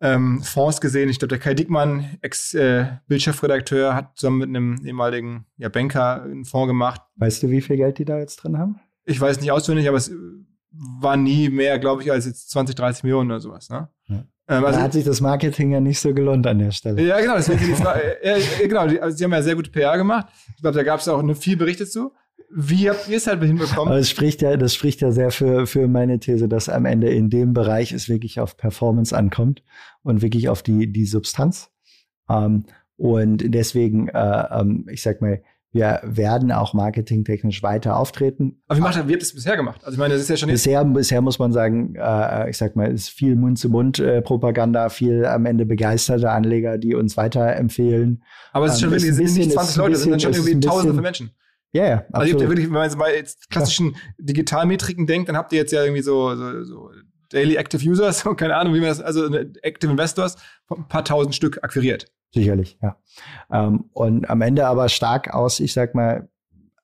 ähm, 0.00 0.42
Fonds 0.42 0.80
gesehen. 0.80 1.08
Ich 1.08 1.18
glaube, 1.18 1.30
der 1.30 1.38
Kai 1.38 1.54
Dickmann, 1.54 2.18
Ex-Bildchefredakteur, 2.20 3.90
äh, 3.90 3.94
hat 3.94 4.18
zusammen 4.18 4.38
mit 4.38 4.48
einem 4.50 4.84
ehemaligen 4.84 5.46
ja, 5.56 5.70
Banker 5.70 6.22
einen 6.22 6.44
Fonds 6.44 6.68
gemacht. 6.68 7.00
Weißt 7.16 7.42
du, 7.42 7.50
wie 7.50 7.62
viel 7.62 7.76
Geld 7.76 7.98
die 7.98 8.04
da 8.04 8.18
jetzt 8.18 8.36
drin 8.36 8.58
haben? 8.58 8.80
Ich 9.06 9.18
weiß 9.18 9.40
nicht 9.40 9.50
auswendig, 9.50 9.88
aber 9.88 9.96
es 9.96 10.12
war 10.70 11.16
nie 11.16 11.48
mehr, 11.48 11.78
glaube 11.78 12.02
ich, 12.02 12.12
als 12.12 12.26
jetzt 12.26 12.50
20, 12.50 12.74
30 12.74 13.04
Millionen 13.04 13.30
oder 13.30 13.40
sowas. 13.40 13.70
Ne? 13.70 13.88
Ja. 14.08 14.24
Ähm, 14.48 14.64
also, 14.64 14.78
da 14.78 14.84
hat 14.84 14.92
sich 14.92 15.04
das 15.04 15.22
Marketing 15.22 15.72
ja 15.72 15.80
nicht 15.80 16.00
so 16.00 16.12
gelohnt 16.12 16.46
an 16.46 16.58
der 16.58 16.72
Stelle. 16.72 17.00
Ja, 17.00 17.18
genau. 17.20 17.36
Deswegen 17.36 17.64
die 17.64 17.74
Frage, 17.74 18.22
äh, 18.22 18.68
genau, 18.68 18.86
die, 18.86 19.00
also 19.00 19.16
sie 19.16 19.24
haben 19.24 19.32
ja 19.32 19.42
sehr 19.42 19.54
gute 19.54 19.70
PR 19.70 19.96
gemacht. 19.96 20.26
Ich 20.54 20.60
glaube, 20.60 20.76
da 20.76 20.82
gab 20.82 21.00
es 21.00 21.08
auch 21.08 21.20
eine 21.20 21.34
viel 21.34 21.56
berichtet 21.56 21.90
zu. 21.90 22.12
Wie 22.56 22.88
habt 22.88 23.08
ihr 23.08 23.16
es 23.16 23.26
halt 23.26 23.42
hinbekommen? 23.42 23.88
Aber 23.88 23.98
das 23.98 24.08
spricht 24.08 24.40
ja, 24.40 24.56
das 24.56 24.74
spricht 24.74 25.00
ja 25.00 25.10
sehr 25.10 25.32
für, 25.32 25.66
für 25.66 25.88
meine 25.88 26.20
These, 26.20 26.48
dass 26.48 26.68
am 26.68 26.84
Ende 26.84 27.10
in 27.10 27.28
dem 27.28 27.52
Bereich 27.52 27.90
es 27.90 28.08
wirklich 28.08 28.38
auf 28.38 28.56
Performance 28.56 29.16
ankommt 29.16 29.64
und 30.04 30.22
wirklich 30.22 30.48
auf 30.48 30.62
die, 30.62 30.92
die 30.92 31.06
Substanz. 31.06 31.70
Ähm, 32.28 32.64
und 32.96 33.42
deswegen, 33.52 34.08
äh, 34.08 34.44
ähm, 34.52 34.86
ich 34.88 35.02
sag 35.02 35.20
mal, 35.20 35.42
wir 35.72 36.00
werden 36.04 36.52
auch 36.52 36.72
marketingtechnisch 36.72 37.64
weiter 37.64 37.96
auftreten. 37.96 38.62
Aber 38.68 38.78
wie, 38.78 38.82
macht 38.82 38.94
wie 38.94 39.00
habt 39.00 39.10
ihr 39.10 39.18
es 39.18 39.34
bisher 39.34 39.56
gemacht? 39.56 39.80
Also 39.82 39.94
ich 39.94 39.98
meine, 39.98 40.14
das 40.14 40.22
ist 40.22 40.30
ja 40.30 40.36
schon 40.36 40.48
bisher, 40.48 40.84
bisher 40.84 41.20
muss 41.20 41.40
man 41.40 41.52
sagen, 41.52 41.96
äh, 41.96 42.48
ich 42.48 42.56
sag 42.56 42.76
mal, 42.76 42.92
ist 42.92 43.08
viel 43.08 43.34
Mund-zu-Mund-Propaganda, 43.34 44.90
viel 44.90 45.26
am 45.26 45.46
Ende 45.46 45.66
begeisterte 45.66 46.30
Anleger, 46.30 46.78
die 46.78 46.94
uns 46.94 47.16
weiterempfehlen. 47.16 48.22
Aber 48.52 48.66
es 48.66 48.74
ist 48.74 48.80
schon 48.80 48.90
ähm, 48.90 48.92
wirklich, 48.92 49.10
es 49.10 49.16
sind 49.16 49.36
nicht 49.36 49.50
20 49.50 49.76
Leute, 49.76 49.92
es 49.94 50.02
sind 50.02 50.12
dann 50.12 50.20
schon 50.20 50.32
irgendwie 50.34 50.60
Tausende 50.60 50.94
von 50.94 51.02
Menschen. 51.02 51.30
Ja, 51.74 51.86
ja. 51.86 52.04
Also 52.12 52.28
ihr 52.28 52.32
habt 52.34 52.42
ja 52.42 52.48
wirklich, 52.48 52.66
wenn 52.66 52.74
man 52.74 52.84
jetzt 52.84 52.98
bei 52.98 53.14
jetzt 53.14 53.50
klassischen 53.50 53.92
ja. 53.92 53.98
Digitalmetriken 54.18 55.06
denkt, 55.06 55.28
dann 55.28 55.36
habt 55.36 55.52
ihr 55.52 55.58
jetzt 55.58 55.72
ja 55.72 55.82
irgendwie 55.82 56.02
so, 56.02 56.34
so, 56.36 56.62
so 56.62 56.90
Daily 57.30 57.56
Active 57.56 57.84
Users, 57.84 58.24
keine 58.36 58.56
Ahnung, 58.56 58.74
wie 58.74 58.80
man 58.80 58.88
das, 58.88 59.00
also 59.00 59.26
Active 59.62 59.90
Investors, 59.90 60.36
ein 60.70 60.86
paar 60.88 61.04
tausend 61.04 61.34
Stück 61.34 61.62
akquiriert. 61.62 62.06
Sicherlich, 62.32 62.78
ja. 62.80 62.96
Ähm, 63.50 63.90
und 63.92 64.30
am 64.30 64.40
Ende 64.40 64.66
aber 64.66 64.88
stark 64.88 65.34
aus, 65.34 65.58
ich 65.58 65.72
sag 65.72 65.94
mal, 65.96 66.28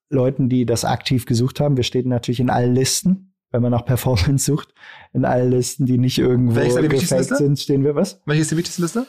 Leuten, 0.09 0.49
die 0.49 0.67
das 0.67 0.85
aktiv 0.85 1.25
gesucht 1.25 1.61
haben. 1.61 1.77
Wir 1.77 1.85
stehen 1.85 2.09
natürlich 2.09 2.41
in 2.41 2.51
allen 2.51 2.75
Listen, 2.75 3.35
wenn 3.53 3.63
man 3.63 3.71
nach 3.71 3.85
Performance 3.85 4.45
sucht, 4.45 4.75
in 5.13 5.25
allen 5.25 5.53
Listen, 5.53 5.87
die 5.87 5.99
nicht 5.99 6.19
irgendwo 6.19 6.61
gefaked 6.61 7.37
sind, 7.37 7.61
stehen 7.61 7.85
wir 7.85 7.95
was? 7.95 8.21
Welche 8.27 8.43
ist 8.43 8.51
die 8.51 8.57
wichtigste 8.57 8.83
Liste? 8.83 9.07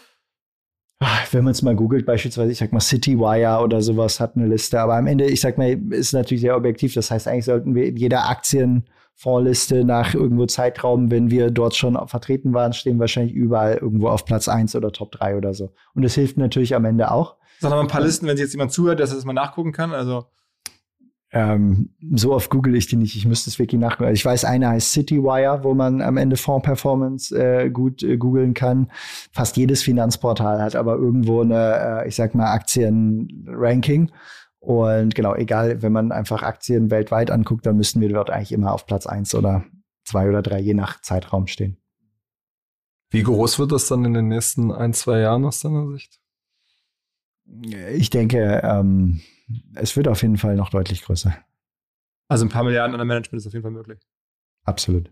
Wenn 1.31 1.43
man 1.43 1.51
es 1.51 1.61
mal 1.61 1.75
googelt, 1.75 2.05
beispielsweise, 2.05 2.51
ich 2.51 2.59
sag 2.59 2.71
mal, 2.71 2.79
Citywire 2.79 3.61
oder 3.63 3.81
sowas 3.81 4.19
hat 4.19 4.35
eine 4.35 4.47
Liste, 4.47 4.79
aber 4.79 4.95
am 4.95 5.07
Ende, 5.07 5.25
ich 5.25 5.41
sag 5.41 5.57
mal, 5.57 5.79
ist 5.91 6.13
natürlich 6.13 6.41
sehr 6.41 6.55
objektiv. 6.55 6.93
Das 6.93 7.09
heißt, 7.09 7.27
eigentlich 7.27 7.45
sollten 7.45 7.73
wir 7.73 7.87
in 7.87 7.97
jeder 7.97 8.29
Aktienfondsliste 8.29 9.83
nach 9.83 10.13
irgendwo 10.13 10.45
Zeitraum, 10.45 11.09
wenn 11.09 11.31
wir 11.31 11.49
dort 11.49 11.75
schon 11.75 11.97
vertreten 12.07 12.53
waren, 12.53 12.73
stehen 12.73 12.99
wahrscheinlich 12.99 13.33
überall 13.33 13.77
irgendwo 13.77 14.09
auf 14.09 14.25
Platz 14.25 14.47
eins 14.47 14.75
oder 14.75 14.91
Top 14.91 15.11
drei 15.11 15.35
oder 15.35 15.53
so. 15.53 15.73
Und 15.95 16.03
das 16.03 16.13
hilft 16.13 16.37
natürlich 16.37 16.75
am 16.75 16.85
Ende 16.85 17.11
auch. 17.11 17.35
Sondern 17.59 17.79
ein 17.79 17.87
paar 17.87 18.01
Listen, 18.01 18.27
wenn 18.27 18.37
sich 18.37 18.45
jetzt 18.45 18.53
jemand 18.53 18.71
zuhört, 18.71 18.99
dass 18.99 19.11
er 19.11 19.15
das 19.15 19.25
mal 19.25 19.33
nachgucken 19.33 19.71
kann. 19.71 19.93
Also 19.93 20.25
ähm, 21.33 21.91
so 22.13 22.33
oft 22.33 22.49
google 22.49 22.75
ich 22.75 22.87
die 22.87 22.97
nicht. 22.97 23.15
Ich 23.15 23.25
müsste 23.25 23.49
es 23.49 23.57
wirklich 23.57 23.79
nachgucken. 23.79 24.05
Also 24.05 24.15
ich 24.15 24.25
weiß, 24.25 24.43
eine 24.43 24.69
heißt 24.69 24.91
Citywire, 24.91 25.63
wo 25.63 25.73
man 25.73 26.01
am 26.01 26.17
Ende 26.17 26.35
Fonds 26.35 26.65
Performance 26.65 27.33
äh, 27.35 27.69
gut 27.69 28.03
äh, 28.03 28.17
googeln 28.17 28.53
kann. 28.53 28.91
Fast 29.31 29.55
jedes 29.55 29.81
Finanzportal 29.81 30.61
hat 30.61 30.75
aber 30.75 30.95
irgendwo 30.95 31.41
eine, 31.41 32.01
äh, 32.03 32.07
ich 32.07 32.15
sag 32.15 32.35
mal, 32.35 32.51
Aktienranking. 32.51 34.11
Und 34.59 35.15
genau, 35.15 35.33
egal, 35.33 35.81
wenn 35.81 35.93
man 35.93 36.11
einfach 36.11 36.43
Aktien 36.43 36.91
weltweit 36.91 37.31
anguckt, 37.31 37.65
dann 37.65 37.77
müssten 37.77 38.01
wir 38.01 38.09
dort 38.09 38.29
eigentlich 38.29 38.51
immer 38.51 38.73
auf 38.73 38.85
Platz 38.85 39.07
eins 39.07 39.33
oder 39.33 39.63
zwei 40.03 40.27
oder 40.27 40.41
drei, 40.41 40.59
je 40.59 40.73
nach 40.73 41.01
Zeitraum 41.01 41.47
stehen. 41.47 41.77
Wie 43.09 43.23
groß 43.23 43.57
wird 43.57 43.71
das 43.71 43.87
dann 43.87 44.05
in 44.05 44.13
den 44.13 44.27
nächsten 44.27 44.71
ein, 44.71 44.93
zwei 44.93 45.19
Jahren 45.19 45.45
aus 45.45 45.61
deiner 45.61 45.87
Sicht? 45.91 46.19
Ich 47.93 48.09
denke, 48.09 48.61
ähm, 48.63 49.21
es 49.75 49.95
wird 49.95 50.07
auf 50.07 50.21
jeden 50.21 50.37
Fall 50.37 50.55
noch 50.55 50.69
deutlich 50.69 51.03
größer. 51.03 51.35
Also 52.27 52.45
ein 52.45 52.49
paar 52.49 52.63
Milliarden 52.63 52.93
an 52.93 52.99
der 52.99 53.05
Management 53.05 53.41
ist 53.41 53.47
auf 53.47 53.53
jeden 53.53 53.63
Fall 53.63 53.71
möglich. 53.71 53.99
Absolut. 54.63 55.11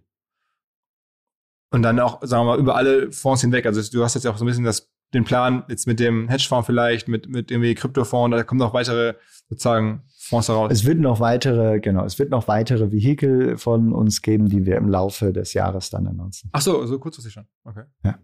Und 1.71 1.83
dann 1.83 1.99
auch, 1.99 2.19
sagen 2.23 2.45
wir 2.45 2.55
mal, 2.55 2.59
über 2.59 2.75
alle 2.75 3.11
Fonds 3.11 3.41
hinweg. 3.41 3.65
Also 3.65 3.81
du 3.91 4.03
hast 4.03 4.15
jetzt 4.15 4.25
auch 4.25 4.37
so 4.37 4.43
ein 4.43 4.47
bisschen 4.47 4.63
das, 4.63 4.89
den 5.13 5.23
Plan, 5.23 5.63
jetzt 5.67 5.85
mit 5.85 5.99
dem 5.99 6.27
Hedgefonds 6.29 6.65
vielleicht, 6.65 7.07
mit, 7.07 7.29
mit 7.29 7.51
irgendwie 7.51 7.75
Kryptofonds, 7.75 8.35
da 8.35 8.43
kommen 8.43 8.59
noch 8.59 8.73
weitere 8.73 9.15
sozusagen 9.49 10.03
Fonds 10.17 10.47
heraus. 10.47 10.71
Es 10.71 10.85
wird 10.85 10.99
noch 10.99 11.19
weitere, 11.19 11.79
genau, 11.79 12.05
es 12.05 12.17
wird 12.19 12.29
noch 12.29 12.47
weitere 12.47 12.91
Vehikel 12.91 13.57
von 13.57 13.93
uns 13.93 14.21
geben, 14.21 14.49
die 14.49 14.65
wir 14.65 14.77
im 14.77 14.87
Laufe 14.89 15.33
des 15.33 15.53
Jahres 15.53 15.89
dann 15.89 16.07
announcen. 16.07 16.49
Ach 16.53 16.61
so, 16.61 16.85
so 16.85 16.99
kurzfristig 16.99 17.33
schon. 17.33 17.47
Okay. 17.63 17.83
Ja. 18.03 18.19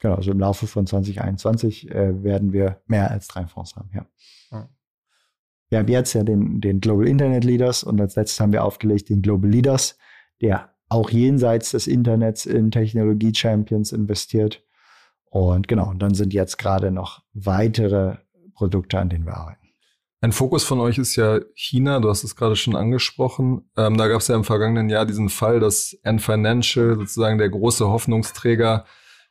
Genau, 0.00 0.14
also 0.14 0.30
im 0.30 0.40
Laufe 0.40 0.66
von 0.66 0.86
2021 0.86 1.90
äh, 1.90 2.24
werden 2.24 2.52
wir 2.52 2.80
mehr 2.86 3.10
als 3.10 3.28
drei 3.28 3.46
Fonds 3.46 3.76
haben, 3.76 3.90
ja. 3.94 4.06
ja. 4.50 4.68
Wir 5.70 5.78
haben 5.78 5.88
jetzt 5.88 6.12
ja 6.12 6.24
den, 6.24 6.60
den 6.60 6.80
Global 6.80 7.06
Internet 7.06 7.44
Leaders 7.44 7.82
und 7.84 8.00
als 8.00 8.16
letztes 8.16 8.40
haben 8.40 8.52
wir 8.52 8.64
aufgelegt 8.64 9.08
den 9.08 9.22
Global 9.22 9.48
Leaders. 9.50 9.96
der 10.42 10.70
auch 10.90 11.10
jenseits 11.10 11.70
des 11.70 11.86
Internets 11.86 12.46
in 12.46 12.70
Technologie-Champions 12.70 13.92
investiert. 13.92 14.62
Und 15.30 15.68
genau, 15.68 15.88
und 15.90 16.00
dann 16.00 16.14
sind 16.14 16.34
jetzt 16.34 16.58
gerade 16.58 16.90
noch 16.90 17.22
weitere 17.32 18.16
Produkte, 18.54 18.98
an 18.98 19.08
denen 19.08 19.24
wir 19.24 19.36
arbeiten. 19.36 19.68
Ein 20.20 20.32
Fokus 20.32 20.64
von 20.64 20.80
euch 20.80 20.98
ist 20.98 21.16
ja 21.16 21.38
China, 21.54 22.00
du 22.00 22.10
hast 22.10 22.24
es 22.24 22.36
gerade 22.36 22.56
schon 22.56 22.76
angesprochen. 22.76 23.70
Ähm, 23.76 23.96
da 23.96 24.08
gab 24.08 24.20
es 24.20 24.28
ja 24.28 24.34
im 24.34 24.44
vergangenen 24.44 24.90
Jahr 24.90 25.06
diesen 25.06 25.28
Fall, 25.28 25.60
dass 25.60 25.96
Ant 26.02 26.20
Financial, 26.20 26.96
sozusagen 26.96 27.38
der 27.38 27.48
große 27.48 27.88
Hoffnungsträger, 27.88 28.84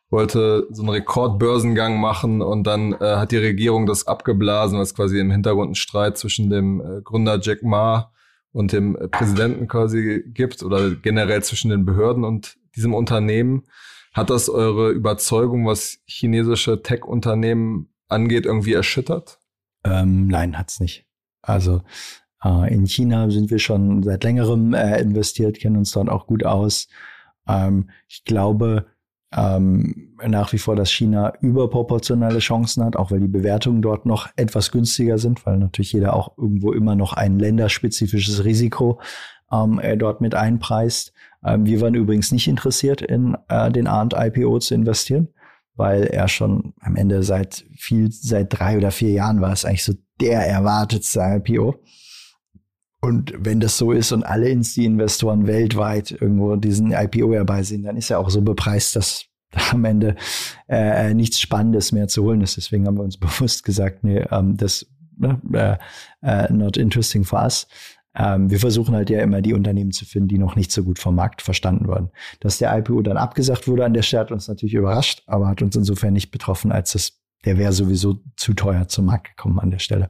wollte 0.09 0.67
so 0.71 0.81
einen 0.81 0.89
Rekordbörsengang 0.89 1.99
machen 1.99 2.41
und 2.41 2.65
dann 2.65 2.93
äh, 2.93 3.15
hat 3.15 3.31
die 3.31 3.37
Regierung 3.37 3.85
das 3.85 4.07
abgeblasen, 4.07 4.79
was 4.79 4.95
quasi 4.95 5.19
im 5.19 5.31
Hintergrund 5.31 5.67
einen 5.67 5.75
Streit 5.75 6.17
zwischen 6.17 6.49
dem 6.49 6.81
äh, 6.81 7.01
Gründer 7.01 7.39
Jack 7.41 7.63
Ma 7.63 8.11
und 8.51 8.71
dem 8.71 8.95
äh, 8.95 9.07
Präsidenten 9.07 9.67
quasi 9.67 10.23
gibt 10.27 10.63
oder 10.63 10.91
generell 10.91 11.43
zwischen 11.43 11.69
den 11.69 11.85
Behörden 11.85 12.23
und 12.23 12.57
diesem 12.75 12.93
Unternehmen. 12.93 13.63
Hat 14.13 14.31
das 14.31 14.49
eure 14.49 14.89
Überzeugung, 14.89 15.67
was 15.67 15.99
chinesische 16.05 16.81
Tech-Unternehmen 16.81 17.89
angeht, 18.07 18.45
irgendwie 18.45 18.73
erschüttert? 18.73 19.39
Ähm, 19.83 20.27
nein, 20.27 20.57
hat's 20.57 20.79
nicht. 20.79 21.05
Also 21.43 21.83
äh, 22.43 22.73
in 22.73 22.87
China 22.87 23.29
sind 23.29 23.51
wir 23.51 23.59
schon 23.59 24.01
seit 24.01 24.23
längerem 24.23 24.73
äh, 24.73 24.99
investiert, 24.99 25.59
kennen 25.59 25.77
uns 25.77 25.91
dort 25.91 26.09
auch 26.09 26.25
gut 26.25 26.43
aus. 26.43 26.87
Ähm, 27.47 27.89
ich 28.07 28.23
glaube 28.23 28.87
ähm, 29.35 30.15
nach 30.25 30.53
wie 30.53 30.57
vor, 30.57 30.75
dass 30.75 30.91
China 30.91 31.33
überproportionale 31.41 32.39
Chancen 32.39 32.83
hat, 32.83 32.95
auch 32.95 33.11
weil 33.11 33.19
die 33.19 33.27
Bewertungen 33.27 33.81
dort 33.81 34.05
noch 34.05 34.29
etwas 34.35 34.71
günstiger 34.71 35.17
sind, 35.17 35.45
weil 35.45 35.57
natürlich 35.57 35.93
jeder 35.93 36.15
auch 36.15 36.37
irgendwo 36.37 36.71
immer 36.73 36.95
noch 36.95 37.13
ein 37.13 37.37
länderspezifisches 37.37 38.43
Risiko 38.43 38.99
ähm, 39.51 39.79
äh, 39.79 39.97
dort 39.97 40.21
mit 40.21 40.35
einpreist. 40.35 41.13
Ähm, 41.45 41.65
wir 41.65 41.79
waren 41.81 41.95
übrigens 41.95 42.31
nicht 42.31 42.47
interessiert, 42.47 43.01
in 43.01 43.37
äh, 43.47 43.71
den 43.71 43.87
Arndt 43.87 44.15
IPO 44.17 44.59
zu 44.59 44.73
investieren 44.73 45.29
weil 45.79 46.03
er 46.03 46.27
schon 46.27 46.73
am 46.81 46.97
Ende 46.97 47.23
seit 47.23 47.65
viel, 47.77 48.11
seit 48.11 48.47
drei 48.49 48.75
oder 48.75 48.91
vier 48.91 49.11
Jahren 49.11 49.39
war 49.39 49.53
es 49.53 49.63
eigentlich 49.63 49.85
so 49.85 49.93
der 50.19 50.45
erwartetste 50.45 51.21
IPO. 51.21 51.81
Und 53.01 53.33
wenn 53.37 53.59
das 53.59 53.77
so 53.77 53.91
ist 53.91 54.11
und 54.11 54.23
alle 54.23 54.49
Insti-Investoren 54.49 55.47
weltweit 55.47 56.11
irgendwo 56.11 56.55
diesen 56.57 56.91
IPO 56.91 57.33
herbeisehen, 57.33 57.83
dann 57.83 57.95
ist 57.95 58.09
er 58.09 58.19
auch 58.19 58.29
so 58.29 58.41
bepreist, 58.41 58.95
dass 58.95 59.25
am 59.71 59.85
Ende 59.85 60.15
äh, 60.67 61.13
nichts 61.13 61.39
Spannendes 61.39 61.91
mehr 61.91 62.07
zu 62.07 62.23
holen 62.23 62.41
ist. 62.41 62.57
Deswegen 62.57 62.85
haben 62.85 62.97
wir 62.97 63.03
uns 63.03 63.17
bewusst 63.19 63.63
gesagt, 63.63 64.03
nee, 64.03 64.23
ähm, 64.31 64.57
das 64.57 64.85
äh, 65.21 65.77
äh, 66.21 66.53
not 66.53 66.77
interesting 66.77 67.23
for 67.23 67.41
us. 67.41 67.67
Ähm, 68.15 68.49
wir 68.49 68.59
versuchen 68.59 68.95
halt 68.95 69.09
ja 69.09 69.21
immer 69.21 69.41
die 69.41 69.53
Unternehmen 69.53 69.91
zu 69.91 70.05
finden, 70.05 70.27
die 70.29 70.37
noch 70.37 70.55
nicht 70.55 70.71
so 70.71 70.83
gut 70.83 70.99
vom 70.99 71.15
Markt 71.15 71.41
verstanden 71.41 71.87
wurden. 71.87 72.09
Dass 72.39 72.57
der 72.57 72.75
IPO 72.77 73.01
dann 73.01 73.17
abgesagt 73.17 73.67
wurde 73.67 73.85
an 73.85 73.93
der 73.93 74.01
Stelle 74.01 74.21
hat 74.21 74.31
uns 74.31 74.47
natürlich 74.47 74.73
überrascht, 74.73 75.23
aber 75.25 75.47
hat 75.47 75.61
uns 75.61 75.75
insofern 75.75 76.13
nicht 76.13 76.31
betroffen, 76.31 76.71
als 76.71 76.93
das, 76.93 77.19
der 77.45 77.57
wäre 77.57 77.71
sowieso 77.71 78.21
zu 78.35 78.53
teuer 78.53 78.87
zum 78.87 79.05
Markt 79.05 79.29
gekommen 79.29 79.59
an 79.59 79.71
der 79.71 79.79
Stelle. 79.79 80.09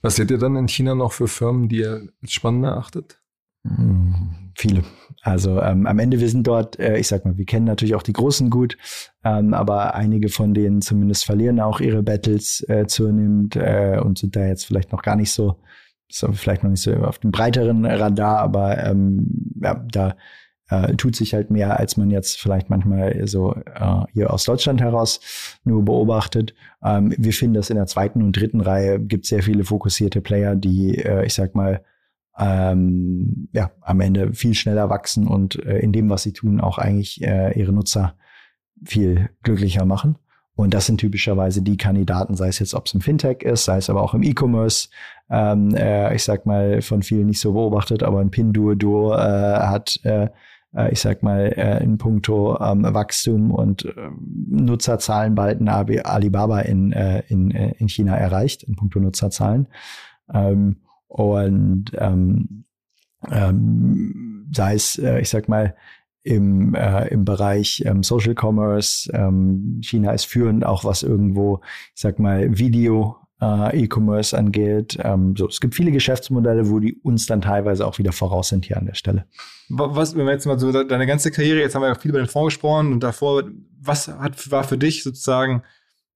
Was 0.00 0.16
seht 0.16 0.30
ihr 0.30 0.38
dann 0.38 0.56
in 0.56 0.68
China 0.68 0.94
noch 0.94 1.12
für 1.12 1.28
Firmen, 1.28 1.68
die 1.68 1.78
ihr 1.78 2.08
spannend 2.24 2.64
erachtet? 2.64 3.20
Hm, 3.66 4.52
viele. 4.56 4.84
Also 5.22 5.60
ähm, 5.60 5.86
am 5.86 5.98
Ende, 5.98 6.20
wir 6.20 6.28
sind 6.28 6.46
dort, 6.46 6.78
äh, 6.78 6.96
ich 6.98 7.08
sag 7.08 7.24
mal, 7.24 7.36
wir 7.36 7.44
kennen 7.44 7.66
natürlich 7.66 7.94
auch 7.94 8.02
die 8.02 8.12
Großen 8.12 8.50
gut, 8.50 8.78
ähm, 9.24 9.52
aber 9.52 9.94
einige 9.94 10.28
von 10.28 10.54
denen 10.54 10.80
zumindest 10.80 11.24
verlieren 11.24 11.60
auch 11.60 11.80
ihre 11.80 12.02
Battles 12.02 12.64
äh, 12.68 12.86
zunehmend 12.86 13.56
äh, 13.56 14.00
und 14.02 14.18
sind 14.18 14.36
da 14.36 14.46
jetzt 14.46 14.66
vielleicht 14.66 14.92
noch 14.92 15.02
gar 15.02 15.16
nicht 15.16 15.32
so 15.32 15.56
aber 16.22 16.32
vielleicht 16.32 16.62
noch 16.62 16.70
nicht 16.70 16.82
so 16.82 16.94
auf 16.94 17.18
dem 17.18 17.30
breiteren 17.30 17.84
Radar, 17.84 18.38
aber 18.38 18.78
ähm, 18.82 19.52
ja, 19.60 19.74
da 19.90 20.16
äh, 20.70 20.94
tut 20.94 21.16
sich 21.16 21.34
halt 21.34 21.50
mehr, 21.50 21.78
als 21.78 21.96
man 21.96 22.10
jetzt 22.10 22.40
vielleicht 22.40 22.70
manchmal 22.70 23.26
so 23.26 23.54
äh, 23.54 24.04
hier 24.12 24.32
aus 24.32 24.44
Deutschland 24.44 24.80
heraus 24.80 25.20
nur 25.64 25.84
beobachtet. 25.84 26.54
Ähm, 26.82 27.14
wir 27.16 27.32
finden, 27.32 27.54
dass 27.54 27.70
in 27.70 27.76
der 27.76 27.86
zweiten 27.86 28.22
und 28.22 28.36
dritten 28.36 28.60
Reihe 28.60 29.00
gibt 29.00 29.26
sehr 29.26 29.42
viele 29.42 29.64
fokussierte 29.64 30.20
Player, 30.20 30.54
die, 30.56 30.96
äh, 30.98 31.24
ich 31.24 31.34
sag 31.34 31.54
mal, 31.54 31.82
ähm, 32.38 33.48
ja, 33.52 33.70
am 33.80 34.00
Ende 34.00 34.32
viel 34.32 34.54
schneller 34.54 34.88
wachsen 34.90 35.26
und 35.26 35.56
äh, 35.64 35.78
in 35.78 35.92
dem, 35.92 36.08
was 36.08 36.22
sie 36.22 36.32
tun, 36.32 36.60
auch 36.60 36.78
eigentlich 36.78 37.22
äh, 37.22 37.58
ihre 37.58 37.72
Nutzer 37.72 38.14
viel 38.84 39.30
glücklicher 39.42 39.84
machen. 39.84 40.18
Und 40.54 40.74
das 40.74 40.86
sind 40.86 40.98
typischerweise 40.98 41.62
die 41.62 41.76
Kandidaten, 41.76 42.34
sei 42.34 42.48
es 42.48 42.58
jetzt, 42.58 42.74
ob 42.74 42.86
es 42.86 42.94
im 42.94 43.00
Fintech 43.00 43.42
ist, 43.42 43.64
sei 43.64 43.76
es 43.76 43.88
aber 43.88 44.02
auch 44.02 44.12
im 44.14 44.24
E-Commerce. 44.24 44.88
Ähm, 45.30 45.72
äh, 45.76 46.14
ich 46.14 46.24
sag 46.24 46.46
mal, 46.46 46.82
von 46.82 47.02
vielen 47.02 47.26
nicht 47.26 47.40
so 47.40 47.52
beobachtet, 47.52 48.02
aber 48.02 48.18
ein 48.20 48.30
Pinduoduo 48.30 49.14
äh, 49.14 49.18
hat, 49.18 50.00
äh, 50.02 50.28
ich 50.90 51.00
sag 51.00 51.22
mal, 51.22 51.52
äh, 51.56 51.82
in 51.82 51.98
puncto 51.98 52.58
ähm, 52.60 52.82
Wachstum 52.82 53.50
und 53.50 53.84
äh, 53.84 54.10
Nutzerzahlen 54.48 55.34
bald 55.34 55.60
ein 55.60 55.68
Alibaba 55.68 56.60
in, 56.60 56.92
äh, 56.92 57.22
in, 57.28 57.50
äh, 57.50 57.72
in 57.78 57.88
China 57.88 58.16
erreicht, 58.16 58.62
in 58.64 58.76
puncto 58.76 59.00
Nutzerzahlen. 59.00 59.68
Ähm, 60.32 60.76
und 61.06 61.92
ähm, 61.96 62.64
ähm, 63.30 64.48
sei 64.54 64.74
es, 64.74 64.98
äh, 64.98 65.20
ich 65.20 65.30
sag 65.30 65.48
mal, 65.48 65.74
im, 66.22 66.74
äh, 66.74 67.08
im 67.08 67.24
Bereich 67.24 67.82
ähm, 67.86 68.02
Social 68.02 68.34
Commerce. 68.38 69.10
Ähm, 69.12 69.80
China 69.82 70.12
ist 70.12 70.26
führend, 70.26 70.64
auch 70.66 70.84
was 70.84 71.02
irgendwo, 71.02 71.60
ich 71.94 72.02
sag 72.02 72.18
mal, 72.18 72.58
Video 72.58 73.16
äh, 73.40 73.84
E-Commerce 73.84 74.36
angeht. 74.36 74.98
Ähm, 75.02 75.34
so, 75.36 75.46
es 75.48 75.60
gibt 75.60 75.74
viele 75.74 75.90
Geschäftsmodelle, 75.90 76.68
wo 76.68 76.80
die 76.80 76.94
uns 77.02 77.26
dann 77.26 77.40
teilweise 77.40 77.86
auch 77.86 77.98
wieder 77.98 78.12
voraus 78.12 78.48
sind 78.48 78.64
hier 78.64 78.76
an 78.76 78.86
der 78.86 78.94
Stelle. 78.94 79.26
Was, 79.68 80.16
wenn 80.16 80.26
wir 80.26 80.32
jetzt 80.32 80.46
mal 80.46 80.58
so 80.58 80.72
deine 80.72 81.06
ganze 81.06 81.30
Karriere, 81.30 81.60
jetzt 81.60 81.74
haben 81.74 81.82
wir 81.82 81.88
ja 81.88 81.94
viel 81.94 82.10
über 82.10 82.20
den 82.20 82.28
Fonds 82.28 82.54
gesprochen 82.54 82.92
und 82.92 83.02
davor, 83.02 83.44
was 83.80 84.08
hat, 84.08 84.50
war 84.50 84.64
für 84.64 84.78
dich 84.78 85.02
sozusagen 85.02 85.62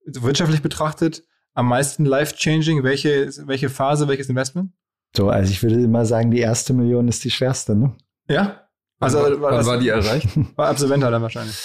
wirtschaftlich 0.07 0.63
betrachtet 0.63 1.23
am 1.55 1.69
meisten 1.69 2.05
life-changing? 2.05 2.83
Welche, 2.83 3.31
welche 3.47 3.69
Phase, 3.69 4.09
welches 4.09 4.29
Investment? 4.29 4.73
So, 5.17 5.29
also 5.29 5.51
ich 5.51 5.63
würde 5.63 5.81
immer 5.81 6.07
sagen, 6.07 6.31
die 6.31 6.41
erste 6.41 6.73
Million 6.73 7.09
ist 7.09 7.23
die 7.25 7.31
schwerste, 7.31 7.75
ne? 7.77 7.93
Ja? 8.29 8.63
Also, 8.99 9.19
wann, 9.19 9.41
war, 9.41 9.53
wann 9.53 9.67
war 9.67 9.79
die 9.79 9.89
erreicht? 9.89 10.29
War 10.57 10.69
Absolventer 10.69 11.11
dann 11.11 11.23
wahrscheinlich. 11.23 11.57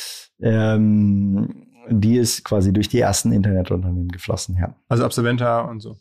Ähm, 0.42 1.67
die 1.90 2.18
ist 2.18 2.44
quasi 2.44 2.74
durch 2.74 2.90
die 2.90 3.00
ersten 3.00 3.32
Internetunternehmen 3.32 4.10
geflossen, 4.10 4.58
ja. 4.60 4.76
Also 4.88 5.06
Absolventa 5.06 5.62
und 5.62 5.80
so. 5.80 5.98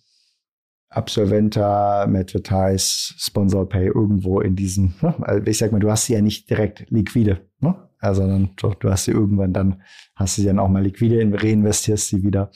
Absolventa, 0.88 2.06
Madvertise, 2.06 3.14
Sponsor 3.18 3.68
Pay 3.68 3.88
irgendwo 3.88 4.40
in 4.40 4.56
diesem, 4.56 4.94
ne? 5.02 5.14
also 5.22 5.46
ich 5.46 5.58
sag 5.58 5.72
mal, 5.72 5.80
du 5.80 5.90
hast 5.90 6.06
sie 6.06 6.14
ja 6.14 6.22
nicht 6.22 6.48
direkt 6.48 6.86
liquide, 6.90 7.40
ne? 7.60 7.74
Also 7.98 8.26
dann, 8.26 8.50
du 8.56 8.90
hast 8.90 9.04
sie 9.04 9.10
irgendwann, 9.10 9.52
dann 9.52 9.82
hast 10.14 10.36
du 10.36 10.42
sie 10.42 10.46
dann 10.46 10.58
auch 10.58 10.68
mal 10.68 10.82
liquide, 10.82 11.18
reinvestierst 11.18 12.08
sie 12.08 12.22
wieder. 12.22 12.50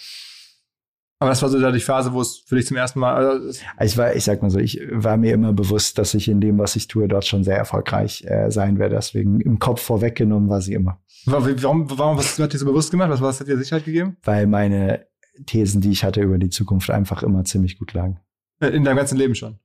Aber 1.21 1.29
das 1.29 1.43
war 1.43 1.51
so 1.51 1.71
die 1.71 1.81
Phase, 1.81 2.15
wo 2.15 2.23
es 2.23 2.39
für 2.47 2.57
dich 2.57 2.67
zum 2.67 2.79
ersten 2.79 2.99
Mal. 2.99 3.15
Also 3.15 3.61
ich 3.79 3.99
war, 3.99 4.17
ich 4.17 4.25
sag 4.25 4.41
mal 4.41 4.51
so, 4.51 4.59
ich 4.59 4.81
war 4.91 5.19
mir 5.19 5.35
immer 5.35 5.53
bewusst, 5.53 5.99
dass 5.99 6.15
ich 6.15 6.29
in 6.29 6.41
dem, 6.41 6.59
was 6.59 6.77
ich 6.77 6.89
tue, 6.89 7.09
dort 7.09 7.27
schon 7.27 7.45
sehr 7.45 7.59
erfolgreich 7.59 8.25
äh, 8.27 8.51
sein 8.51 8.79
werde. 8.79 8.95
Deswegen 8.95 9.39
im 9.39 9.59
Kopf 9.59 9.83
vorweggenommen 9.83 10.49
war 10.49 10.63
sie 10.63 10.73
immer. 10.73 10.99
Warum, 11.27 11.91
warum 11.91 12.17
was 12.17 12.39
hat 12.39 12.55
dir 12.55 12.59
so 12.59 12.65
bewusst 12.65 12.91
gemacht? 12.91 13.11
Was, 13.11 13.21
was 13.21 13.39
hat 13.39 13.49
dir 13.49 13.59
Sicherheit 13.59 13.85
gegeben? 13.85 14.17
Weil 14.25 14.47
meine 14.47 15.07
Thesen, 15.45 15.83
die 15.83 15.91
ich 15.91 16.05
hatte 16.05 16.23
über 16.23 16.39
die 16.39 16.49
Zukunft, 16.49 16.91
einfach 16.91 17.23
immer 17.23 17.45
ziemlich 17.45 17.79
gut 17.79 17.93
lagen. 17.93 18.19
Äh, 18.59 18.69
in 18.69 18.85
deinem 18.85 18.97
ganzen 18.97 19.19
Leben 19.19 19.35
schon? 19.35 19.59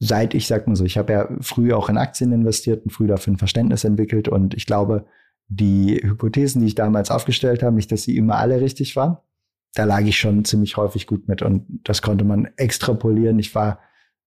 Seit 0.00 0.34
ich 0.34 0.46
sag 0.46 0.66
mal 0.66 0.76
so, 0.76 0.84
ich 0.84 0.98
habe 0.98 1.14
ja 1.14 1.28
früh 1.40 1.72
auch 1.72 1.88
in 1.88 1.96
Aktien 1.96 2.30
investiert 2.32 2.84
und 2.84 2.90
früh 2.90 3.06
dafür 3.06 3.32
ein 3.32 3.38
Verständnis 3.38 3.84
entwickelt 3.84 4.28
und 4.28 4.52
ich 4.52 4.66
glaube, 4.66 5.06
die 5.48 5.98
Hypothesen, 6.02 6.60
die 6.60 6.66
ich 6.66 6.74
damals 6.74 7.10
aufgestellt 7.10 7.62
habe, 7.62 7.74
nicht, 7.74 7.90
dass 7.90 8.02
sie 8.02 8.18
immer 8.18 8.36
alle 8.36 8.60
richtig 8.60 8.96
waren, 8.96 9.16
da 9.74 9.84
lag 9.84 10.00
ich 10.00 10.18
schon 10.18 10.44
ziemlich 10.44 10.76
häufig 10.76 11.06
gut 11.06 11.28
mit 11.28 11.42
und 11.42 11.66
das 11.84 12.02
konnte 12.02 12.24
man 12.24 12.48
extrapolieren. 12.56 13.38
Ich 13.38 13.54
war 13.54 13.78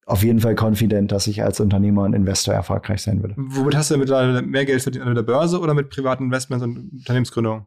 auf 0.05 0.23
jeden 0.23 0.39
Fall 0.39 0.55
confident, 0.59 1.11
dass 1.11 1.27
ich 1.27 1.43
als 1.43 1.59
Unternehmer 1.59 2.03
und 2.03 2.13
Investor 2.13 2.53
erfolgreich 2.53 3.01
sein 3.01 3.21
würde. 3.21 3.35
Womit 3.37 3.75
hast 3.75 3.91
du 3.91 3.97
mittlerweile 3.97 4.41
mehr 4.41 4.65
Geld 4.65 4.81
verdient? 4.81 5.05
An 5.05 5.13
der 5.13 5.23
Börse 5.23 5.59
oder 5.59 5.73
mit 5.73 5.89
privaten 5.89 6.25
Investments 6.25 6.63
und 6.63 6.91
Unternehmensgründungen? 6.91 7.65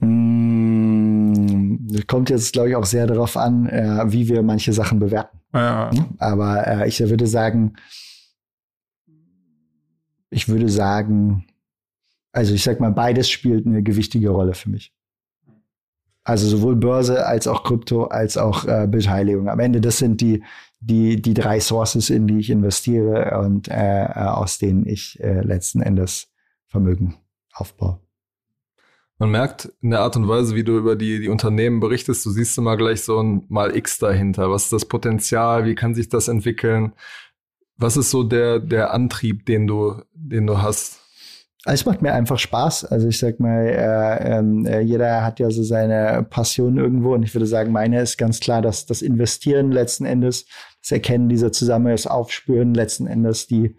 Mm, 0.00 1.86
kommt 2.06 2.30
jetzt, 2.30 2.52
glaube 2.52 2.70
ich, 2.70 2.76
auch 2.76 2.86
sehr 2.86 3.06
darauf 3.06 3.36
an, 3.36 3.66
äh, 3.68 4.04
wie 4.10 4.28
wir 4.28 4.42
manche 4.42 4.72
Sachen 4.72 4.98
bewerten. 4.98 5.38
Ja. 5.52 5.90
Aber 6.18 6.66
äh, 6.66 6.88
ich 6.88 7.00
würde 7.00 7.26
sagen, 7.26 7.74
ich 10.30 10.48
würde 10.48 10.68
sagen, 10.68 11.44
also 12.32 12.54
ich 12.54 12.62
sag 12.62 12.80
mal, 12.80 12.92
beides 12.92 13.28
spielt 13.28 13.66
eine 13.66 13.82
gewichtige 13.82 14.30
Rolle 14.30 14.54
für 14.54 14.70
mich. 14.70 14.92
Also 16.22 16.46
sowohl 16.46 16.76
Börse 16.76 17.26
als 17.26 17.46
auch 17.46 17.64
Krypto 17.64 18.04
als 18.04 18.36
auch 18.36 18.64
äh, 18.66 18.86
Beteiligung. 18.86 19.48
Am 19.48 19.58
Ende, 19.58 19.80
das 19.80 19.98
sind 19.98 20.20
die, 20.20 20.44
die, 20.80 21.20
die 21.20 21.34
drei 21.34 21.60
Sources, 21.60 22.10
in 22.10 22.26
die 22.26 22.38
ich 22.38 22.50
investiere 22.50 23.38
und 23.40 23.68
äh, 23.68 24.04
äh 24.04 24.12
aus 24.12 24.58
denen 24.58 24.86
ich 24.86 25.18
äh, 25.20 25.40
letzten 25.40 25.80
Endes 25.80 26.28
Vermögen 26.66 27.16
aufbaue. 27.52 28.00
Man 29.18 29.32
merkt 29.32 29.70
in 29.82 29.90
der 29.90 30.00
Art 30.00 30.16
und 30.16 30.28
Weise, 30.28 30.54
wie 30.54 30.64
du 30.64 30.78
über 30.78 30.96
die, 30.96 31.20
die 31.20 31.28
Unternehmen 31.28 31.80
berichtest, 31.80 32.24
du 32.24 32.30
siehst 32.30 32.56
immer 32.56 32.76
gleich 32.76 33.02
so 33.02 33.20
ein 33.20 33.44
Mal 33.48 33.76
X 33.76 33.98
dahinter. 33.98 34.50
Was 34.50 34.64
ist 34.64 34.72
das 34.72 34.86
Potenzial? 34.86 35.66
Wie 35.66 35.74
kann 35.74 35.94
sich 35.94 36.08
das 36.08 36.28
entwickeln? 36.28 36.92
Was 37.76 37.96
ist 37.96 38.10
so 38.10 38.22
der, 38.22 38.60
der 38.60 38.94
Antrieb, 38.94 39.44
den 39.46 39.66
du, 39.66 40.00
den 40.14 40.46
du 40.46 40.62
hast? 40.62 40.99
Es 41.66 41.84
macht 41.84 42.00
mir 42.00 42.14
einfach 42.14 42.38
Spaß. 42.38 42.86
Also 42.86 43.08
ich 43.08 43.18
sag 43.18 43.38
mal, 43.38 43.66
äh, 43.66 44.38
ähm, 44.38 44.64
äh, 44.64 44.80
jeder 44.80 45.22
hat 45.22 45.40
ja 45.40 45.50
so 45.50 45.62
seine 45.62 46.26
Passion 46.28 46.78
irgendwo 46.78 47.14
und 47.14 47.22
ich 47.22 47.34
würde 47.34 47.46
sagen, 47.46 47.70
meine 47.70 48.00
ist 48.00 48.16
ganz 48.16 48.40
klar, 48.40 48.62
dass 48.62 48.86
das 48.86 49.02
Investieren 49.02 49.70
letzten 49.70 50.06
Endes, 50.06 50.46
das 50.80 50.92
Erkennen 50.92 51.28
dieser 51.28 51.52
Zusammenhänge, 51.52 51.96
das 51.96 52.06
Aufspüren 52.06 52.72
letzten 52.72 53.06
Endes, 53.06 53.46
die, 53.46 53.76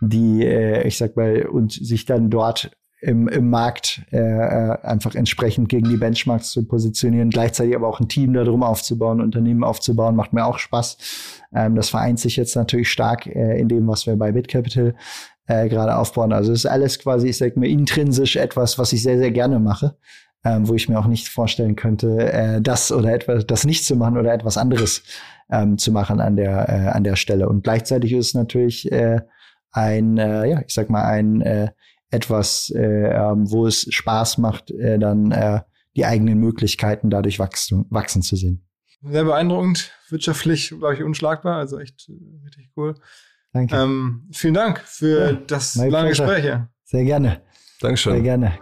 die, 0.00 0.46
äh, 0.46 0.86
ich 0.86 0.96
sag 0.96 1.16
mal, 1.16 1.46
und 1.46 1.72
sich 1.72 2.04
dann 2.04 2.30
dort 2.30 2.70
im, 3.04 3.28
im 3.28 3.50
Markt 3.50 4.02
äh, 4.12 4.16
äh, 4.16 4.78
einfach 4.82 5.14
entsprechend 5.14 5.68
gegen 5.68 5.88
die 5.90 5.98
Benchmarks 5.98 6.50
zu 6.50 6.66
positionieren, 6.66 7.28
gleichzeitig 7.28 7.76
aber 7.76 7.86
auch 7.86 8.00
ein 8.00 8.08
Team 8.08 8.32
darum 8.32 8.62
aufzubauen, 8.62 9.20
Unternehmen 9.20 9.62
aufzubauen, 9.62 10.16
macht 10.16 10.32
mir 10.32 10.46
auch 10.46 10.58
Spaß. 10.58 10.96
Ähm, 11.54 11.74
das 11.74 11.90
vereint 11.90 12.18
sich 12.18 12.36
jetzt 12.36 12.56
natürlich 12.56 12.90
stark 12.90 13.26
äh, 13.26 13.58
in 13.58 13.68
dem, 13.68 13.86
was 13.88 14.06
wir 14.06 14.16
bei 14.16 14.32
BitCapital 14.32 14.94
äh, 15.46 15.68
gerade 15.68 15.96
aufbauen. 15.96 16.32
Also 16.32 16.52
es 16.52 16.60
ist 16.60 16.70
alles 16.70 16.98
quasi, 16.98 17.28
ich 17.28 17.38
sag 17.38 17.56
mal, 17.56 17.66
intrinsisch 17.66 18.36
etwas, 18.36 18.78
was 18.78 18.92
ich 18.92 19.02
sehr, 19.02 19.18
sehr 19.18 19.30
gerne 19.30 19.58
mache, 19.58 19.96
ähm, 20.44 20.68
wo 20.68 20.74
ich 20.74 20.88
mir 20.88 20.98
auch 20.98 21.06
nicht 21.06 21.28
vorstellen 21.28 21.76
könnte, 21.76 22.32
äh, 22.32 22.60
das 22.60 22.92
oder 22.92 23.12
etwas, 23.12 23.46
das 23.46 23.64
nicht 23.64 23.84
zu 23.84 23.96
machen 23.96 24.16
oder 24.16 24.32
etwas 24.32 24.56
anderes 24.56 25.02
ähm, 25.50 25.78
zu 25.78 25.92
machen 25.92 26.20
an 26.20 26.36
der, 26.36 26.68
äh, 26.68 26.88
an 26.88 27.04
der 27.04 27.16
Stelle. 27.16 27.48
Und 27.48 27.64
gleichzeitig 27.64 28.12
ist 28.12 28.28
es 28.28 28.34
natürlich 28.34 28.90
äh, 28.90 29.20
ein, 29.72 30.18
äh, 30.18 30.48
ja, 30.48 30.62
ich 30.66 30.74
sag 30.74 30.90
mal, 30.90 31.04
ein 31.04 31.40
äh, 31.40 31.68
etwas, 32.10 32.70
äh, 32.74 32.80
ähm, 32.80 33.50
wo 33.50 33.66
es 33.66 33.86
Spaß 33.92 34.38
macht, 34.38 34.70
äh, 34.70 34.98
dann 34.98 35.32
äh, 35.32 35.60
die 35.96 36.06
eigenen 36.06 36.38
Möglichkeiten 36.38 37.10
dadurch 37.10 37.38
wachsen, 37.38 37.86
wachsen 37.90 38.22
zu 38.22 38.36
sehen. 38.36 38.66
Sehr 39.02 39.24
beeindruckend, 39.24 39.92
wirtschaftlich, 40.08 40.70
glaube 40.70 40.94
ich, 40.94 41.02
unschlagbar, 41.02 41.58
also 41.58 41.78
echt 41.78 42.08
äh, 42.08 42.44
richtig 42.44 42.70
cool. 42.76 42.94
Danke. 43.54 43.76
Ähm, 43.76 44.28
vielen 44.32 44.54
Dank 44.54 44.80
für 44.80 45.30
ja, 45.30 45.32
das 45.46 45.76
lange 45.76 46.08
Gespräch. 46.08 46.42
Hier. 46.42 46.68
Sehr 46.82 47.04
gerne. 47.04 47.40
Dankeschön. 47.80 48.14
Sehr 48.14 48.22
gerne. 48.22 48.58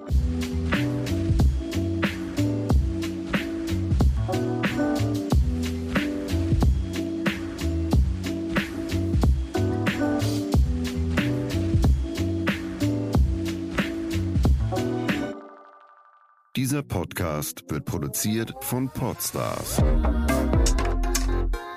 Dieser 16.54 16.82
Podcast 16.82 17.64
wird 17.70 17.86
produziert 17.86 18.52
von 18.60 18.90
Podstars 18.90 19.82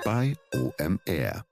bei 0.04 0.36
OMR. 0.54 1.46